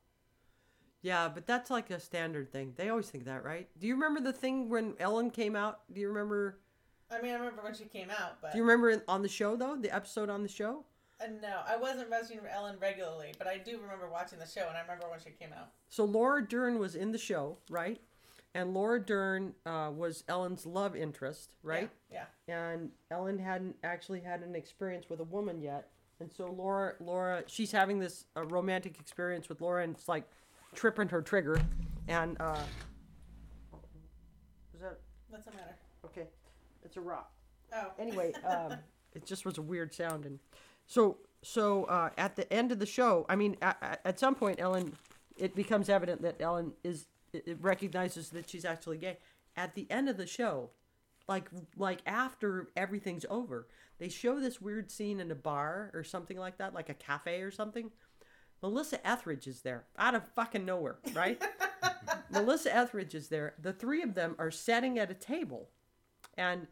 Yeah, 1.01 1.27
but 1.27 1.45
that's 1.45 1.69
like 1.69 1.89
a 1.91 1.99
standard 1.99 2.51
thing. 2.51 2.73
They 2.77 2.89
always 2.89 3.09
think 3.09 3.25
that, 3.25 3.43
right? 3.43 3.67
Do 3.77 3.87
you 3.87 3.93
remember 3.95 4.21
the 4.21 4.31
thing 4.31 4.69
when 4.69 4.95
Ellen 4.99 5.31
came 5.31 5.55
out? 5.55 5.81
Do 5.91 5.99
you 5.99 6.07
remember 6.07 6.59
I 7.11 7.21
mean, 7.21 7.31
I 7.31 7.35
remember 7.35 7.61
when 7.61 7.75
she 7.75 7.83
came 7.85 8.09
out, 8.09 8.41
but 8.41 8.53
Do 8.53 8.57
you 8.57 8.63
remember 8.63 9.03
on 9.07 9.21
the 9.21 9.27
show 9.27 9.55
though? 9.55 9.75
The 9.75 9.93
episode 9.93 10.29
on 10.29 10.41
the 10.43 10.49
show? 10.49 10.85
Uh, 11.21 11.27
no, 11.41 11.61
I 11.67 11.77
wasn't 11.77 12.09
watching 12.09 12.39
Ellen 12.51 12.77
regularly, 12.81 13.33
but 13.37 13.45
I 13.47 13.57
do 13.59 13.79
remember 13.79 14.09
watching 14.09 14.39
the 14.39 14.47
show, 14.47 14.67
and 14.67 14.75
I 14.75 14.81
remember 14.81 15.07
when 15.09 15.19
she 15.19 15.29
came 15.29 15.53
out. 15.53 15.69
So 15.89 16.05
Laura 16.05 16.45
Dern 16.45 16.79
was 16.79 16.95
in 16.95 17.11
the 17.11 17.17
show, 17.19 17.59
right? 17.69 18.01
And 18.55 18.73
Laura 18.73 18.99
Dern 18.99 19.53
uh, 19.65 19.89
was 19.95 20.23
Ellen's 20.27 20.65
love 20.65 20.95
interest, 20.95 21.53
right? 21.63 21.89
Yeah. 22.11 22.25
and 22.47 22.91
Ellen 23.09 23.39
hadn't 23.39 23.75
actually 23.83 24.19
had 24.19 24.41
an 24.41 24.55
experience 24.55 25.09
with 25.09 25.19
a 25.19 25.23
woman 25.23 25.59
yet, 25.61 25.89
and 26.19 26.31
so 26.31 26.51
Laura, 26.51 26.93
Laura, 26.99 27.43
she's 27.47 27.71
having 27.71 27.99
this 27.99 28.25
uh, 28.37 28.45
romantic 28.45 28.99
experience 28.99 29.49
with 29.49 29.59
Laura, 29.59 29.83
and 29.83 29.95
it's 29.95 30.07
like 30.07 30.25
tripping 30.75 31.09
her 31.09 31.21
trigger, 31.21 31.59
and 32.07 32.37
uh, 32.39 32.59
is 34.75 34.81
that 34.81 34.99
What's 35.33 35.45
the 35.45 35.51
matter? 35.51 35.75
Okay, 36.05 36.27
it's 36.85 36.95
a 36.95 37.01
rock. 37.01 37.31
Oh. 37.73 37.87
Anyway, 37.97 38.33
um, 38.47 38.77
it 39.15 39.25
just 39.25 39.45
was 39.45 39.57
a 39.57 39.63
weird 39.63 39.91
sound, 39.91 40.25
and 40.25 40.37
so 40.85 41.17
so 41.41 41.85
uh, 41.85 42.11
at 42.19 42.35
the 42.35 42.51
end 42.53 42.71
of 42.71 42.77
the 42.77 42.85
show, 42.85 43.25
I 43.27 43.35
mean, 43.35 43.57
at, 43.61 43.99
at 44.05 44.19
some 44.19 44.35
point, 44.35 44.59
Ellen, 44.59 44.95
it 45.35 45.55
becomes 45.55 45.89
evident 45.89 46.21
that 46.21 46.39
Ellen 46.39 46.73
is 46.83 47.07
it 47.33 47.43
it 47.47 47.57
recognizes 47.61 48.29
that 48.29 48.49
she's 48.49 48.65
actually 48.65 48.97
gay. 48.97 49.17
At 49.55 49.75
the 49.75 49.89
end 49.91 50.09
of 50.09 50.17
the 50.17 50.27
show, 50.27 50.71
like 51.27 51.49
like 51.77 52.01
after 52.05 52.69
everything's 52.75 53.25
over, 53.29 53.67
they 53.99 54.09
show 54.09 54.39
this 54.39 54.61
weird 54.61 54.91
scene 54.91 55.19
in 55.19 55.31
a 55.31 55.35
bar 55.35 55.91
or 55.93 56.03
something 56.03 56.37
like 56.37 56.57
that, 56.57 56.73
like 56.73 56.89
a 56.89 56.93
cafe 56.93 57.41
or 57.41 57.51
something. 57.51 57.91
Melissa 58.61 59.05
Etheridge 59.05 59.47
is 59.47 59.61
there 59.61 59.83
out 59.97 60.15
of 60.15 60.25
fucking 60.29 60.65
nowhere, 60.65 60.97
right? 61.13 61.41
Melissa 62.29 62.73
Etheridge 62.75 63.13
is 63.13 63.27
there. 63.27 63.55
The 63.61 63.73
three 63.73 64.01
of 64.01 64.15
them 64.15 64.35
are 64.39 64.51
sitting 64.51 64.97
at 64.97 65.11
a 65.11 65.15
table, 65.15 65.69
and 66.37 66.67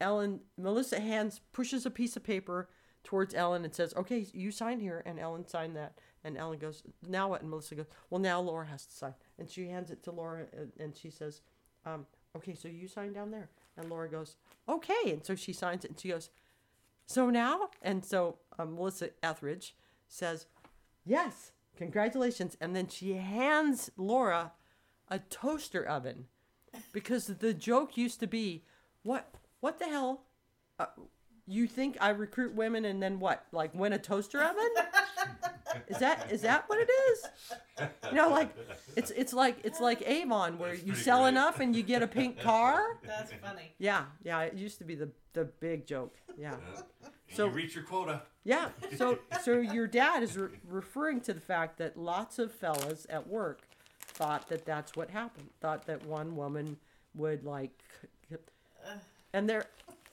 Ellen, 0.00 0.40
Melissa 0.56 1.00
hands 1.00 1.40
pushes 1.52 1.84
a 1.86 1.90
piece 1.90 2.16
of 2.16 2.24
paper 2.24 2.68
towards 3.02 3.34
Ellen 3.34 3.64
and 3.64 3.74
says, 3.74 3.94
"Okay, 3.96 4.26
you 4.32 4.50
sign 4.50 4.80
here," 4.80 5.02
and 5.04 5.18
Ellen 5.18 5.46
signed 5.46 5.76
that. 5.76 5.98
And 6.24 6.38
Ellen 6.38 6.58
goes, 6.58 6.82
"Now 7.06 7.28
what?" 7.28 7.42
And 7.42 7.50
Melissa 7.50 7.74
goes, 7.74 7.86
"Well, 8.10 8.20
now 8.20 8.40
Laura 8.40 8.66
has 8.66 8.86
to 8.86 8.94
sign." 8.94 9.14
And 9.38 9.48
she 9.50 9.68
hands 9.68 9.90
it 9.90 10.02
to 10.04 10.10
Laura, 10.10 10.46
and, 10.78 10.96
she 10.96 11.10
says, 11.10 11.42
um, 11.84 12.06
"Okay, 12.34 12.54
so 12.54 12.66
you 12.66 12.88
sign 12.88 13.12
down 13.12 13.30
there." 13.30 13.50
And 13.76 13.90
Laura 13.90 14.08
goes, 14.08 14.36
"Okay," 14.68 15.12
and 15.12 15.24
so 15.24 15.34
she 15.34 15.52
signs 15.52 15.84
it, 15.84 15.90
and 15.90 16.00
she 16.00 16.08
goes, 16.08 16.30
"So 17.06 17.28
now?" 17.28 17.68
And 17.82 18.04
so 18.04 18.38
um, 18.58 18.74
Melissa 18.74 19.10
Etheridge 19.22 19.74
says, 20.08 20.46
Yes, 21.04 21.52
congratulations. 21.76 22.56
And 22.60 22.74
then 22.74 22.88
she 22.88 23.14
hands 23.14 23.90
Laura 23.96 24.52
a 25.08 25.18
toaster 25.18 25.84
oven 25.86 26.26
because 26.92 27.26
the 27.26 27.54
joke 27.54 27.96
used 27.96 28.20
to 28.20 28.26
be, 28.26 28.64
what 29.02 29.28
what 29.60 29.78
the 29.78 29.86
hell? 29.86 30.22
Uh, 30.78 30.86
you 31.46 31.66
think 31.66 31.96
I 32.00 32.08
recruit 32.10 32.54
women 32.54 32.84
and 32.84 33.02
then 33.02 33.20
what? 33.20 33.44
Like 33.52 33.74
win 33.74 33.92
a 33.92 33.98
toaster 33.98 34.42
oven? 34.42 34.68
Is 35.88 35.98
that 35.98 36.30
is 36.32 36.42
that 36.42 36.64
what 36.68 36.78
it 36.78 36.88
is? 37.10 37.88
You 38.10 38.14
know, 38.16 38.28
like 38.30 38.54
it's 38.96 39.10
it's 39.12 39.32
like 39.32 39.58
it's 39.64 39.80
like 39.80 40.02
Avon 40.06 40.58
where 40.58 40.70
That's 40.72 40.84
you 40.84 40.94
sell 40.94 41.20
great. 41.22 41.28
enough 41.30 41.60
and 41.60 41.74
you 41.74 41.82
get 41.82 42.02
a 42.02 42.06
pink 42.06 42.40
car. 42.50 42.98
That's 43.04 43.32
funny. 43.42 43.72
Yeah, 43.78 44.04
yeah, 44.22 44.40
it 44.42 44.54
used 44.54 44.78
to 44.78 44.84
be 44.84 44.94
the 44.94 45.10
the 45.32 45.44
big 45.44 45.86
joke. 45.86 46.16
Yeah. 46.38 46.54
So- 47.34 47.46
you 47.46 47.52
reach 47.52 47.74
your 47.74 47.84
quota. 47.84 48.22
Yeah. 48.44 48.68
So 48.96 49.18
so 49.42 49.58
your 49.58 49.86
dad 49.86 50.22
is 50.22 50.36
re- 50.36 50.48
referring 50.68 51.20
to 51.22 51.32
the 51.34 51.40
fact 51.40 51.78
that 51.78 51.96
lots 51.96 52.38
of 52.38 52.52
fellas 52.52 53.06
at 53.10 53.26
work 53.28 53.60
thought 54.00 54.48
that 54.48 54.64
that's 54.64 54.94
what 54.94 55.10
happened. 55.10 55.48
Thought 55.60 55.86
that 55.86 56.04
one 56.06 56.36
woman 56.36 56.76
would 57.16 57.44
like, 57.44 57.70
and 59.32 59.48
there, 59.48 59.64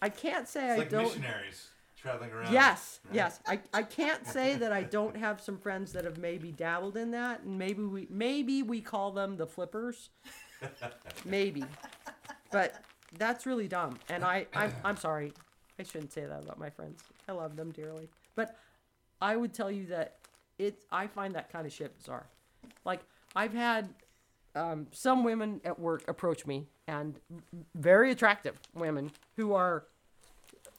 I 0.02 0.10
can't 0.10 0.48
say 0.48 0.66
It's 0.70 0.74
I 0.74 0.78
like 0.78 0.90
don't. 0.90 1.04
missionaries 1.04 1.68
traveling 2.02 2.32
around. 2.32 2.52
Yes, 2.52 3.00
yes. 3.12 3.40
I, 3.48 3.60
I 3.74 3.84
can't 3.84 4.26
say 4.26 4.56
that 4.58 4.72
I 4.72 4.84
don't 4.84 5.16
have 5.16 5.40
some 5.40 5.58
friends 5.58 5.92
that 5.94 6.06
have 6.06 6.18
maybe 6.18 6.52
dabbled 6.52 6.98
in 6.98 7.12
that, 7.12 7.42
and 7.42 7.58
maybe 7.58 7.84
we 7.84 8.08
maybe 8.10 8.64
we 8.64 8.82
call 8.82 9.12
them 9.12 9.38
the 9.38 9.46
flippers, 9.46 10.10
maybe, 11.26 11.64
but 12.52 12.84
that's 13.18 13.46
really 13.46 13.68
dumb. 13.68 14.00
And 14.10 14.24
I 14.24 14.48
I'm, 14.54 14.74
I'm 14.84 14.98
sorry, 14.98 15.34
I 15.80 15.84
shouldn't 15.84 16.12
say 16.12 16.26
that 16.26 16.44
about 16.44 16.60
my 16.60 16.70
friends. 16.70 17.04
I 17.28 17.34
love 17.34 17.56
them 17.56 17.72
dearly, 17.72 18.10
but 18.36 18.58
I 19.22 19.36
would 19.36 19.54
tell 19.54 19.72
you 19.72 19.86
that 19.88 20.18
it's 20.58 20.86
I 20.92 21.08
find 21.08 21.36
that 21.36 21.52
kind 21.52 21.66
of 21.66 21.74
shit 21.74 21.98
bizarre. 21.98 22.28
Like 22.84 23.02
I've 23.36 23.54
had 23.54 23.90
um, 24.56 24.88
some 24.92 25.24
women 25.24 25.62
at 25.64 25.80
work 25.80 26.04
approach 26.08 26.46
me, 26.46 26.68
and 26.88 27.20
very 27.76 28.12
attractive 28.12 28.60
women 28.74 29.12
who 29.38 29.54
are 29.54 29.86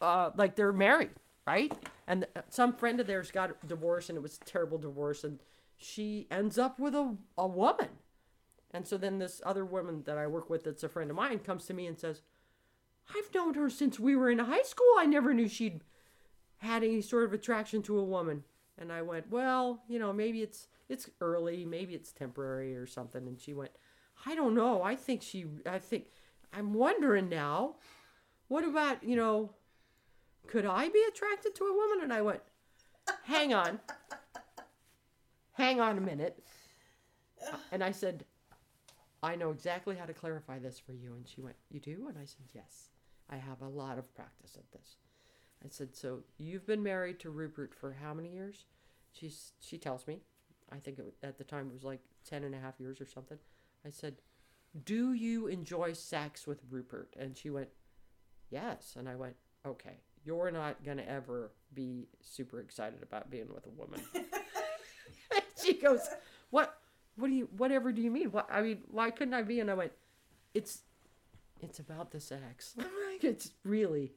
uh, 0.03 0.31
like 0.37 0.57
they're 0.57 0.73
married, 0.73 1.11
right? 1.47 1.73
And 2.07 2.27
some 2.51 2.75
friend 2.75 3.01
of 3.01 3.07
theirs 3.07 3.31
got 3.31 3.67
divorced, 3.67 4.11
and 4.11 4.19
it 4.19 4.23
was 4.23 4.39
a 4.43 4.45
terrible 4.45 4.77
divorce, 4.77 5.25
and 5.25 5.39
she 5.77 6.27
ends 6.31 6.59
up 6.59 6.79
with 6.79 6.95
a, 6.95 7.17
a 7.39 7.47
woman. 7.47 7.89
And 8.73 8.87
so 8.87 8.97
then 8.97 9.19
this 9.19 9.41
other 9.45 9.65
woman 9.65 10.03
that 10.05 10.19
I 10.19 10.27
work 10.27 10.51
with, 10.51 10.65
that's 10.65 10.83
a 10.83 10.89
friend 10.89 11.11
of 11.11 11.17
mine, 11.17 11.39
comes 11.39 11.67
to 11.67 11.75
me 11.75 11.87
and 11.87 11.99
says, 11.99 12.23
"I've 13.15 13.33
known 13.35 13.55
her 13.55 13.71
since 13.71 14.01
we 14.01 14.17
were 14.17 14.31
in 14.31 14.41
high 14.41 14.63
school. 14.63 14.95
I 14.99 15.07
never 15.07 15.33
knew 15.33 15.49
she'd 15.49 15.83
had 16.59 16.83
any 16.83 17.01
sort 17.01 17.25
of 17.25 17.33
attraction 17.33 17.83
to 17.83 17.99
a 17.99 18.05
woman." 18.05 18.45
And 18.79 18.91
I 18.91 19.03
went, 19.03 19.31
"Well, 19.31 19.85
you 19.89 19.99
know, 19.99 20.13
maybe 20.13 20.43
it's 20.43 20.67
it's 20.89 21.09
early, 21.21 21.65
maybe 21.65 21.95
it's 21.95 22.13
temporary 22.13 22.75
or 22.75 22.87
something." 22.87 23.27
And 23.29 23.39
she 23.39 23.55
went, 23.55 23.73
"I 24.27 24.35
don't 24.35 24.55
know. 24.55 24.83
I 24.83 24.97
think 24.97 25.23
she. 25.23 25.47
I 25.67 25.79
think 25.79 26.07
I'm 26.53 26.73
wondering 26.73 27.29
now. 27.29 27.77
What 28.49 28.65
about 28.65 29.05
you 29.05 29.17
know?" 29.17 29.55
Could 30.47 30.67
I 30.67 30.89
be 30.89 31.03
attracted 31.09 31.55
to 31.57 31.65
a 31.65 31.73
woman? 31.75 32.01
And 32.03 32.13
I 32.13 32.23
went, 32.23 32.41
hang 33.25 33.55
on. 33.55 33.81
Hang 35.53 35.81
on 35.81 35.99
a 35.99 36.01
minute. 36.01 36.43
And 37.71 37.83
I 37.83 37.91
said, 37.91 38.25
I 39.23 39.37
know 39.37 39.51
exactly 39.51 39.97
how 39.97 40.05
to 40.05 40.13
clarify 40.13 40.59
this 40.59 40.79
for 40.79 40.93
you. 40.93 41.15
And 41.15 41.27
she 41.29 41.41
went, 41.41 41.57
You 41.71 41.81
do? 41.81 42.07
And 42.09 42.19
I 42.19 42.25
said, 42.25 42.47
Yes. 42.53 42.91
I 43.31 43.37
have 43.37 43.63
a 43.63 43.69
lot 43.69 43.99
of 43.99 44.15
practice 44.15 44.57
at 44.57 44.71
this. 44.73 44.97
I 45.65 45.69
said, 45.69 45.95
So 45.95 46.21
you've 46.39 46.67
been 46.67 46.83
married 46.83 47.21
to 47.21 47.31
Rupert 47.31 47.75
for 47.75 47.93
how 48.03 48.15
many 48.15 48.33
years? 48.33 48.65
She's, 49.13 49.53
she 49.61 49.79
tells 49.79 50.07
me. 50.07 50.21
I 50.73 50.79
think 50.79 50.99
it, 50.99 51.15
at 51.23 51.39
the 51.39 51.45
time 51.45 51.69
it 51.69 51.75
was 51.75 51.85
like 51.85 52.01
10 52.29 52.45
and 52.45 52.55
a 52.55 52.59
half 52.59 52.81
years 52.81 53.01
or 53.01 53.07
something. 53.07 53.39
I 53.87 53.91
said, 53.91 54.17
Do 54.85 55.13
you 55.13 55.47
enjoy 55.47 55.93
sex 55.93 56.47
with 56.47 56.63
Rupert? 56.69 57.15
And 57.19 57.37
she 57.37 57.51
went, 57.51 57.69
Yes. 58.51 58.95
And 58.99 59.09
I 59.09 59.15
went, 59.15 59.37
Okay, 59.65 60.01
you're 60.25 60.51
not 60.51 60.85
going 60.85 60.99
to 60.99 61.09
ever 61.09 61.51
be 61.75 62.09
super 62.21 62.61
excited 62.61 63.03
about 63.03 63.31
being 63.31 63.49
with 63.53 63.67
a 63.67 63.71
woman. 63.71 64.01
she 65.63 65.75
goes, 65.75 66.09
What? 66.51 66.79
What 67.17 67.29
do 67.29 67.35
you, 67.35 67.49
whatever 67.57 67.93
do 67.93 68.01
you 68.01 68.11
mean? 68.11 68.33
What, 68.33 68.49
I 68.51 68.63
mean, 68.63 68.79
why 68.91 69.11
couldn't 69.11 69.35
I 69.35 69.43
be? 69.43 69.61
And 69.61 69.71
I 69.71 69.75
went, 69.75 69.93
It's, 70.55 70.81
it's 71.61 71.79
about 71.79 72.11
the 72.11 72.21
sex. 72.21 72.75
it's 73.21 73.51
really, 73.65 74.13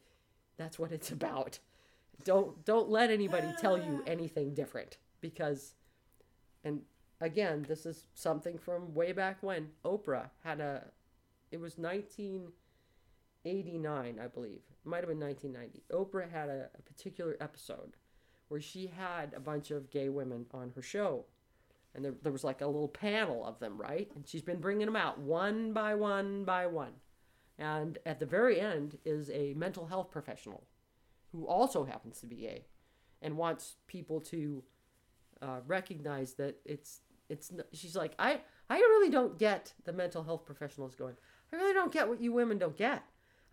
that's 0.58 0.80
what 0.80 0.92
it's 0.92 1.12
about. 1.12 1.60
Don't, 2.24 2.64
don't 2.66 2.90
let 2.90 3.12
anybody 3.12 3.48
tell 3.60 3.78
you 3.78 4.02
ah. 4.02 4.10
anything 4.10 4.54
different 4.54 4.98
because, 5.22 5.74
and 6.64 6.82
again, 7.20 7.66
this 7.68 7.86
is 7.86 8.08
something 8.14 8.58
from 8.58 8.94
way 8.94 9.12
back 9.12 9.38
when 9.42 9.70
Oprah 9.84 10.30
had 10.44 10.60
a, 10.62 10.86
it 11.52 11.60
was 11.60 11.78
1989, 13.46 14.20
I 14.20 14.28
believe. 14.28 14.62
It 14.70 14.90
might 14.90 15.02
have 15.02 15.10
been 15.10 15.20
1990. 15.20 15.84
Oprah 15.92 16.32
had 16.32 16.50
a, 16.50 16.70
a 16.78 16.82
particular 16.82 17.38
episode 17.40 17.96
where 18.48 18.62
she 18.62 18.88
had 18.88 19.34
a 19.36 19.40
bunch 19.40 19.72
of 19.72 19.90
gay 19.90 20.10
women 20.10 20.46
on 20.52 20.72
her 20.76 20.82
show. 20.82 21.26
And 21.94 22.04
there, 22.04 22.14
there 22.24 22.32
was 22.32 22.44
like 22.44 22.62
a 22.62 22.66
little 22.66 22.88
panel 22.88 23.46
of 23.46 23.60
them, 23.60 23.80
right? 23.80 24.12
And 24.16 24.28
she's 24.28 24.42
been 24.42 24.60
bringing 24.60 24.86
them 24.86 24.96
out 24.96 25.20
one 25.20 25.74
by 25.74 25.96
one 25.96 26.44
by 26.44 26.68
one. 26.68 26.94
And 27.58 27.98
at 28.06 28.20
the 28.20 28.26
very 28.26 28.60
end 28.60 28.98
is 29.06 29.30
a 29.30 29.54
mental 29.54 29.86
health 29.86 30.12
professional 30.12 30.66
who 31.32 31.46
also 31.46 31.86
happens 31.86 32.20
to 32.20 32.26
be 32.26 32.38
gay 32.38 32.66
and 33.22 33.38
wants 33.38 33.76
people 33.88 34.20
to 34.22 34.64
uh, 35.42 35.60
recognize 35.68 36.34
that 36.34 36.58
it's 36.66 37.02
it's 37.30 37.52
she's 37.74 37.96
like 37.96 38.14
I 38.20 38.42
I 38.70 38.78
really 38.78 39.10
don't 39.10 39.38
get 39.38 39.74
the 39.84 39.94
mental 39.94 40.24
health 40.24 40.46
professionals 40.46 40.96
going 40.96 41.16
I 41.52 41.56
really 41.56 41.74
don't 41.74 41.92
get 41.92 42.08
what 42.08 42.22
you 42.22 42.32
women 42.32 42.58
don't 42.58 42.78
get 42.78 43.04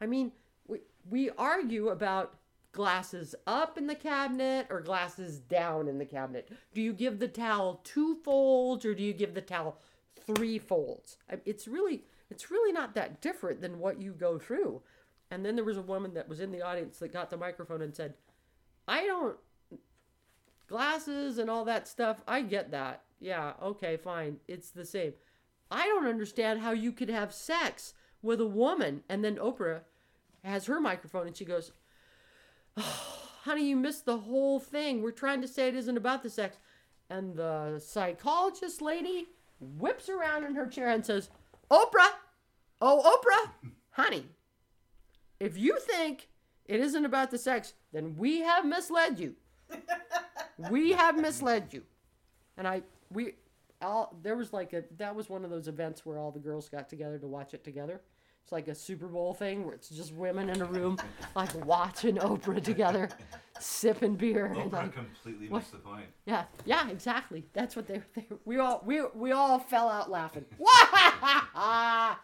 I 0.03 0.07
mean 0.07 0.33
we 0.67 0.81
we 1.09 1.31
argue 1.31 1.89
about 1.89 2.35
glasses 2.73 3.35
up 3.47 3.79
in 3.79 3.87
the 3.87 3.95
cabinet 3.95 4.67
or 4.71 4.81
glasses 4.81 5.39
down 5.39 5.89
in 5.89 5.99
the 5.99 6.07
cabinet 6.07 6.51
do 6.75 6.81
you 6.81 6.93
give 6.93 7.19
the 7.19 7.29
towel 7.29 7.81
two 7.85 8.17
folds 8.25 8.85
or 8.85 8.95
do 8.95 9.03
you 9.03 9.13
give 9.13 9.35
the 9.35 9.43
towel 9.43 9.79
three 10.27 10.59
folds 10.59 11.19
it's 11.45 11.69
really 11.69 12.03
it's 12.31 12.51
really 12.51 12.73
not 12.73 12.95
that 12.95 13.21
different 13.21 13.61
than 13.61 13.79
what 13.79 14.01
you 14.01 14.13
go 14.13 14.39
through 14.39 14.81
and 15.31 15.45
then 15.45 15.55
there 15.55 15.65
was 15.65 15.77
a 15.77 15.83
woman 15.83 16.15
that 16.15 16.29
was 16.29 16.41
in 16.41 16.51
the 16.51 16.63
audience 16.63 16.99
that 16.99 17.13
got 17.13 17.29
the 17.29 17.37
microphone 17.37 17.83
and 17.83 17.95
said 17.95 18.15
I 18.89 19.07
don't 19.07 19.37
glasses 20.73 21.39
and 21.39 21.51
all 21.51 21.65
that 21.67 21.87
stuff. 21.87 22.23
I 22.27 22.41
get 22.43 22.71
that. 22.71 23.03
Yeah, 23.21 23.53
okay, 23.63 23.97
fine. 23.97 24.39
It's 24.49 24.71
the 24.71 24.87
same. 24.87 25.13
I 25.71 25.87
don't 25.87 26.07
understand 26.07 26.61
how 26.61 26.73
you 26.73 26.93
could 26.93 27.11
have 27.11 27.33
sex 27.33 27.95
with 28.23 28.41
a 28.41 28.47
woman 28.47 29.03
and 29.09 29.25
then 29.25 29.37
Oprah 29.37 29.81
has 30.45 30.67
her 30.67 30.81
microphone 30.81 31.27
and 31.27 31.37
she 31.37 31.45
goes, 31.45 31.73
oh, 32.77 33.19
"Honey, 33.43 33.69
you 33.69 33.77
missed 33.77 34.05
the 34.05 34.19
whole 34.19 34.61
thing. 34.61 35.03
We're 35.03 35.11
trying 35.11 35.41
to 35.43 35.49
say 35.49 35.69
it 35.69 35.75
isn't 35.75 35.97
about 35.97 36.23
the 36.23 36.31
sex." 36.31 36.57
And 37.11 37.37
the 37.37 37.79
psychologist 37.85 38.81
lady 38.81 39.27
whips 39.61 40.09
around 40.09 40.45
in 40.45 40.55
her 40.55 40.67
chair 40.67 40.89
and 40.89 41.05
says, 41.05 41.31
"Oprah, 41.71 42.13
oh 42.81 43.21
Oprah, 43.23 43.71
honey, 43.91 44.27
if 45.41 45.59
you 45.59 45.79
think 45.81 46.29
it 46.67 46.81
isn't 46.81 47.05
about 47.05 47.31
the 47.31 47.39
sex, 47.39 47.75
then 47.93 48.17
we 48.17 48.41
have 48.41 48.65
misled 48.65 49.19
you. 49.19 49.35
we 50.71 50.93
have 50.93 51.19
misled 51.19 51.73
you. 51.73 51.83
And 52.57 52.69
I, 52.69 52.83
we, 53.11 53.35
all, 53.81 54.17
there 54.23 54.37
was 54.37 54.53
like 54.53 54.73
a, 54.73 54.85
that 54.99 55.15
was 55.15 55.29
one 55.29 55.45
of 55.45 55.51
those 55.51 55.69
events 55.69 56.07
where 56.07 56.19
all 56.19 56.31
the 56.31 56.39
girls 56.39 56.69
got 56.69 56.89
together 56.89 57.19
to 57.19 57.27
watch 57.27 57.55
it 57.55 57.65
together. 57.65 58.01
It's 58.43 58.53
like 58.53 58.69
a 58.69 58.75
Super 58.75 59.07
Bowl 59.07 59.35
thing 59.35 59.65
where 59.65 59.75
it's 59.75 59.89
just 59.89 60.13
women 60.13 60.49
in 60.49 60.61
a 60.61 60.65
room, 60.65 60.99
like 61.37 61.55
watching 61.65 62.17
Oprah 62.17 62.63
together, 62.63 63.09
sipping 63.61 64.17
beer. 64.17 64.47
and 64.47 64.57
Oprah 64.57 64.73
like, 64.73 64.95
completely 64.95 65.49
what? 65.49 65.61
missed 65.61 65.73
the 65.73 65.79
point. 65.79 66.07
yeah, 66.27 66.45
yeah, 66.65 66.91
exactly. 66.91 67.45
That's 67.53 67.77
what 67.77 67.87
they, 67.87 68.03
they 68.15 68.27
we 68.45 68.59
all 68.59 68.83
we 68.85 69.01
we 69.15 69.31
all 69.33 69.59
fell 69.59 69.89
out 69.89 70.11
laughing. 70.11 70.45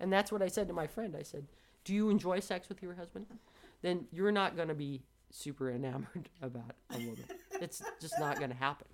and 0.00 0.12
that's 0.12 0.32
what 0.32 0.42
I 0.42 0.48
said 0.48 0.66
to 0.68 0.74
my 0.74 0.86
friend. 0.86 1.14
I 1.18 1.22
said, 1.22 1.46
"Do 1.84 1.94
you 1.94 2.10
enjoy 2.10 2.40
sex 2.40 2.68
with 2.68 2.82
your 2.82 2.94
husband? 2.94 3.26
Then 3.82 4.06
you're 4.10 4.32
not 4.32 4.56
going 4.56 4.68
to 4.68 4.74
be 4.74 5.02
super 5.30 5.70
enamored 5.70 6.28
about 6.42 6.74
a 6.90 6.98
woman. 6.98 7.24
It's 7.60 7.82
just 8.00 8.18
not 8.18 8.38
going 8.38 8.50
to 8.50 8.56
happen." 8.56 8.88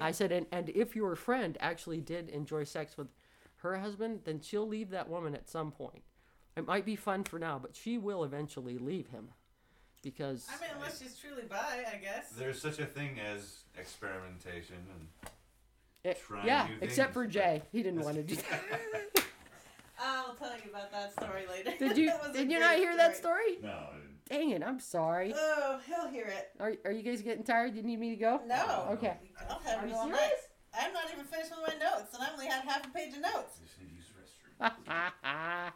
I 0.00 0.10
said, 0.12 0.32
and, 0.32 0.46
and 0.50 0.70
if 0.70 0.96
your 0.96 1.14
friend 1.16 1.58
actually 1.60 2.00
did 2.00 2.30
enjoy 2.30 2.64
sex 2.64 2.96
with 2.96 3.08
her 3.62 3.78
husband, 3.78 4.20
then 4.24 4.40
she'll 4.40 4.66
leave 4.66 4.90
that 4.90 5.08
woman 5.08 5.34
at 5.34 5.48
some 5.48 5.70
point. 5.72 6.02
It 6.56 6.66
might 6.66 6.84
be 6.84 6.96
fun 6.96 7.24
for 7.24 7.38
now, 7.38 7.58
but 7.58 7.74
she 7.74 7.96
will 7.98 8.24
eventually 8.24 8.76
leave 8.78 9.08
him 9.08 9.28
because 10.02 10.46
I 10.50 10.60
mean, 10.60 10.70
unless 10.76 11.00
she's 11.00 11.16
truly 11.16 11.42
bi, 11.48 11.56
I 11.56 11.96
guess. 11.96 12.30
There's 12.30 12.60
such 12.60 12.78
a 12.78 12.84
thing 12.86 13.18
as 13.20 13.62
experimentation, 13.78 14.76
and 14.94 15.30
It- 16.04 16.20
Trying 16.20 16.46
yeah, 16.46 16.66
new 16.68 16.76
except 16.82 17.14
for 17.14 17.26
Jay. 17.26 17.62
He 17.72 17.82
didn't 17.82 18.00
want 18.00 18.16
to 18.16 18.22
do 18.22 18.36
that. 18.36 19.24
I'll 20.04 20.34
tell 20.34 20.50
you 20.56 20.70
about 20.70 20.90
that 20.90 21.12
story 21.12 21.44
later. 21.48 21.72
Did 21.78 21.96
you 21.96 22.06
That 22.10 22.20
was 22.20 22.30
a 22.30 22.38
did 22.40 22.50
you 22.50 22.58
not 22.58 22.74
hear 22.76 22.96
that 22.96 23.16
story? 23.16 23.58
no, 23.62 23.70
I 23.70 23.94
didn't. 23.94 24.12
Dang 24.28 24.50
it, 24.50 24.62
I'm 24.66 24.80
sorry. 24.80 25.32
Oh, 25.36 25.78
he'll 25.86 26.08
hear 26.08 26.24
it. 26.26 26.50
Are, 26.58 26.74
are 26.84 26.92
you 26.92 27.02
guys 27.02 27.22
getting 27.22 27.44
tired? 27.44 27.74
You 27.76 27.82
need 27.82 28.00
me 28.00 28.10
to 28.10 28.16
go? 28.16 28.40
No. 28.46 28.88
Okay. 28.92 29.16
I'll 29.48 29.58
have 29.60 29.82
Are 29.84 29.86
you 29.86 29.92
you 29.92 29.98
all 29.98 30.08
night. 30.08 30.30
Serious? 30.72 30.86
I'm 30.86 30.92
not 30.92 31.04
even 31.12 31.24
finished 31.24 31.50
with 31.50 31.60
my 31.66 31.74
notes, 31.78 32.14
and 32.14 32.22
I 32.22 32.32
only 32.32 32.46
had 32.46 32.62
half 32.64 32.86
a 32.86 32.90
page 32.90 33.14
of 33.14 33.20
notes. 33.20 33.60
I 33.60 33.64
just 33.66 33.78
need 33.80 33.88
to 33.88 33.94
use 33.96 34.08
the 34.08 34.14
restroom. 34.20 35.72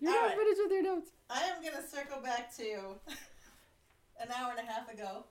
You're 0.00 0.10
All 0.12 0.20
not 0.20 0.26
right. 0.28 0.36
finished 0.38 0.60
with 0.62 0.72
your 0.72 0.82
notes. 0.82 1.10
I 1.30 1.40
am 1.44 1.62
gonna 1.62 1.86
circle 1.86 2.20
back 2.22 2.54
to 2.56 2.96
an 4.20 4.28
hour 4.36 4.50
and 4.56 4.60
a 4.60 4.70
half 4.70 4.92
ago 4.92 5.24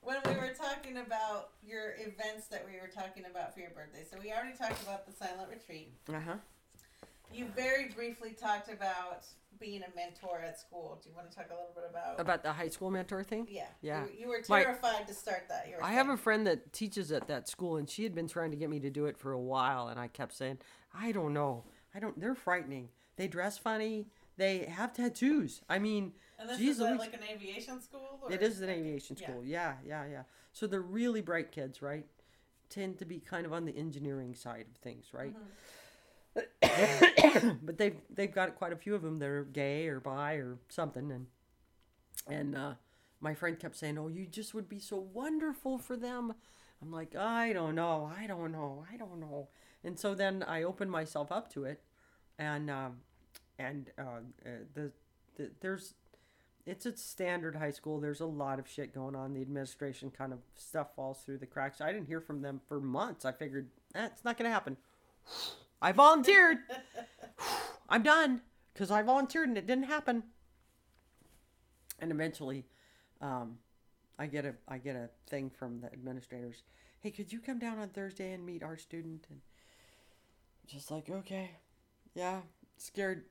when 0.00 0.16
we 0.26 0.32
were 0.34 0.54
talking 0.54 0.98
about 0.98 1.50
your 1.66 1.94
events 1.98 2.46
that 2.48 2.64
we 2.66 2.78
were 2.80 2.88
talking 2.88 3.24
about 3.28 3.54
for 3.54 3.60
your 3.60 3.70
birthday. 3.70 4.04
So 4.08 4.16
we 4.22 4.32
already 4.32 4.56
talked 4.56 4.82
about 4.82 5.06
the 5.06 5.12
silent 5.12 5.48
retreat. 5.50 5.92
Uh 6.08 6.20
huh. 6.20 6.36
You 7.32 7.46
very 7.56 7.88
briefly 7.88 8.36
talked 8.38 8.70
about 8.70 9.24
being 9.62 9.82
a 9.82 9.96
mentor 9.96 10.40
at 10.46 10.58
school. 10.58 10.98
Do 11.02 11.08
you 11.08 11.14
want 11.14 11.30
to 11.30 11.36
talk 11.36 11.46
a 11.50 11.54
little 11.54 11.70
bit 11.74 11.84
about? 11.88 12.20
About 12.20 12.42
the 12.42 12.52
high 12.52 12.68
school 12.68 12.90
mentor 12.90 13.22
thing? 13.24 13.46
yeah. 13.50 13.66
Yeah. 13.80 14.04
You, 14.04 14.10
you 14.22 14.28
were 14.28 14.42
My- 14.48 14.62
terrified 14.62 15.06
to 15.08 15.14
start 15.14 15.44
that. 15.48 15.68
You 15.68 15.76
were 15.76 15.84
I 15.84 15.92
have 15.92 16.08
a 16.08 16.16
friend 16.16 16.46
that 16.46 16.72
teaches 16.72 17.12
at 17.12 17.28
that 17.28 17.48
school, 17.48 17.76
and 17.76 17.88
she 17.88 18.02
had 18.02 18.14
been 18.14 18.28
trying 18.28 18.50
to 18.50 18.56
get 18.56 18.68
me 18.68 18.80
to 18.80 18.90
do 18.90 19.06
it 19.06 19.16
for 19.16 19.32
a 19.32 19.40
while, 19.40 19.88
and 19.88 19.98
I 19.98 20.08
kept 20.08 20.34
saying, 20.34 20.58
I 20.94 21.12
don't 21.12 21.32
know. 21.32 21.64
I 21.94 22.00
don't. 22.00 22.18
They're 22.20 22.34
frightening. 22.34 22.88
They 23.16 23.28
dress 23.28 23.56
funny. 23.58 24.06
They 24.36 24.60
have 24.64 24.92
tattoos. 24.94 25.60
I 25.68 25.78
mean, 25.78 26.12
And 26.38 26.48
this 26.48 26.58
geez 26.58 26.76
is 26.76 26.80
at 26.80 26.88
Louise. 26.88 27.00
like 27.00 27.14
an 27.14 27.20
aviation 27.30 27.80
school. 27.82 28.18
Or? 28.22 28.32
It 28.32 28.42
is 28.42 28.60
an 28.62 28.70
aviation 28.70 29.16
school. 29.16 29.42
Yeah, 29.44 29.74
yeah, 29.86 30.04
yeah. 30.10 30.22
So 30.52 30.66
they're 30.66 30.80
really 30.80 31.20
bright 31.20 31.52
kids, 31.52 31.82
right? 31.82 32.06
Tend 32.70 32.98
to 32.98 33.04
be 33.04 33.20
kind 33.20 33.44
of 33.44 33.52
on 33.52 33.66
the 33.66 33.76
engineering 33.76 34.34
side 34.34 34.64
of 34.70 34.76
things, 34.78 35.06
right? 35.12 35.34
Mm-hmm. 35.34 35.42
but 37.62 37.78
they've 37.78 37.96
they've 38.10 38.34
got 38.34 38.56
quite 38.56 38.72
a 38.72 38.76
few 38.76 38.94
of 38.94 39.02
them 39.02 39.18
that 39.18 39.28
are 39.28 39.44
gay 39.44 39.88
or 39.88 40.00
bi 40.00 40.34
or 40.34 40.58
something, 40.68 41.10
and 41.10 41.26
and 42.28 42.56
uh, 42.56 42.74
my 43.20 43.34
friend 43.34 43.58
kept 43.58 43.76
saying, 43.76 43.98
"Oh, 43.98 44.08
you 44.08 44.26
just 44.26 44.54
would 44.54 44.68
be 44.68 44.78
so 44.78 44.96
wonderful 44.96 45.78
for 45.78 45.96
them." 45.96 46.34
I'm 46.82 46.90
like, 46.90 47.14
I 47.14 47.52
don't 47.52 47.76
know, 47.76 48.10
I 48.18 48.26
don't 48.26 48.50
know, 48.50 48.84
I 48.92 48.96
don't 48.96 49.20
know. 49.20 49.48
And 49.84 49.96
so 49.96 50.14
then 50.14 50.42
I 50.42 50.64
opened 50.64 50.90
myself 50.90 51.30
up 51.30 51.52
to 51.52 51.64
it, 51.64 51.80
and 52.38 52.70
um, 52.70 52.98
and 53.58 53.90
uh, 53.98 54.20
uh, 54.44 54.50
the, 54.74 54.92
the 55.36 55.50
there's 55.60 55.94
it's 56.66 56.86
a 56.86 56.96
standard 56.96 57.56
high 57.56 57.70
school. 57.70 58.00
There's 58.00 58.20
a 58.20 58.26
lot 58.26 58.58
of 58.58 58.68
shit 58.68 58.94
going 58.94 59.16
on. 59.16 59.32
The 59.32 59.42
administration 59.42 60.10
kind 60.10 60.32
of 60.32 60.38
stuff 60.56 60.88
falls 60.94 61.22
through 61.24 61.38
the 61.38 61.46
cracks. 61.46 61.80
I 61.80 61.92
didn't 61.92 62.06
hear 62.06 62.20
from 62.20 62.42
them 62.42 62.60
for 62.68 62.80
months. 62.80 63.24
I 63.24 63.32
figured 63.32 63.68
eh, 63.94 64.08
not 64.24 64.38
to 64.38 64.48
happen. 64.48 64.76
I 65.82 65.90
volunteered. 65.90 66.58
I'm 67.88 68.04
done 68.04 68.40
because 68.72 68.90
I 68.90 69.02
volunteered 69.02 69.48
and 69.48 69.58
it 69.58 69.66
didn't 69.66 69.84
happen. 69.84 70.22
And 71.98 72.12
eventually, 72.12 72.64
um, 73.20 73.58
I 74.18 74.26
get 74.26 74.44
a 74.44 74.54
I 74.68 74.78
get 74.78 74.96
a 74.96 75.10
thing 75.28 75.50
from 75.50 75.80
the 75.80 75.92
administrators. 75.92 76.62
Hey, 77.00 77.10
could 77.10 77.32
you 77.32 77.40
come 77.40 77.58
down 77.58 77.78
on 77.78 77.88
Thursday 77.88 78.32
and 78.32 78.46
meet 78.46 78.62
our 78.62 78.78
student? 78.78 79.26
And 79.28 79.40
just 80.66 80.90
like 80.90 81.10
okay, 81.10 81.50
yeah, 82.14 82.40
scared, 82.76 83.24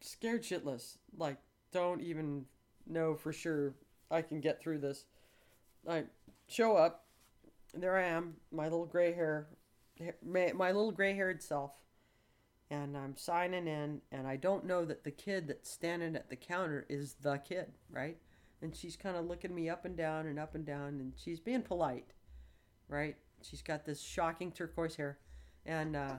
scared 0.00 0.42
shitless. 0.42 0.98
Like 1.16 1.38
don't 1.72 2.00
even 2.00 2.44
know 2.86 3.14
for 3.14 3.32
sure 3.32 3.74
I 4.10 4.22
can 4.22 4.40
get 4.40 4.60
through 4.60 4.78
this. 4.78 5.04
I 5.88 6.04
show 6.48 6.76
up. 6.76 7.04
And 7.74 7.82
there 7.82 7.98
I 7.98 8.04
am, 8.04 8.36
my 8.50 8.64
little 8.64 8.86
gray 8.86 9.12
hair, 9.12 9.46
my, 10.24 10.52
my 10.54 10.72
little 10.72 10.92
gray 10.92 11.14
haired 11.14 11.42
self. 11.42 11.72
And 12.70 12.96
I'm 12.96 13.16
signing 13.16 13.66
in, 13.66 14.02
and 14.12 14.26
I 14.26 14.36
don't 14.36 14.66
know 14.66 14.84
that 14.84 15.02
the 15.02 15.10
kid 15.10 15.48
that's 15.48 15.70
standing 15.70 16.14
at 16.14 16.28
the 16.28 16.36
counter 16.36 16.84
is 16.90 17.14
the 17.14 17.38
kid, 17.38 17.72
right? 17.90 18.18
And 18.60 18.76
she's 18.76 18.94
kind 18.94 19.16
of 19.16 19.24
looking 19.24 19.54
me 19.54 19.70
up 19.70 19.86
and 19.86 19.96
down 19.96 20.26
and 20.26 20.38
up 20.38 20.54
and 20.54 20.66
down, 20.66 20.88
and 21.00 21.14
she's 21.16 21.40
being 21.40 21.62
polite, 21.62 22.12
right? 22.86 23.16
She's 23.42 23.62
got 23.62 23.86
this 23.86 24.02
shocking 24.02 24.52
turquoise 24.52 24.96
hair, 24.96 25.18
and 25.64 25.96
uh, 25.96 26.16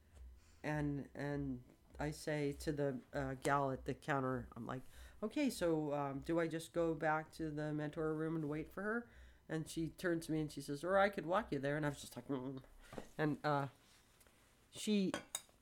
and 0.64 1.04
and 1.14 1.58
I 2.00 2.10
say 2.10 2.56
to 2.60 2.72
the 2.72 2.96
uh, 3.14 3.34
gal 3.42 3.70
at 3.70 3.84
the 3.84 3.94
counter, 3.94 4.48
I'm 4.56 4.66
like, 4.66 4.80
okay, 5.22 5.50
so 5.50 5.92
um, 5.94 6.22
do 6.24 6.40
I 6.40 6.46
just 6.46 6.72
go 6.72 6.94
back 6.94 7.32
to 7.32 7.50
the 7.50 7.72
mentor 7.72 8.14
room 8.14 8.36
and 8.36 8.48
wait 8.48 8.72
for 8.72 8.82
her? 8.82 9.06
And 9.48 9.68
she 9.68 9.88
turns 9.98 10.26
to 10.26 10.32
me 10.32 10.40
and 10.40 10.50
she 10.50 10.60
says, 10.60 10.82
or 10.82 10.98
I 10.98 11.08
could 11.08 11.26
walk 11.26 11.48
you 11.50 11.58
there. 11.58 11.76
And 11.76 11.86
I 11.86 11.88
was 11.88 12.00
just 12.00 12.16
like, 12.16 12.28
mm. 12.28 12.58
And 13.18 13.36
uh, 13.44 13.66
she, 14.72 15.12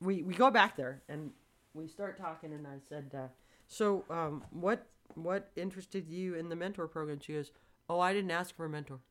we 0.01 0.23
we 0.23 0.33
go 0.33 0.51
back 0.51 0.75
there 0.75 1.01
and 1.09 1.31
we 1.73 1.87
start 1.87 2.17
talking. 2.17 2.53
And 2.53 2.67
I 2.67 2.77
said, 2.87 3.11
uh, 3.13 3.27
so 3.67 4.03
um, 4.09 4.43
what 4.51 4.87
what 5.15 5.51
interested 5.55 6.09
you 6.09 6.35
in 6.35 6.49
the 6.49 6.55
mentor 6.55 6.87
program? 6.87 7.19
She 7.19 7.33
goes, 7.33 7.51
oh, 7.89 7.99
I 7.99 8.13
didn't 8.13 8.31
ask 8.31 8.55
for 8.55 8.65
a 8.65 8.69
mentor. 8.69 8.99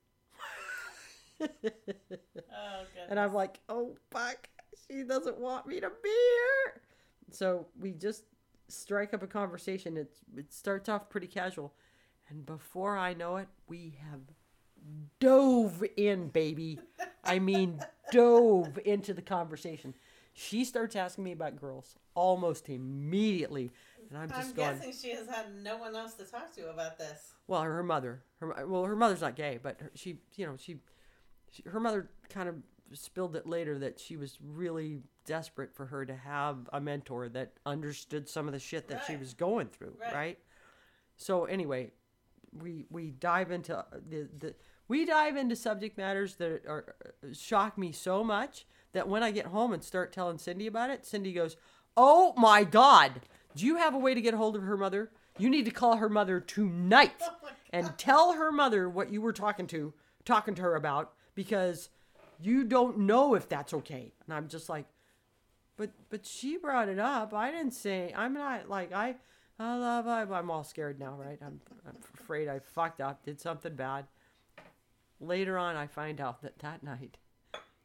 Oh. 2.57 2.85
And 3.11 3.19
I'm 3.19 3.35
like, 3.35 3.59
oh 3.69 3.97
fuck, 4.11 4.49
she 4.89 5.03
doesn't 5.03 5.39
want 5.39 5.67
me 5.67 5.81
to 5.81 5.91
be 6.03 6.09
here. 6.09 6.83
So 7.31 7.67
we 7.79 7.93
just 7.93 8.25
strike 8.69 9.13
up 9.13 9.23
a 9.23 9.27
conversation. 9.27 9.97
It 9.97 10.17
it 10.37 10.53
starts 10.53 10.89
off 10.89 11.11
pretty 11.11 11.27
casual, 11.27 11.75
and 12.29 12.47
before 12.47 12.97
I 12.97 13.15
know 13.15 13.37
it, 13.37 13.49
we 13.67 13.99
have 14.11 14.21
dove 15.21 15.83
in, 15.97 16.29
baby. 16.29 16.79
I 17.25 17.39
mean, 17.39 17.81
dove 18.13 18.79
into 18.85 19.15
the 19.15 19.23
conversation. 19.23 19.95
She 20.33 20.65
starts 20.65 20.97
asking 20.97 21.25
me 21.25 21.33
about 21.33 21.57
girls 21.61 21.97
almost 22.15 22.69
immediately, 22.69 23.71
and 24.11 24.19
I'm 24.19 24.29
just 24.29 24.51
I'm 24.51 24.55
going. 24.55 24.77
guessing 24.77 24.93
she 24.93 25.11
has 25.17 25.29
had 25.29 25.55
no 25.63 25.77
one 25.77 25.95
else 25.95 26.15
to 26.15 26.25
talk 26.25 26.53
to 26.57 26.71
about 26.71 26.99
this. 26.99 27.35
Well, 27.47 27.63
her 27.63 27.83
mother. 27.83 28.23
Her 28.41 28.67
well, 28.67 28.85
her 28.85 28.97
mother's 28.97 29.21
not 29.21 29.37
gay, 29.37 29.59
but 29.63 29.81
her, 29.81 29.91
she, 29.95 30.19
you 30.37 30.47
know, 30.47 30.57
she, 30.59 30.79
she, 31.51 31.63
her 31.67 31.79
mother 31.79 32.11
kind 32.29 32.49
of 32.49 32.57
spilled 32.93 33.37
it 33.37 33.47
later 33.47 33.79
that 33.79 33.99
she 34.01 34.17
was 34.17 34.39
really 34.45 35.01
desperate 35.25 35.73
for 35.75 35.87
her 35.87 36.05
to 36.05 36.15
have 36.15 36.69
a 36.73 36.81
mentor 36.81 37.29
that 37.29 37.53
understood 37.65 38.29
some 38.29 38.47
of 38.47 38.53
the 38.53 38.59
shit 38.59 38.89
that 38.89 39.05
she 39.07 39.17
was 39.17 39.35
going 39.35 39.69
through, 39.69 39.97
Right. 40.01 40.15
right? 40.15 40.39
So 41.17 41.45
anyway, 41.45 41.93
we 42.53 42.87
we 42.91 43.11
dive 43.13 43.51
into 43.53 43.85
the 44.09 44.29
the 44.39 44.55
we 44.89 45.05
dive 45.05 45.37
into 45.37 45.57
subject 45.57 45.97
matters 45.97 46.37
that 46.37 46.63
are 46.67 46.95
shock 47.33 47.79
me 47.79 47.93
so 47.93 48.23
much 48.23 48.67
that 48.93 49.09
when 49.09 49.23
I 49.23 49.31
get 49.31 49.47
home 49.47 49.73
and 49.73 49.83
start 49.83 50.13
telling 50.13 50.39
Cindy 50.39 50.67
about 50.67 50.91
it, 50.91 51.07
Cindy 51.07 51.33
goes, 51.33 51.57
"Oh 51.97 52.35
my 52.37 52.65
god, 52.65 53.23
do 53.55 53.65
you 53.65 53.77
have 53.77 53.95
a 53.95 53.99
way 53.99 54.15
to 54.15 54.21
get 54.21 54.35
a 54.35 54.37
hold 54.37 54.57
of 54.57 54.63
her 54.63 54.77
mother? 54.77 55.11
You 55.39 55.51
need 55.51 55.65
to 55.65 55.71
call 55.71 55.97
her 55.97 56.09
mother 56.09 56.41
tonight 56.41 57.23
and 57.71 57.97
tell 57.99 58.35
her 58.35 58.53
mother 58.53 58.89
what 58.89 59.11
you 59.11 59.21
were 59.21 59.33
talking 59.33 59.67
to 59.69 59.93
talking 60.25 60.55
to 60.55 60.63
her 60.63 60.77
about 60.77 61.13
because 61.35 61.91
you 62.41 62.65
don't 62.65 62.99
know 62.99 63.35
if 63.35 63.49
that's 63.49 63.75
okay." 63.75 64.13
And 64.27 64.35
I'm 64.35 64.49
just 64.49 64.69
like, 64.69 64.87
but 65.77 65.91
but 66.11 66.27
she 66.27 66.57
brought 66.57 66.89
it 66.89 66.99
up. 66.99 67.33
I 67.33 67.51
didn't 67.51 67.73
say. 67.73 68.13
I'm 68.17 68.35
not 68.35 68.69
like 68.69 68.93
I. 68.93 69.17
I 69.57 69.77
love. 69.77 70.09
I'm, 70.09 70.33
I'm 70.33 70.51
all 70.51 70.65
scared 70.65 70.99
now, 70.99 71.15
right? 71.15 71.39
I'm, 71.41 71.61
I'm 71.87 71.97
afraid 72.21 72.49
I 72.49 72.59
fucked 72.59 73.01
up, 73.01 73.25
did 73.25 73.41
something 73.41 73.77
bad. 73.77 74.07
Later 75.25 75.57
on, 75.57 75.77
I 75.77 75.87
find 75.87 76.21
out 76.21 76.43
that 76.43 76.59
that 76.59 76.83
night, 76.83 77.17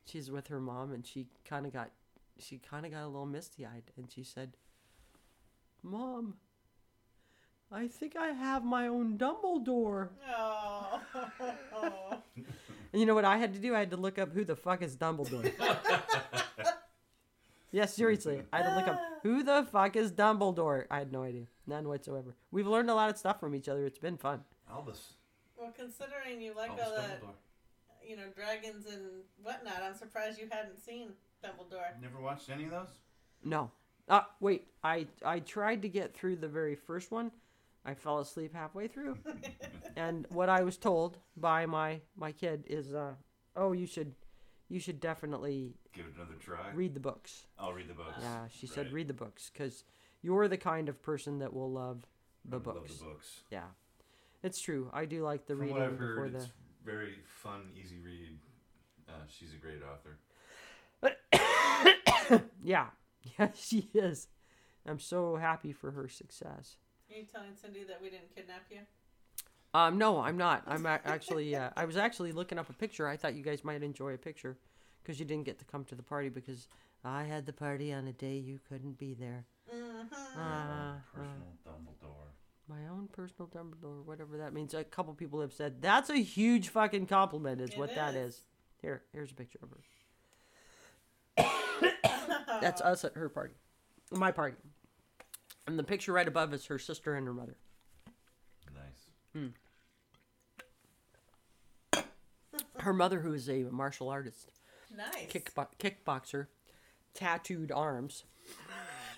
she's 0.06 0.30
with 0.30 0.48
her 0.48 0.60
mom, 0.60 0.92
and 0.92 1.06
she 1.06 1.28
kind 1.48 1.66
of 1.66 1.72
got, 1.74 1.92
she 2.38 2.58
kind 2.58 2.86
of 2.86 2.92
got 2.92 3.04
a 3.04 3.08
little 3.08 3.26
misty 3.26 3.66
eyed, 3.66 3.84
and 3.96 4.12
she 4.12 4.24
said, 4.24 4.58
"Mom, 5.82 6.36
I 7.72 7.88
think 7.88 8.16
I 8.18 8.28
have 8.28 8.66
my 8.66 8.88
own 8.88 9.18
Dumbledore." 9.18 10.10
Oh. 10.30 11.00
And 12.92 13.00
you 13.00 13.06
know 13.06 13.14
what 13.14 13.24
I 13.24 13.38
had 13.38 13.54
to 13.54 13.60
do? 13.60 13.76
I 13.76 13.80
had 13.80 13.92
to 13.92 13.98
look 13.98 14.18
up 14.18 14.34
who 14.34 14.44
the 14.44 14.56
fuck 14.56 14.82
is 14.82 14.96
Dumbledore. 14.96 15.54
Yeah, 17.72 17.86
seriously. 17.86 18.42
I 18.52 18.58
had 18.58 18.70
to 18.70 18.76
look 18.76 18.88
up 18.88 19.00
who 19.22 19.44
the 19.44 19.68
fuck 19.72 19.96
is 19.96 20.12
Dumbledore. 20.12 20.86
I 20.90 20.98
had 20.98 21.12
no 21.12 21.22
idea, 21.22 21.46
none 21.68 21.88
whatsoever. 21.88 22.36
We've 22.50 22.66
learned 22.66 22.90
a 22.90 22.96
lot 22.96 23.12
of 23.12 23.18
stuff 23.20 23.40
from 23.40 23.54
each 23.54 23.70
other. 23.70 23.86
It's 23.86 24.00
been 24.00 24.18
fun. 24.18 24.44
Albus. 24.72 25.14
Well, 25.60 25.74
considering 25.76 26.42
you 26.42 26.54
like 26.56 26.72
Albus 26.72 26.86
all 26.88 26.96
that, 26.96 27.22
you 28.08 28.16
know, 28.16 28.24
dragons 28.36 28.86
and 28.86 29.02
whatnot, 29.44 29.82
I'm 29.84 29.94
surprised 29.96 30.40
you 30.40 30.48
hadn't 30.50 30.78
seen 30.78 31.10
Dumbledore. 31.44 32.02
Never 32.02 32.22
watched 32.22 32.50
any 32.50 32.66
of 32.66 32.72
those? 32.72 32.88
No. 33.44 33.72
Uh, 34.08 34.22
wait. 34.40 34.68
I 34.84 35.08
I 35.24 35.40
tried 35.40 35.82
to 35.84 35.90
get 35.90 36.14
through 36.14 36.38
the 36.38 36.48
very 36.48 36.76
first 36.76 37.12
one. 37.12 37.32
I 37.86 37.94
fell 37.94 38.20
asleep 38.20 38.54
halfway 38.54 38.88
through, 38.88 39.18
and 39.96 40.28
what 40.30 40.50
I 40.50 40.64
was 40.64 40.78
told 40.78 41.18
by 41.38 41.66
my 41.66 42.02
my 42.16 42.32
kid 42.34 42.66
is, 42.68 42.94
uh, 42.94 43.14
oh, 43.56 43.72
you 43.72 43.86
should, 43.86 44.14
you 44.68 44.80
should 44.82 45.00
definitely 45.00 45.74
Give 45.94 46.06
it 46.06 46.12
another 46.16 46.36
try. 46.40 46.72
read 46.74 46.94
the 46.94 47.00
books. 47.00 47.48
I'll 47.58 47.72
read 47.72 47.88
the 47.88 47.94
books. 47.94 48.18
Yeah, 48.22 48.48
she 48.50 48.68
said 48.68 48.92
read 48.92 49.08
the 49.08 49.14
books 49.14 49.50
because 49.52 49.86
you're 50.22 50.48
the 50.50 50.58
kind 50.58 50.90
of 50.90 51.02
person 51.02 51.40
that 51.40 51.54
will 51.54 51.72
love 51.72 52.06
the 52.44 52.58
I 52.58 52.60
love 52.60 52.64
books. 52.64 52.98
the 52.98 53.06
books. 53.06 53.42
Yeah, 53.50 53.64
it's 54.44 54.60
true. 54.62 54.90
I 54.94 55.06
do 55.06 55.24
like 55.24 55.46
the 55.46 55.54
From 55.54 55.62
reading 55.62 55.76
what 55.78 55.86
I've 55.86 55.92
before 56.00 56.16
heard, 56.16 56.34
the. 56.34 56.38
it's 56.40 56.52
very 56.86 57.16
fun, 57.26 57.72
easy 57.80 57.98
read. 58.00 58.38
Uh, 59.08 59.14
she's 59.28 59.54
a 59.54 59.58
great 59.58 59.82
author. 59.84 60.20
Yeah, 62.64 62.88
yeah, 63.40 63.50
she 63.56 63.90
is. 63.94 64.28
I'm 64.86 65.00
so 65.00 65.36
happy 65.38 65.72
for 65.72 65.92
her 65.92 66.08
success. 66.08 66.78
Are 67.10 67.18
you 67.18 67.24
telling 67.26 67.56
Cindy 67.60 67.84
that 67.86 68.00
we 68.02 68.10
didn't 68.10 68.36
kidnap 68.36 68.66
you? 68.70 68.80
Um, 69.74 69.98
no, 69.98 70.20
I'm 70.20 70.38
not. 70.38 70.64
I'm 70.68 70.86
a- 70.88 71.00
actually. 71.06 71.56
Uh, 71.56 71.70
I 71.76 71.86
was 71.86 71.98
actually 71.98 72.32
looking 72.32 72.60
up 72.60 72.70
a 72.70 72.74
picture. 72.74 73.08
I 73.08 73.18
thought 73.18 73.34
you 73.36 73.44
guys 73.44 73.64
might 73.64 73.82
enjoy 73.82 74.14
a 74.14 74.18
picture, 74.18 74.58
because 75.02 75.20
you 75.20 75.26
didn't 75.26 75.46
get 75.46 75.58
to 75.60 75.66
come 75.66 75.86
to 75.86 75.96
the 75.96 76.04
party 76.04 76.30
because 76.30 76.68
I 77.04 77.24
had 77.24 77.46
the 77.46 77.54
party 77.54 77.94
on 77.94 78.08
a 78.08 78.14
day 78.14 78.36
you 78.38 78.60
couldn't 78.70 78.98
be 79.00 79.14
there. 79.16 79.46
Mm-hmm. 79.74 80.40
Uh, 80.40 80.94
Personal 81.14 81.54
Dumbledore. 81.66 82.19
My 82.70 82.88
own 82.92 83.08
personal 83.12 83.48
Dumbledore, 83.48 84.06
whatever 84.06 84.38
that 84.38 84.54
means. 84.54 84.74
A 84.74 84.84
couple 84.84 85.14
people 85.14 85.42
have 85.42 85.52
said 85.54 85.82
that's 85.82 86.10
a 86.10 86.18
huge 86.18 86.70
fucking 86.70 87.08
compliment. 87.08 87.60
Is 87.62 87.72
It 87.72 87.78
what 87.80 87.94
that 87.96 88.16
is. 88.16 88.36
is. 88.36 88.42
Here, 88.82 89.02
here's 89.12 89.32
a 89.32 89.36
picture 89.36 89.60
of 89.62 89.70
her. 89.72 89.80
That's 92.62 92.82
us 92.82 93.04
at 93.06 93.14
her 93.16 93.28
party, 93.30 93.54
my 94.12 94.32
party, 94.32 94.56
and 95.68 95.78
the 95.80 95.84
picture 95.84 96.12
right 96.14 96.28
above 96.28 96.54
is 96.54 96.66
her 96.68 96.78
sister 96.80 97.16
and 97.16 97.26
her 97.28 97.34
mother. 97.34 97.56
Nice. 98.74 99.08
Hmm. 101.94 102.04
Her 102.80 102.94
mother, 102.94 103.20
who 103.20 103.34
is 103.34 103.50
a 103.50 103.64
martial 103.64 104.10
artist, 104.10 104.52
Nice. 104.96 105.28
kickbo- 105.30 105.68
kickboxer, 105.80 106.48
tattooed 107.14 107.72
arms. 107.72 108.24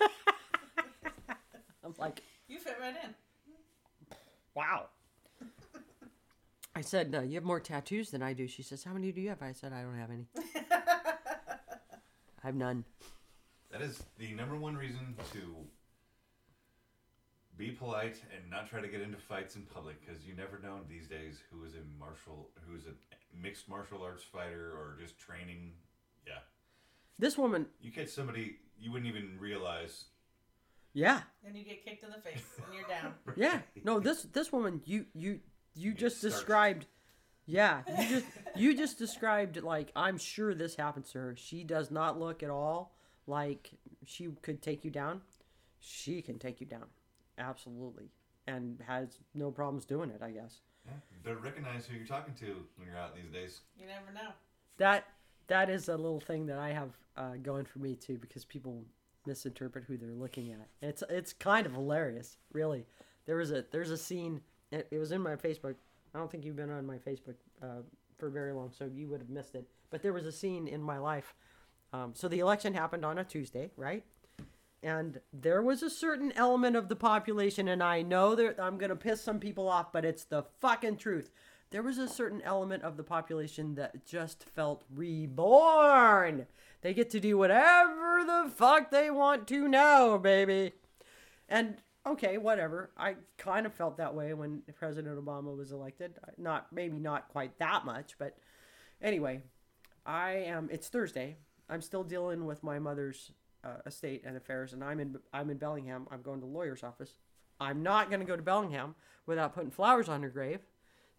I'm 1.84 1.94
like, 1.98 2.22
You 2.48 2.58
fit 2.58 2.76
right 2.80 2.94
in. 3.04 3.14
Wow. 4.54 4.86
I 6.74 6.80
said, 6.80 7.14
uh, 7.14 7.20
"You 7.20 7.34
have 7.34 7.44
more 7.44 7.60
tattoos 7.60 8.10
than 8.10 8.22
I 8.22 8.32
do." 8.32 8.46
She 8.46 8.62
says, 8.62 8.84
"How 8.84 8.92
many 8.92 9.12
do 9.12 9.20
you 9.20 9.28
have?" 9.28 9.42
I 9.42 9.52
said, 9.52 9.72
"I 9.72 9.82
don't 9.82 9.98
have 9.98 10.10
any. 10.10 10.26
I 10.70 12.46
have 12.46 12.54
none." 12.54 12.84
That 13.70 13.82
is 13.82 14.02
the 14.18 14.32
number 14.32 14.56
one 14.56 14.76
reason 14.76 15.14
to 15.32 15.56
be 17.56 17.70
polite 17.70 18.20
and 18.34 18.50
not 18.50 18.68
try 18.68 18.80
to 18.80 18.88
get 18.88 19.00
into 19.00 19.18
fights 19.18 19.56
in 19.56 19.62
public 19.62 20.00
because 20.04 20.24
you 20.24 20.34
never 20.34 20.58
know 20.58 20.80
these 20.88 21.06
days 21.06 21.40
who 21.50 21.64
is 21.64 21.74
a 21.74 21.98
martial, 21.98 22.50
who 22.66 22.74
is 22.74 22.86
a 22.86 22.94
mixed 23.40 23.68
martial 23.68 24.02
arts 24.02 24.22
fighter 24.24 24.72
or 24.72 24.96
just 25.00 25.18
training. 25.18 25.72
Yeah, 26.26 26.38
This 27.18 27.36
woman, 27.36 27.66
you 27.80 27.90
catch 27.90 28.08
somebody 28.08 28.58
you 28.78 28.92
wouldn't 28.92 29.08
even 29.14 29.38
realize. 29.38 30.04
Yeah, 30.92 31.22
And 31.46 31.56
you 31.56 31.64
get 31.64 31.84
kicked 31.84 32.04
in 32.04 32.10
the 32.10 32.18
face 32.18 32.44
and 32.64 32.74
you're 32.74 32.86
down. 32.88 33.14
yeah. 33.36 33.60
No, 33.84 34.00
this 34.00 34.22
this 34.24 34.52
woman, 34.52 34.80
you 34.84 35.06
you 35.14 35.40
you 35.74 35.92
get 35.92 36.00
just 36.00 36.18
starched. 36.18 36.36
described. 36.36 36.86
Yeah, 37.46 37.82
you 37.98 38.08
just 38.08 38.26
you 38.56 38.76
just 38.76 38.98
described 38.98 39.62
like 39.62 39.90
I'm 39.96 40.18
sure 40.18 40.54
this 40.54 40.76
happens 40.76 41.10
to 41.12 41.18
her. 41.18 41.34
She 41.36 41.64
does 41.64 41.90
not 41.90 42.18
look 42.20 42.42
at 42.42 42.50
all 42.50 42.94
like 43.26 43.70
she 44.04 44.28
could 44.42 44.62
take 44.62 44.84
you 44.84 44.90
down. 44.90 45.22
She 45.80 46.22
can 46.22 46.38
take 46.38 46.60
you 46.60 46.66
down, 46.66 46.86
absolutely, 47.38 48.10
and 48.46 48.80
has 48.86 49.18
no 49.34 49.50
problems 49.50 49.84
doing 49.84 50.10
it. 50.10 50.22
I 50.22 50.30
guess 50.30 50.60
Yeah, 50.86 50.92
better 51.24 51.38
recognize 51.38 51.86
who 51.86 51.96
you're 51.96 52.06
talking 52.06 52.34
to 52.34 52.64
when 52.76 52.86
you're 52.88 52.96
out 52.96 53.16
these 53.16 53.30
days. 53.32 53.62
You 53.76 53.86
never 53.86 54.12
know. 54.14 54.30
that 54.76 55.04
that 55.48 55.68
is 55.68 55.88
a 55.88 55.96
little 55.96 56.20
thing 56.20 56.46
that 56.46 56.58
I 56.58 56.70
have 56.72 56.90
uh, 57.16 57.32
going 57.42 57.64
for 57.64 57.80
me 57.80 57.96
too 57.96 58.16
because 58.18 58.44
people 58.44 58.84
misinterpret 59.26 59.84
who 59.86 59.96
they're 59.96 60.14
looking 60.14 60.52
at. 60.52 60.68
It's 60.80 61.02
it's 61.08 61.32
kind 61.32 61.66
of 61.66 61.72
hilarious, 61.72 62.36
really. 62.52 62.86
There 63.26 63.36
was 63.36 63.50
a 63.52 63.64
there's 63.70 63.90
a 63.90 63.98
scene. 63.98 64.40
It, 64.70 64.88
it 64.90 64.98
was 64.98 65.12
in 65.12 65.20
my 65.20 65.36
Facebook. 65.36 65.74
I 66.14 66.18
don't 66.18 66.30
think 66.30 66.44
you've 66.44 66.56
been 66.56 66.70
on 66.70 66.86
my 66.86 66.98
Facebook 66.98 67.36
uh, 67.62 67.82
for 68.18 68.28
very 68.28 68.52
long, 68.52 68.70
so 68.76 68.88
you 68.92 69.08
would 69.08 69.20
have 69.20 69.30
missed 69.30 69.54
it. 69.54 69.66
But 69.90 70.02
there 70.02 70.12
was 70.12 70.26
a 70.26 70.32
scene 70.32 70.66
in 70.66 70.82
my 70.82 70.98
life. 70.98 71.34
Um, 71.92 72.12
so 72.14 72.28
the 72.28 72.40
election 72.40 72.74
happened 72.74 73.04
on 73.04 73.18
a 73.18 73.24
Tuesday, 73.24 73.70
right? 73.76 74.04
And 74.82 75.20
there 75.32 75.62
was 75.62 75.82
a 75.82 75.90
certain 75.90 76.32
element 76.32 76.74
of 76.74 76.88
the 76.88 76.96
population, 76.96 77.68
and 77.68 77.82
I 77.82 78.02
know 78.02 78.34
that 78.34 78.58
I'm 78.58 78.78
gonna 78.78 78.96
piss 78.96 79.22
some 79.22 79.38
people 79.38 79.68
off, 79.68 79.92
but 79.92 80.04
it's 80.04 80.24
the 80.24 80.44
fucking 80.60 80.96
truth. 80.96 81.30
There 81.70 81.82
was 81.82 81.98
a 81.98 82.08
certain 82.08 82.42
element 82.42 82.82
of 82.82 82.96
the 82.96 83.02
population 83.02 83.76
that 83.76 84.04
just 84.04 84.44
felt 84.44 84.84
reborn. 84.94 86.46
They 86.82 86.94
get 86.94 87.10
to 87.10 87.20
do 87.20 87.38
whatever 87.38 88.24
the 88.24 88.50
fuck 88.54 88.90
they 88.90 89.10
want 89.10 89.46
to 89.48 89.68
now, 89.68 90.18
baby. 90.18 90.72
And 91.48 91.76
okay, 92.04 92.38
whatever. 92.38 92.90
I 92.96 93.16
kind 93.38 93.66
of 93.66 93.72
felt 93.72 93.96
that 93.98 94.14
way 94.14 94.34
when 94.34 94.62
President 94.74 95.16
Obama 95.16 95.56
was 95.56 95.70
elected. 95.70 96.18
Not 96.36 96.72
maybe 96.72 96.98
not 96.98 97.28
quite 97.28 97.58
that 97.58 97.84
much, 97.84 98.16
but 98.18 98.36
anyway, 99.00 99.42
I 100.04 100.32
am. 100.32 100.68
It's 100.72 100.88
Thursday. 100.88 101.36
I'm 101.68 101.80
still 101.80 102.02
dealing 102.02 102.46
with 102.46 102.64
my 102.64 102.80
mother's 102.80 103.30
uh, 103.64 103.76
estate 103.86 104.24
and 104.26 104.36
affairs, 104.36 104.72
and 104.72 104.82
I'm 104.82 104.98
in 104.98 105.16
I'm 105.32 105.50
in 105.50 105.58
Bellingham. 105.58 106.08
I'm 106.10 106.22
going 106.22 106.40
to 106.40 106.46
lawyer's 106.46 106.82
office. 106.82 107.14
I'm 107.60 107.84
not 107.84 108.10
going 108.10 108.20
to 108.20 108.26
go 108.26 108.34
to 108.34 108.42
Bellingham 108.42 108.96
without 109.24 109.54
putting 109.54 109.70
flowers 109.70 110.08
on 110.08 110.22
her 110.24 110.30
grave. 110.30 110.60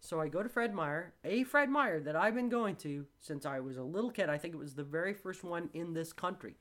So 0.04 0.20
I 0.20 0.28
go 0.28 0.42
to 0.42 0.50
Fred 0.50 0.74
Meyer, 0.74 1.14
a 1.24 1.44
Fred 1.44 1.70
Meyer 1.70 1.98
that 2.00 2.14
I've 2.14 2.34
been 2.34 2.50
going 2.50 2.76
to 2.76 3.06
since 3.20 3.46
I 3.46 3.60
was 3.60 3.78
a 3.78 3.82
little 3.82 4.10
kid. 4.10 4.28
I 4.28 4.36
think 4.36 4.52
it 4.52 4.58
was 4.58 4.74
the 4.74 4.84
very 4.84 5.14
first 5.14 5.42
one 5.42 5.70
in 5.72 5.94
this 5.94 6.12
country. 6.12 6.56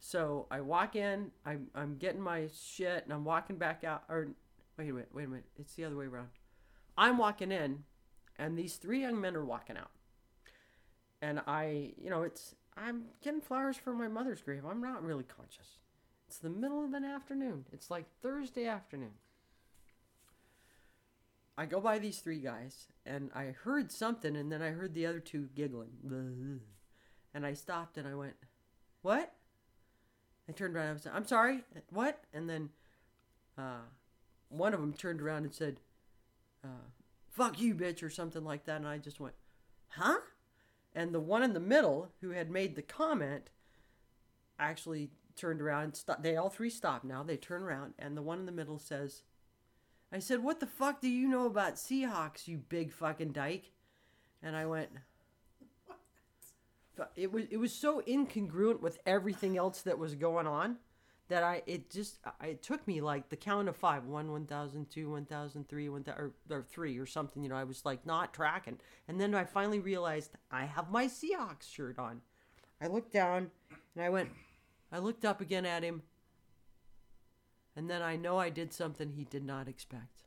So 0.00 0.48
I 0.50 0.60
walk 0.60 0.96
in, 0.96 1.30
I'm, 1.46 1.68
I'm 1.76 1.96
getting 1.96 2.20
my 2.20 2.48
shit, 2.52 3.04
and 3.04 3.12
I'm 3.12 3.24
walking 3.24 3.56
back 3.56 3.84
out. 3.84 4.02
Or 4.08 4.30
wait 4.76 4.90
a 4.90 4.92
minute, 4.92 5.10
wait 5.14 5.26
a 5.26 5.28
minute. 5.28 5.44
It's 5.60 5.74
the 5.74 5.84
other 5.84 5.94
way 5.94 6.06
around. 6.06 6.26
I'm 6.98 7.18
walking 7.18 7.52
in, 7.52 7.84
and 8.36 8.58
these 8.58 8.74
three 8.74 9.02
young 9.02 9.20
men 9.20 9.36
are 9.36 9.44
walking 9.44 9.76
out. 9.76 9.92
And 11.22 11.40
I, 11.46 11.92
you 12.02 12.10
know, 12.10 12.22
it's 12.22 12.56
I'm 12.76 13.04
getting 13.22 13.42
flowers 13.42 13.76
for 13.76 13.92
my 13.92 14.08
mother's 14.08 14.42
grave. 14.42 14.64
I'm 14.68 14.82
not 14.82 15.04
really 15.04 15.22
conscious. 15.22 15.78
It's 16.26 16.38
the 16.38 16.50
middle 16.50 16.84
of 16.84 16.94
an 16.94 17.04
afternoon. 17.04 17.66
It's 17.72 17.92
like 17.92 18.06
Thursday 18.22 18.66
afternoon. 18.66 19.12
I 21.60 21.66
go 21.66 21.78
by 21.78 21.98
these 21.98 22.20
three 22.20 22.38
guys, 22.38 22.86
and 23.04 23.30
I 23.34 23.54
heard 23.64 23.92
something, 23.92 24.34
and 24.34 24.50
then 24.50 24.62
I 24.62 24.70
heard 24.70 24.94
the 24.94 25.04
other 25.04 25.20
two 25.20 25.50
giggling. 25.54 25.90
And 27.32 27.46
I 27.46 27.52
stopped 27.52 27.96
and 27.96 28.08
I 28.08 28.14
went, 28.16 28.34
What? 29.02 29.32
I 30.48 30.52
turned 30.52 30.74
around. 30.74 30.88
I 30.88 30.92
was, 30.94 31.06
I'm 31.06 31.26
sorry. 31.26 31.62
What? 31.90 32.24
And 32.34 32.50
then 32.50 32.70
uh, 33.56 33.82
one 34.48 34.74
of 34.74 34.80
them 34.80 34.94
turned 34.94 35.22
around 35.22 35.44
and 35.44 35.54
said, 35.54 35.76
uh, 36.64 36.88
"Fuck 37.28 37.60
you, 37.60 37.76
bitch," 37.76 38.02
or 38.02 38.10
something 38.10 38.42
like 38.42 38.64
that. 38.64 38.78
And 38.78 38.88
I 38.88 38.98
just 38.98 39.20
went, 39.20 39.36
"Huh?" 39.90 40.18
And 40.92 41.14
the 41.14 41.20
one 41.20 41.44
in 41.44 41.52
the 41.52 41.60
middle 41.60 42.08
who 42.20 42.30
had 42.30 42.50
made 42.50 42.74
the 42.74 42.82
comment 42.82 43.50
actually 44.58 45.10
turned 45.36 45.60
around 45.60 46.02
and. 46.08 46.20
They 46.20 46.34
all 46.34 46.50
three 46.50 46.70
stopped 46.70 47.04
now. 47.04 47.22
They 47.22 47.36
turn 47.36 47.62
around, 47.62 47.94
and 47.96 48.16
the 48.16 48.22
one 48.22 48.40
in 48.40 48.46
the 48.46 48.50
middle 48.50 48.80
says, 48.80 49.22
"I 50.12 50.18
said, 50.18 50.42
what 50.42 50.60
the 50.60 50.66
fuck 50.66 51.00
do 51.00 51.08
you 51.08 51.28
know 51.28 51.46
about 51.46 51.74
Seahawks, 51.74 52.48
you 52.48 52.58
big 52.58 52.92
fucking 52.92 53.32
dyke?" 53.32 53.72
And 54.42 54.56
I 54.56 54.66
went. 54.66 54.90
But 56.96 57.12
It 57.16 57.32
was 57.32 57.44
it 57.50 57.56
was 57.56 57.72
so 57.72 58.02
incongruent 58.06 58.80
with 58.80 58.98
everything 59.06 59.56
else 59.56 59.82
that 59.82 59.98
was 59.98 60.14
going 60.14 60.46
on 60.46 60.76
that 61.28 61.42
I 61.42 61.62
it 61.66 61.88
just 61.90 62.18
I- 62.40 62.48
it 62.48 62.62
took 62.62 62.86
me 62.86 63.00
like 63.00 63.28
the 63.30 63.36
count 63.36 63.68
of 63.68 63.76
five 63.76 64.04
one 64.04 64.30
one 64.32 64.46
thousand 64.46 64.90
two 64.90 65.10
one 65.10 65.24
thousand 65.24 65.68
three 65.68 65.88
one 65.88 66.04
or, 66.08 66.32
or 66.50 66.62
three 66.62 66.98
or 66.98 67.06
something 67.06 67.42
you 67.42 67.48
know 67.48 67.56
I 67.56 67.64
was 67.64 67.84
like 67.86 68.04
not 68.04 68.34
tracking 68.34 68.78
and 69.08 69.18
then 69.20 69.34
I 69.34 69.44
finally 69.44 69.80
realized 69.80 70.32
I 70.50 70.64
have 70.66 70.90
my 70.90 71.06
Seahawks 71.06 71.72
shirt 71.72 71.98
on. 71.98 72.20
I 72.82 72.88
looked 72.88 73.12
down 73.12 73.50
and 73.94 74.04
I 74.04 74.10
went 74.10 74.30
I 74.92 74.98
looked 74.98 75.24
up 75.24 75.40
again 75.40 75.64
at 75.64 75.82
him 75.84 76.02
and 77.76 77.88
then 77.88 78.02
I 78.02 78.16
know 78.16 78.38
I 78.38 78.50
did 78.50 78.72
something 78.72 79.10
he 79.10 79.24
did 79.24 79.44
not 79.44 79.68
expect. 79.68 80.22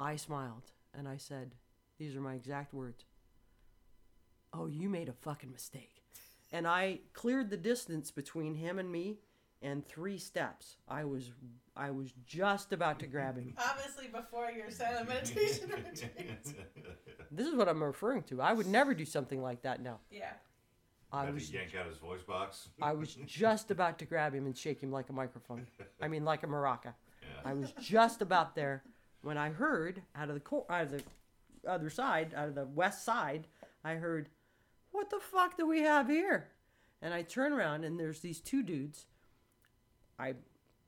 I 0.00 0.16
smiled 0.16 0.72
and 0.96 1.08
I 1.08 1.16
said 1.16 1.54
these 1.98 2.16
are 2.16 2.20
my 2.20 2.34
exact 2.34 2.74
words. 2.74 3.04
Oh, 4.52 4.66
you 4.66 4.88
made 4.88 5.08
a 5.08 5.12
fucking 5.12 5.50
mistake. 5.52 6.02
and 6.52 6.66
I 6.66 7.00
cleared 7.12 7.50
the 7.50 7.56
distance 7.56 8.10
between 8.10 8.54
him 8.54 8.78
and 8.78 8.90
me 8.90 9.18
and 9.62 9.84
three 9.84 10.18
steps. 10.18 10.76
I 10.88 11.04
was 11.04 11.32
I 11.76 11.90
was 11.90 12.12
just 12.26 12.72
about 12.72 13.00
to 13.00 13.06
grab 13.06 13.36
him. 13.36 13.54
Obviously, 13.58 14.06
before 14.08 14.50
your 14.50 14.70
silent 14.70 15.08
meditation 15.08 15.70
retreat. 15.70 16.54
This 17.30 17.48
is 17.48 17.54
what 17.56 17.68
I'm 17.68 17.82
referring 17.82 18.22
to. 18.24 18.40
I 18.40 18.52
would 18.52 18.68
never 18.68 18.94
do 18.94 19.04
something 19.04 19.42
like 19.42 19.62
that 19.62 19.82
now. 19.82 19.98
Yeah. 20.08 20.34
I 21.14 21.30
was 21.30 21.48
to 21.50 21.56
yank 21.56 21.74
out 21.78 21.86
his 21.86 21.98
voice 21.98 22.22
box. 22.22 22.68
I 22.80 22.92
was 22.92 23.14
just 23.26 23.70
about 23.70 23.98
to 24.00 24.04
grab 24.04 24.34
him 24.34 24.46
and 24.46 24.56
shake 24.56 24.80
him 24.80 24.90
like 24.90 25.08
a 25.10 25.12
microphone. 25.12 25.66
I 26.00 26.08
mean, 26.08 26.24
like 26.24 26.42
a 26.42 26.46
maraca. 26.46 26.94
Yeah. 27.22 27.50
I 27.50 27.54
was 27.54 27.72
just 27.80 28.22
about 28.22 28.54
there 28.54 28.82
when 29.22 29.38
I 29.38 29.50
heard 29.50 30.02
out 30.14 30.28
of 30.28 30.34
the 30.34 30.40
cor- 30.40 30.66
out 30.70 30.82
of 30.82 30.90
the 30.90 31.02
other 31.66 31.90
side, 31.90 32.34
out 32.36 32.48
of 32.48 32.54
the 32.54 32.66
west 32.66 33.04
side, 33.04 33.46
I 33.82 33.94
heard, 33.94 34.28
"What 34.92 35.10
the 35.10 35.20
fuck 35.20 35.56
do 35.56 35.66
we 35.66 35.80
have 35.80 36.08
here?" 36.08 36.50
And 37.00 37.12
I 37.14 37.22
turn 37.22 37.52
around 37.52 37.84
and 37.84 37.98
there's 37.98 38.20
these 38.20 38.40
two 38.40 38.62
dudes. 38.62 39.06
I'm 40.18 40.38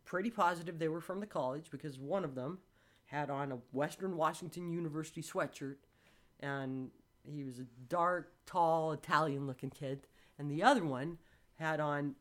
pretty 0.05 0.31
positive 0.31 0.79
they 0.79 0.89
were 0.89 1.01
from 1.01 1.21
the 1.21 1.27
college 1.27 1.71
because 1.71 1.99
one 1.99 2.25
of 2.25 2.35
them 2.35 2.59
had 3.07 3.31
on 3.31 3.53
a 3.53 3.59
Western 3.73 4.17
Washington 4.17 4.71
University 4.71 5.23
sweatshirt, 5.23 5.77
and 6.41 6.91
he 7.25 7.45
was 7.45 7.59
a 7.59 7.67
dark, 7.89 8.33
tall, 8.47 8.93
Italian-looking 8.93 9.71
kid, 9.71 10.07
and 10.39 10.51
the 10.51 10.63
other 10.63 10.85
one 10.85 11.19
had 11.59 11.81
on 11.81 12.15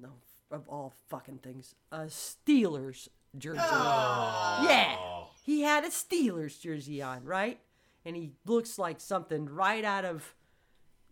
no 0.00 0.10
of 0.50 0.68
all 0.68 0.94
fucking 1.08 1.38
things 1.38 1.74
a 1.92 2.06
Steelers 2.06 3.08
jersey. 3.36 3.60
Yeah, 3.60 4.96
he 5.44 5.62
had 5.62 5.84
a 5.84 5.88
Steelers 5.88 6.60
jersey 6.60 7.02
on, 7.02 7.24
right? 7.24 7.60
And 8.04 8.16
he 8.16 8.32
looks 8.46 8.78
like 8.78 9.00
something 9.00 9.46
right 9.46 9.84
out 9.84 10.04
of. 10.04 10.34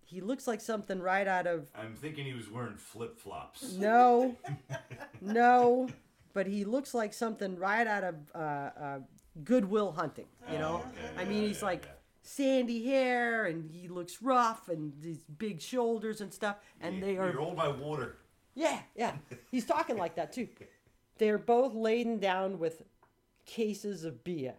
He 0.04 0.20
looks 0.20 0.46
like 0.46 0.60
something 0.60 1.00
right 1.00 1.26
out 1.26 1.46
of. 1.46 1.68
I'm 1.74 1.94
thinking 1.94 2.24
he 2.24 2.34
was 2.34 2.48
wearing 2.50 2.76
flip 2.76 3.18
flops. 3.18 3.72
No, 3.72 4.36
no, 5.20 5.88
but 6.32 6.46
he 6.46 6.64
looks 6.64 6.94
like 6.94 7.12
something 7.12 7.56
right 7.56 7.86
out 7.86 8.04
of 8.04 8.14
uh, 8.34 8.38
uh, 8.38 8.98
Good 9.42 9.64
Will 9.64 9.92
Hunting. 9.92 10.26
You 10.50 10.58
know, 10.58 10.76
okay, 10.76 11.20
I 11.20 11.24
mean, 11.24 11.42
yeah, 11.42 11.48
he's 11.48 11.60
yeah, 11.60 11.66
like 11.66 11.82
yeah. 11.84 11.90
Sandy 12.26 12.84
hair 12.84 13.44
and 13.46 13.70
he 13.70 13.88
looks 13.88 14.20
rough 14.20 14.68
and 14.68 14.92
these 15.00 15.18
big 15.38 15.60
shoulders 15.60 16.20
and 16.20 16.32
stuff. 16.32 16.56
And 16.80 17.02
they 17.02 17.16
are 17.16 17.30
You're 17.30 17.40
old 17.40 17.56
by 17.56 17.68
water. 17.68 18.18
yeah, 18.54 18.80
yeah. 18.96 19.14
He's 19.50 19.64
talking 19.64 19.96
like 19.96 20.16
that 20.16 20.32
too. 20.32 20.48
They're 21.18 21.38
both 21.38 21.74
laden 21.74 22.18
down 22.18 22.58
with 22.58 22.82
cases 23.46 24.04
of 24.04 24.22
beer. 24.24 24.54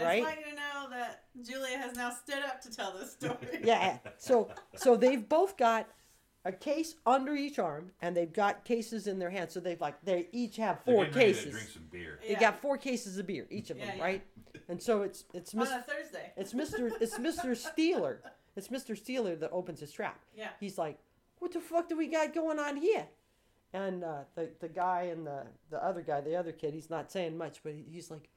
Right? 0.00 0.22
just 0.22 0.36
want 0.36 0.46
you 0.46 0.52
to 0.52 0.56
know 0.56 0.90
that 0.90 1.24
Julia 1.42 1.76
has 1.76 1.96
now 1.96 2.10
stood 2.10 2.42
up 2.46 2.62
to 2.62 2.70
tell 2.70 2.92
this 2.98 3.12
story. 3.12 3.36
Yeah. 3.62 3.98
So 4.16 4.48
so 4.76 4.96
they've 4.96 5.28
both 5.28 5.56
got 5.56 5.88
a 6.44 6.52
case 6.52 6.96
under 7.06 7.34
each 7.34 7.58
arm 7.58 7.92
and 8.00 8.16
they've 8.16 8.32
got 8.32 8.64
cases 8.64 9.06
in 9.06 9.18
their 9.18 9.30
hands. 9.30 9.52
So 9.52 9.60
they've 9.60 9.80
like 9.80 10.02
they 10.04 10.28
each 10.32 10.56
have 10.56 10.80
They're 10.84 10.94
four 10.94 11.04
getting 11.06 11.18
ready 11.20 11.32
to 11.32 11.38
cases. 11.38 11.52
Drink 11.52 11.68
some 11.70 11.86
beer. 11.90 12.18
They 12.22 12.30
Yeah. 12.32 12.40
got 12.40 12.60
four 12.60 12.76
cases 12.78 13.18
of 13.18 13.26
beer, 13.26 13.46
each 13.50 13.70
of 13.70 13.78
them, 13.78 13.86
Yeah, 13.88 13.94
yeah. 13.96 14.02
right? 14.02 14.22
And 14.68 14.82
so 14.82 15.02
it's 15.02 15.24
it's 15.34 15.54
On 15.54 15.60
Mis- 15.60 15.70
a 15.70 15.82
Thursday. 15.82 16.32
it's 16.36 16.52
Mr. 16.52 16.92
It's 17.00 17.18
Mr. 17.18 17.50
Steeler. 17.76 18.18
It's 18.56 18.68
Mr. 18.68 18.98
Steeler 19.00 19.38
that 19.40 19.50
opens 19.50 19.80
his 19.80 19.92
trap. 19.92 20.20
Yeah. 20.36 20.48
He's 20.60 20.76
like, 20.78 20.98
"What 21.38 21.52
the 21.52 21.60
fuck 21.60 21.88
do 21.88 21.96
we 21.96 22.08
got 22.08 22.34
going 22.34 22.58
on 22.58 22.76
here?" 22.76 23.06
And 23.72 24.04
uh, 24.04 24.24
the 24.34 24.50
the 24.60 24.68
guy 24.68 25.04
and 25.04 25.26
the 25.26 25.46
the 25.70 25.82
other 25.82 26.02
guy, 26.02 26.20
the 26.20 26.36
other 26.36 26.52
kid, 26.52 26.74
he's 26.74 26.90
not 26.90 27.10
saying 27.10 27.36
much, 27.38 27.62
but 27.62 27.72
he, 27.72 27.84
he's 27.90 28.10
like, 28.10 28.28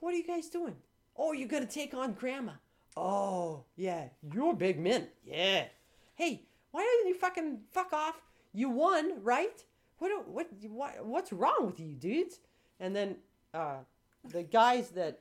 "What 0.00 0.12
are 0.12 0.16
you 0.16 0.26
guys 0.26 0.48
doing? 0.50 0.76
Oh, 1.16 1.32
you're 1.32 1.48
gonna 1.48 1.64
take 1.66 1.94
on 1.94 2.12
Grandma? 2.12 2.52
Oh, 2.96 3.64
yeah, 3.76 4.08
you're 4.34 4.52
big 4.54 4.78
men. 4.78 5.08
Yeah. 5.24 5.64
Hey, 6.14 6.42
why 6.72 6.82
don't 6.82 7.08
you 7.08 7.14
fucking 7.14 7.60
fuck 7.70 7.92
off? 7.92 8.20
You 8.52 8.68
won, 8.68 9.22
right? 9.22 9.64
What 9.98 10.28
what 10.28 10.48
what 10.68 11.06
what's 11.06 11.32
wrong 11.32 11.64
with 11.66 11.78
you, 11.80 11.94
dudes?" 11.94 12.40
And 12.80 12.94
then 12.94 13.16
uh, 13.54 13.76
the 14.28 14.42
guys 14.42 14.90
that 14.90 15.20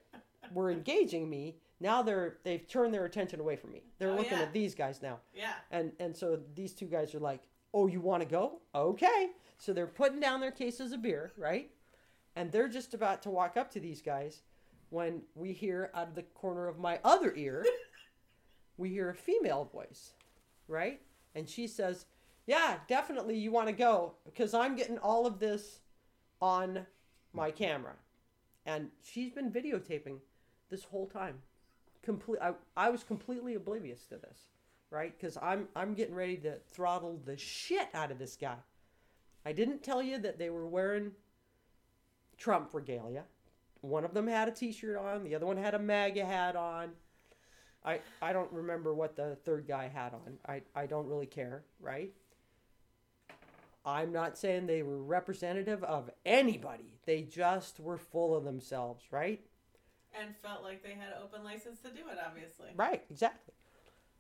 were 0.54 0.72
engaging 0.72 1.30
me 1.30 1.58
now 1.80 2.02
they're 2.02 2.38
they've 2.44 2.68
turned 2.68 2.94
their 2.94 3.06
attention 3.06 3.40
away 3.40 3.56
from 3.56 3.72
me. 3.72 3.84
They're 4.00 4.12
Oh, 4.12 4.16
looking 4.16 4.38
yeah. 4.38 4.44
at 4.44 4.54
these 4.54 4.76
guys 4.76 5.02
now. 5.02 5.20
Yeah. 5.36 5.54
And 5.72 5.92
and 6.00 6.16
so 6.16 6.40
these 6.56 6.74
two 6.74 6.86
guys 6.88 7.14
are 7.16 7.20
like, 7.20 7.42
"Oh, 7.74 7.88
you 7.88 8.02
want 8.02 8.22
to 8.24 8.28
go? 8.30 8.60
Okay." 8.74 9.30
So 9.58 9.74
they're 9.74 9.88
putting 9.88 10.20
down 10.20 10.40
their 10.40 10.52
cases 10.52 10.92
of 10.92 11.02
beer, 11.04 11.32
right? 11.38 11.70
And 12.36 12.52
they're 12.52 12.68
just 12.70 12.94
about 12.94 13.22
to 13.24 13.30
walk 13.30 13.58
up 13.58 13.70
to 13.72 13.80
these 13.80 14.02
guys 14.02 14.42
when 14.90 15.22
we 15.36 15.54
hear 15.54 15.92
out 15.94 16.08
of 16.08 16.16
the 16.16 16.24
corner 16.24 16.68
of 16.68 16.80
my 16.80 17.00
other 17.04 17.34
ear, 17.36 17.64
we 18.78 18.90
hear 18.90 19.10
a 19.10 19.16
female 19.16 19.66
voice, 19.66 20.14
right? 20.68 21.00
And 21.36 21.50
she 21.50 21.68
says, 21.68 22.06
"Yeah, 22.46 22.80
definitely 22.88 23.38
you 23.38 23.52
want 23.52 23.68
to 23.68 23.74
go 23.74 24.16
because 24.26 24.54
I'm 24.54 24.76
getting 24.76 24.98
all 24.98 25.26
of 25.26 25.40
this 25.40 25.80
on 26.42 26.86
my 27.34 27.52
camera." 27.52 27.96
And 28.66 28.90
she's 29.02 29.32
been 29.32 29.52
videotaping 29.52 30.20
this 30.70 30.84
whole 30.84 31.08
time. 31.08 31.42
Complete 32.02 32.40
I, 32.42 32.54
I 32.76 32.90
was 32.90 33.04
completely 33.04 33.56
oblivious 33.56 34.06
to 34.08 34.18
this 34.18 34.52
right? 34.92 35.18
Because 35.18 35.38
I'm 35.42 35.68
I'm 35.76 35.96
getting 35.96 36.14
ready 36.14 36.38
to 36.38 36.58
throttle 36.72 37.20
the 37.26 37.38
shit 37.38 37.88
out 37.96 38.12
of 38.12 38.20
this 38.20 38.36
guy. 38.36 38.58
I 39.44 39.54
didn't 39.54 39.82
tell 39.82 40.04
you 40.04 40.20
that 40.20 40.38
they 40.38 40.52
were 40.52 40.68
wearing 40.68 41.14
Trump 42.38 42.70
regalia. 42.74 43.24
One 43.80 44.06
of 44.06 44.14
them 44.14 44.28
had 44.28 44.48
a 44.48 44.52
T-shirt 44.52 44.96
on. 44.98 45.24
The 45.24 45.34
other 45.34 45.48
one 45.48 45.58
had 45.58 45.74
a 45.74 45.80
MAGA 45.80 46.24
hat 46.24 46.56
on. 46.56 46.92
I 47.84 48.00
I 48.22 48.34
don't 48.34 48.52
remember 48.52 48.94
what 48.94 49.16
the 49.16 49.36
third 49.44 49.68
guy 49.68 49.88
had 49.88 50.14
on. 50.14 50.38
I 50.48 50.62
I 50.76 50.86
don't 50.86 51.08
really 51.08 51.26
care, 51.26 51.64
right? 51.80 52.12
I'm 53.84 54.12
not 54.12 54.38
saying 54.38 54.68
they 54.68 54.84
were 54.84 55.02
representative 55.02 55.84
of 55.84 56.12
anybody. 56.26 57.00
They 57.06 57.24
just 57.24 57.80
were 57.80 57.98
full 57.98 58.36
of 58.36 58.44
themselves, 58.44 59.06
right? 59.10 59.42
And 60.14 60.36
felt 60.44 60.62
like 60.62 60.84
they 60.84 60.92
had 60.92 61.14
open 61.22 61.44
license 61.44 61.80
to 61.82 61.90
do 61.90 62.02
it, 62.12 62.18
obviously. 62.24 62.70
Right, 62.76 63.04
exactly. 63.10 63.56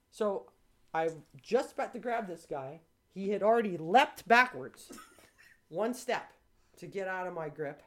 So 0.09 0.47
I'm 0.93 1.23
just 1.41 1.73
about 1.73 1.93
to 1.93 1.99
grab 1.99 2.27
this 2.27 2.47
guy. 2.49 2.79
He 3.13 3.29
had 3.29 3.43
already 3.43 3.77
leapt 3.77 4.27
backwards 4.27 4.91
one 5.69 5.93
step 5.93 6.31
to 6.77 6.87
get 6.87 7.07
out 7.07 7.27
of 7.27 7.33
my 7.33 7.49
grip. 7.49 7.83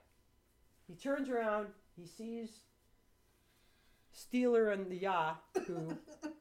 He 0.86 0.94
turns 0.94 1.28
around, 1.28 1.68
he 1.96 2.06
sees 2.06 2.50
Steeler 4.14 4.72
and 4.72 4.90
the 4.90 4.96
Ya, 4.96 5.34
who, 5.66 5.96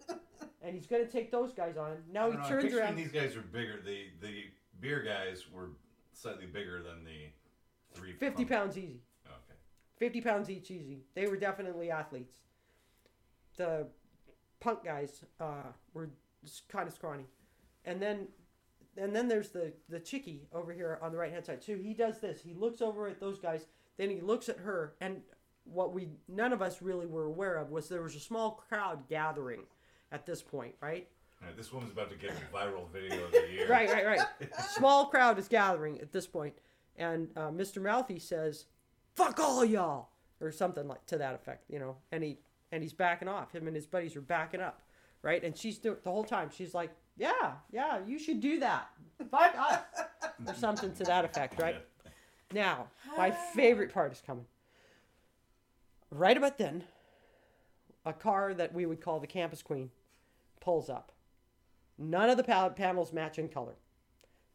and 0.61 0.75
he's 0.75 0.87
going 0.87 1.05
to 1.05 1.11
take 1.11 1.31
those 1.31 1.53
guys 1.53 1.77
on. 1.77 1.97
Now 2.11 2.29
he 2.29 2.37
know, 2.37 2.43
I'm 2.43 2.49
turns 2.49 2.73
around. 2.73 2.95
These 2.95 3.11
guys 3.11 3.35
are 3.35 3.41
bigger. 3.41 3.79
The 3.83 4.07
the 4.21 4.43
beer 4.79 5.01
guys 5.01 5.45
were 5.51 5.69
slightly 6.13 6.45
bigger 6.45 6.83
than 6.83 7.03
the 7.03 7.31
three. 7.93 8.13
50 8.13 8.35
pump- 8.37 8.49
pounds 8.49 8.77
easy. 8.77 9.01
Okay. 9.25 9.57
50 9.97 10.21
pounds 10.21 10.49
each 10.49 10.69
easy. 10.71 11.03
They 11.15 11.27
were 11.27 11.37
definitely 11.37 11.89
athletes. 11.89 12.35
The 13.57 13.87
punk 14.59 14.83
guys 14.83 15.23
uh, 15.39 15.71
were 15.93 16.09
kind 16.69 16.87
of 16.87 16.93
scrawny. 16.93 17.25
And 17.85 18.01
then 18.01 18.27
and 18.97 19.15
then 19.15 19.27
there's 19.27 19.49
the 19.49 19.73
the 19.89 19.99
chickie 19.99 20.47
over 20.53 20.71
here 20.71 20.99
on 21.01 21.11
the 21.11 21.17
right 21.17 21.31
hand 21.31 21.45
side. 21.45 21.63
So 21.63 21.75
he 21.75 21.93
does 21.93 22.19
this. 22.19 22.41
He 22.41 22.53
looks 22.53 22.81
over 22.81 23.07
at 23.07 23.19
those 23.19 23.39
guys, 23.39 23.65
then 23.97 24.09
he 24.09 24.21
looks 24.21 24.49
at 24.49 24.57
her 24.59 24.95
and 25.01 25.21
what 25.65 25.93
we 25.93 26.09
none 26.27 26.53
of 26.53 26.61
us 26.61 26.81
really 26.81 27.05
were 27.05 27.25
aware 27.25 27.55
of 27.55 27.71
was 27.71 27.89
there 27.89 28.01
was 28.01 28.15
a 28.15 28.19
small 28.19 28.51
crowd 28.67 29.07
gathering 29.07 29.61
at 30.11 30.25
this 30.25 30.41
point, 30.41 30.75
right? 30.81 31.07
All 31.41 31.47
right, 31.47 31.57
this 31.57 31.73
woman's 31.73 31.91
about 31.91 32.09
to 32.09 32.15
get 32.15 32.31
a 32.31 32.55
viral 32.55 32.89
video 32.91 33.23
of 33.25 33.31
the 33.31 33.47
year. 33.51 33.67
Right, 33.67 33.89
right, 33.89 34.05
right. 34.05 34.21
Small 34.59 35.07
crowd 35.07 35.37
is 35.37 35.47
gathering 35.49 35.99
at 35.99 36.11
this 36.11 36.25
point, 36.25 36.53
and 36.95 37.27
uh, 37.35 37.49
Mr. 37.49 37.81
Mouthy 37.81 38.19
says, 38.19 38.65
"Fuck 39.15 39.39
all 39.39 39.65
y'all," 39.65 40.09
or 40.39 40.51
something 40.51 40.87
like 40.87 41.05
to 41.07 41.17
that 41.17 41.35
effect, 41.35 41.65
you 41.69 41.79
know. 41.79 41.97
And 42.13 42.23
he 42.23 42.37
and 42.71 42.81
he's 42.81 42.93
backing 42.93 43.27
off. 43.27 43.51
Him 43.51 43.67
and 43.67 43.75
his 43.75 43.85
buddies 43.85 44.15
are 44.15 44.21
backing 44.21 44.61
up, 44.61 44.81
right? 45.21 45.43
And 45.43 45.57
she's 45.57 45.77
do- 45.79 45.97
the 46.01 46.09
whole 46.09 46.23
time 46.23 46.49
she's 46.55 46.73
like, 46.73 46.91
"Yeah, 47.17 47.53
yeah, 47.71 47.99
you 48.05 48.19
should 48.19 48.39
do 48.39 48.59
that. 48.61 48.87
Fuck 49.29 49.53
us," 49.57 49.81
or 50.47 50.53
something 50.53 50.93
to 50.95 51.03
that 51.03 51.25
effect, 51.25 51.59
right? 51.59 51.83
Now, 52.53 52.87
my 53.17 53.31
favorite 53.31 53.93
part 53.93 54.13
is 54.13 54.21
coming. 54.25 54.45
Right 56.13 56.37
about 56.37 56.57
then, 56.59 56.83
a 58.05 58.13
car 58.13 58.53
that 58.53 58.71
we 58.73 58.85
would 58.85 59.01
call 59.01 59.19
the 59.19 59.25
Campus 59.27 59.63
Queen 59.63 59.89
pulls 60.59 60.87
up. 60.89 61.11
None 61.97 62.29
of 62.29 62.37
the 62.37 62.43
pa- 62.43 62.69
panels 62.69 63.11
match 63.11 63.39
in 63.39 63.49
color. 63.49 63.73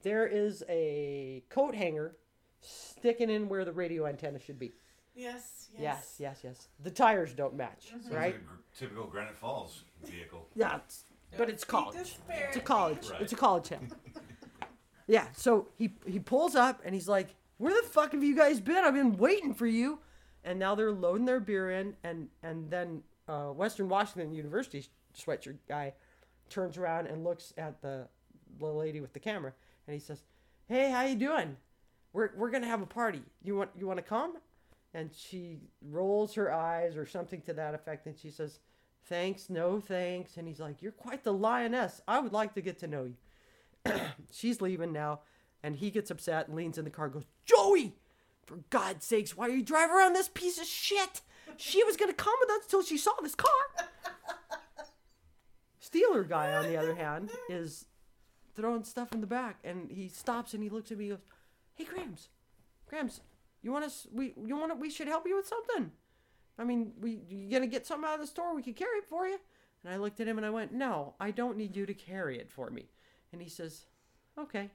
There 0.03 0.25
is 0.27 0.63
a 0.69 1.43
coat 1.49 1.75
hanger 1.75 2.17
sticking 2.61 3.29
in 3.29 3.49
where 3.49 3.65
the 3.65 3.73
radio 3.73 4.07
antenna 4.07 4.39
should 4.39 4.59
be. 4.59 4.73
Yes. 5.17 5.69
Yes. 5.77 5.81
Yes, 5.81 6.17
yes, 6.19 6.41
yes. 6.45 6.69
The 6.81 6.91
tires 6.93 7.33
don't 7.33 7.57
match, 7.57 7.91
Sounds 7.91 8.09
right? 8.09 8.35
like 8.35 8.35
a 8.37 8.39
gr- 8.39 8.55
typical 8.79 9.07
Granite 9.09 9.37
Falls 9.37 9.83
vehicle. 10.05 10.47
Yeah, 10.55 10.77
it's, 10.77 11.05
but 11.37 11.51
it's 11.51 11.65
college. 11.65 11.97
It's 12.29 12.57
a 12.57 12.61
college. 12.61 13.11
Right. 13.11 13.23
It's 13.23 13.33
a 13.33 13.37
college 13.37 13.69
town. 13.69 13.91
yeah. 15.09 15.27
So 15.37 15.67
he 15.77 15.95
he 16.07 16.21
pulls 16.21 16.55
up 16.55 16.81
and 16.85 16.95
he's 16.95 17.09
like, 17.09 17.35
"Where 17.57 17.75
the 17.75 17.89
fuck 17.89 18.13
have 18.13 18.23
you 18.23 18.37
guys 18.37 18.61
been? 18.61 18.77
I've 18.85 18.95
been 18.95 19.17
waiting 19.17 19.55
for 19.55 19.67
you." 19.67 19.99
And 20.45 20.59
now 20.59 20.75
they're 20.75 20.93
loading 20.93 21.27
their 21.27 21.41
beer 21.41 21.71
in, 21.71 21.95
and 22.05 22.29
and 22.43 22.71
then 22.71 23.03
uh, 23.29 23.49
Western 23.49 23.89
Washington 23.89 24.33
University 24.33 24.87
sweatshirt 25.17 25.59
guy 25.69 25.95
turns 26.49 26.79
around 26.79 27.07
and 27.07 27.25
looks 27.25 27.53
at 27.59 27.83
the 27.83 28.09
the 28.59 28.67
lady 28.67 29.01
with 29.01 29.13
the 29.13 29.21
camera, 29.21 29.53
and 29.87 29.95
he 29.95 30.01
says, 30.01 30.23
"Hey, 30.67 30.91
how 30.91 31.03
you 31.03 31.17
doing? 31.17 31.57
We're 32.13 32.31
we're 32.37 32.51
gonna 32.51 32.67
have 32.67 32.83
a 32.83 32.87
party. 32.87 33.23
You 33.43 33.57
want 33.57 33.71
you 33.77 33.87
want 33.87 33.99
to 33.99 34.03
come?" 34.03 34.37
And 34.95 35.11
she 35.15 35.59
rolls 35.83 36.35
her 36.35 36.53
eyes 36.53 36.97
or 36.97 37.05
something 37.05 37.43
to 37.43 37.53
that 37.55 37.75
effect, 37.75 38.07
and 38.07 38.17
she 38.17 38.31
says, 38.31 38.61
"Thanks, 39.05 39.51
no 39.51 39.81
thanks." 39.81 40.37
And 40.37 40.49
he's 40.49 40.61
like, 40.61 40.81
"You're 40.81 40.93
quite 40.93 41.25
the 41.25 41.33
lioness. 41.33 42.01
I 42.09 42.21
would 42.21 42.33
like 42.33 42.55
to 42.55 42.61
get 42.63 42.79
to 42.79 42.87
know 42.87 43.05
you." 43.05 43.93
She's 44.33 44.61
leaving 44.61 44.93
now, 44.93 45.21
and 45.63 45.77
he 45.77 45.91
gets 45.91 46.11
upset 46.11 46.49
and 46.49 46.57
leans 46.57 46.79
in 46.79 46.85
the 46.85 46.91
car, 46.91 47.07
and 47.07 47.15
goes, 47.15 47.27
"Joey, 47.45 47.95
for 48.49 48.65
God's 48.71 49.05
sakes, 49.05 49.37
why 49.37 49.47
are 49.47 49.55
you 49.55 49.63
driving 49.63 49.95
around 49.95 50.15
this 50.15 50.29
piece 50.29 50.59
of 50.59 50.65
shit? 50.67 51.21
She 51.59 51.85
was 51.85 51.97
gonna 51.97 52.15
come 52.15 52.35
with 52.41 52.51
us 52.51 52.67
till 52.67 52.83
she 52.83 52.97
saw 52.97 53.13
this 53.23 53.35
car." 53.35 53.51
Steeler 55.81 56.27
guy, 56.27 56.55
on 56.55 56.65
the 56.65 56.77
other 56.77 56.95
hand, 56.95 57.31
is 57.49 57.87
throwing 58.55 58.85
stuff 58.85 59.13
in 59.13 59.21
the 59.21 59.27
back, 59.27 59.61
and 59.63 59.91
he 59.91 60.09
stops 60.09 60.55
and 60.55 60.63
he 60.63 60.71
looks 60.71 60.91
at 60.91 60.99
me. 60.99 61.11
and 61.11 61.19
goes, 61.19 61.27
"Hey, 61.75 61.85
Grams, 61.85 62.31
Grams, 62.87 63.21
you 63.63 63.71
want 63.71 63.85
us? 63.85 64.07
We 64.11 64.35
you 64.37 64.57
want 64.57 64.73
to, 64.73 64.77
We 64.77 64.91
should 64.91 65.09
help 65.09 65.27
you 65.27 65.37
with 65.37 65.47
something. 65.47 65.93
I 66.59 66.65
mean, 66.65 66.95
we 66.99 67.23
you 67.29 67.51
gonna 67.51 67.67
get 67.67 67.87
something 67.87 68.09
out 68.09 68.15
of 68.15 68.21
the 68.21 68.27
store? 68.27 68.55
We 68.55 68.63
could 68.63 68.77
carry 68.77 68.99
it 68.99 69.07
for 69.07 69.27
you." 69.27 69.39
And 69.85 69.93
I 69.93 69.97
looked 69.99 70.21
at 70.21 70.27
him 70.27 70.39
and 70.39 70.47
I 70.47 70.51
went, 70.51 70.73
"No, 70.73 71.15
I 71.21 71.31
don't 71.31 71.57
need 71.57 71.77
you 71.77 71.87
to 71.87 71.95
carry 71.95 72.39
it 72.39 72.51
for 72.51 72.71
me." 72.71 72.91
And 73.31 73.43
he 73.43 73.49
says, 73.49 73.87
"Okay, 74.37 74.71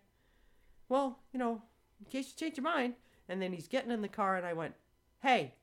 well, 0.88 1.24
you 1.32 1.40
know, 1.40 1.64
in 2.00 2.06
case 2.06 2.30
you 2.30 2.36
change 2.36 2.58
your 2.58 2.64
mind." 2.64 2.96
And 3.30 3.42
then 3.42 3.54
he's 3.54 3.68
getting 3.68 3.92
in 3.92 4.02
the 4.02 4.08
car, 4.08 4.36
and 4.36 4.46
I 4.46 4.54
went, 4.54 4.76
"Hey." 5.22 5.56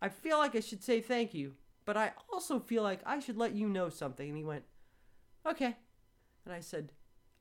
I 0.00 0.08
feel 0.08 0.38
like 0.38 0.54
I 0.54 0.60
should 0.60 0.82
say 0.82 1.00
thank 1.00 1.34
you, 1.34 1.54
but 1.84 1.96
I 1.96 2.12
also 2.32 2.60
feel 2.60 2.82
like 2.82 3.00
I 3.04 3.18
should 3.18 3.36
let 3.36 3.54
you 3.54 3.68
know 3.68 3.88
something. 3.88 4.28
And 4.28 4.36
he 4.36 4.44
went, 4.44 4.64
okay. 5.46 5.76
And 6.44 6.54
I 6.54 6.60
said, 6.60 6.92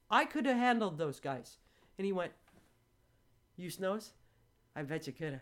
I 0.09 0.25
could 0.25 0.45
have 0.45 0.57
handled 0.57 0.97
those 0.97 1.19
guys. 1.19 1.57
And 1.97 2.05
he 2.05 2.11
went, 2.11 2.31
you 3.57 3.69
snows? 3.69 4.13
I 4.75 4.83
bet 4.83 5.07
you 5.07 5.13
could 5.13 5.33
have. 5.33 5.41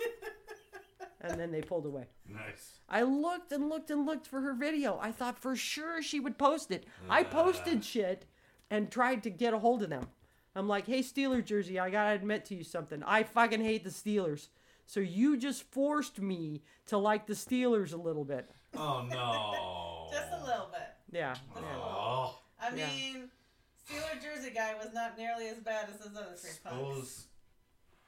and 1.20 1.40
then 1.40 1.50
they 1.50 1.62
pulled 1.62 1.86
away. 1.86 2.06
Nice. 2.28 2.80
I 2.88 3.02
looked 3.02 3.52
and 3.52 3.68
looked 3.68 3.90
and 3.90 4.06
looked 4.06 4.26
for 4.26 4.40
her 4.40 4.54
video. 4.54 4.98
I 5.00 5.12
thought 5.12 5.38
for 5.38 5.56
sure 5.56 6.02
she 6.02 6.20
would 6.20 6.38
post 6.38 6.70
it. 6.70 6.86
I 7.08 7.24
posted 7.24 7.84
shit 7.84 8.26
and 8.70 8.90
tried 8.90 9.22
to 9.24 9.30
get 9.30 9.54
a 9.54 9.58
hold 9.58 9.82
of 9.82 9.90
them. 9.90 10.08
I'm 10.58 10.66
like, 10.66 10.86
hey, 10.86 11.00
Steeler 11.00 11.44
jersey, 11.44 11.78
I 11.78 11.88
gotta 11.88 12.14
admit 12.16 12.44
to 12.46 12.54
you 12.56 12.64
something. 12.64 13.02
I 13.04 13.22
fucking 13.22 13.60
hate 13.60 13.84
the 13.84 13.90
Steelers. 13.90 14.48
So 14.86 14.98
you 15.00 15.36
just 15.36 15.62
forced 15.70 16.20
me 16.20 16.62
to 16.86 16.98
like 16.98 17.26
the 17.26 17.34
Steelers 17.34 17.92
a 17.92 17.96
little 17.96 18.24
bit. 18.24 18.50
Oh 18.76 19.06
no. 19.08 20.08
Just 20.10 20.32
a 20.32 20.42
little 20.44 20.68
bit. 20.72 20.88
Yeah. 21.12 21.34
yeah. 21.54 21.62
Oh. 21.76 22.38
I 22.60 22.74
Yeah. 22.74 22.86
mean, 22.88 23.28
Steeler 23.86 24.20
Jersey 24.22 24.50
guy 24.54 24.74
was 24.82 24.92
not 24.94 25.16
nearly 25.18 25.46
as 25.48 25.58
bad 25.58 25.90
as 25.90 25.98
those 26.00 26.16
other 26.16 26.34
three 26.34 26.50
punks. 26.64 26.78
Suppose 26.78 27.26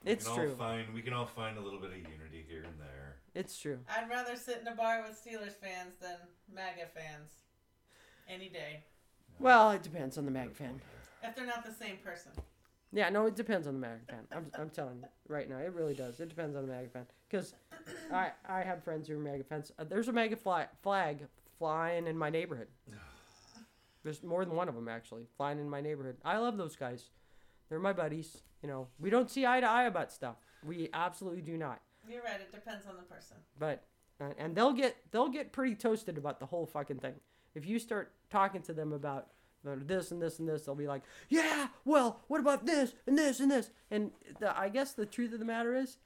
we 0.03 0.11
It's 0.11 0.25
can 0.27 0.35
true. 0.35 0.49
All 0.49 0.55
find, 0.55 0.93
we 0.93 1.01
can 1.03 1.13
all 1.13 1.27
find 1.27 1.57
a 1.57 1.61
little 1.61 1.79
bit 1.79 1.91
of 1.91 1.97
unity 1.97 2.43
here 2.49 2.63
and 2.63 2.73
there. 2.79 3.17
It's 3.35 3.57
true. 3.59 3.79
I'd 3.87 4.09
rather 4.09 4.35
sit 4.35 4.59
in 4.61 4.67
a 4.67 4.75
bar 4.75 5.03
with 5.07 5.11
Steelers 5.23 5.53
fans 5.53 5.93
than 6.01 6.17
MAGA 6.53 6.87
fans. 6.93 7.29
Any 8.27 8.49
day. 8.49 8.83
Well, 9.39 9.71
it 9.71 9.83
depends 9.83 10.17
on 10.17 10.25
the 10.25 10.31
MAGA 10.31 10.53
fan. 10.55 10.81
If 11.23 11.35
they're 11.35 11.45
not 11.45 11.65
the 11.65 11.73
same 11.73 11.97
person. 11.97 12.31
Yeah, 12.93 13.09
no, 13.09 13.25
it 13.25 13.35
depends 13.35 13.67
on 13.67 13.73
the 13.73 13.79
Mag 13.79 14.05
fan. 14.09 14.19
I'm, 14.35 14.47
I'm 14.59 14.69
telling 14.69 14.97
you 14.97 15.07
right 15.29 15.49
now, 15.49 15.57
it 15.57 15.71
really 15.73 15.93
does. 15.93 16.19
It 16.19 16.27
depends 16.27 16.55
on 16.57 16.67
the 16.67 16.73
Mag 16.73 16.91
fan. 16.91 17.05
Because 17.29 17.53
I, 18.11 18.31
I 18.47 18.61
have 18.61 18.83
friends 18.83 19.07
who 19.07 19.15
are 19.15 19.19
Mag 19.19 19.45
fans. 19.47 19.71
Uh, 19.79 19.85
there's 19.85 20.09
a 20.09 20.11
Mag 20.11 20.37
flag, 20.37 20.67
flag 20.83 21.19
flying 21.57 22.07
in 22.07 22.17
my 22.17 22.29
neighborhood. 22.29 22.67
There's 24.03 24.23
more 24.23 24.43
than 24.45 24.55
one 24.55 24.67
of 24.67 24.73
them 24.73 24.87
actually 24.87 25.27
flying 25.37 25.59
in 25.59 25.69
my 25.69 25.79
neighborhood. 25.79 26.17
I 26.25 26.37
love 26.37 26.57
those 26.57 26.75
guys. 26.75 27.11
They're 27.69 27.77
my 27.77 27.93
buddies. 27.93 28.41
You 28.63 28.67
know, 28.67 28.87
we 28.99 29.11
don't 29.11 29.29
see 29.29 29.45
eye 29.45 29.59
to 29.59 29.67
eye 29.67 29.83
about 29.83 30.11
stuff. 30.11 30.37
We 30.65 30.89
absolutely 30.91 31.41
do 31.41 31.55
not. 31.55 31.81
You're 32.09 32.23
right, 32.23 32.41
it 32.41 32.51
depends 32.51 32.87
on 32.87 32.95
the 32.95 33.03
person. 33.03 33.37
But 33.59 33.83
uh, 34.19 34.33
and 34.39 34.55
they'll 34.55 34.73
get 34.73 34.97
they'll 35.11 35.29
get 35.29 35.51
pretty 35.51 35.75
toasted 35.75 36.17
about 36.17 36.39
the 36.39 36.47
whole 36.47 36.65
fucking 36.65 36.97
thing. 36.97 37.13
If 37.53 37.67
you 37.67 37.77
start 37.77 38.11
talking 38.31 38.63
to 38.63 38.73
them 38.73 38.91
about 38.91 39.27
this 39.63 40.11
and 40.11 40.21
this 40.21 40.39
and 40.39 40.47
this, 40.47 40.63
they'll 40.65 40.75
be 40.75 40.87
like, 40.87 41.03
"Yeah, 41.29 41.67
well, 41.85 42.19
what 42.27 42.39
about 42.39 42.65
this 42.65 42.93
and 43.07 43.17
this 43.17 43.39
and 43.39 43.51
this?" 43.51 43.69
And 43.89 44.11
the, 44.39 44.57
I 44.57 44.69
guess 44.69 44.93
the 44.93 45.05
truth 45.05 45.33
of 45.33 45.39
the 45.39 45.45
matter 45.45 45.75
is, 45.75 45.97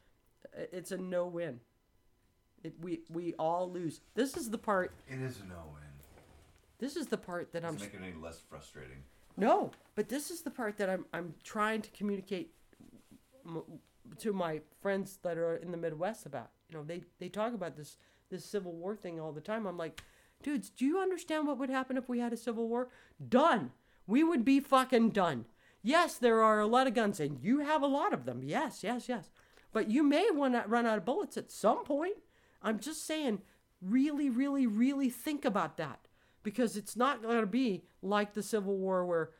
it's 0.53 0.91
a 0.91 0.97
no 0.97 1.25
win. 1.27 1.59
It, 2.63 2.73
we 2.81 3.01
we 3.09 3.33
all 3.39 3.71
lose. 3.71 4.01
This 4.15 4.35
is 4.35 4.49
the 4.49 4.57
part. 4.57 4.91
It 5.07 5.21
is 5.21 5.39
a 5.41 5.45
no 5.45 5.55
win. 5.73 5.81
This 6.79 6.95
is 6.97 7.07
the 7.07 7.17
part 7.17 7.53
that 7.53 7.63
I'm 7.63 7.75
make 7.75 7.93
it 7.93 8.01
any 8.01 8.13
less 8.21 8.41
frustrating. 8.49 9.03
no, 9.37 9.71
but 9.95 10.09
this 10.09 10.29
is 10.31 10.41
the 10.41 10.51
part 10.51 10.77
that 10.77 10.89
I'm 10.89 11.05
I'm 11.13 11.35
trying 11.43 11.81
to 11.81 11.89
communicate 11.91 12.51
m- 13.45 13.63
to 14.19 14.33
my 14.33 14.61
friends 14.81 15.19
that 15.23 15.37
are 15.37 15.55
in 15.55 15.71
the 15.71 15.77
Midwest 15.77 16.25
about. 16.25 16.49
You 16.69 16.77
know, 16.77 16.83
they 16.83 17.03
they 17.19 17.29
talk 17.29 17.53
about 17.53 17.77
this 17.77 17.97
this 18.29 18.43
Civil 18.43 18.73
War 18.73 18.95
thing 18.95 19.19
all 19.19 19.31
the 19.31 19.39
time. 19.41 19.65
I'm 19.67 19.77
like, 19.77 20.01
dudes, 20.43 20.69
do 20.69 20.85
you 20.85 20.99
understand 20.99 21.47
what 21.47 21.57
would 21.57 21.69
happen 21.69 21.97
if 21.97 22.07
we 22.09 22.19
had 22.19 22.33
a 22.33 22.37
Civil 22.37 22.67
War? 22.67 22.89
Done. 23.27 23.71
We 24.07 24.23
would 24.23 24.45
be 24.45 24.59
fucking 24.59 25.11
done. 25.11 25.45
Yes, 25.81 26.17
there 26.17 26.41
are 26.41 26.59
a 26.59 26.67
lot 26.67 26.87
of 26.87 26.93
guns, 26.93 27.19
and 27.19 27.39
you 27.41 27.59
have 27.59 27.81
a 27.81 27.87
lot 27.87 28.13
of 28.13 28.25
them. 28.25 28.41
Yes, 28.43 28.83
yes, 28.83 29.07
yes. 29.07 29.29
But 29.71 29.89
you 29.89 30.03
may 30.03 30.29
want 30.31 30.53
to 30.53 30.63
run 30.67 30.85
out 30.85 30.97
of 30.97 31.05
bullets 31.05 31.37
at 31.37 31.51
some 31.51 31.83
point. 31.83 32.17
I'm 32.61 32.79
just 32.79 33.05
saying, 33.05 33.41
really, 33.81 34.29
really, 34.29 34.65
really 34.65 35.09
think 35.09 35.45
about 35.45 35.77
that 35.77 36.07
because 36.43 36.77
it's 36.77 36.95
not 36.95 37.21
going 37.21 37.41
to 37.41 37.47
be 37.47 37.83
like 38.01 38.33
the 38.33 38.43
Civil 38.43 38.77
War 38.77 39.05
where 39.05 39.31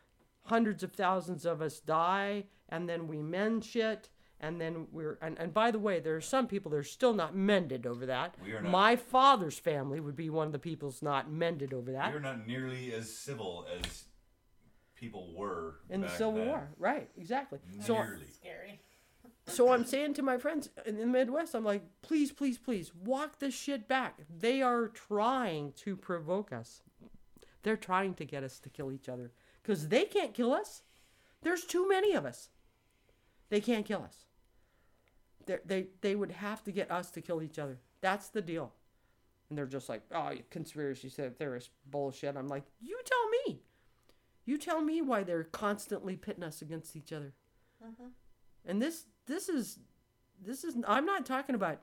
hundreds 0.44 0.84
of 0.84 0.92
thousands 0.94 1.46
of 1.46 1.62
us 1.62 1.80
die 1.80 2.44
and 2.70 2.88
then 2.90 3.08
we 3.08 3.22
mend 3.22 3.64
shit 3.64 4.10
and 4.40 4.60
then 4.60 4.88
we're 4.92 5.18
and, 5.22 5.38
and 5.40 5.54
by 5.54 5.72
the 5.72 5.80
way 5.80 6.00
there 6.00 6.16
are 6.16 6.22
some 6.22 6.48
people 6.48 6.72
that 6.72 6.78
are 6.78 6.84
still 6.84 7.14
not 7.14 7.36
mended 7.36 7.86
over 7.86 8.06
that. 8.06 8.36
We 8.44 8.54
are 8.54 8.62
not. 8.62 8.72
my 8.72 8.96
father's 8.96 9.58
family 9.58 10.00
would 10.00 10.16
be 10.16 10.30
one 10.30 10.48
of 10.48 10.54
the 10.54 10.60
people's 10.60 11.02
not 11.02 11.32
mended 11.32 11.74
over 11.74 11.92
that. 11.94 12.12
You're 12.12 12.20
not 12.20 12.46
nearly 12.46 12.94
as 12.94 13.12
civil 13.12 13.66
as 13.80 14.06
people 14.96 15.34
were 15.36 15.76
in 15.90 16.02
the 16.02 16.10
civil 16.10 16.36
then. 16.36 16.48
war 16.48 16.70
right 16.78 17.10
exactly. 17.18 17.60
So 17.82 17.96
Scary. 18.40 18.80
so 19.48 19.72
i'm 19.72 19.86
saying 19.86 20.14
to 20.16 20.22
my 20.22 20.38
friends 20.38 20.70
in 20.86 20.98
the 20.98 21.06
midwest 21.06 21.54
i'm 21.54 21.66
like 21.66 21.84
please 22.02 22.32
please 22.32 22.58
please 22.58 22.92
walk 23.04 23.40
this 23.40 23.54
shit 23.54 23.88
back. 23.88 24.20
They 24.30 24.62
are 24.62 24.88
trying 24.90 25.74
to 25.78 25.96
provoke 25.96 26.52
us. 26.52 26.82
They're 27.64 27.78
trying 27.78 28.14
to 28.16 28.26
get 28.26 28.44
us 28.44 28.60
to 28.60 28.70
kill 28.70 28.92
each 28.92 29.10
other. 29.10 29.32
Because 29.64 29.88
they 29.88 30.06
can't 30.06 30.36
kill 30.36 30.54
us. 30.54 30.84
There's 31.42 31.64
too 31.64 31.90
many 31.90 32.14
of 32.14 32.24
us. 32.24 32.50
They 33.50 33.60
can't 33.60 33.86
kill 33.86 34.04
us 34.04 34.25
they 35.46 35.58
they 35.66 35.88
they 36.02 36.16
would 36.16 36.32
have 36.32 36.64
to 36.64 36.72
get 36.72 36.92
us 36.92 37.12
to 37.12 37.22
kill 37.22 37.42
each 37.42 37.60
other. 37.60 37.80
That's 38.02 38.30
the 38.30 38.42
deal. 38.42 38.74
And 39.50 39.58
they're 39.58 39.66
just 39.68 39.90
like 39.90 40.02
oh 40.14 40.32
conspiracy 40.50 41.10
theorist 41.10 41.70
bullshit. 41.90 42.36
I'm 42.36 42.48
like 42.48 42.64
you 42.82 43.00
tell 43.06 43.30
me. 43.54 43.62
You 44.46 44.58
tell 44.60 44.82
me 44.82 45.02
why 45.02 45.24
they're 45.24 45.44
constantly 45.44 46.16
pitting 46.16 46.44
us 46.44 46.62
against 46.62 46.96
each 46.96 47.12
other. 47.12 47.34
Uh-huh. 47.84 48.10
and 48.66 48.82
this 48.82 49.06
this 49.28 49.50
is 49.50 49.80
this 50.44 50.64
is 50.64 50.76
i'm 50.88 51.06
not 51.06 51.26
talking 51.26 51.54
about 51.56 51.82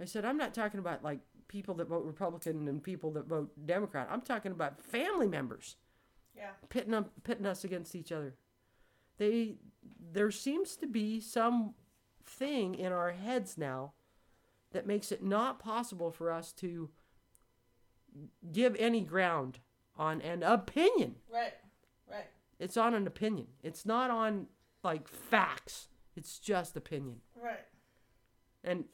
i 0.00 0.04
said 0.04 0.24
i'm 0.24 0.36
not 0.38 0.54
talking 0.54 0.80
about 0.80 1.04
like 1.04 1.20
people 1.46 1.74
that 1.74 1.88
vote 1.88 2.04
republican 2.04 2.66
and 2.66 2.82
people 2.82 3.12
that 3.12 3.26
vote 3.28 3.50
democrat. 3.66 4.08
I'm 4.10 4.22
talking 4.22 4.50
about 4.52 4.80
family 4.80 5.28
members 5.28 5.76
Yeah. 6.36 6.50
pitting 6.68 6.94
up 6.94 7.10
pitting 7.22 7.46
us 7.46 7.64
against 7.64 7.94
each 7.94 8.10
other. 8.10 8.34
They 9.18 9.56
there 10.12 10.30
seems 10.30 10.74
to 10.76 10.86
be 10.86 11.20
some 11.20 11.74
thing 12.26 12.74
in 12.74 12.92
our 12.92 13.12
heads 13.12 13.56
now 13.56 13.92
that 14.72 14.86
makes 14.86 15.10
it 15.12 15.22
not 15.22 15.58
possible 15.58 16.10
for 16.10 16.30
us 16.30 16.52
to 16.52 16.90
give 18.52 18.74
any 18.78 19.00
ground 19.00 19.58
on 19.96 20.20
an 20.22 20.42
opinion 20.42 21.16
Right. 21.32 21.52
Right. 22.10 22.26
it's 22.58 22.76
on 22.76 22.94
an 22.94 23.06
opinion 23.06 23.46
it's 23.62 23.86
not 23.86 24.10
on 24.10 24.46
like 24.82 25.08
facts 25.08 25.88
it's 26.16 26.38
just 26.38 26.76
opinion 26.76 27.20
Right. 27.40 27.64
and 28.64 28.84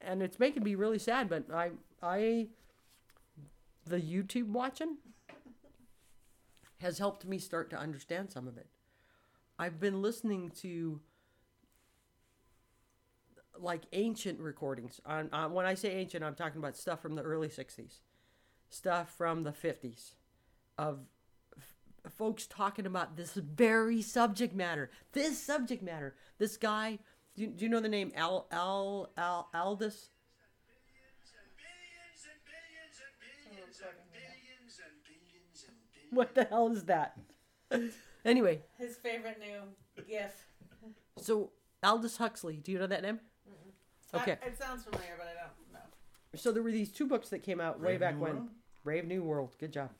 and 0.00 0.22
it's 0.22 0.38
making 0.38 0.62
me 0.64 0.74
really 0.74 0.98
sad 0.98 1.28
but 1.28 1.44
i 1.52 1.70
i 2.02 2.48
the 3.86 4.00
youtube 4.00 4.48
watching 4.48 4.96
has 6.78 6.98
helped 6.98 7.24
me 7.24 7.38
start 7.38 7.70
to 7.70 7.76
understand 7.78 8.30
some 8.30 8.46
of 8.48 8.56
it 8.56 8.66
i've 9.58 9.78
been 9.80 10.02
listening 10.02 10.50
to 10.50 11.00
like 13.58 13.82
ancient 13.92 14.40
recordings 14.40 15.00
on, 15.04 15.28
on 15.32 15.52
when 15.52 15.66
i 15.66 15.74
say 15.74 15.90
ancient 15.92 16.24
i'm 16.24 16.34
talking 16.34 16.58
about 16.58 16.76
stuff 16.76 17.00
from 17.00 17.14
the 17.14 17.22
early 17.22 17.48
60s 17.48 18.00
stuff 18.70 19.14
from 19.16 19.42
the 19.42 19.52
50s 19.52 20.14
of 20.78 21.00
f- 21.56 22.12
folks 22.12 22.46
talking 22.46 22.86
about 22.86 23.16
this 23.16 23.34
very 23.34 24.00
subject 24.00 24.54
matter 24.54 24.90
this 25.12 25.38
subject 25.38 25.82
matter 25.82 26.14
this 26.38 26.56
guy 26.56 26.98
do 27.34 27.42
you, 27.42 27.48
do 27.48 27.64
you 27.64 27.70
know 27.70 27.80
the 27.80 27.88
name 27.88 28.10
al 28.16 28.46
al 28.50 29.10
al 29.16 29.48
aldous 29.54 30.08
what 36.12 36.34
the 36.34 36.44
hell 36.44 36.70
is 36.70 36.84
that? 36.84 37.16
Anyway, 38.24 38.60
His 38.78 38.96
favorite 38.96 39.38
new 39.40 40.04
GIF. 40.06 40.46
so 41.16 41.50
Aldous 41.82 42.18
Huxley, 42.18 42.56
do 42.56 42.70
you 42.70 42.78
know 42.78 42.86
that 42.86 43.02
name? 43.02 43.18
Okay. 44.14 44.38
I- 44.42 44.46
it 44.46 44.58
sounds 44.58 44.84
familiar, 44.84 45.14
but 45.18 45.26
I 45.28 45.34
don't 45.34 45.72
know. 45.72 45.78
So 46.34 46.52
there 46.52 46.62
were 46.62 46.72
these 46.72 46.90
two 46.90 47.06
books 47.06 47.28
that 47.30 47.42
came 47.42 47.60
out 47.60 47.80
way 47.80 47.96
back 47.96 48.16
New 48.16 48.22
when. 48.22 48.34
World? 48.36 48.48
Brave 48.84 49.06
New 49.06 49.22
World. 49.22 49.56
Good 49.58 49.72
job. 49.72 49.90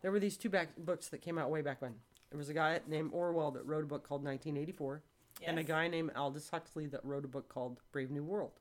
There 0.00 0.10
were 0.10 0.20
these 0.20 0.36
two 0.36 0.48
back 0.48 0.76
books 0.76 1.08
that 1.08 1.18
came 1.22 1.38
out 1.38 1.50
way 1.50 1.62
back 1.62 1.80
when. 1.82 1.94
There 2.30 2.38
was 2.38 2.48
a 2.48 2.54
guy 2.54 2.80
named 2.86 3.10
Orwell 3.12 3.50
that 3.52 3.66
wrote 3.66 3.84
a 3.84 3.86
book 3.86 4.06
called 4.06 4.24
1984, 4.24 5.02
and 5.44 5.58
a 5.58 5.62
guy 5.62 5.88
named 5.88 6.12
Aldous 6.16 6.50
Huxley 6.50 6.86
that 6.86 7.04
wrote 7.04 7.24
a 7.24 7.28
book 7.28 7.48
called 7.48 7.80
Brave 7.92 8.10
New 8.10 8.24
World. 8.24 8.52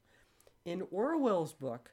In 0.66 0.84
Orwell's 0.92 1.54
book, 1.54 1.92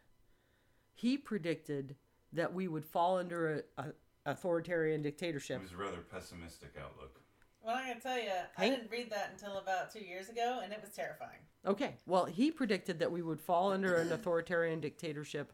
he 0.94 1.16
predicted 1.16 1.96
that 2.32 2.52
we 2.52 2.68
would 2.68 2.84
fall 2.84 3.18
under 3.18 3.64
a, 3.78 3.82
a 3.82 3.92
authoritarian 4.26 5.00
dictatorship. 5.02 5.58
It 5.60 5.62
was 5.62 5.72
a 5.72 5.76
rather 5.76 5.98
pessimistic 6.00 6.74
outlook. 6.78 7.20
Well, 7.62 7.76
I'm 7.76 7.86
gonna 7.88 8.00
tell 8.00 8.18
you, 8.18 8.30
I 8.56 8.68
didn't 8.68 8.90
read 8.90 9.10
that 9.10 9.30
until 9.32 9.58
about 9.58 9.92
two 9.92 10.04
years 10.04 10.28
ago, 10.28 10.60
and 10.62 10.72
it 10.72 10.80
was 10.80 10.90
terrifying. 10.90 11.40
Okay, 11.68 11.96
well, 12.06 12.24
he 12.24 12.50
predicted 12.50 12.98
that 12.98 13.12
we 13.12 13.20
would 13.20 13.40
fall 13.42 13.72
under 13.72 13.94
an 13.96 14.10
authoritarian 14.10 14.80
dictatorship 14.80 15.52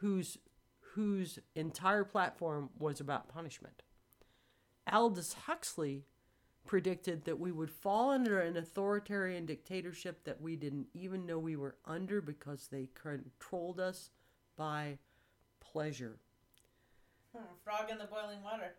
whose 0.00 0.38
whose 0.94 1.38
entire 1.54 2.02
platform 2.02 2.68
was 2.76 2.98
about 2.98 3.28
punishment. 3.28 3.84
Aldous 4.90 5.34
Huxley 5.46 6.04
predicted 6.66 7.24
that 7.26 7.38
we 7.38 7.52
would 7.52 7.70
fall 7.70 8.10
under 8.10 8.40
an 8.40 8.56
authoritarian 8.56 9.46
dictatorship 9.46 10.24
that 10.24 10.40
we 10.40 10.56
didn't 10.56 10.88
even 10.94 11.26
know 11.26 11.38
we 11.38 11.54
were 11.54 11.76
under 11.84 12.20
because 12.20 12.66
they 12.66 12.88
controlled 13.00 13.78
us 13.78 14.10
by 14.56 14.98
pleasure. 15.60 16.18
Hmm, 17.32 17.44
frog 17.62 17.88
in 17.88 17.98
the 17.98 18.04
boiling 18.06 18.42
water. 18.42 18.74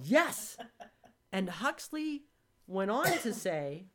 Yes. 0.00 0.56
and 1.32 1.50
Huxley 1.50 2.22
went 2.68 2.92
on 2.92 3.18
to 3.18 3.34
say, 3.34 3.86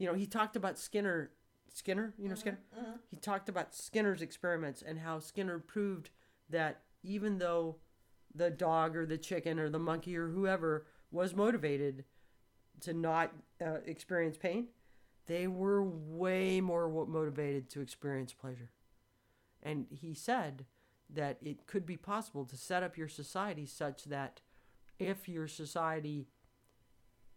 you 0.00 0.06
know, 0.06 0.14
he 0.14 0.26
talked 0.26 0.56
about 0.56 0.78
Skinner. 0.78 1.30
Skinner, 1.72 2.14
you 2.18 2.28
know 2.28 2.34
Skinner? 2.34 2.58
He 3.10 3.16
talked 3.16 3.48
about 3.48 3.74
Skinner's 3.74 4.22
experiments 4.22 4.82
and 4.82 4.98
how 4.98 5.20
Skinner 5.20 5.58
proved 5.60 6.10
that 6.48 6.80
even 7.04 7.38
though 7.38 7.76
the 8.34 8.50
dog 8.50 8.96
or 8.96 9.06
the 9.06 9.18
chicken 9.18 9.60
or 9.60 9.68
the 9.68 9.78
monkey 9.78 10.16
or 10.16 10.28
whoever 10.28 10.86
was 11.12 11.36
motivated 11.36 12.04
to 12.80 12.94
not 12.94 13.32
uh, 13.64 13.74
experience 13.84 14.36
pain, 14.38 14.68
they 15.26 15.46
were 15.46 15.84
way 15.84 16.60
more 16.60 16.88
motivated 17.06 17.68
to 17.70 17.80
experience 17.80 18.32
pleasure. 18.32 18.70
And 19.62 19.86
he 19.90 20.14
said 20.14 20.64
that 21.10 21.36
it 21.42 21.66
could 21.66 21.84
be 21.84 21.96
possible 21.96 22.44
to 22.46 22.56
set 22.56 22.82
up 22.82 22.96
your 22.96 23.08
society 23.08 23.66
such 23.66 24.04
that 24.04 24.40
if 24.98 25.28
your 25.28 25.46
society 25.46 26.26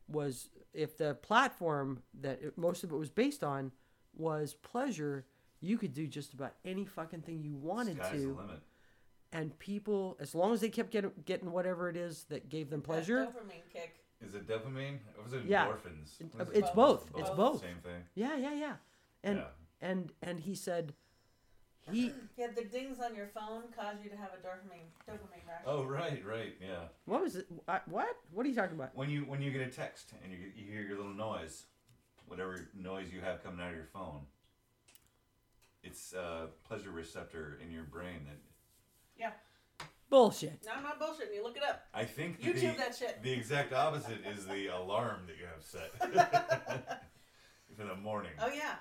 was 0.07 0.49
if 0.73 0.97
the 0.97 1.13
platform 1.15 2.01
that 2.21 2.41
it, 2.41 2.57
most 2.57 2.83
of 2.83 2.91
it 2.91 2.95
was 2.95 3.09
based 3.09 3.43
on 3.43 3.71
was 4.15 4.53
pleasure 4.55 5.25
you 5.59 5.77
could 5.77 5.93
do 5.93 6.07
just 6.07 6.33
about 6.33 6.53
any 6.65 6.85
fucking 6.85 7.21
thing 7.21 7.41
you 7.41 7.55
wanted 7.55 7.97
Sky's 7.97 8.11
the 8.11 8.17
to 8.27 8.35
limit. 8.35 8.61
and 9.31 9.57
people 9.59 10.17
as 10.19 10.35
long 10.35 10.53
as 10.53 10.61
they 10.61 10.69
kept 10.69 10.91
getting, 10.91 11.11
getting 11.25 11.51
whatever 11.51 11.89
it 11.89 11.95
is 11.97 12.25
that 12.29 12.49
gave 12.49 12.69
them 12.69 12.81
pleasure. 12.81 13.19
That 13.21 13.33
pleasure 13.33 13.47
dopamine 13.47 13.73
kick. 13.73 13.99
Is 14.21 14.35
it 14.35 14.47
dopamine? 14.47 14.99
Or 15.17 15.23
was 15.23 15.33
it 15.33 15.45
Yeah. 15.45 15.67
endorphins? 15.67 16.19
It- 16.21 16.31
uh, 16.39 16.45
it's 16.53 16.69
it? 16.69 16.75
both. 16.75 17.09
It's 17.17 17.29
both. 17.31 17.61
Same 17.61 17.77
thing. 17.83 18.03
yeah 18.15 18.35
yeah 18.37 18.53
yeah 18.53 18.75
and 19.23 19.37
Yeah. 19.37 19.47
and 19.81 20.11
and 20.21 20.39
he 20.41 20.53
said 20.55 20.93
he 21.91 22.11
Yeah, 22.37 22.47
the 22.55 22.63
dings 22.63 22.99
on 22.99 23.15
your 23.15 23.27
phone 23.27 23.63
cause 23.75 23.95
you 24.03 24.09
to 24.09 24.15
have 24.17 24.29
a 24.33 24.45
dopamine 24.45 24.87
dopamine 25.09 25.45
rush. 25.47 25.61
Oh 25.65 25.83
right, 25.83 26.23
right, 26.25 26.55
yeah. 26.61 26.85
what 27.05 27.21
was 27.21 27.35
it 27.35 27.47
I- 27.67 27.81
what 27.87 28.07
what 28.31 28.45
are 28.45 28.49
you 28.49 28.55
talking 28.55 28.75
about 28.75 28.95
When 28.95 29.09
you 29.09 29.21
when 29.21 29.41
you 29.41 29.51
get 29.51 29.61
a 29.61 29.69
text 29.71 30.13
and 30.23 30.31
you 30.31 30.37
get, 30.39 30.55
you 30.55 30.71
hear 30.71 30.81
your 30.81 30.97
little 30.97 31.13
noise, 31.13 31.65
whatever 32.27 32.69
noise 32.75 33.07
you 33.13 33.21
have 33.21 33.43
coming 33.43 33.59
out 33.59 33.69
of 33.71 33.75
your 33.75 33.85
phone, 33.93 34.21
it's 35.83 36.13
a 36.13 36.47
pleasure 36.67 36.91
receptor 36.91 37.59
in 37.63 37.71
your 37.71 37.83
brain 37.83 38.25
that 38.27 38.37
Yeah. 39.17 39.31
bullshit 40.09 40.63
No, 40.65 40.71
I'm 40.77 40.83
not 40.83 40.99
bullshitting. 40.99 41.35
You 41.35 41.43
look 41.43 41.57
it 41.57 41.63
up. 41.63 41.85
I 41.93 42.05
think 42.05 42.41
YouTube 42.41 42.73
the, 42.73 42.77
that 42.77 42.95
shit. 42.95 43.21
the 43.23 43.31
exact 43.33 43.73
opposite 43.73 44.25
is 44.25 44.45
the 44.45 44.67
alarm 44.67 45.27
that 45.27 45.37
you 45.37 45.45
have 45.45 45.63
set 45.63 45.91
for 47.77 47.83
the 47.85 47.95
morning. 47.95 48.31
Oh 48.39 48.47
yeah. 48.49 48.75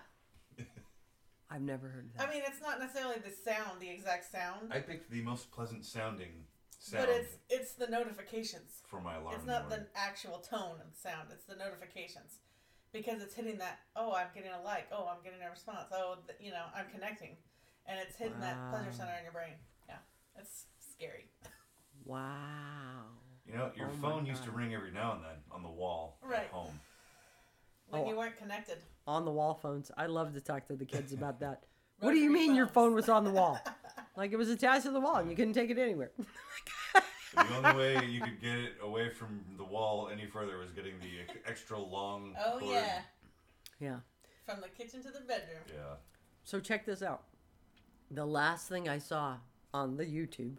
I've 1.52 1.60
never 1.62 1.88
heard 1.88 2.06
of 2.06 2.14
that 2.16 2.28
I 2.28 2.32
mean, 2.32 2.42
it's 2.46 2.60
not 2.60 2.80
necessarily 2.80 3.16
the 3.24 3.30
sound, 3.30 3.80
the 3.80 3.90
exact 3.90 4.30
sound, 4.30 4.72
I 4.72 4.78
picked 4.80 5.10
the 5.10 5.22
most 5.22 5.50
pleasant 5.52 5.84
sounding 5.84 6.46
sound 6.78 7.06
but 7.06 7.14
it's 7.14 7.34
it's 7.50 7.72
the 7.74 7.86
notifications. 7.86 8.80
for 8.86 9.00
my 9.00 9.14
alarm. 9.16 9.34
It's 9.34 9.42
in 9.42 9.46
the 9.46 9.52
not 9.52 9.68
the 9.70 9.76
morning. 9.76 9.92
actual 9.94 10.38
tone 10.38 10.76
of 10.82 10.88
the 10.92 10.98
sound. 10.98 11.28
It's 11.30 11.44
the 11.44 11.54
notifications, 11.56 12.40
because 12.92 13.22
it's 13.22 13.34
hitting 13.34 13.58
that. 13.58 13.78
Oh, 13.94 14.12
I'm 14.14 14.26
getting 14.34 14.50
a 14.50 14.60
like. 14.62 14.88
Oh, 14.90 15.06
I'm 15.06 15.22
getting 15.22 15.42
a 15.46 15.50
response. 15.50 15.88
Oh, 15.92 16.16
th- 16.26 16.38
you 16.40 16.50
know, 16.50 16.64
I'm 16.74 16.86
connecting, 16.92 17.36
and 17.86 18.00
it's 18.00 18.16
hitting 18.16 18.40
that 18.40 18.56
pleasure 18.70 18.90
Wow. 18.90 18.96
center 18.98 19.14
in 19.18 19.22
your 19.24 19.32
brain. 19.32 19.54
Yeah, 19.88 19.98
it's 20.36 20.66
scary. 20.80 21.30
wow 22.04 23.04
You 23.46 23.54
know, 23.54 23.70
your 23.76 23.88
Oh 23.88 23.96
my 23.96 24.08
phone 24.10 24.26
used 24.26 24.42
to 24.44 24.50
God. 24.50 24.58
ring 24.58 24.74
every 24.74 24.90
now 24.92 25.12
and 25.14 25.22
then 25.24 25.38
on 25.50 25.62
the 25.62 25.70
wall 25.70 26.18
Right. 26.22 26.40
at 26.44 26.50
home. 26.50 26.80
When 27.92 28.02
Oh. 28.02 28.08
you 28.08 28.16
weren't 28.16 28.36
connected. 28.38 28.78
on 29.06 29.24
the 29.24 29.30
wall 29.30 29.54
phones. 29.54 29.90
I 29.98 30.06
love 30.06 30.32
to 30.34 30.40
talk 30.40 30.66
to 30.68 30.76
the 30.76 30.84
kids 30.86 31.12
about 31.12 31.40
that. 31.40 31.64
what 32.00 32.12
do 32.12 32.18
you 32.18 32.30
mean 32.30 32.54
your 32.54 32.66
phone 32.68 32.94
was 32.94 33.08
on 33.08 33.24
the 33.24 33.30
wall? 33.30 33.58
Like 34.16 34.30
it 34.32 34.36
was 34.36 34.50
attached 34.50 34.84
to 34.84 34.90
the 34.90 35.00
wall 35.00 35.16
and 35.16 35.30
you 35.30 35.36
couldn't 35.36 35.54
take 35.54 35.70
it 35.70 35.78
anywhere. 35.78 36.10
The 37.34 37.56
only 37.56 37.72
way 37.78 38.04
you 38.06 38.20
could 38.20 38.40
get 38.42 38.58
it 38.58 38.72
away 38.82 39.08
from 39.08 39.42
the 39.56 39.64
wall 39.64 40.10
any 40.12 40.26
further 40.26 40.58
was 40.58 40.70
getting 40.72 40.98
the 41.00 41.50
extra 41.50 41.78
long. 41.78 42.34
Oh 42.38 42.58
cord. 42.58 42.72
yeah, 42.74 43.00
yeah. 43.80 43.96
from 44.44 44.60
the 44.60 44.68
kitchen 44.68 45.02
to 45.02 45.10
the 45.10 45.20
bedroom. 45.20 45.62
Yeah. 45.68 45.94
So 46.44 46.60
check 46.60 46.84
this 46.84 47.02
out. 47.02 47.22
The 48.10 48.26
last 48.26 48.68
thing 48.68 48.86
I 48.86 48.98
saw 48.98 49.38
on 49.72 49.96
the 49.96 50.04
YouTube, 50.04 50.56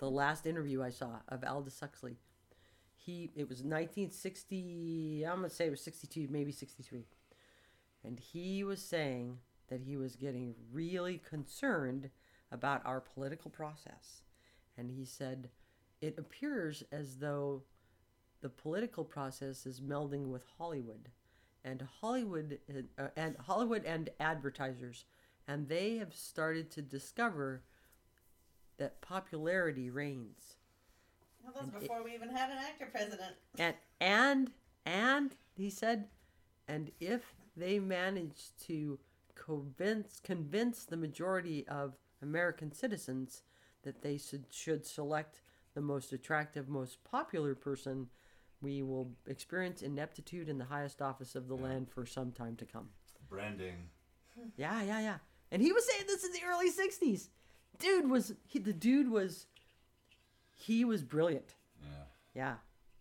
the 0.00 0.10
last 0.10 0.46
interview 0.46 0.82
I 0.82 0.90
saw 0.90 1.20
of 1.28 1.44
Aldous 1.44 1.78
Huxley, 1.78 2.16
he 3.06 3.30
it 3.36 3.48
was 3.48 3.62
1960. 3.62 5.24
I'm 5.24 5.36
gonna 5.36 5.50
say 5.50 5.66
it 5.66 5.70
was 5.70 5.80
62, 5.82 6.26
maybe 6.28 6.50
63, 6.52 7.06
and 8.04 8.18
he 8.18 8.64
was 8.64 8.82
saying 8.82 9.38
that 9.68 9.80
he 9.80 9.96
was 9.96 10.16
getting 10.16 10.54
really 10.72 11.18
concerned 11.18 12.10
about 12.50 12.84
our 12.84 13.00
political 13.00 13.50
process, 13.50 14.22
and 14.76 14.90
he 14.90 15.04
said 15.04 15.50
it 16.00 16.18
appears 16.18 16.82
as 16.90 17.18
though 17.18 17.62
the 18.42 18.48
political 18.48 19.04
process 19.04 19.66
is 19.66 19.80
melding 19.80 20.26
with 20.26 20.44
Hollywood, 20.58 21.10
and 21.64 21.86
Hollywood 22.00 22.58
uh, 22.98 23.08
and 23.16 23.36
Hollywood 23.38 23.84
and 23.84 24.10
advertisers, 24.18 25.04
and 25.46 25.68
they 25.68 25.96
have 25.96 26.14
started 26.14 26.70
to 26.72 26.82
discover 26.82 27.62
that 28.78 29.00
popularity 29.00 29.90
reigns, 29.90 30.55
Well, 31.46 31.54
that 31.54 31.62
was 31.62 31.74
And 31.74 31.76
it- 31.76 31.80
before 31.88 32.02
we 32.02 32.12
even 32.14 32.28
had 32.28 32.50
an 32.50 32.58
actor 32.58 32.86
president. 32.86 33.36
and 33.58 33.76
and 34.00 34.52
and 34.84 35.34
he 35.54 35.70
said, 35.70 36.08
and 36.68 36.90
if 37.00 37.34
they 37.56 37.78
manage 37.78 38.50
to 38.66 38.98
convince 39.34 40.20
convince 40.20 40.84
the 40.84 40.96
majority 40.96 41.66
of 41.68 41.96
American 42.20 42.72
citizens 42.72 43.42
that 43.82 44.02
they 44.02 44.18
should 44.18 44.52
should 44.52 44.84
select 44.84 45.40
the 45.74 45.80
most 45.80 46.12
attractive, 46.12 46.68
most 46.68 47.04
popular 47.04 47.54
person, 47.54 48.08
we 48.60 48.82
will 48.82 49.12
experience 49.26 49.82
ineptitude 49.82 50.48
in 50.48 50.58
the 50.58 50.64
highest 50.64 51.00
office 51.00 51.34
of 51.36 51.46
the 51.48 51.54
land 51.56 51.88
for 51.90 52.04
some 52.06 52.32
time 52.32 52.56
to 52.56 52.64
come. 52.66 52.88
Branding. 53.28 53.90
Yeah, 54.56 54.82
yeah, 54.82 55.00
yeah. 55.00 55.18
And 55.50 55.62
he 55.62 55.72
was 55.72 55.86
saying 55.86 56.04
this 56.06 56.24
in 56.24 56.32
the 56.32 56.42
early 56.44 56.70
'60s. 56.70 57.28
Dude 57.78 58.10
was 58.10 58.34
he? 58.46 58.58
The 58.58 58.72
dude 58.72 59.10
was. 59.10 59.46
He 60.58 60.84
was 60.84 61.02
brilliant. 61.02 61.54
Yeah. 61.82 61.88
Yeah, 62.34 62.54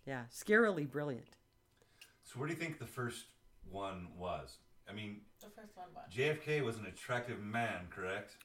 yeah, 0.06 0.22
scarily 0.32 0.90
brilliant. 0.90 1.26
So 2.24 2.40
where 2.40 2.48
do 2.48 2.54
you 2.54 2.60
think 2.60 2.80
the 2.80 2.86
first 2.86 3.26
one 3.72 4.08
was? 4.18 4.58
I 4.90 4.94
mean, 4.94 5.22
The 5.42 5.48
first 5.50 5.76
one 5.76 5.88
was 5.96 6.04
JFK 6.14 6.64
was 6.64 6.78
an 6.78 6.86
attractive 6.86 7.40
man, 7.42 7.88
correct? 7.90 8.36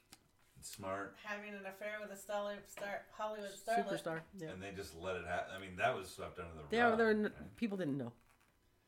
And 0.55 0.65
smart, 0.65 1.15
having 1.23 1.49
an 1.53 1.65
affair 1.67 1.97
with 2.01 2.11
a 2.11 2.15
star, 2.19 2.53
star 2.67 3.01
Hollywood 3.17 3.49
starlet. 3.51 3.87
Superstar. 3.87 4.19
Yeah. 4.39 4.49
and 4.49 4.61
they 4.61 4.71
just 4.75 4.95
let 4.99 5.15
it 5.17 5.25
happen. 5.27 5.53
I 5.55 5.59
mean, 5.61 5.75
that 5.77 5.95
was 5.95 6.09
swept 6.09 6.39
under 6.39 6.51
the 6.55 6.63
They 6.69 6.81
rug. 6.81 6.93
are. 6.93 6.97
They're. 6.97 7.09
n- 7.11 7.23
right? 7.23 7.57
People 7.57 7.77
didn't 7.77 7.97
know. 7.97 8.11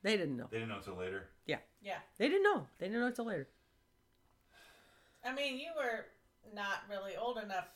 They 0.02 0.18
didn't 0.18 0.36
know. 0.38 0.48
They 0.50 0.58
didn't 0.58 0.70
know 0.70 0.78
until 0.78 0.96
later. 0.96 1.28
Yeah. 1.46 1.58
Yeah, 1.82 1.98
They 2.18 2.28
didn't 2.30 2.44
know. 2.44 2.66
They 2.80 2.88
didn't 2.88 3.02
know 3.02 3.08
until 3.08 3.26
later. 3.26 3.48
I 5.26 5.34
mean, 5.34 5.58
you 5.58 5.70
were 5.78 6.06
not 6.54 6.80
really 6.90 7.16
old 7.16 7.38
enough 7.38 7.68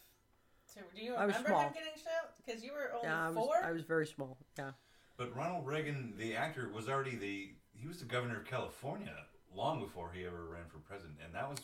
to. 0.74 0.80
Do 0.96 1.04
you 1.04 1.16
I 1.16 1.26
was 1.26 1.36
remember 1.36 1.50
small. 1.50 1.62
him 1.62 1.74
getting 1.74 1.98
shot? 2.02 2.34
Because 2.46 2.64
you 2.64 2.72
were 2.74 2.94
only 2.96 3.08
Yeah, 3.08 3.28
I 3.28 3.30
was. 3.30 3.46
four. 3.46 3.56
I 3.64 3.72
was 3.72 3.84
very 3.84 4.08
small. 4.08 4.38
Yeah. 4.58 4.72
But 5.18 5.36
Ronald 5.36 5.66
Reagan, 5.66 6.14
the 6.18 6.36
actor, 6.36 6.70
was 6.74 6.88
already 6.88 7.16
the 7.16 7.50
he 7.74 7.88
was 7.88 8.00
the 8.00 8.06
governor 8.06 8.38
of 8.38 8.46
California 8.46 9.14
long 9.54 9.80
before 9.80 10.12
he 10.14 10.26
ever 10.26 10.46
ran 10.46 10.66
for 10.68 10.78
president, 10.80 11.18
and 11.24 11.34
that 11.34 11.50
was, 11.50 11.60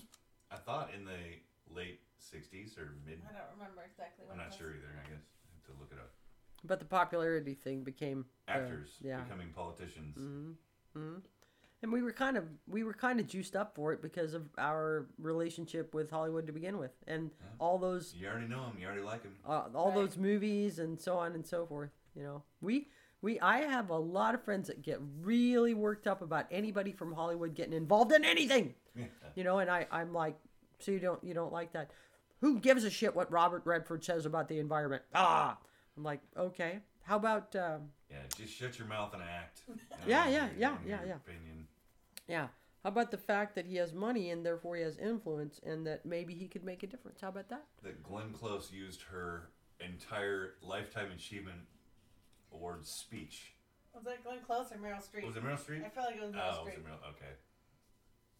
I 0.51 0.55
thought, 0.55 0.89
in 0.95 1.05
the 1.05 1.37
late 1.73 2.01
'60s 2.19 2.77
or 2.77 2.95
mid. 3.05 3.21
I 3.29 3.33
don't 3.33 3.49
remember 3.57 3.83
exactly. 3.85 4.25
When 4.25 4.39
I'm 4.39 4.45
not 4.45 4.49
was. 4.49 4.57
sure 4.57 4.69
either. 4.69 4.89
I 4.93 5.09
guess 5.09 5.21
I 5.21 5.53
have 5.53 5.65
to 5.75 5.79
look 5.79 5.91
it 5.91 5.99
up. 5.99 6.11
But 6.63 6.79
the 6.79 6.85
popularity 6.85 7.53
thing 7.53 7.83
became 7.83 8.25
uh, 8.47 8.51
actors 8.51 8.89
yeah. 9.01 9.21
becoming 9.21 9.49
politicians. 9.53 10.17
hmm 10.17 11.17
And 11.83 11.91
we 11.91 12.01
were 12.01 12.13
kind 12.13 12.37
of 12.37 12.45
we 12.65 12.83
were 12.85 12.93
kind 12.93 13.19
of 13.19 13.27
juiced 13.27 13.57
up 13.57 13.75
for 13.75 13.91
it 13.91 14.01
because 14.01 14.33
of 14.33 14.43
our 14.57 15.05
relationship 15.19 15.93
with 15.93 16.09
Hollywood 16.09 16.47
to 16.47 16.53
begin 16.53 16.77
with, 16.77 16.91
and 17.07 17.29
all 17.59 17.77
those 17.77 18.15
You 18.17 18.27
already 18.29 18.47
know 18.47 18.63
him. 18.63 18.77
You 18.79 18.85
already 18.87 19.01
like 19.01 19.21
him. 19.23 19.35
uh, 19.45 19.63
all 19.75 19.87
Right. 19.87 19.95
those 19.95 20.17
movies 20.17 20.79
and 20.79 20.99
so 20.99 21.17
on 21.17 21.33
and 21.33 21.45
so 21.45 21.65
forth. 21.65 21.89
You 22.15 22.23
know, 22.23 22.43
we 22.61 22.87
we 23.21 23.37
I 23.41 23.57
have 23.63 23.89
a 23.89 23.97
lot 23.97 24.33
of 24.33 24.41
friends 24.43 24.67
that 24.69 24.81
get 24.81 24.99
really 25.21 25.73
worked 25.73 26.07
up 26.07 26.21
about 26.21 26.45
anybody 26.51 26.93
from 26.93 27.11
Hollywood 27.13 27.53
getting 27.53 27.73
involved 27.73 28.13
in 28.13 28.23
anything. 28.25 28.73
You 29.35 29.43
know, 29.43 29.57
and 29.59 29.69
I 29.69 29.87
I'm 29.91 30.13
like, 30.13 30.37
so 30.79 30.91
you 30.91 30.99
don't 30.99 31.21
you 31.23 31.33
don't 31.33 31.51
like 31.51 31.73
that? 31.73 31.89
Who 32.39 32.59
gives 32.59 32.83
a 32.85 32.89
shit 32.89 33.13
what 33.15 33.29
Robert 33.31 33.63
Redford 33.65 34.03
says 34.05 34.25
about 34.25 34.47
the 34.47 34.59
environment? 34.59 35.01
Ah, 35.15 35.57
I'm 35.97 36.03
like, 36.03 36.21
okay. 36.37 36.79
How 37.03 37.17
about 37.17 37.55
um, 37.55 37.89
Yeah, 38.09 38.17
just 38.37 38.53
shut 38.53 38.79
your 38.79 38.87
mouth 38.87 39.13
and 39.13 39.21
act. 39.21 39.61
You 39.67 39.75
know, 39.75 40.07
Yeah, 40.07 40.27
yeah, 40.29 40.49
in 40.49 40.59
yeah, 40.59 40.77
yeah, 40.85 40.99
yeah. 41.05 41.15
Opinion. 41.15 41.67
yeah? 42.27 42.47
How 42.83 42.89
about 42.89 43.11
the 43.11 43.17
fact 43.17 43.55
that 43.55 43.65
he 43.65 43.75
has 43.77 43.93
money 43.93 44.31
and 44.31 44.45
therefore 44.45 44.75
he 44.75 44.81
has 44.81 44.97
influence 44.97 45.59
and 45.65 45.87
that 45.87 46.05
maybe 46.05 46.33
he 46.33 46.47
could 46.47 46.63
make 46.63 46.83
a 46.83 46.87
difference? 46.87 47.21
How 47.21 47.29
about 47.29 47.49
that? 47.49 47.63
That 47.83 48.03
Glenn 48.03 48.33
Close 48.33 48.71
used 48.73 49.03
her 49.03 49.49
entire 49.79 50.55
lifetime 50.61 51.11
achievement 51.15 51.59
award 52.51 52.85
speech. 52.85 53.53
Was 53.93 54.03
that 54.05 54.23
Glenn 54.23 54.39
Close 54.45 54.71
or 54.71 54.77
Meryl 54.77 54.97
Streep? 55.01 55.25
Was 55.25 55.37
it 55.37 55.43
Meryl 55.43 55.59
Streep? 55.59 55.85
I 55.85 55.89
feel 55.89 56.03
like 56.03 56.15
it 56.15 56.21
was 56.23 56.31
Meryl 56.33 56.57
Oh, 56.59 56.65
was 56.65 56.73
it 56.73 56.83
Meryl? 56.85 57.09
Okay. 57.11 57.33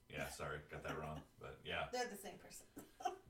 Yeah, 0.09 0.27
sorry, 0.30 0.57
got 0.71 0.84
that 0.84 0.99
wrong. 0.99 1.21
But 1.39 1.59
yeah, 1.65 1.85
They're 1.93 2.09
the 2.11 2.17
same 2.17 2.38
person. 2.43 2.65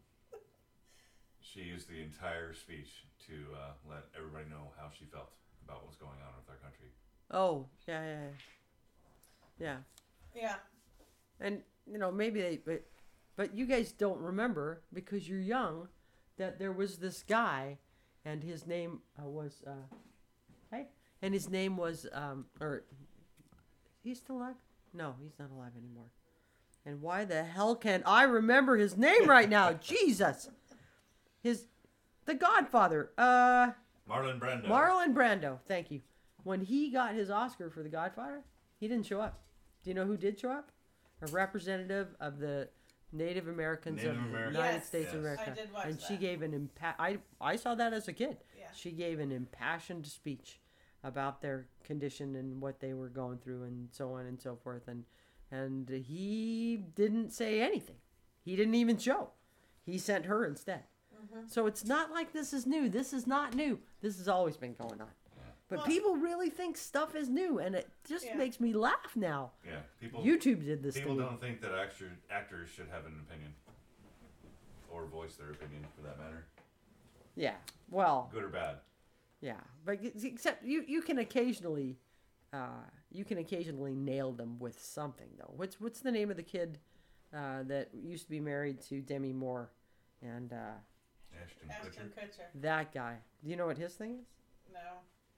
she 1.54 1.62
used 1.62 1.90
the 1.90 2.02
entire 2.02 2.54
speech 2.54 3.06
to 3.28 3.34
uh, 3.56 3.72
let 3.90 4.06
everybody 4.18 4.46
know 4.50 4.72
how 4.78 4.88
she 4.98 5.06
felt 5.06 5.30
about 5.66 5.86
what's 5.86 5.98
going 5.98 6.12
on 6.12 6.34
with 6.38 6.50
our 6.50 6.58
country. 6.58 6.90
Oh, 7.32 7.68
yeah, 7.88 8.04
yeah, 8.04 8.18
yeah. 9.60 9.68
yeah. 10.36 10.42
Yeah. 10.42 10.56
And 11.40 11.62
you 11.90 11.98
know, 11.98 12.12
maybe 12.12 12.42
they, 12.42 12.60
but, 12.66 12.84
but 13.36 13.56
you 13.56 13.66
guys 13.66 13.92
don't 13.92 14.20
remember 14.20 14.82
because 14.94 15.28
you're 15.28 15.40
young 15.40 15.88
that 16.38 16.60
there 16.60 16.72
was 16.72 16.98
this 16.98 17.24
guy, 17.24 17.78
and 18.26 18.44
his 18.44 18.66
name 18.66 19.02
uh, 19.22 19.28
was, 19.28 19.64
uh, 19.68 19.96
hey, 20.72 20.88
and 21.22 21.34
his 21.34 21.50
name 21.50 21.78
was, 21.78 22.08
um, 22.14 22.46
or 22.60 22.84
he's 24.02 24.18
still 24.18 24.38
alive? 24.38 24.56
No, 24.94 25.16
he's 25.22 25.38
not 25.38 25.52
alive 25.52 25.72
anymore. 25.78 26.08
And 26.86 27.02
why 27.02 27.26
the 27.26 27.44
hell 27.44 27.76
can't 27.76 28.04
I 28.06 28.24
remember 28.24 28.78
his 28.78 28.98
name 28.98 29.30
right 29.30 29.50
now? 29.50 29.74
Jesus, 29.82 30.50
his, 31.44 31.66
the 32.26 32.34
Godfather, 32.34 33.12
uh. 33.18 33.72
Marlon 34.10 34.40
Brando. 34.40 34.66
Marlon 34.68 35.14
Brando, 35.14 35.60
thank 35.68 35.92
you. 35.92 36.02
When 36.44 36.62
he 36.62 36.90
got 36.90 37.14
his 37.14 37.30
Oscar 37.30 37.70
for 37.70 37.84
The 37.84 37.90
Godfather, 37.90 38.42
he 38.80 38.88
didn't 38.88 39.06
show 39.06 39.22
up. 39.22 39.42
Do 39.84 39.90
you 39.90 39.94
know 39.94 40.06
who 40.06 40.18
did 40.18 40.40
show 40.40 40.52
up? 40.52 40.72
A 41.22 41.28
representative 41.28 42.16
of 42.20 42.40
the 42.40 42.68
Native 43.14 43.48
Americans 43.48 43.98
Native 43.98 44.18
of 44.18 44.24
the 44.24 44.30
Americans. 44.30 44.56
United 44.58 44.76
Yes. 44.76 44.88
States 44.88 45.06
Yes. 45.06 45.14
of 45.14 45.20
America. 45.22 45.44
I 45.48 45.54
did 45.54 45.74
watch 45.74 45.86
and 45.86 46.02
she 46.02 46.18
gave 46.18 46.42
an 46.42 46.52
impa- 46.52 46.96
I 47.00 47.20
I 47.40 47.56
saw 47.56 47.76
that 47.76 47.94
as 47.94 48.08
a 48.10 48.14
kid. 48.14 48.38
Yeah. 48.58 48.66
She 48.74 48.92
gave 48.92 49.20
an 49.20 49.32
impassioned 49.32 50.06
speech 50.08 50.60
about 51.04 51.42
their 51.42 51.68
condition 51.84 52.36
and 52.36 52.60
what 52.60 52.80
they 52.80 52.94
were 52.94 53.10
going 53.10 53.38
through 53.38 53.64
and 53.64 53.88
so 53.92 54.14
on 54.14 54.26
and 54.26 54.42
so 54.42 54.56
forth 54.56 54.88
and 54.88 55.06
and 55.52 55.88
he 55.90 56.76
didn't 56.96 57.32
say 57.32 57.62
anything. 57.62 57.98
He 58.44 58.56
didn't 58.58 58.76
even 58.76 58.98
show. 58.98 59.30
He 59.86 59.98
sent 59.98 60.26
her 60.26 60.44
instead. 60.46 60.84
Mm-hmm. 61.24 61.48
So 61.48 61.66
it's 61.68 61.86
not 61.86 62.12
like 62.12 62.34
this 62.34 62.54
is 62.54 62.66
new. 62.66 62.90
This 62.90 63.14
is 63.14 63.26
not 63.28 63.56
new. 63.56 63.80
This 64.02 64.18
has 64.18 64.28
always 64.28 64.58
been 64.58 64.74
going 64.74 65.02
on. 65.02 65.08
But 65.70 65.78
Well- 65.80 65.88
people 65.88 66.16
really 66.18 66.50
think 66.50 66.78
stuff 66.78 67.16
is 67.16 67.30
new, 67.30 67.60
and 67.60 67.76
it 67.76 67.90
just 68.08 68.26
Yeah. 68.26 68.36
makes 68.36 68.60
me 68.60 68.74
laugh 68.74 69.16
now. 69.16 69.54
Yeah, 69.66 69.82
people. 70.00 70.22
YouTube 70.24 70.64
did 70.66 70.84
this 70.84 70.96
People 70.96 71.16
to 71.16 71.22
don't 71.24 71.40
think 71.40 71.62
that 71.62 71.72
actor, 71.74 72.12
actors 72.30 72.70
should 72.70 72.90
have 72.90 73.06
an 73.06 73.20
opinion, 73.28 73.56
or 74.92 75.06
voice 75.06 75.36
their 75.36 75.52
opinion 75.52 75.86
for 75.96 76.02
that 76.02 76.20
matter, 76.20 76.46
Yeah. 77.36 77.56
Well, 77.90 78.30
good 78.32 78.44
or 78.44 78.50
bad. 78.50 78.82
yeah. 79.42 79.62
But 79.86 80.00
except 80.04 80.64
you, 80.64 80.84
you 80.88 81.02
can 81.02 81.18
occasionally, 81.18 81.98
uh, 82.52 82.84
you 83.10 83.26
can 83.26 83.38
occasionally 83.40 83.96
nail 83.96 84.32
them 84.34 84.60
with 84.60 84.80
something 84.80 85.30
though. 85.40 85.54
What's 85.56 85.80
what's 85.80 86.02
the 86.02 86.12
name 86.12 86.30
of 86.30 86.38
the 86.38 86.44
kid 86.44 86.78
uh, 87.34 87.64
that 87.64 87.90
used 87.96 88.26
to 88.26 88.30
be 88.30 88.40
married 88.40 88.80
to 88.82 89.02
Demi 89.02 89.34
Moore, 89.34 89.72
and 90.22 90.54
uh, 90.54 90.74
Ashton 91.44 91.70
Ashton 91.70 92.12
Kutcher. 92.18 92.24
Kutcher. 92.24 92.62
that 92.62 92.94
guy? 92.94 93.18
Do 93.44 93.50
you 93.50 93.56
know 93.56 93.66
what 93.66 93.78
his 93.78 93.94
thing 93.94 94.12
is? 94.22 94.28
No. 94.74 94.80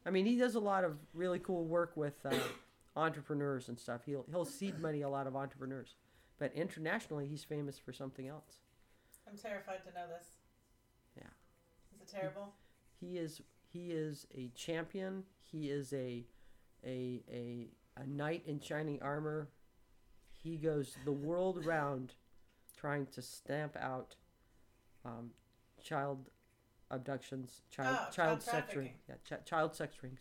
I 0.06 0.12
mean, 0.12 0.26
he 0.26 0.38
does 0.38 0.56
a 0.56 0.60
lot 0.60 0.84
of 0.84 0.98
really 1.14 1.40
cool 1.40 1.66
work 1.66 1.94
with 1.96 2.14
uh, 2.26 2.36
entrepreneurs 2.96 3.70
and 3.70 3.78
stuff. 3.80 4.02
He'll 4.06 4.26
he'll 4.30 4.46
seed 4.46 4.80
money 4.80 5.02
a 5.02 5.10
lot 5.10 5.28
of 5.28 5.36
entrepreneurs, 5.36 5.96
but 6.40 6.54
internationally, 6.54 7.28
he's 7.28 7.44
famous 7.44 7.80
for 7.80 7.94
something 7.94 8.28
else. 8.28 8.60
I'm 9.28 9.38
terrified 9.38 9.80
to 9.86 9.94
know 9.94 10.08
this. 10.08 10.28
Yeah. 11.18 11.24
Is 11.94 12.02
it 12.02 12.08
terrible? 12.08 12.54
He 13.00 13.18
is 13.18 13.42
he 13.72 13.92
is 13.92 14.28
a 14.36 14.50
champion. 14.56 15.24
He 15.52 15.70
is 15.70 15.92
a 15.94 16.26
a 16.86 17.24
a 17.32 17.68
a 17.98 18.06
knight 18.06 18.44
in 18.46 18.60
shining 18.60 19.02
armor. 19.02 19.50
He 20.44 20.58
goes 20.58 20.96
the 21.06 21.12
world 21.12 21.66
round, 21.66 22.14
trying 22.78 23.08
to 23.08 23.22
stamp 23.22 23.76
out 23.78 24.16
um, 25.04 25.32
child 25.86 26.30
abductions, 26.92 27.62
child 27.70 27.98
Oh, 28.00 28.12
child, 28.12 28.42
child 28.42 28.44
sex 28.44 28.76
ring, 28.76 28.92
yeah, 29.08 29.16
ch- 29.24 29.46
child 29.46 29.76
sex 29.76 29.96
rings. 30.02 30.20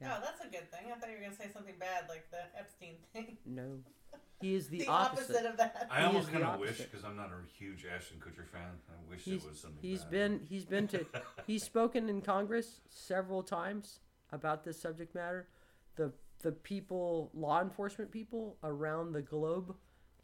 Yeah. 0.00 0.14
Oh, 0.16 0.20
that's 0.22 0.40
a 0.40 0.44
good 0.48 0.70
thing. 0.70 0.92
I 0.94 0.98
thought 0.98 1.08
you 1.08 1.16
were 1.16 1.20
going 1.22 1.32
to 1.32 1.36
say 1.36 1.48
something 1.52 1.74
bad 1.80 2.04
like 2.08 2.30
the 2.30 2.38
Epstein 2.56 2.94
thing. 3.12 3.36
No, 3.46 3.78
he 4.40 4.54
is 4.54 4.68
the, 4.68 4.78
The, 4.80 4.86
opposite. 4.86 5.24
opposite. 5.34 5.46
of 5.46 5.56
that. 5.56 5.88
I 5.90 6.00
He 6.00 6.06
almost 6.06 6.30
kind 6.30 6.44
of 6.44 6.60
wish 6.60 6.78
because 6.78 7.02
I'm 7.04 7.16
not 7.16 7.30
a 7.30 7.58
huge 7.58 7.84
Ashton 7.84 8.18
Kutcher 8.18 8.46
fan. 8.46 8.70
I 8.90 9.10
wish 9.10 9.22
He's 9.24 9.42
it 9.44 9.48
was 9.50 9.58
something. 9.58 9.78
he's 9.82 10.02
bad. 10.02 10.10
been 10.10 10.40
he's 10.48 10.64
been 10.64 10.86
to 10.88 11.04
he's 11.46 11.64
spoken 11.64 12.08
in 12.08 12.20
Congress 12.22 12.80
several 12.90 13.42
times 13.42 13.98
about 14.30 14.62
this 14.64 14.80
subject 14.80 15.14
matter. 15.16 15.48
The 15.96 16.12
the 16.42 16.52
people, 16.52 17.30
law 17.34 17.60
enforcement 17.60 18.12
people 18.12 18.56
around 18.62 19.12
the 19.12 19.22
globe, 19.22 19.74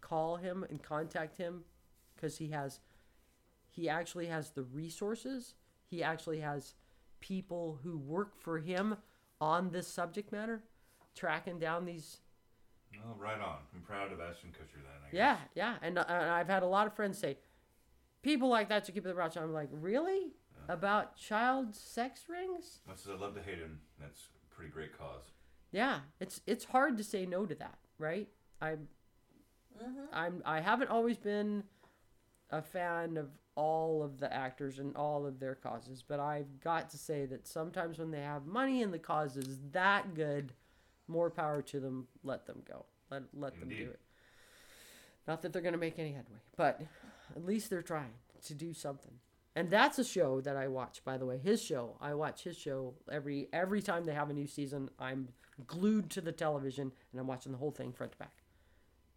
call 0.00 0.36
him 0.36 0.64
and 0.70 0.80
contact 0.80 1.36
him 1.38 1.64
because 2.14 2.38
he 2.38 2.50
has 2.50 2.78
he 3.74 3.88
actually 3.88 4.26
has 4.26 4.50
the 4.50 4.62
resources. 4.62 5.54
He 5.90 6.02
actually 6.02 6.40
has 6.40 6.74
people 7.20 7.78
who 7.82 7.98
work 7.98 8.38
for 8.38 8.58
him 8.58 8.96
on 9.40 9.70
this 9.70 9.86
subject 9.88 10.30
matter, 10.32 10.62
tracking 11.14 11.58
down 11.58 11.84
these 11.84 12.18
Well, 13.04 13.16
right 13.18 13.40
on. 13.40 13.58
I'm 13.74 13.80
proud 13.82 14.12
of 14.12 14.20
Ashton 14.20 14.50
Kutcher 14.50 14.76
then. 14.82 15.00
I 15.06 15.10
guess. 15.10 15.12
yeah, 15.12 15.36
yeah, 15.54 15.74
and, 15.82 15.98
uh, 15.98 16.04
and 16.08 16.30
I've 16.30 16.48
had 16.48 16.62
a 16.62 16.66
lot 16.66 16.86
of 16.86 16.94
friends 16.94 17.18
say, 17.18 17.36
people 18.22 18.48
like 18.48 18.68
that 18.68 18.86
should 18.86 18.94
keep 18.94 19.04
their 19.04 19.14
mouth 19.14 19.32
shut. 19.34 19.42
I'm 19.42 19.52
like, 19.52 19.68
really? 19.72 20.32
About 20.68 21.16
child 21.16 21.74
sex 21.76 22.22
rings? 22.28 22.80
Much 22.86 23.00
as 23.04 23.08
I 23.10 23.14
love 23.20 23.34
to 23.34 23.42
hate 23.42 23.58
him, 23.58 23.80
that's 24.00 24.28
a 24.50 24.54
pretty 24.54 24.70
great 24.70 24.96
cause. 24.96 25.24
Yeah, 25.72 25.98
it's 26.20 26.40
it's 26.46 26.64
hard 26.64 26.96
to 26.96 27.04
say 27.04 27.26
no 27.26 27.44
to 27.44 27.54
that, 27.56 27.76
right? 27.98 28.28
I'm, 28.62 28.88
I'm 30.12 30.42
I 30.46 30.60
haven't 30.60 30.88
always 30.88 31.18
been 31.18 31.64
a 32.50 32.62
fan 32.62 33.16
of 33.16 33.30
all 33.56 34.02
of 34.02 34.18
the 34.18 34.32
actors 34.32 34.78
and 34.78 34.96
all 34.96 35.26
of 35.26 35.38
their 35.38 35.54
causes, 35.54 36.02
but 36.06 36.20
I've 36.20 36.60
got 36.60 36.90
to 36.90 36.98
say 36.98 37.26
that 37.26 37.46
sometimes 37.46 37.98
when 37.98 38.10
they 38.10 38.20
have 38.20 38.46
money 38.46 38.82
and 38.82 38.92
the 38.92 38.98
cause 38.98 39.36
is 39.36 39.58
that 39.72 40.14
good, 40.14 40.52
more 41.06 41.30
power 41.30 41.62
to 41.62 41.80
them. 41.80 42.08
Let 42.22 42.46
them 42.46 42.62
go. 42.68 42.86
Let 43.10 43.22
let 43.34 43.58
them 43.58 43.68
do 43.68 43.90
it. 43.90 44.00
Not 45.26 45.42
that 45.42 45.52
they're 45.52 45.62
going 45.62 45.72
to 45.72 45.78
make 45.78 45.98
any 45.98 46.12
headway, 46.12 46.38
but 46.56 46.82
at 47.34 47.44
least 47.44 47.70
they're 47.70 47.82
trying 47.82 48.12
to 48.44 48.54
do 48.54 48.74
something. 48.74 49.12
And 49.56 49.70
that's 49.70 49.98
a 49.98 50.04
show 50.04 50.40
that 50.40 50.56
I 50.56 50.68
watch, 50.68 51.02
by 51.04 51.16
the 51.16 51.26
way. 51.26 51.38
His 51.38 51.62
show. 51.62 51.96
I 52.00 52.14
watch 52.14 52.42
his 52.42 52.58
show 52.58 52.94
every 53.10 53.48
every 53.52 53.82
time 53.82 54.04
they 54.04 54.14
have 54.14 54.30
a 54.30 54.34
new 54.34 54.46
season. 54.46 54.90
I'm 54.98 55.28
glued 55.66 56.10
to 56.10 56.20
the 56.20 56.32
television 56.32 56.92
and 57.12 57.20
I'm 57.20 57.26
watching 57.26 57.52
the 57.52 57.58
whole 57.58 57.70
thing 57.70 57.92
front 57.92 58.12
to 58.12 58.18
back. 58.18 58.42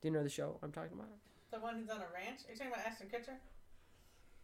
Do 0.01 0.07
you 0.07 0.13
know 0.13 0.23
the 0.23 0.29
show 0.29 0.59
I'm 0.61 0.71
talking 0.71 0.93
about? 0.93 1.09
The 1.51 1.59
one 1.59 1.75
who's 1.75 1.89
on 1.89 1.97
a 1.97 2.09
ranch? 2.13 2.41
Are 2.47 2.51
you 2.51 2.57
talking 2.57 2.73
about 2.73 2.85
Ashton 2.85 3.07
Kutcher? 3.07 3.37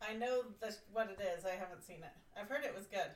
I 0.01 0.13
know 0.13 0.43
this, 0.61 0.79
what 0.91 1.09
it 1.09 1.21
is. 1.21 1.45
I 1.45 1.51
haven't 1.51 1.83
seen 1.83 1.97
it. 1.97 2.11
I've 2.39 2.49
heard 2.49 2.63
it 2.63 2.75
was 2.75 2.87
good. 2.87 3.11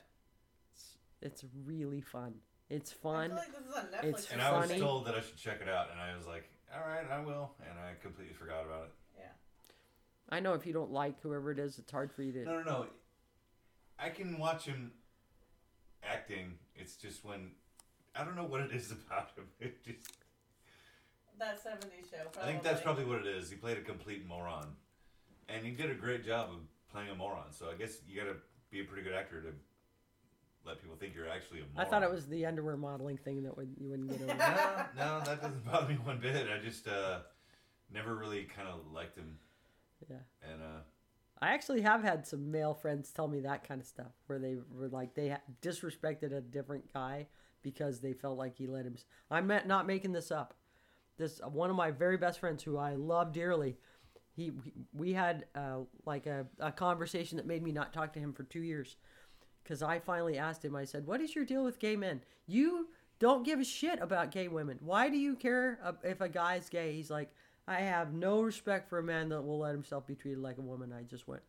It's 1.21 1.43
really 1.65 2.01
fun. 2.01 2.35
It's 2.69 2.91
I 2.91 3.03
fun. 3.03 3.29
feel 3.29 3.37
like 3.37 3.51
this 3.51 3.67
is 3.67 3.75
on 3.75 3.85
Netflix. 3.85 4.19
It's 4.19 4.31
or 4.31 4.33
And 4.33 4.41
I 4.41 4.59
was 4.59 4.71
told 4.71 5.05
that 5.07 5.15
I 5.15 5.21
should 5.21 5.37
check 5.37 5.59
it 5.61 5.69
out, 5.69 5.87
and 5.91 5.99
I 5.99 6.15
was 6.15 6.27
like, 6.27 6.49
all 6.73 6.87
right, 6.87 7.09
I 7.09 7.19
will. 7.19 7.51
And 7.61 7.79
I 7.79 7.93
completely 8.01 8.33
forgot 8.33 8.65
about 8.65 8.83
it. 8.83 8.91
Yeah. 9.17 9.23
I 10.29 10.39
know 10.39 10.53
if 10.53 10.65
you 10.65 10.73
don't 10.73 10.91
like 10.91 11.21
whoever 11.21 11.51
it 11.51 11.59
is, 11.59 11.79
it's 11.79 11.91
hard 11.91 12.11
for 12.11 12.23
you 12.23 12.33
to. 12.33 12.43
No, 12.43 12.59
no, 12.59 12.63
no. 12.63 12.85
I 13.97 14.09
can 14.09 14.37
watch 14.37 14.65
him 14.65 14.91
acting. 16.03 16.53
It's 16.75 16.95
just 16.95 17.23
when 17.23 17.51
I 18.15 18.23
don't 18.23 18.35
know 18.35 18.43
what 18.43 18.61
it 18.61 18.71
is 18.71 18.91
about 19.07 19.31
him. 19.35 19.45
It 19.59 19.83
just, 19.83 20.11
That 21.39 21.63
70s 21.63 22.09
show. 22.09 22.17
Probably. 22.31 22.41
I 22.41 22.45
think 22.51 22.63
that's 22.63 22.81
probably 22.81 23.05
what 23.05 23.19
it 23.19 23.27
is. 23.27 23.49
He 23.49 23.55
played 23.55 23.77
a 23.77 23.81
complete 23.81 24.27
moron, 24.27 24.67
and 25.49 25.65
he 25.65 25.71
did 25.71 25.91
a 25.91 25.95
great 25.95 26.25
job 26.25 26.49
of 26.49 26.57
playing 26.91 27.09
a 27.09 27.15
moron. 27.15 27.51
So 27.51 27.67
I 27.71 27.75
guess 27.75 27.97
you 28.07 28.19
got 28.19 28.27
to 28.27 28.37
be 28.71 28.81
a 28.81 28.83
pretty 28.83 29.03
good 29.03 29.13
actor 29.13 29.41
to 29.41 29.49
let 30.65 30.81
people 30.81 30.95
think 30.97 31.13
you're 31.15 31.29
actually 31.29 31.59
a 31.59 31.63
I 31.63 31.65
moron. 31.75 31.87
I 31.87 31.89
thought 31.89 32.03
it 32.03 32.11
was 32.11 32.25
the 32.27 32.45
underwear 32.45 32.75
modeling 32.77 33.17
thing 33.17 33.43
that 33.43 33.55
would 33.55 33.69
you 33.79 33.89
wouldn't 33.89 34.09
get 34.09 34.21
over. 34.21 34.35
no, 34.37 34.85
no, 35.19 35.25
that 35.25 35.41
doesn't 35.41 35.65
bother 35.65 35.87
me 35.87 35.95
one 35.95 36.19
bit. 36.19 36.47
I 36.49 36.63
just 36.63 36.87
uh, 36.87 37.19
never 37.93 38.15
really 38.15 38.43
kind 38.43 38.67
of 38.67 38.91
liked 38.91 39.17
him, 39.17 39.37
yeah. 40.09 40.17
and 40.41 40.61
uh, 40.61 40.81
I 41.39 41.49
actually 41.53 41.81
have 41.81 42.03
had 42.03 42.25
some 42.25 42.51
male 42.51 42.73
friends 42.73 43.11
tell 43.11 43.27
me 43.27 43.41
that 43.41 43.67
kind 43.67 43.79
of 43.79 43.87
stuff 43.87 44.11
where 44.25 44.39
they 44.39 44.55
were 44.71 44.89
like 44.89 45.13
they 45.13 45.29
ha- 45.29 45.41
disrespected 45.61 46.33
a 46.35 46.41
different 46.41 46.91
guy 46.93 47.27
because 47.61 47.99
they 47.99 48.13
felt 48.13 48.37
like 48.37 48.55
he 48.57 48.67
let 48.67 48.85
him. 48.85 48.95
I'm 49.29 49.47
not- 49.47 49.67
not 49.67 49.85
making 49.87 50.11
this 50.13 50.31
up. 50.31 50.55
This 51.17 51.41
one 51.51 51.69
of 51.69 51.75
my 51.75 51.91
very 51.91 52.17
best 52.17 52.39
friends 52.39 52.63
who 52.63 52.77
I 52.77 52.95
love 52.95 53.33
dearly. 53.33 53.77
He 54.35 54.51
we 54.93 55.13
had 55.13 55.45
uh, 55.55 55.79
like 56.05 56.27
a, 56.27 56.45
a 56.59 56.71
conversation 56.71 57.37
that 57.37 57.47
made 57.47 57.63
me 57.63 57.71
not 57.71 57.91
talk 57.91 58.13
to 58.13 58.19
him 58.19 58.33
for 58.33 58.43
two 58.43 58.61
years 58.61 58.97
because 59.63 59.81
I 59.81 59.99
finally 59.99 60.37
asked 60.37 60.63
him. 60.63 60.75
I 60.75 60.85
said, 60.85 61.07
"What 61.07 61.21
is 61.21 61.35
your 61.35 61.43
deal 61.43 61.63
with 61.63 61.79
gay 61.79 61.95
men? 61.95 62.21
You 62.45 62.89
don't 63.19 63.43
give 63.43 63.59
a 63.59 63.63
shit 63.63 63.99
about 63.99 64.31
gay 64.31 64.47
women. 64.47 64.77
Why 64.79 65.09
do 65.09 65.17
you 65.17 65.35
care 65.35 65.79
uh, 65.83 65.93
if 66.03 66.21
a 66.21 66.29
guy's 66.29 66.69
gay?" 66.69 66.93
He's 66.93 67.09
like, 67.09 67.33
"I 67.67 67.79
have 67.79 68.13
no 68.13 68.41
respect 68.41 68.87
for 68.87 68.99
a 68.99 69.03
man 69.03 69.29
that 69.29 69.41
will 69.41 69.59
let 69.59 69.73
himself 69.73 70.05
be 70.05 70.15
treated 70.15 70.39
like 70.39 70.59
a 70.59 70.61
woman." 70.61 70.93
I 70.93 71.01
just 71.01 71.27
went, 71.27 71.41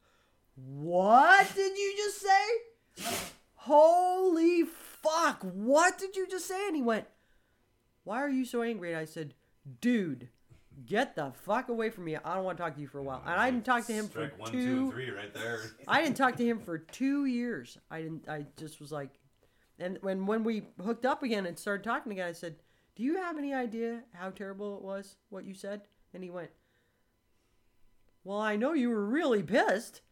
"What 0.55 1.55
did 1.55 1.77
you 1.77 1.95
just 1.95 2.23
say? 2.23 3.19
Holy 3.55 4.63
fuck! 4.63 5.43
What 5.43 5.99
did 5.99 6.17
you 6.17 6.27
just 6.27 6.49
say?" 6.49 6.69
And 6.69 6.77
he 6.77 6.81
went, 6.81 7.05
"Why 8.05 8.23
are 8.23 8.31
you 8.31 8.47
so 8.47 8.63
angry?" 8.63 8.93
And 8.93 8.99
I 8.99 9.05
said, 9.05 9.35
"Dude." 9.81 10.29
Get 10.87 11.17
the 11.17 11.33
fuck 11.33 11.69
away 11.69 11.91
from 11.91 12.05
me! 12.05 12.17
I 12.17 12.37
don't 12.37 12.45
want 12.45 12.57
to 12.57 12.63
talk 12.63 12.77
to 12.77 12.81
you 12.81 12.87
for 12.87 12.99
a 12.99 13.03
while. 13.03 13.21
And 13.27 13.35
I 13.35 13.51
didn't 13.51 13.65
talk 13.65 13.85
to 13.87 13.93
him 13.93 14.07
for 14.09 14.31
one, 14.37 14.51
two 14.53 14.65
two, 14.65 14.83
and 14.83 14.93
three 14.93 15.11
right 15.11 15.35
there. 15.35 15.61
I 15.89 16.03
didn't 16.03 16.17
talk 16.17 16.37
to 16.37 16.47
him 16.47 16.61
for 16.61 16.79
two 16.79 17.25
years. 17.25 17.79
I 17.91 18.03
didn't. 18.03 18.29
I 18.29 18.47
just 18.57 18.79
was 18.79 18.93
like, 18.93 19.11
and 19.81 19.99
when 20.03 20.27
when 20.27 20.45
we 20.45 20.69
hooked 20.85 21.05
up 21.05 21.25
again 21.25 21.47
and 21.47 21.59
started 21.59 21.83
talking 21.83 22.13
again, 22.13 22.29
I 22.29 22.33
said, 22.33 22.57
"Do 22.95 23.03
you 23.03 23.17
have 23.17 23.39
any 23.39 23.53
idea 23.53 24.05
how 24.13 24.31
terrible 24.31 24.77
it 24.77 24.83
was 24.83 25.17
what 25.31 25.45
you 25.45 25.53
said?" 25.53 25.83
And 26.15 26.23
he 26.23 26.31
went, 26.31 26.51
"Well, 28.23 28.41
I 28.41 28.55
know 28.55 28.73
you 28.73 28.91
were 28.91 29.05
really 29.05 29.43
pissed." 29.43 30.03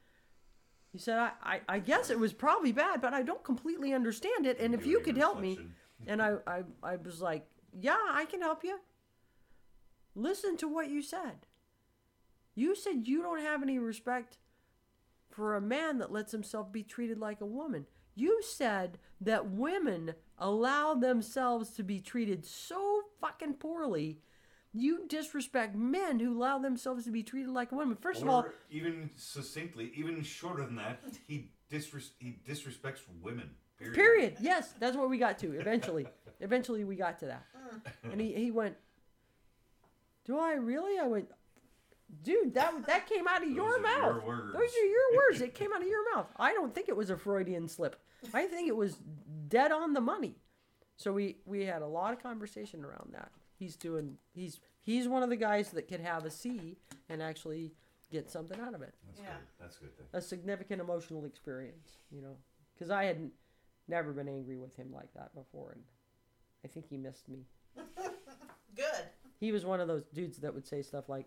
He 0.90 0.98
said, 0.98 1.18
I, 1.18 1.30
I, 1.42 1.60
I 1.68 1.78
guess 1.78 2.08
it 2.08 2.18
was 2.18 2.32
probably 2.32 2.72
bad, 2.72 3.02
but 3.02 3.12
I 3.12 3.22
don't 3.22 3.44
completely 3.44 3.92
understand 3.92 4.46
it. 4.46 4.58
And 4.58 4.72
if 4.72 4.86
you 4.86 5.00
could 5.00 5.18
help 5.18 5.38
me. 5.38 5.58
And 6.06 6.22
I, 6.22 6.36
I, 6.46 6.62
I 6.82 6.96
was 6.96 7.20
like, 7.20 7.46
Yeah, 7.78 7.98
I 8.10 8.24
can 8.24 8.40
help 8.40 8.64
you. 8.64 8.78
Listen 10.16 10.56
to 10.56 10.66
what 10.66 10.90
you 10.90 11.02
said. 11.02 11.46
You 12.54 12.74
said 12.74 13.06
you 13.06 13.22
don't 13.22 13.42
have 13.42 13.62
any 13.62 13.78
respect 13.78 14.38
for 15.30 15.54
a 15.54 15.60
man 15.60 15.98
that 15.98 16.10
lets 16.10 16.32
himself 16.32 16.72
be 16.72 16.82
treated 16.82 17.18
like 17.18 17.42
a 17.42 17.46
woman. 17.46 17.86
You 18.14 18.40
said 18.42 18.98
that 19.20 19.50
women 19.50 20.14
allow 20.38 20.94
themselves 20.94 21.70
to 21.72 21.82
be 21.82 22.00
treated 22.00 22.46
so 22.46 23.02
fucking 23.20 23.54
poorly. 23.54 24.20
You 24.72 25.06
disrespect 25.06 25.76
men 25.76 26.18
who 26.18 26.34
allow 26.34 26.58
themselves 26.58 27.04
to 27.04 27.10
be 27.10 27.22
treated 27.22 27.50
like 27.50 27.72
a 27.72 27.74
woman. 27.74 27.98
First 28.00 28.22
of 28.22 28.28
all, 28.28 28.46
even 28.70 29.10
succinctly, 29.16 29.92
even 29.94 30.22
shorter 30.22 30.64
than 30.64 30.76
that, 30.76 31.00
he 31.28 31.50
disres- 31.70 32.12
he 32.18 32.38
disrespects 32.48 33.00
women. 33.22 33.50
Period. 33.78 33.94
Period. 33.94 34.36
Yes, 34.40 34.72
that's 34.80 34.96
what 34.96 35.10
we 35.10 35.18
got 35.18 35.38
to 35.40 35.52
eventually. 35.60 36.06
eventually, 36.40 36.84
we 36.84 36.96
got 36.96 37.18
to 37.18 37.26
that. 37.26 37.44
And 38.10 38.18
he, 38.18 38.32
he 38.32 38.50
went, 38.50 38.76
Do 40.26 40.38
I 40.38 40.54
really? 40.54 40.98
I 40.98 41.06
went, 41.06 41.30
Dude, 42.22 42.52
that 42.54 42.86
that 42.86 43.08
came 43.08 43.26
out 43.26 43.42
of 43.42 43.50
your 43.50 43.64
are 43.66 43.70
your 43.70 43.80
mouth. 43.80 44.24
words." 44.24 44.52
Those 44.52 44.70
are 44.82 44.86
your 44.86 45.16
words. 45.16 45.40
It 45.40 45.54
came 45.54 45.72
out 45.72 45.80
of 45.82 45.88
your 45.88 46.14
mouth. 46.14 46.26
I 46.36 46.52
don't 46.52 46.74
think 46.74 46.88
it 46.88 46.96
was 46.96 47.10
a 47.10 47.16
Freudian 47.16 47.68
slip. 47.68 47.96
I 48.34 48.46
think 48.46 48.68
it 48.68 48.76
was 48.76 48.98
dead 49.48 49.72
on 49.72 49.92
the 49.94 50.00
money. 50.00 50.36
So 50.96 51.12
we 51.12 51.36
we 51.46 51.64
had 51.64 51.82
a 51.82 51.86
lot 51.86 52.12
of 52.12 52.22
conversation 52.22 52.84
around 52.84 53.12
that. 53.12 53.30
He's 53.58 53.76
doing 53.76 54.18
he's 54.34 54.60
he's 54.82 55.08
one 55.08 55.22
of 55.22 55.30
the 55.30 55.36
guys 55.36 55.70
that 55.70 55.88
could 55.88 56.00
have 56.00 56.24
a 56.24 56.30
SEE 56.30 56.76
and 57.08 57.22
actually 57.22 57.72
get 58.10 58.30
something 58.30 58.58
out 58.60 58.74
of 58.74 58.82
it. 58.82 58.94
That's 59.06 59.20
Yeah. 59.20 59.26
good. 59.26 59.46
That's 59.60 59.76
a 59.76 59.80
good 59.80 59.96
thing. 59.96 60.06
A 60.12 60.20
significant 60.20 60.80
emotional 60.80 61.24
experience, 61.24 61.96
you 62.10 62.20
know, 62.22 62.36
because 62.74 62.90
I 62.90 63.04
had 63.04 63.30
never 63.88 64.12
been 64.12 64.28
angry 64.28 64.58
with 64.58 64.74
him 64.76 64.92
like 64.92 65.12
that 65.14 65.34
before, 65.34 65.72
and 65.72 65.82
I 66.64 66.68
think 66.68 66.86
he 66.88 66.96
missed 66.96 67.28
me. 67.28 67.46
Good. 68.76 69.04
He 69.38 69.52
was 69.52 69.64
one 69.64 69.80
of 69.80 69.88
those 69.88 70.04
dudes 70.14 70.38
that 70.38 70.54
would 70.54 70.66
say 70.66 70.82
stuff 70.82 71.08
like, 71.08 71.26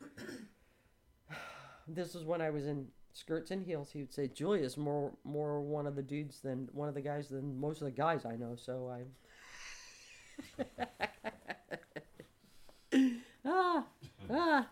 "This 1.88 2.14
was 2.14 2.24
when 2.24 2.40
I 2.40 2.50
was 2.50 2.66
in 2.66 2.88
skirts 3.12 3.50
and 3.50 3.64
heels." 3.64 3.90
He 3.90 4.00
would 4.00 4.12
say, 4.12 4.28
"Julia's 4.28 4.76
more 4.76 5.12
more 5.24 5.60
one 5.60 5.86
of 5.86 5.96
the 5.96 6.02
dudes 6.02 6.40
than 6.40 6.68
one 6.72 6.88
of 6.88 6.94
the 6.94 7.00
guys 7.00 7.28
than 7.28 7.58
most 7.58 7.80
of 7.80 7.86
the 7.86 7.92
guys 7.92 8.24
I 8.24 8.36
know." 8.36 8.56
So 8.56 8.88
I. 8.88 9.04
ah, 13.44 13.84
ah, 14.30 14.68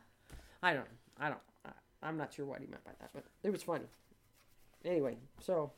I 0.62 0.74
don't, 0.74 0.86
I 1.18 1.28
don't, 1.28 1.40
I, 1.64 1.70
I'm 2.02 2.16
not 2.16 2.32
sure 2.32 2.46
what 2.46 2.60
he 2.60 2.66
meant 2.66 2.84
by 2.84 2.92
that, 3.00 3.10
but 3.12 3.24
it 3.42 3.50
was 3.50 3.62
funny. 3.64 3.86
Anyway, 4.84 5.16
so 5.40 5.72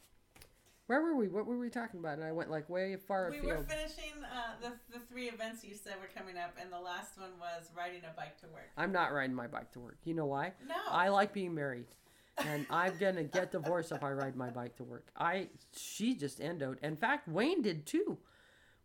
where 0.89 1.01
were 1.03 1.15
we? 1.15 1.29
What 1.29 1.47
were 1.47 1.59
we 1.59 1.71
talking 1.71 2.01
about? 2.01 2.17
And 2.19 2.25
I 2.27 2.33
went 2.33 2.51
like 2.51 2.69
way 2.69 2.97
far 2.97 3.31
We 3.31 3.39
afield. 3.39 3.59
were 3.59 3.65
finishing 3.65 4.13
uh, 4.25 4.55
the, 4.61 4.73
the 4.99 5.05
three 5.07 5.29
events 5.29 5.63
you 5.63 5.75
said 5.75 5.95
were 6.01 6.09
coming 6.19 6.37
up, 6.37 6.57
and 6.61 6.73
the 6.73 6.81
last 6.81 7.19
one 7.19 7.31
was 7.39 7.71
riding 7.77 8.01
a 8.11 8.15
bike 8.17 8.39
to 8.41 8.47
work. 8.49 8.71
I'm 8.77 8.91
not 8.91 9.13
riding 9.13 9.37
my 9.37 9.47
bike 9.47 9.71
to 9.73 9.81
work. 9.81 9.99
You 10.05 10.15
know 10.15 10.27
why? 10.27 10.53
No. 10.67 10.75
I 10.91 11.09
like 11.11 11.33
being 11.33 11.55
married. 11.55 11.87
And 12.39 12.67
I'm 12.71 12.97
gonna 12.99 13.25
get 13.25 13.53
divorced 13.53 13.93
if 13.93 14.03
I 14.03 14.13
ride 14.13 14.35
my 14.37 14.49
bike 14.51 14.77
to 14.77 14.85
work. 14.85 15.09
I 15.17 15.49
she 15.77 16.15
just 16.15 16.41
endoed. 16.41 16.79
In 16.83 16.97
fact, 16.97 17.29
Wayne 17.29 17.63
did 17.63 17.85
too. 17.85 18.17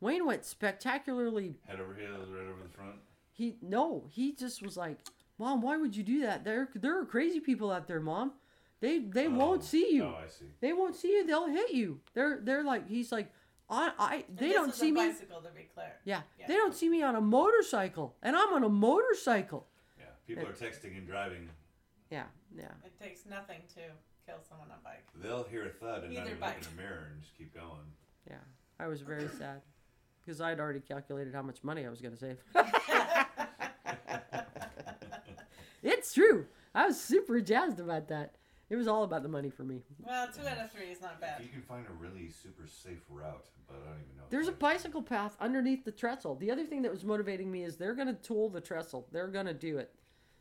Wayne 0.01 0.25
went 0.25 0.43
spectacularly 0.43 1.55
Head 1.67 1.79
over 1.79 1.93
heels, 1.95 2.29
right 2.29 2.47
over 2.49 2.63
the 2.63 2.69
front. 2.75 2.95
he 3.31 3.55
no, 3.61 4.05
he 4.09 4.33
just 4.33 4.61
was 4.61 4.75
like, 4.75 4.97
Mom, 5.37 5.61
why 5.61 5.77
would 5.77 5.95
you 5.95 6.03
do 6.03 6.21
that? 6.21 6.43
There 6.43 6.67
there 6.75 6.99
are 6.99 7.05
crazy 7.05 7.39
people 7.39 7.71
out 7.71 7.87
there, 7.87 8.01
Mom. 8.01 8.33
They 8.83 8.99
they 8.99 9.27
oh, 9.27 9.31
won't 9.31 9.61
Oh. 9.61 9.65
see 9.65 9.93
you. 9.95 10.03
Oh, 10.03 10.17
I 10.21 10.27
see. 10.27 10.43
They 10.59 10.73
won't 10.73 10.97
see 10.97 11.07
you, 11.13 11.25
they'll 11.25 11.47
hit 11.47 11.71
you. 11.71 12.01
They're 12.13 12.41
they're 12.43 12.65
like 12.65 12.85
he's 12.89 13.13
like 13.13 13.31
I, 13.69 13.91
I 13.97 14.25
they 14.27 14.51
don't 14.51 14.75
see 14.75 14.89
a 14.89 14.91
me. 14.91 15.13
to 15.13 15.19
be 15.55 15.69
clear. 15.73 15.93
Yeah, 16.03 16.23
Yeah. 16.37 16.47
they 16.47 16.55
don't 16.55 16.75
see 16.75 16.89
me 16.89 17.01
on 17.01 17.15
a 17.15 17.21
motorcycle, 17.21 18.17
and 18.21 18.35
I'm 18.35 18.51
on 18.53 18.65
a 18.65 18.69
motorcycle. 18.69 19.67
Yeah, 19.97 20.07
people 20.27 20.43
are 20.49 20.51
texting 20.51 20.97
and 20.97 21.07
driving. 21.07 21.49
Yeah, 22.11 22.25
yeah. 22.53 22.73
It 22.83 22.99
takes 23.01 23.25
nothing 23.25 23.61
to 23.75 23.81
kill 24.27 24.41
someone 24.49 24.67
on 24.69 24.79
a 24.81 24.83
bike. 24.83 25.05
They'll 25.15 25.45
hear 25.45 25.65
a 25.65 25.69
thud 25.69 26.03
and 26.03 26.13
not 26.13 26.23
Either 26.23 26.31
even 26.31 26.41
look 26.41 26.49
bike. 26.49 26.57
in 26.57 26.75
the 26.75 26.81
mirror 26.83 27.07
and 27.13 27.21
just 27.21 27.37
keep 27.37 27.53
going. 27.55 27.87
Yeah, 28.29 28.43
I 28.81 28.87
was 28.87 28.99
very 28.99 29.29
sad 29.39 29.61
because 30.19 30.41
I'd 30.41 30.59
already 30.59 30.81
calculated 30.81 31.33
how 31.33 31.41
much 31.41 31.63
money 31.63 31.85
I 31.85 31.89
was 31.89 32.01
going 32.01 32.15
to 32.15 32.19
save. 32.19 32.37
it's 35.81 36.13
true. 36.13 36.47
I 36.75 36.87
was 36.87 36.99
super 36.99 37.39
jazzed 37.39 37.79
about 37.79 38.09
that. 38.09 38.35
It 38.73 38.75
was 38.75 38.87
all 38.87 39.03
about 39.03 39.21
the 39.21 39.29
money 39.29 39.51
for 39.51 39.63
me. 39.63 39.83
Well, 39.99 40.27
two 40.33 40.47
out 40.47 40.57
of 40.57 40.71
three 40.71 40.87
is 40.87 40.99
not 40.99 41.11
If 41.13 41.21
bad. 41.21 41.41
you 41.43 41.47
can 41.49 41.61
find 41.61 41.85
a 41.87 41.93
really 41.93 42.31
super 42.31 42.65
safe 42.67 43.03
route, 43.07 43.45
but 43.67 43.75
I 43.75 43.89
don't 43.91 43.99
even 44.03 44.17
know. 44.17 44.23
There's 44.31 44.47
a 44.47 44.51
bicycle 44.51 45.03
path 45.03 45.37
underneath 45.39 45.85
the 45.85 45.91
trestle. 45.91 46.33
The 46.33 46.49
other 46.49 46.65
thing 46.65 46.81
that 46.81 46.91
was 46.91 47.03
motivating 47.03 47.51
me 47.51 47.65
is 47.65 47.77
they're 47.77 47.93
going 47.93 48.07
to 48.07 48.15
toll 48.15 48.49
the 48.49 48.61
trestle. 48.61 49.07
They're 49.11 49.27
going 49.27 49.45
to 49.45 49.53
do 49.53 49.77
it. 49.77 49.93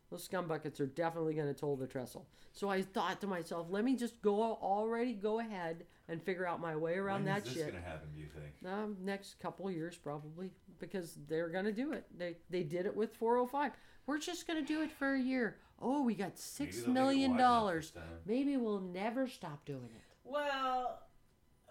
Those 0.09 0.26
scumbuckets 0.26 0.80
are 0.80 0.86
definitely 0.86 1.34
going 1.34 1.48
to 1.48 1.52
toll 1.52 1.76
the 1.76 1.86
trestle. 1.86 2.26
So 2.54 2.70
I 2.70 2.80
thought 2.80 3.20
to 3.20 3.26
myself, 3.26 3.66
let 3.68 3.84
me 3.84 3.96
just 3.96 4.22
go 4.22 4.40
already 4.42 5.12
go 5.12 5.40
ahead 5.40 5.84
and 6.09 6.22
figure 6.22 6.46
out 6.46 6.59
my 6.59 6.74
way 6.74 6.94
around 6.94 7.24
when 7.24 7.34
that 7.34 7.46
is 7.46 7.52
this 7.52 7.62
shit. 7.64 7.72
gonna 7.74 7.84
happen? 7.84 8.09
Do 8.14 8.20
you 8.20 8.28
think? 8.28 8.72
Um, 8.72 8.96
next 9.02 9.40
couple 9.40 9.70
years 9.70 9.96
probably 9.96 10.50
because 10.78 11.18
they're 11.28 11.48
gonna 11.48 11.72
do 11.72 11.92
it. 11.92 12.04
They 12.16 12.36
they 12.50 12.62
did 12.62 12.84
it 12.86 12.94
with 12.94 13.14
405. 13.16 13.72
We're 14.07 14.19
just 14.19 14.47
gonna 14.47 14.62
do 14.62 14.83
it 14.83 14.91
for 14.91 15.15
a 15.15 15.20
year. 15.20 15.57
Oh, 15.81 16.03
we 16.03 16.15
got 16.15 16.29
Maybe 16.29 16.37
six 16.37 16.77
they'll 16.77 16.89
make 16.89 16.91
it 16.91 17.01
million 17.01 17.31
wide 17.33 17.41
enough 17.41 17.49
dollars. 17.51 17.93
Maybe 18.27 18.57
we'll 18.57 18.81
never 18.81 19.29
stop 19.29 19.65
doing 19.65 19.91
it. 19.95 20.03
Well, 20.24 21.01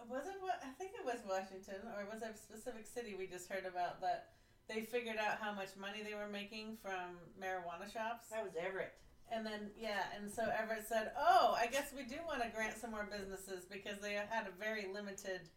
was 0.09 0.27
it 0.27 0.35
what? 0.41 0.59
I 0.63 0.71
think 0.73 0.91
it 0.99 1.05
was 1.05 1.19
Washington, 1.27 1.87
or 1.95 2.05
was 2.11 2.21
it 2.21 2.31
a 2.33 2.37
specific 2.37 2.85
city 2.85 3.15
we 3.17 3.27
just 3.27 3.49
heard 3.49 3.65
about 3.65 4.01
that 4.01 4.29
they 4.67 4.81
figured 4.81 5.17
out 5.17 5.37
how 5.39 5.53
much 5.53 5.69
money 5.79 6.03
they 6.03 6.15
were 6.15 6.27
making 6.27 6.77
from 6.81 7.17
marijuana 7.41 7.91
shops? 7.91 8.27
That 8.31 8.43
was 8.43 8.53
Everett. 8.59 8.93
And 9.33 9.45
then, 9.45 9.71
yeah, 9.79 10.03
and 10.17 10.29
so 10.29 10.43
Everett 10.43 10.85
said, 10.85 11.11
"Oh, 11.17 11.55
I 11.57 11.67
guess 11.67 11.93
we 11.95 12.03
do 12.03 12.17
want 12.27 12.43
to 12.43 12.49
grant 12.49 12.77
some 12.77 12.91
more 12.91 13.07
businesses 13.09 13.63
because 13.63 13.99
they 14.01 14.13
had 14.13 14.47
a 14.47 14.51
very 14.59 14.87
limited 14.93 15.47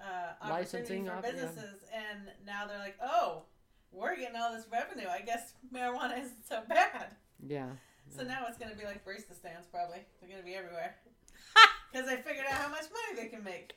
uh, 0.00 0.32
opportunity 0.40 1.02
Licensing 1.02 1.06
for 1.06 1.12
op- 1.12 1.24
yeah. 1.24 1.30
businesses, 1.32 1.80
and 1.92 2.20
now 2.46 2.66
they're 2.66 2.78
like, 2.78 2.96
oh, 3.02 3.42
we're 3.92 4.16
getting 4.16 4.36
all 4.36 4.52
this 4.52 4.66
revenue. 4.70 5.08
I 5.08 5.20
guess 5.20 5.54
marijuana 5.74 6.18
isn't 6.20 6.46
so 6.48 6.60
bad. 6.68 7.14
Yeah. 7.46 7.70
So 8.16 8.24
now 8.24 8.46
it's 8.48 8.58
going 8.58 8.70
to 8.70 8.76
be 8.76 8.84
like 8.84 9.04
barista 9.04 9.34
stands, 9.36 9.66
probably. 9.70 10.00
They're 10.20 10.28
going 10.28 10.40
to 10.40 10.46
be 10.46 10.54
everywhere 10.54 10.96
because 11.92 12.08
they 12.08 12.16
figured 12.16 12.46
out 12.50 12.54
how 12.54 12.68
much 12.68 12.84
money 12.90 13.22
they 13.22 13.28
can 13.28 13.44
make. 13.44 13.74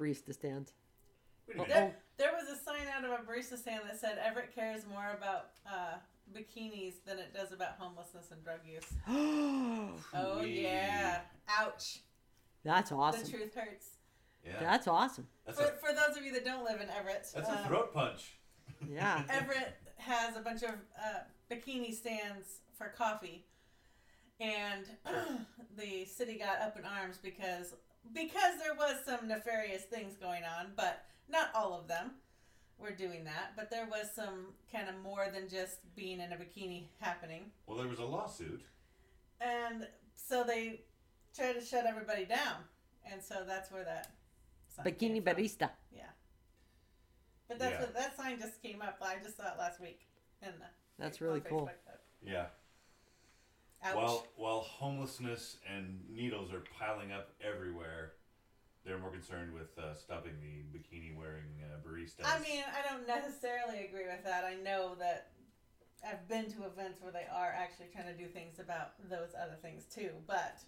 Barista 0.00 0.32
stands. 0.32 0.72
Wait 1.48 1.56
a 1.56 1.58
minute. 1.58 1.68
There, 1.74 1.94
there 2.18 2.32
was 2.32 2.48
a 2.48 2.60
sign 2.62 2.86
out 2.94 3.04
of 3.04 3.10
a 3.10 3.22
barista 3.30 3.58
stand 3.58 3.82
that 3.86 3.98
said 4.00 4.18
Everett 4.24 4.54
cares 4.54 4.82
more 4.88 5.14
about 5.16 5.50
uh, 5.66 5.96
bikinis 6.34 6.94
than 7.06 7.18
it 7.18 7.32
does 7.34 7.52
about 7.52 7.76
homelessness 7.78 8.30
and 8.32 8.42
drug 8.42 8.60
use. 8.66 8.84
Oh 10.14 10.40
Wee. 10.40 10.62
yeah. 10.62 11.20
Ouch. 11.48 12.00
That's 12.64 12.90
awesome. 12.90 13.22
The 13.22 13.30
truth 13.30 13.54
hurts. 13.54 13.86
Yeah. 14.44 14.54
That's 14.60 14.88
awesome. 14.88 15.26
That's 15.44 15.58
For, 15.60 15.66
a 15.66 15.70
for 15.76 15.92
those 15.94 16.16
of 16.16 16.24
you 16.24 16.32
that 16.32 16.44
don't 16.44 16.64
live 16.64 16.80
in 16.80 16.88
Everett, 16.90 17.26
that's 17.34 17.48
um, 17.48 17.56
a 17.56 17.68
throat 17.68 17.92
punch. 17.94 18.36
Yeah. 18.88 19.22
Everett 19.30 19.76
has 19.98 20.36
a 20.36 20.40
bunch 20.40 20.62
of 20.62 20.70
uh, 20.70 21.20
bikini 21.50 21.94
stands 21.94 22.60
for 22.76 22.88
coffee, 22.88 23.44
and 24.40 24.84
the 25.76 26.04
city 26.04 26.38
got 26.38 26.60
up 26.60 26.78
in 26.78 26.84
arms 26.84 27.18
because 27.22 27.74
because 28.12 28.58
there 28.62 28.74
was 28.74 28.96
some 29.04 29.26
nefarious 29.28 29.82
things 29.84 30.14
going 30.16 30.42
on, 30.44 30.72
but 30.76 31.04
not 31.28 31.48
all 31.54 31.74
of 31.78 31.88
them 31.88 32.12
were 32.78 32.92
doing 32.92 33.24
that. 33.24 33.52
But 33.56 33.70
there 33.70 33.86
was 33.90 34.10
some 34.14 34.52
kind 34.70 34.88
of 34.88 34.94
more 35.02 35.28
than 35.32 35.48
just 35.48 35.78
being 35.96 36.20
in 36.20 36.32
a 36.32 36.36
bikini 36.36 36.84
happening, 37.00 37.50
Well, 37.66 37.78
there 37.78 37.88
was 37.88 37.98
a 37.98 38.04
lawsuit. 38.04 38.62
and 39.40 39.86
so 40.14 40.44
they 40.44 40.82
tried 41.34 41.54
to 41.54 41.60
shut 41.64 41.84
everybody 41.86 42.24
down, 42.26 42.56
and 43.10 43.22
so 43.22 43.42
that's 43.46 43.70
where 43.72 43.84
that 43.84 44.10
sign 44.68 44.84
came 44.94 45.12
Bikini 45.14 45.24
from. 45.24 45.34
barista. 45.34 45.70
Yeah. 45.94 46.02
But 47.48 47.58
that's 47.58 47.74
Yeah. 47.74 47.80
what 47.80 47.94
that 47.94 48.16
sign 48.16 48.38
just 48.38 48.62
came 48.62 48.82
up. 48.82 48.98
I 49.00 49.16
just 49.22 49.36
saw 49.36 49.52
it 49.52 49.58
last 49.58 49.80
week. 49.80 50.06
And 50.42 50.54
That's 50.98 51.20
really 51.20 51.40
cool. 51.40 51.70
Yeah. 52.22 52.46
Ouch. 53.82 53.94
While 53.94 54.26
while 54.36 54.60
homelessness 54.60 55.58
and 55.66 56.02
needles 56.08 56.52
are 56.52 56.62
piling 56.78 57.12
up 57.12 57.30
everywhere, 57.40 58.14
they're 58.84 58.98
more 58.98 59.10
concerned 59.10 59.52
with 59.52 59.76
uh, 59.78 59.94
stopping 59.94 60.32
the 60.40 60.64
bikini 60.76 61.14
wearing 61.16 61.62
uh, 61.62 61.76
baristas. 61.86 62.24
I 62.24 62.38
mean, 62.40 62.64
I 62.66 62.82
don't 62.88 63.06
necessarily 63.06 63.84
agree 63.84 64.06
with 64.06 64.24
that. 64.24 64.44
I 64.44 64.54
know 64.54 64.94
that 64.98 65.32
I've 66.06 66.26
been 66.28 66.50
to 66.52 66.64
events 66.64 67.00
where 67.00 67.12
they 67.12 67.26
are 67.32 67.52
actually 67.52 67.88
trying 67.92 68.06
to 68.06 68.14
do 68.16 68.26
things 68.28 68.58
about 68.58 68.92
those 69.10 69.34
other 69.40 69.56
things 69.60 69.84
too. 69.84 70.10
But 70.26 70.60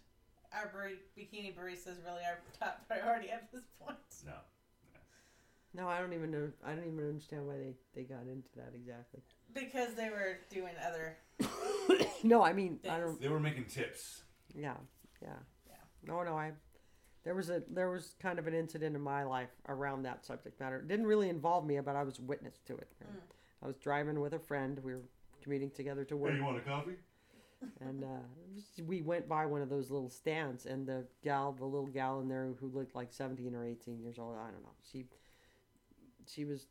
our 0.53 0.69
bar- 0.69 0.91
bikini 1.17 1.55
baristas 1.57 2.05
really 2.05 2.25
are 2.25 2.41
top 2.59 2.87
priority 2.89 3.31
at 3.31 3.51
this 3.53 3.65
point 3.81 3.99
no. 4.27 4.33
No, 5.75 5.89
I 5.89 6.01
don't 6.01 6.13
even 6.13 6.31
know. 6.31 6.51
I 6.65 6.73
don't 6.73 6.87
even 6.87 7.09
understand 7.09 7.47
why 7.47 7.55
they, 7.55 7.75
they 7.95 8.03
got 8.03 8.23
into 8.23 8.49
that 8.57 8.73
exactly. 8.75 9.21
because 9.55 9.95
they 9.95 10.11
were 10.11 10.39
doing 10.51 10.73
other. 10.87 11.17
no, 12.23 12.43
I 12.43 12.53
mean, 12.53 12.81
I 12.89 12.99
don't. 12.99 13.21
They 13.21 13.29
were 13.29 13.41
making 13.41 13.67
tips. 13.67 14.23
Yeah, 14.55 14.75
yeah. 15.23 15.29
Yeah. 15.69 15.75
No, 16.07 16.23
no, 16.23 16.37
I. 16.37 16.53
There 17.25 17.35
was 17.35 17.51
a 17.51 17.63
there 17.69 17.91
was 17.91 18.15
kind 18.21 18.39
of 18.39 18.47
an 18.47 18.55
incident 18.55 18.97
in 18.97 19.03
my 19.03 19.25
life 19.25 19.51
around 19.69 20.05
that 20.05 20.25
subject 20.25 20.59
matter. 20.59 20.79
It 20.79 20.89
didn't 20.89 21.07
really 21.07 21.29
involve 21.29 21.67
me, 21.67 21.79
but 21.81 21.97
I 21.97 22.03
was 22.03 22.19
witness 22.19 22.61
to 22.67 22.77
it. 22.77 22.89
Mm. 23.05 23.19
I 23.63 23.67
was 23.67 23.77
driving 23.77 24.21
with 24.21 24.33
a 24.33 24.39
friend. 24.39 24.81
We 24.83 24.95
were 24.95 25.03
commuting 25.43 25.71
together 25.71 26.05
to 26.05 26.17
work. 26.17 26.33
Hey, 26.33 26.39
you 26.39 26.45
want 26.45 26.57
a 26.57 26.61
coffee? 26.61 26.97
and 27.81 28.05
uh, 28.05 28.83
we 28.87 29.03
went 29.03 29.29
by 29.29 29.47
one 29.47 29.63
of 29.63 29.69
those 29.69 29.91
little 29.91 30.11
stands, 30.11 30.67
and 30.67 30.87
the 30.87 31.05
gal, 31.23 31.53
the 31.53 31.65
little 31.65 31.89
gal 31.89 32.21
in 32.21 32.29
there 32.29 32.51
who 32.61 32.69
looked 32.69 32.95
like 32.95 33.13
seventeen 33.13 33.55
or 33.55 33.65
eighteen 33.65 34.01
years 34.01 34.19
old, 34.19 34.37
I 34.37 34.51
don't 34.51 34.63
know. 34.63 34.75
She, 34.91 35.07
she 36.29 36.45
was 36.45 36.67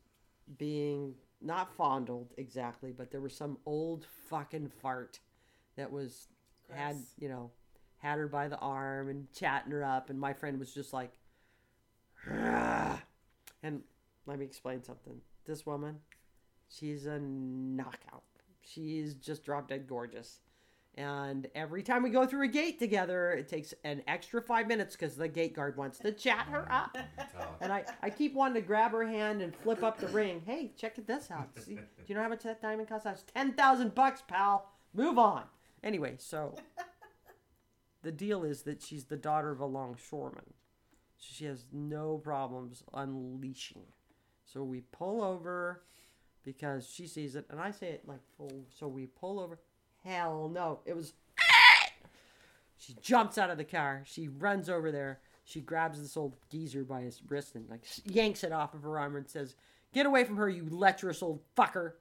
being 0.56 1.14
not 1.40 1.74
fondled 1.76 2.32
exactly, 2.36 2.92
but 2.92 3.10
there 3.10 3.20
was 3.20 3.36
some 3.36 3.58
old 3.66 4.06
fucking 4.28 4.68
fart 4.68 5.20
that 5.76 5.92
was 5.92 6.28
had 6.72 6.96
you 7.18 7.28
know 7.28 7.50
had 7.98 8.18
her 8.18 8.28
by 8.28 8.48
the 8.48 8.58
arm 8.58 9.08
and 9.08 9.32
chatting 9.32 9.72
her 9.72 9.84
up, 9.84 10.10
and 10.10 10.18
my 10.18 10.32
friend 10.32 10.58
was 10.58 10.72
just 10.72 10.92
like, 10.92 11.12
"Ah." 12.30 13.02
and 13.62 13.82
let 14.26 14.38
me 14.38 14.44
explain 14.44 14.82
something. 14.82 15.20
This 15.46 15.64
woman, 15.66 16.00
she's 16.68 17.06
a 17.06 17.18
knockout. 17.18 18.22
She's 18.62 19.14
just 19.14 19.44
drop 19.44 19.68
dead 19.68 19.86
gorgeous. 19.86 20.40
And 20.98 21.46
every 21.54 21.84
time 21.84 22.02
we 22.02 22.10
go 22.10 22.26
through 22.26 22.42
a 22.42 22.48
gate 22.48 22.80
together, 22.80 23.30
it 23.30 23.46
takes 23.46 23.72
an 23.84 24.02
extra 24.08 24.42
five 24.42 24.66
minutes 24.66 24.96
because 24.96 25.14
the 25.14 25.28
gate 25.28 25.54
guard 25.54 25.76
wants 25.76 26.00
to 26.00 26.10
chat 26.10 26.48
her 26.48 26.66
up. 26.72 26.98
And 27.60 27.72
I, 27.72 27.84
I 28.02 28.10
keep 28.10 28.34
wanting 28.34 28.60
to 28.60 28.66
grab 28.66 28.90
her 28.90 29.06
hand 29.06 29.40
and 29.40 29.54
flip 29.54 29.84
up 29.84 30.00
the 30.00 30.08
ring. 30.08 30.42
Hey, 30.44 30.72
check 30.76 30.96
this 31.06 31.30
out. 31.30 31.50
See, 31.64 31.76
do 31.76 31.82
you 32.08 32.16
know 32.16 32.22
how 32.22 32.28
much 32.28 32.42
that 32.42 32.60
diamond 32.60 32.88
costs? 32.88 33.04
That's 33.04 33.22
ten 33.22 33.52
thousand 33.52 33.94
bucks, 33.94 34.24
pal. 34.26 34.72
Move 34.92 35.20
on. 35.20 35.44
Anyway, 35.84 36.16
so 36.18 36.56
the 38.02 38.10
deal 38.10 38.42
is 38.42 38.62
that 38.62 38.82
she's 38.82 39.04
the 39.04 39.16
daughter 39.16 39.52
of 39.52 39.60
a 39.60 39.66
longshoreman. 39.66 40.52
So 41.16 41.28
she 41.30 41.44
has 41.44 41.66
no 41.72 42.18
problems 42.18 42.82
unleashing. 42.92 43.84
So 44.44 44.64
we 44.64 44.80
pull 44.80 45.22
over 45.22 45.84
because 46.42 46.90
she 46.90 47.06
sees 47.06 47.36
it, 47.36 47.46
and 47.50 47.60
I 47.60 47.70
say 47.70 47.90
it 47.90 48.02
like 48.08 48.26
full. 48.36 48.64
So 48.76 48.88
we 48.88 49.06
pull 49.06 49.38
over. 49.38 49.60
Hell 50.04 50.48
no! 50.52 50.80
It 50.84 50.94
was. 50.96 51.12
She 52.80 52.94
jumps 53.02 53.38
out 53.38 53.50
of 53.50 53.58
the 53.58 53.64
car. 53.64 54.04
She 54.06 54.28
runs 54.28 54.70
over 54.70 54.92
there. 54.92 55.18
She 55.44 55.60
grabs 55.60 56.00
this 56.00 56.16
old 56.16 56.36
geezer 56.48 56.84
by 56.84 57.00
his 57.00 57.20
wrist 57.28 57.56
and 57.56 57.68
like 57.68 57.82
yanks 58.04 58.44
it 58.44 58.52
off 58.52 58.72
of 58.72 58.82
her 58.82 58.98
arm 58.98 59.16
and 59.16 59.28
says, 59.28 59.56
"Get 59.92 60.06
away 60.06 60.22
from 60.24 60.36
her, 60.36 60.48
you 60.48 60.64
lecherous 60.70 61.20
old 61.20 61.40
fucker!" 61.56 61.94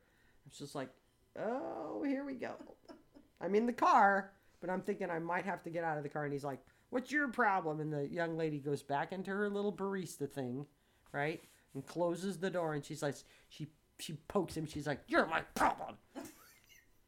It's 0.45 0.59
just 0.59 0.75
like, 0.75 0.89
oh, 1.37 2.03
here 2.05 2.23
we 2.23 2.35
go. 2.35 2.53
I'm 3.41 3.55
in 3.55 3.65
the 3.65 3.73
car, 3.73 4.31
but 4.61 4.69
I'm 4.69 4.81
thinking 4.81 5.09
I 5.09 5.19
might 5.19 5.45
have 5.45 5.63
to 5.63 5.69
get 5.69 5.83
out 5.83 5.97
of 5.97 6.03
the 6.03 6.09
car. 6.09 6.23
And 6.23 6.33
he's 6.33 6.43
like, 6.43 6.59
"What's 6.89 7.11
your 7.11 7.27
problem?" 7.29 7.79
And 7.79 7.91
the 7.91 8.07
young 8.07 8.37
lady 8.37 8.59
goes 8.59 8.83
back 8.83 9.11
into 9.11 9.31
her 9.31 9.49
little 9.49 9.73
barista 9.73 10.29
thing, 10.29 10.65
right, 11.11 11.43
and 11.73 11.85
closes 11.85 12.37
the 12.37 12.49
door. 12.49 12.73
And 12.73 12.85
she's 12.85 13.01
like, 13.01 13.15
she 13.49 13.67
she 13.99 14.13
pokes 14.27 14.55
him. 14.55 14.65
She's 14.67 14.87
like, 14.87 15.01
"You're 15.07 15.25
my 15.25 15.41
problem, 15.55 15.95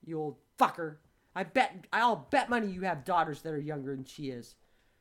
you 0.10 0.20
old 0.20 0.38
fucker." 0.60 0.98
I 1.36 1.44
bet 1.44 1.86
I'll 1.94 2.28
bet 2.32 2.50
money 2.50 2.68
you 2.68 2.82
have 2.82 3.06
daughters 3.06 3.42
that 3.44 3.54
are 3.54 3.60
younger 3.60 3.96
than 3.96 4.04
she 4.04 4.30
is, 4.32 4.56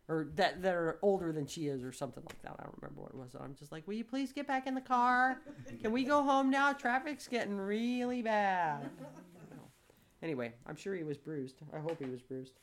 or 0.09 0.29
that 0.37 0.63
that 0.63 0.75
are 0.75 0.99
older 1.03 1.33
than 1.33 1.47
she 1.47 1.67
is, 1.69 1.83
or 1.83 1.91
something 1.93 2.23
like 2.27 2.41
that. 2.43 2.55
I 2.59 2.63
don't 2.65 2.77
remember 2.81 3.01
what 3.01 3.11
it 3.11 3.17
was. 3.17 3.35
I'm 3.41 3.55
just 3.55 3.73
like, 3.73 3.87
will 3.89 3.95
you 3.95 4.05
please 4.05 4.33
get 4.33 4.47
back 4.47 4.67
in 4.67 4.75
the 4.75 4.81
car? 4.81 5.41
Can 5.83 5.91
we 5.91 6.05
go 6.05 6.23
home 6.23 6.51
now? 6.51 6.73
Traffic's 6.75 7.27
getting 7.29 7.57
really 7.57 8.23
bad. 8.23 8.91
Anyway, 10.21 10.53
I'm 10.67 10.75
sure 10.75 10.97
he 10.97 11.05
was 11.05 11.17
bruised. 11.17 11.61
I 11.73 11.79
hope 11.79 12.03
he 12.03 12.11
was 12.11 12.21
bruised. 12.23 12.55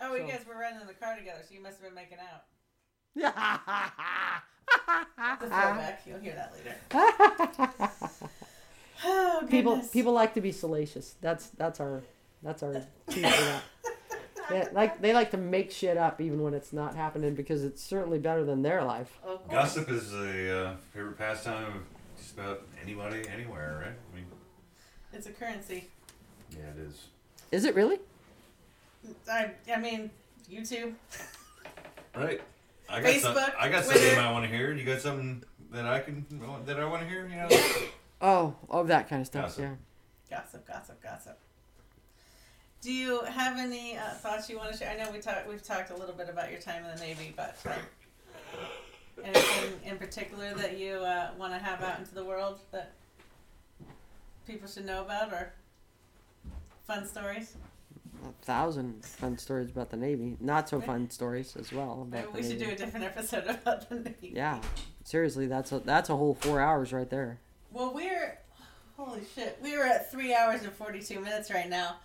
Oh, 0.00 0.14
you 0.14 0.22
So- 0.22 0.28
guys 0.28 0.46
were 0.48 0.54
running 0.58 0.80
in 0.80 0.86
the 0.86 0.94
car 0.94 1.14
together, 1.14 1.42
so 1.46 1.54
you 1.54 1.60
must 1.62 1.78
have 1.78 1.84
been 1.84 1.94
making 1.94 2.16
out. 2.18 2.44
Uh-huh. 4.86 5.36
The 5.40 5.46
throwback. 5.46 6.02
You'll 6.06 6.20
hear 6.20 6.34
that 6.36 6.54
later. 6.54 8.08
Oh, 9.04 9.44
people 9.48 9.74
goodness. 9.74 9.90
people 9.92 10.12
like 10.12 10.34
to 10.34 10.40
be 10.40 10.52
salacious. 10.52 11.14
That's 11.20 11.48
that's 11.50 11.80
our 11.80 12.02
that's 12.42 12.62
our 12.62 12.74
key 13.10 13.22
for 13.22 13.44
that. 13.44 13.62
They 14.50 14.66
like 14.72 15.00
they 15.00 15.14
like 15.14 15.30
to 15.30 15.36
make 15.36 15.70
shit 15.70 15.96
up 15.96 16.20
even 16.20 16.42
when 16.42 16.54
it's 16.54 16.72
not 16.72 16.96
happening 16.96 17.36
because 17.36 17.62
it's 17.62 17.80
certainly 17.80 18.18
better 18.18 18.44
than 18.44 18.62
their 18.62 18.82
life. 18.82 19.16
Of. 19.22 19.48
Gossip 19.48 19.88
is 19.88 20.12
a 20.12 20.66
uh, 20.66 20.76
favorite 20.92 21.16
pastime 21.16 21.66
of 21.66 21.72
just 22.18 22.34
about 22.34 22.62
anybody, 22.82 23.22
anywhere, 23.32 23.80
right? 23.80 23.94
I 24.12 24.16
mean, 24.16 24.26
It's 25.12 25.28
a 25.28 25.30
currency. 25.30 25.88
yeah, 26.50 26.66
it 26.76 26.84
is. 26.84 27.06
Is 27.52 27.64
it 27.64 27.76
really? 27.76 28.00
I, 29.30 29.52
I 29.72 29.78
mean, 29.78 30.10
YouTube. 30.50 30.94
Right. 32.16 32.40
I 32.88 33.00
got 33.00 33.14
some, 33.20 33.36
Facebook, 33.36 33.52
I 33.56 33.68
got 33.68 33.84
something 33.84 34.02
Twitter. 34.02 34.20
I 34.20 34.32
want 34.32 34.50
to 34.50 34.56
hear. 34.56 34.72
You 34.72 34.84
got 34.84 35.00
something 35.00 35.44
that 35.70 35.86
I 35.86 36.00
can 36.00 36.26
that 36.66 36.80
I 36.80 36.84
want 36.86 37.02
to 37.02 37.08
hear? 37.08 37.28
You 37.28 37.36
know? 37.36 37.48
Oh, 38.20 38.54
oh, 38.68 38.84
that 38.84 39.08
kind 39.08 39.20
of 39.20 39.26
stuff. 39.26 39.44
Gossip. 39.56 39.62
Yeah. 40.30 40.36
Gossip, 40.38 40.66
gossip, 40.66 41.02
gossip. 41.02 41.38
Do 42.82 42.92
you 42.92 43.22
have 43.24 43.58
any 43.58 43.96
uh, 43.96 44.10
thoughts 44.14 44.48
you 44.48 44.56
want 44.56 44.72
to 44.72 44.78
share? 44.78 44.90
I 44.90 44.96
know 44.96 45.10
we 45.10 45.18
talked. 45.18 45.48
We've 45.48 45.62
talked 45.62 45.90
a 45.90 45.96
little 45.96 46.14
bit 46.14 46.28
about 46.28 46.50
your 46.50 46.60
time 46.60 46.84
in 46.84 46.96
the 46.96 47.02
Navy, 47.02 47.32
but 47.36 47.56
uh, 47.66 47.72
anything 49.22 49.72
in 49.84 49.98
particular 49.98 50.54
that 50.54 50.78
you 50.78 50.94
uh, 50.94 51.30
want 51.38 51.52
to 51.52 51.58
have 51.58 51.82
out 51.82 51.98
into 51.98 52.14
the 52.14 52.24
world 52.24 52.60
that 52.72 52.92
people 54.46 54.68
should 54.68 54.86
know 54.86 55.02
about, 55.02 55.32
or 55.32 55.52
fun 56.86 57.06
stories? 57.06 57.54
A 58.24 58.44
thousand 58.44 59.04
fun 59.04 59.36
stories 59.38 59.70
about 59.70 59.90
the 59.90 59.96
Navy. 59.96 60.36
Not 60.40 60.68
so 60.68 60.80
fun 60.80 61.10
stories 61.10 61.56
as 61.56 61.72
well. 61.72 62.06
Maybe 62.10 62.22
About 62.24 62.34
we 62.34 62.42
the 62.42 62.48
should 62.48 62.58
do 62.58 62.70
a 62.70 62.76
different 62.76 63.06
episode 63.06 63.46
about 63.48 63.88
the 63.88 63.96
Navy. 63.96 64.32
Yeah, 64.34 64.60
seriously, 65.04 65.46
that's 65.46 65.72
a 65.72 65.80
that's 65.80 66.08
a 66.08 66.16
whole 66.16 66.34
four 66.34 66.60
hours 66.60 66.92
right 66.94 67.08
there. 67.10 67.40
Well, 67.72 67.92
we're 67.94 68.38
holy 68.96 69.22
shit. 69.34 69.58
We 69.62 69.76
are 69.76 69.84
at 69.84 70.10
three 70.10 70.34
hours 70.34 70.62
and 70.62 70.72
forty-two 70.72 71.20
minutes 71.20 71.50
right 71.50 71.68
now, 71.68 71.96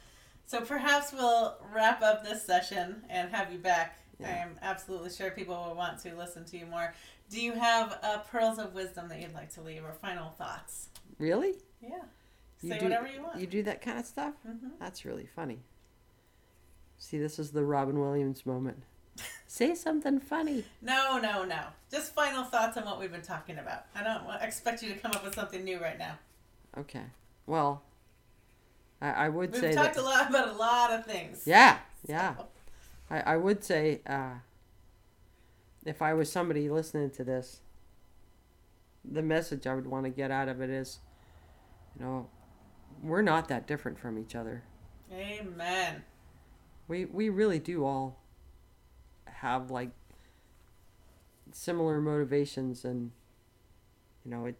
so 0.45 0.61
perhaps 0.61 1.11
we'll 1.11 1.55
wrap 1.73 2.01
up 2.01 2.23
this 2.23 2.43
session 2.43 3.03
and 3.09 3.29
have 3.31 3.51
you 3.51 3.57
back. 3.59 3.97
I 4.23 4.29
am 4.29 4.51
absolutely 4.61 5.09
sure 5.09 5.29
people 5.31 5.55
will 5.67 5.75
want 5.75 5.99
to 6.03 6.15
listen 6.15 6.45
to 6.45 6.57
you 6.57 6.65
more. 6.65 6.93
Do 7.29 7.41
you 7.41 7.51
have 7.51 7.99
uh, 8.01 8.19
pearls 8.19 8.59
of 8.59 8.73
wisdom 8.73 9.09
that 9.09 9.19
you'd 9.19 9.33
like 9.33 9.53
to 9.55 9.61
leave 9.61 9.83
or 9.83 9.91
final 9.91 10.29
thoughts? 10.37 10.87
Really? 11.19 11.55
Yeah, 11.81 11.89
You 12.61 12.69
say 12.69 12.77
do- 12.79 12.85
whatever 12.85 13.07
you 13.07 13.21
want. 13.21 13.39
You 13.41 13.47
do 13.47 13.61
that 13.63 13.81
kind 13.81 13.99
of 13.99 14.05
stuff? 14.05 14.33
hmm 14.45 14.69
That's 14.79 15.03
really 15.03 15.25
funny. 15.25 15.59
See, 16.97 17.17
this 17.19 17.39
is 17.39 17.51
the 17.51 17.65
Robin 17.65 17.99
Williams 17.99 18.45
moment. 18.45 18.83
Say 19.47 19.73
something 19.75 20.19
funny. 20.19 20.65
No, 20.81 21.17
no, 21.17 21.45
no. 21.45 21.61
Just 21.89 22.13
final 22.13 22.43
thoughts 22.43 22.75
on 22.77 22.83
what 22.85 22.99
we've 22.99 23.11
been 23.11 23.21
talking 23.21 23.57
about. 23.57 23.85
I 23.95 24.03
don't 24.03 24.23
expect 24.41 24.83
you 24.83 24.93
to 24.93 24.99
come 24.99 25.11
up 25.11 25.23
with 25.23 25.33
something 25.35 25.63
new 25.63 25.79
right 25.79 25.97
now. 25.97 26.17
Okay. 26.77 27.03
Well, 27.47 27.81
I, 29.01 29.11
I 29.11 29.29
would 29.29 29.55
say 29.55 29.67
We've 29.67 29.75
talked 29.75 29.95
that. 29.95 30.01
a 30.01 30.03
lot 30.03 30.29
about 30.29 30.49
a 30.49 30.53
lot 30.53 30.91
of 30.91 31.05
things. 31.05 31.43
Yeah, 31.45 31.77
yeah. 32.05 32.35
I, 33.09 33.19
I 33.21 33.37
would 33.37 33.63
say 33.63 34.01
uh, 34.05 34.31
if 35.85 36.01
I 36.01 36.13
was 36.13 36.29
somebody 36.31 36.69
listening 36.69 37.11
to 37.11 37.23
this, 37.23 37.61
the 39.09 39.21
message 39.21 39.67
I 39.67 39.75
would 39.75 39.87
want 39.87 40.03
to 40.05 40.09
get 40.09 40.31
out 40.31 40.49
of 40.49 40.59
it 40.61 40.69
is, 40.69 40.99
you 41.97 42.03
know, 42.03 42.27
we're 43.03 43.21
not 43.21 43.47
that 43.49 43.67
different 43.67 43.99
from 43.99 44.17
each 44.17 44.35
other. 44.35 44.63
Amen. 45.13 46.03
We 46.87 47.05
we 47.05 47.29
really 47.29 47.59
do 47.59 47.85
all 47.85 48.19
have 49.41 49.71
like 49.71 49.91
similar 51.51 52.01
motivations 52.01 52.83
and 52.83 53.11
you 54.23 54.31
know 54.31 54.45
it 54.45 54.55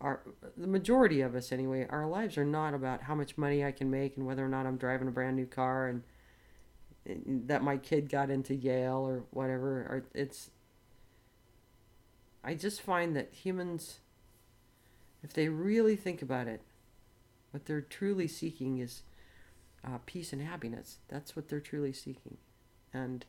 our 0.00 0.20
the 0.56 0.66
majority 0.66 1.20
of 1.20 1.34
us 1.34 1.50
anyway 1.52 1.86
our 1.90 2.06
lives 2.06 2.36
are 2.36 2.44
not 2.44 2.74
about 2.74 3.02
how 3.02 3.14
much 3.14 3.38
money 3.38 3.64
I 3.64 3.72
can 3.72 3.90
make 3.90 4.16
and 4.16 4.26
whether 4.26 4.44
or 4.44 4.48
not 4.48 4.66
I'm 4.66 4.76
driving 4.76 5.08
a 5.08 5.10
brand 5.10 5.36
new 5.36 5.46
car 5.46 5.88
and, 5.88 6.02
and 7.06 7.48
that 7.48 7.62
my 7.62 7.76
kid 7.76 8.08
got 8.08 8.30
into 8.30 8.54
Yale 8.54 8.98
or 9.06 9.24
whatever 9.30 9.68
or 9.68 10.04
it's 10.14 10.50
I 12.42 12.54
just 12.54 12.82
find 12.82 13.16
that 13.16 13.32
humans 13.32 14.00
if 15.22 15.32
they 15.32 15.48
really 15.48 15.96
think 15.96 16.20
about 16.22 16.46
it 16.46 16.60
what 17.54 17.66
they're 17.66 17.80
truly 17.80 18.26
seeking 18.26 18.78
is 18.78 19.02
uh, 19.86 19.98
peace 20.06 20.32
and 20.32 20.42
happiness. 20.42 20.98
That's 21.08 21.36
what 21.36 21.48
they're 21.48 21.60
truly 21.60 21.92
seeking, 21.92 22.38
and 22.92 23.24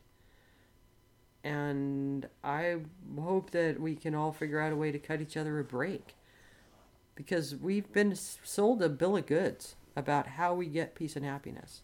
and 1.46 2.28
I 2.42 2.76
hope 3.20 3.52
that 3.52 3.80
we 3.80 3.94
can 3.94 4.16
all 4.16 4.32
figure 4.32 4.60
out 4.60 4.72
a 4.72 4.76
way 4.76 4.90
to 4.90 4.98
cut 4.98 5.20
each 5.20 5.36
other 5.36 5.60
a 5.60 5.64
break, 5.64 6.16
because 7.14 7.54
we've 7.54 7.92
been 7.92 8.16
sold 8.16 8.82
a 8.82 8.88
bill 8.88 9.16
of 9.16 9.26
goods 9.26 9.76
about 9.94 10.26
how 10.26 10.54
we 10.54 10.66
get 10.66 10.96
peace 10.96 11.14
and 11.14 11.24
happiness, 11.24 11.82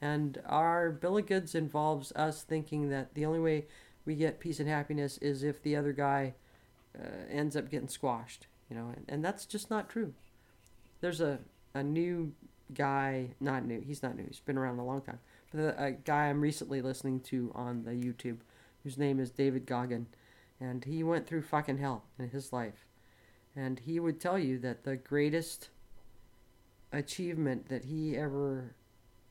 and 0.00 0.40
our 0.46 0.90
bill 0.90 1.18
of 1.18 1.26
goods 1.26 1.54
involves 1.54 2.12
us 2.12 2.44
thinking 2.44 2.88
that 2.88 3.14
the 3.14 3.26
only 3.26 3.40
way 3.40 3.66
we 4.04 4.14
get 4.14 4.40
peace 4.40 4.60
and 4.60 4.68
happiness 4.68 5.18
is 5.18 5.42
if 5.42 5.60
the 5.62 5.74
other 5.76 5.92
guy 5.92 6.34
uh, 6.96 7.06
ends 7.30 7.56
up 7.56 7.68
getting 7.68 7.88
squashed, 7.88 8.46
you 8.70 8.76
know, 8.76 8.92
and, 8.94 9.04
and 9.08 9.24
that's 9.24 9.44
just 9.44 9.70
not 9.70 9.88
true. 9.88 10.14
There's 11.00 11.20
a 11.20 11.40
a 11.74 11.82
new 11.82 12.32
guy, 12.74 13.30
not 13.40 13.64
new, 13.64 13.80
he's 13.80 14.02
not 14.02 14.16
new, 14.16 14.24
he's 14.28 14.40
been 14.40 14.58
around 14.58 14.78
a 14.78 14.84
long 14.84 15.00
time, 15.00 15.18
but 15.52 15.60
a, 15.60 15.84
a 15.84 15.90
guy 15.90 16.28
I'm 16.28 16.40
recently 16.40 16.80
listening 16.80 17.20
to 17.30 17.50
on 17.54 17.82
the 17.84 17.92
YouTube, 17.92 18.38
whose 18.82 18.98
name 18.98 19.20
is 19.20 19.30
David 19.30 19.66
Goggin, 19.66 20.06
and 20.60 20.84
he 20.84 21.02
went 21.02 21.26
through 21.26 21.42
fucking 21.42 21.78
hell 21.78 22.04
in 22.18 22.30
his 22.30 22.52
life. 22.52 22.86
And 23.54 23.80
he 23.80 24.00
would 24.00 24.20
tell 24.20 24.38
you 24.38 24.58
that 24.60 24.84
the 24.84 24.96
greatest 24.96 25.68
achievement 26.92 27.68
that 27.68 27.84
he 27.84 28.16
ever 28.16 28.74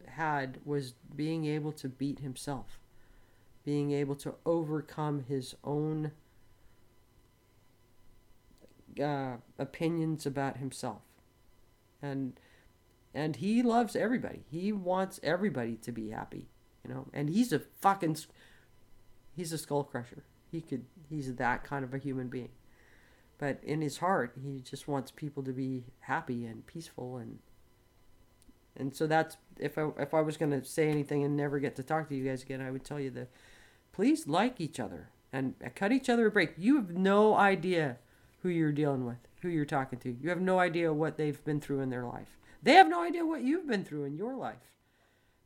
had 0.07 0.59
was 0.65 0.93
being 1.15 1.45
able 1.45 1.71
to 1.73 1.89
beat 1.89 2.19
himself, 2.19 2.79
being 3.63 3.91
able 3.91 4.15
to 4.15 4.35
overcome 4.45 5.25
his 5.27 5.55
own 5.63 6.11
uh, 9.01 9.37
opinions 9.57 10.25
about 10.25 10.57
himself 10.57 11.01
and 12.01 12.33
and 13.13 13.37
he 13.37 13.61
loves 13.61 13.95
everybody. 13.95 14.45
He 14.49 14.71
wants 14.71 15.19
everybody 15.21 15.75
to 15.75 15.91
be 15.91 16.11
happy, 16.11 16.47
you 16.83 16.93
know. 16.93 17.07
And 17.13 17.29
he's 17.29 17.51
a 17.51 17.59
fucking 17.59 18.15
he's 19.35 19.51
a 19.51 19.57
skull 19.57 19.83
crusher. 19.83 20.23
He 20.51 20.61
could 20.61 20.85
he's 21.09 21.35
that 21.35 21.63
kind 21.63 21.83
of 21.83 21.93
a 21.93 21.97
human 21.97 22.27
being. 22.27 22.49
But 23.37 23.59
in 23.63 23.81
his 23.81 23.97
heart, 23.97 24.33
he 24.41 24.59
just 24.59 24.87
wants 24.87 25.09
people 25.09 25.41
to 25.43 25.51
be 25.51 25.85
happy 26.01 26.45
and 26.45 26.65
peaceful 26.67 27.17
and 27.17 27.39
and 28.77 28.95
so 28.95 29.07
that's 29.07 29.37
if 29.59 29.77
I 29.77 29.89
if 29.97 30.13
I 30.13 30.21
was 30.21 30.37
going 30.37 30.51
to 30.51 30.65
say 30.65 30.89
anything 30.89 31.23
and 31.23 31.35
never 31.35 31.59
get 31.59 31.75
to 31.77 31.83
talk 31.83 32.09
to 32.09 32.15
you 32.15 32.23
guys 32.23 32.43
again, 32.43 32.61
I 32.61 32.71
would 32.71 32.85
tell 32.85 32.99
you 32.99 33.09
that 33.11 33.29
please 33.91 34.27
like 34.27 34.61
each 34.61 34.79
other 34.79 35.09
and 35.33 35.55
cut 35.75 35.91
each 35.91 36.09
other 36.09 36.27
a 36.27 36.31
break. 36.31 36.53
You 36.57 36.75
have 36.75 36.91
no 36.91 37.35
idea 37.35 37.97
who 38.41 38.49
you're 38.49 38.71
dealing 38.71 39.05
with, 39.05 39.17
who 39.41 39.49
you're 39.49 39.65
talking 39.65 39.99
to. 39.99 40.11
You 40.21 40.29
have 40.29 40.41
no 40.41 40.59
idea 40.59 40.93
what 40.93 41.17
they've 41.17 41.43
been 41.43 41.61
through 41.61 41.81
in 41.81 41.89
their 41.89 42.05
life. 42.05 42.37
They 42.63 42.73
have 42.73 42.89
no 42.89 43.01
idea 43.01 43.25
what 43.25 43.43
you've 43.43 43.67
been 43.67 43.83
through 43.83 44.05
in 44.05 44.15
your 44.15 44.35
life. 44.35 44.71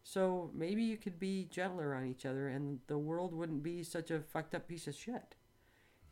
So 0.08 0.52
maybe 0.54 0.84
you 0.84 0.98
could 0.98 1.20
be 1.20 1.48
gentler 1.50 1.96
on 1.96 2.06
each 2.06 2.28
other 2.28 2.48
and 2.48 2.78
the 2.86 2.98
world 2.98 3.34
wouldn't 3.34 3.64
be 3.64 3.82
such 3.82 4.12
a 4.12 4.20
fucked 4.20 4.54
up 4.54 4.68
piece 4.68 4.86
of 4.86 4.94
shit. 4.94 5.34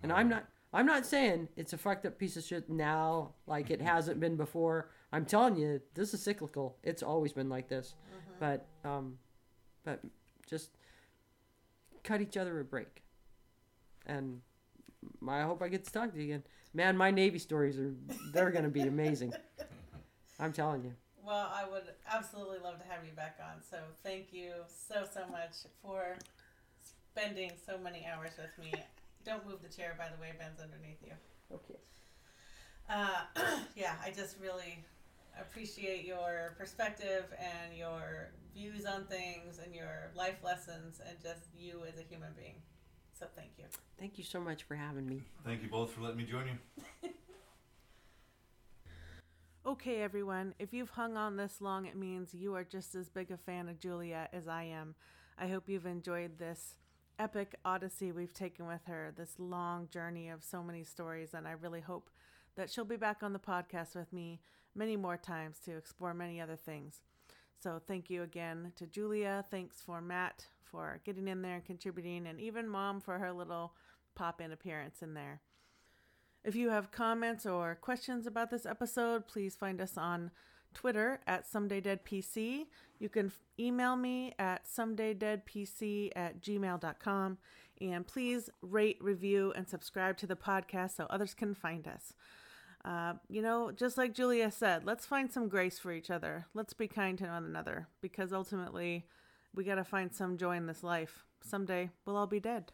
And 0.02 0.12
I'm 0.12 0.28
not 0.28 0.46
I'm 0.74 0.88
not 0.88 1.06
saying 1.06 1.50
it's 1.56 1.74
a 1.74 1.78
fucked 1.78 2.08
up 2.08 2.18
piece 2.18 2.36
of 2.36 2.44
shit 2.44 2.68
now 2.72 3.36
like 3.46 3.70
it 3.70 3.80
hasn't 3.80 4.20
been 4.20 4.36
before. 4.36 4.90
I'm 5.12 5.26
telling 5.26 5.58
you 5.58 5.80
this 5.94 6.16
is 6.16 6.24
cyclical. 6.24 6.76
It's 6.82 7.04
always 7.04 7.34
been 7.34 7.50
like 7.50 7.70
this. 7.70 7.94
But 8.40 8.66
um 8.84 9.20
but 9.84 10.02
just 10.50 10.72
cut 12.04 12.20
each 12.20 12.36
other 12.36 12.60
a 12.60 12.66
break. 12.66 13.04
And 14.08 14.42
I 15.30 15.44
hope 15.44 15.62
I 15.62 15.68
get 15.68 15.86
to 15.86 15.94
talk 15.94 16.14
to 16.14 16.18
you 16.18 16.24
again. 16.24 16.44
Man, 16.74 16.98
my 16.98 17.12
Navy 17.12 17.38
stories 17.38 17.78
are 17.78 17.94
they're 18.34 18.50
gonna 18.50 18.70
be 18.70 18.82
amazing. 18.82 19.34
I'm 20.40 20.52
telling 20.52 20.84
you. 20.84 20.96
Well, 21.26 21.52
I 21.54 21.70
would 21.70 21.84
absolutely 22.12 22.60
love 22.64 22.80
to 22.80 22.88
have 22.88 23.06
you 23.06 23.12
back 23.16 23.40
on. 23.42 23.62
So 23.70 23.78
thank 24.04 24.34
you 24.34 24.52
so 24.68 25.06
so 25.10 25.22
much 25.32 25.56
for 25.82 26.18
spending 27.12 27.52
so 27.66 27.78
many 27.78 28.06
hours 28.06 28.32
with 28.38 28.52
me. 28.60 28.74
Don't 29.26 29.46
move 29.48 29.62
the 29.62 29.74
chair, 29.74 29.96
by 29.98 30.10
the 30.14 30.22
way. 30.22 30.34
Ben's 30.38 30.60
underneath 30.60 31.02
you. 31.02 31.14
Okay. 31.54 31.80
Uh, 32.90 33.58
yeah, 33.76 33.96
I 34.04 34.12
just 34.12 34.36
really 34.42 34.84
appreciate 35.40 36.06
your 36.06 36.56
perspective 36.58 37.26
and 37.40 37.78
your 37.78 38.32
views 38.54 38.86
on 38.86 39.06
things 39.06 39.60
and 39.64 39.74
your 39.74 40.12
life 40.16 40.44
lessons 40.44 41.02
and 41.08 41.18
just 41.24 41.48
you 41.58 41.82
as 41.88 41.98
a 41.98 42.04
human 42.04 42.34
being. 42.38 42.56
So 43.18 43.28
thank 43.36 43.52
you. 43.58 43.66
Thank 43.98 44.18
you 44.18 44.24
so 44.24 44.42
much 44.42 44.64
for 44.64 44.76
having 44.76 45.08
me. 45.08 45.22
Thank 45.46 45.64
you 45.64 45.70
both 45.70 45.94
for 45.94 46.02
letting 46.02 46.18
me 46.18 46.26
join 46.26 46.48
you. 46.48 47.10
Okay, 49.66 50.02
everyone, 50.02 50.54
if 50.60 50.74
you've 50.74 50.90
hung 50.90 51.16
on 51.16 51.38
this 51.38 51.62
long, 51.62 51.86
it 51.86 51.96
means 51.96 52.34
you 52.34 52.54
are 52.54 52.66
just 52.66 52.96
as 52.96 53.08
big 53.08 53.32
a 53.32 53.38
fan 53.38 53.70
of 53.70 53.80
Julia 53.80 54.28
as 54.34 54.46
I 54.46 54.64
am. 54.64 54.94
I 55.38 55.48
hope 55.48 55.70
you've 55.70 55.86
enjoyed 55.86 56.38
this 56.38 56.76
epic 57.18 57.56
odyssey 57.64 58.12
we've 58.12 58.34
taken 58.34 58.68
with 58.68 58.82
her, 58.88 59.14
this 59.16 59.36
long 59.40 59.88
journey 59.88 60.28
of 60.28 60.44
so 60.44 60.62
many 60.62 60.84
stories, 60.84 61.34
and 61.34 61.48
I 61.48 61.54
really 61.54 61.80
hope 61.80 62.10
that 62.58 62.70
she'll 62.70 62.84
be 62.84 62.98
back 62.98 63.24
on 63.24 63.32
the 63.32 63.40
podcast 63.40 63.96
with 63.96 64.12
me 64.12 64.42
many 64.76 64.98
more 64.98 65.16
times 65.16 65.60
to 65.60 65.78
explore 65.78 66.14
many 66.14 66.42
other 66.42 66.58
things. 66.58 67.00
So, 67.58 67.82
thank 67.88 68.10
you 68.10 68.24
again 68.24 68.74
to 68.76 68.86
Julia. 68.86 69.46
Thanks 69.50 69.78
for 69.82 70.02
Matt 70.02 70.46
for 70.66 71.00
getting 71.06 71.30
in 71.30 71.42
there 71.42 71.56
and 71.56 71.66
contributing, 71.66 72.28
and 72.28 72.38
even 72.42 72.68
Mom 72.68 73.00
for 73.00 73.18
her 73.18 73.32
little 73.32 73.76
pop 74.14 74.42
in 74.42 74.52
appearance 74.52 75.02
in 75.02 75.14
there. 75.14 75.40
If 76.44 76.56
you 76.56 76.70
have 76.70 76.92
comments 76.92 77.46
or 77.46 77.76
questions 77.80 78.28
about 78.28 78.52
this 78.52 78.66
episode, 78.66 79.28
please 79.28 79.56
find 79.56 79.80
us 79.80 79.98
on 79.98 80.32
Twitter 80.74 81.22
at 81.26 81.50
SomedayDeadPC. 81.50 82.66
You 83.00 83.10
can 83.10 83.32
email 83.58 83.96
me 83.96 84.34
at 84.38 84.66
SomedayDeadPC 84.66 86.12
at 86.16 86.42
gmail.com. 86.42 87.38
And 87.82 88.06
please 88.06 88.50
rate, 88.62 88.98
review, 89.02 89.54
and 89.56 89.68
subscribe 89.68 90.18
to 90.18 90.28
the 90.28 90.36
podcast 90.36 90.98
so 90.98 91.08
others 91.10 91.34
can 91.34 91.54
find 91.54 91.88
us. 91.88 92.14
Uh, 92.84 93.14
you 93.30 93.42
know, 93.42 93.72
just 93.72 93.98
like 93.98 94.14
Julia 94.14 94.52
said, 94.52 94.86
let's 94.86 95.06
find 95.06 95.32
some 95.32 95.48
grace 95.48 95.80
for 95.80 95.94
each 95.94 96.12
other. 96.12 96.46
Let's 96.54 96.74
be 96.74 96.90
kind 96.90 97.18
to 97.20 97.26
one 97.26 97.46
another 97.46 97.88
because 98.02 98.34
ultimately 98.34 99.06
we 99.56 99.64
got 99.64 99.76
to 99.76 99.86
find 99.86 100.14
some 100.14 100.38
joy 100.38 100.58
in 100.58 100.68
this 100.68 100.84
life. 100.84 101.24
Someday 101.42 101.92
we'll 102.06 102.18
all 102.18 102.28
be 102.28 102.42
dead. 102.42 102.74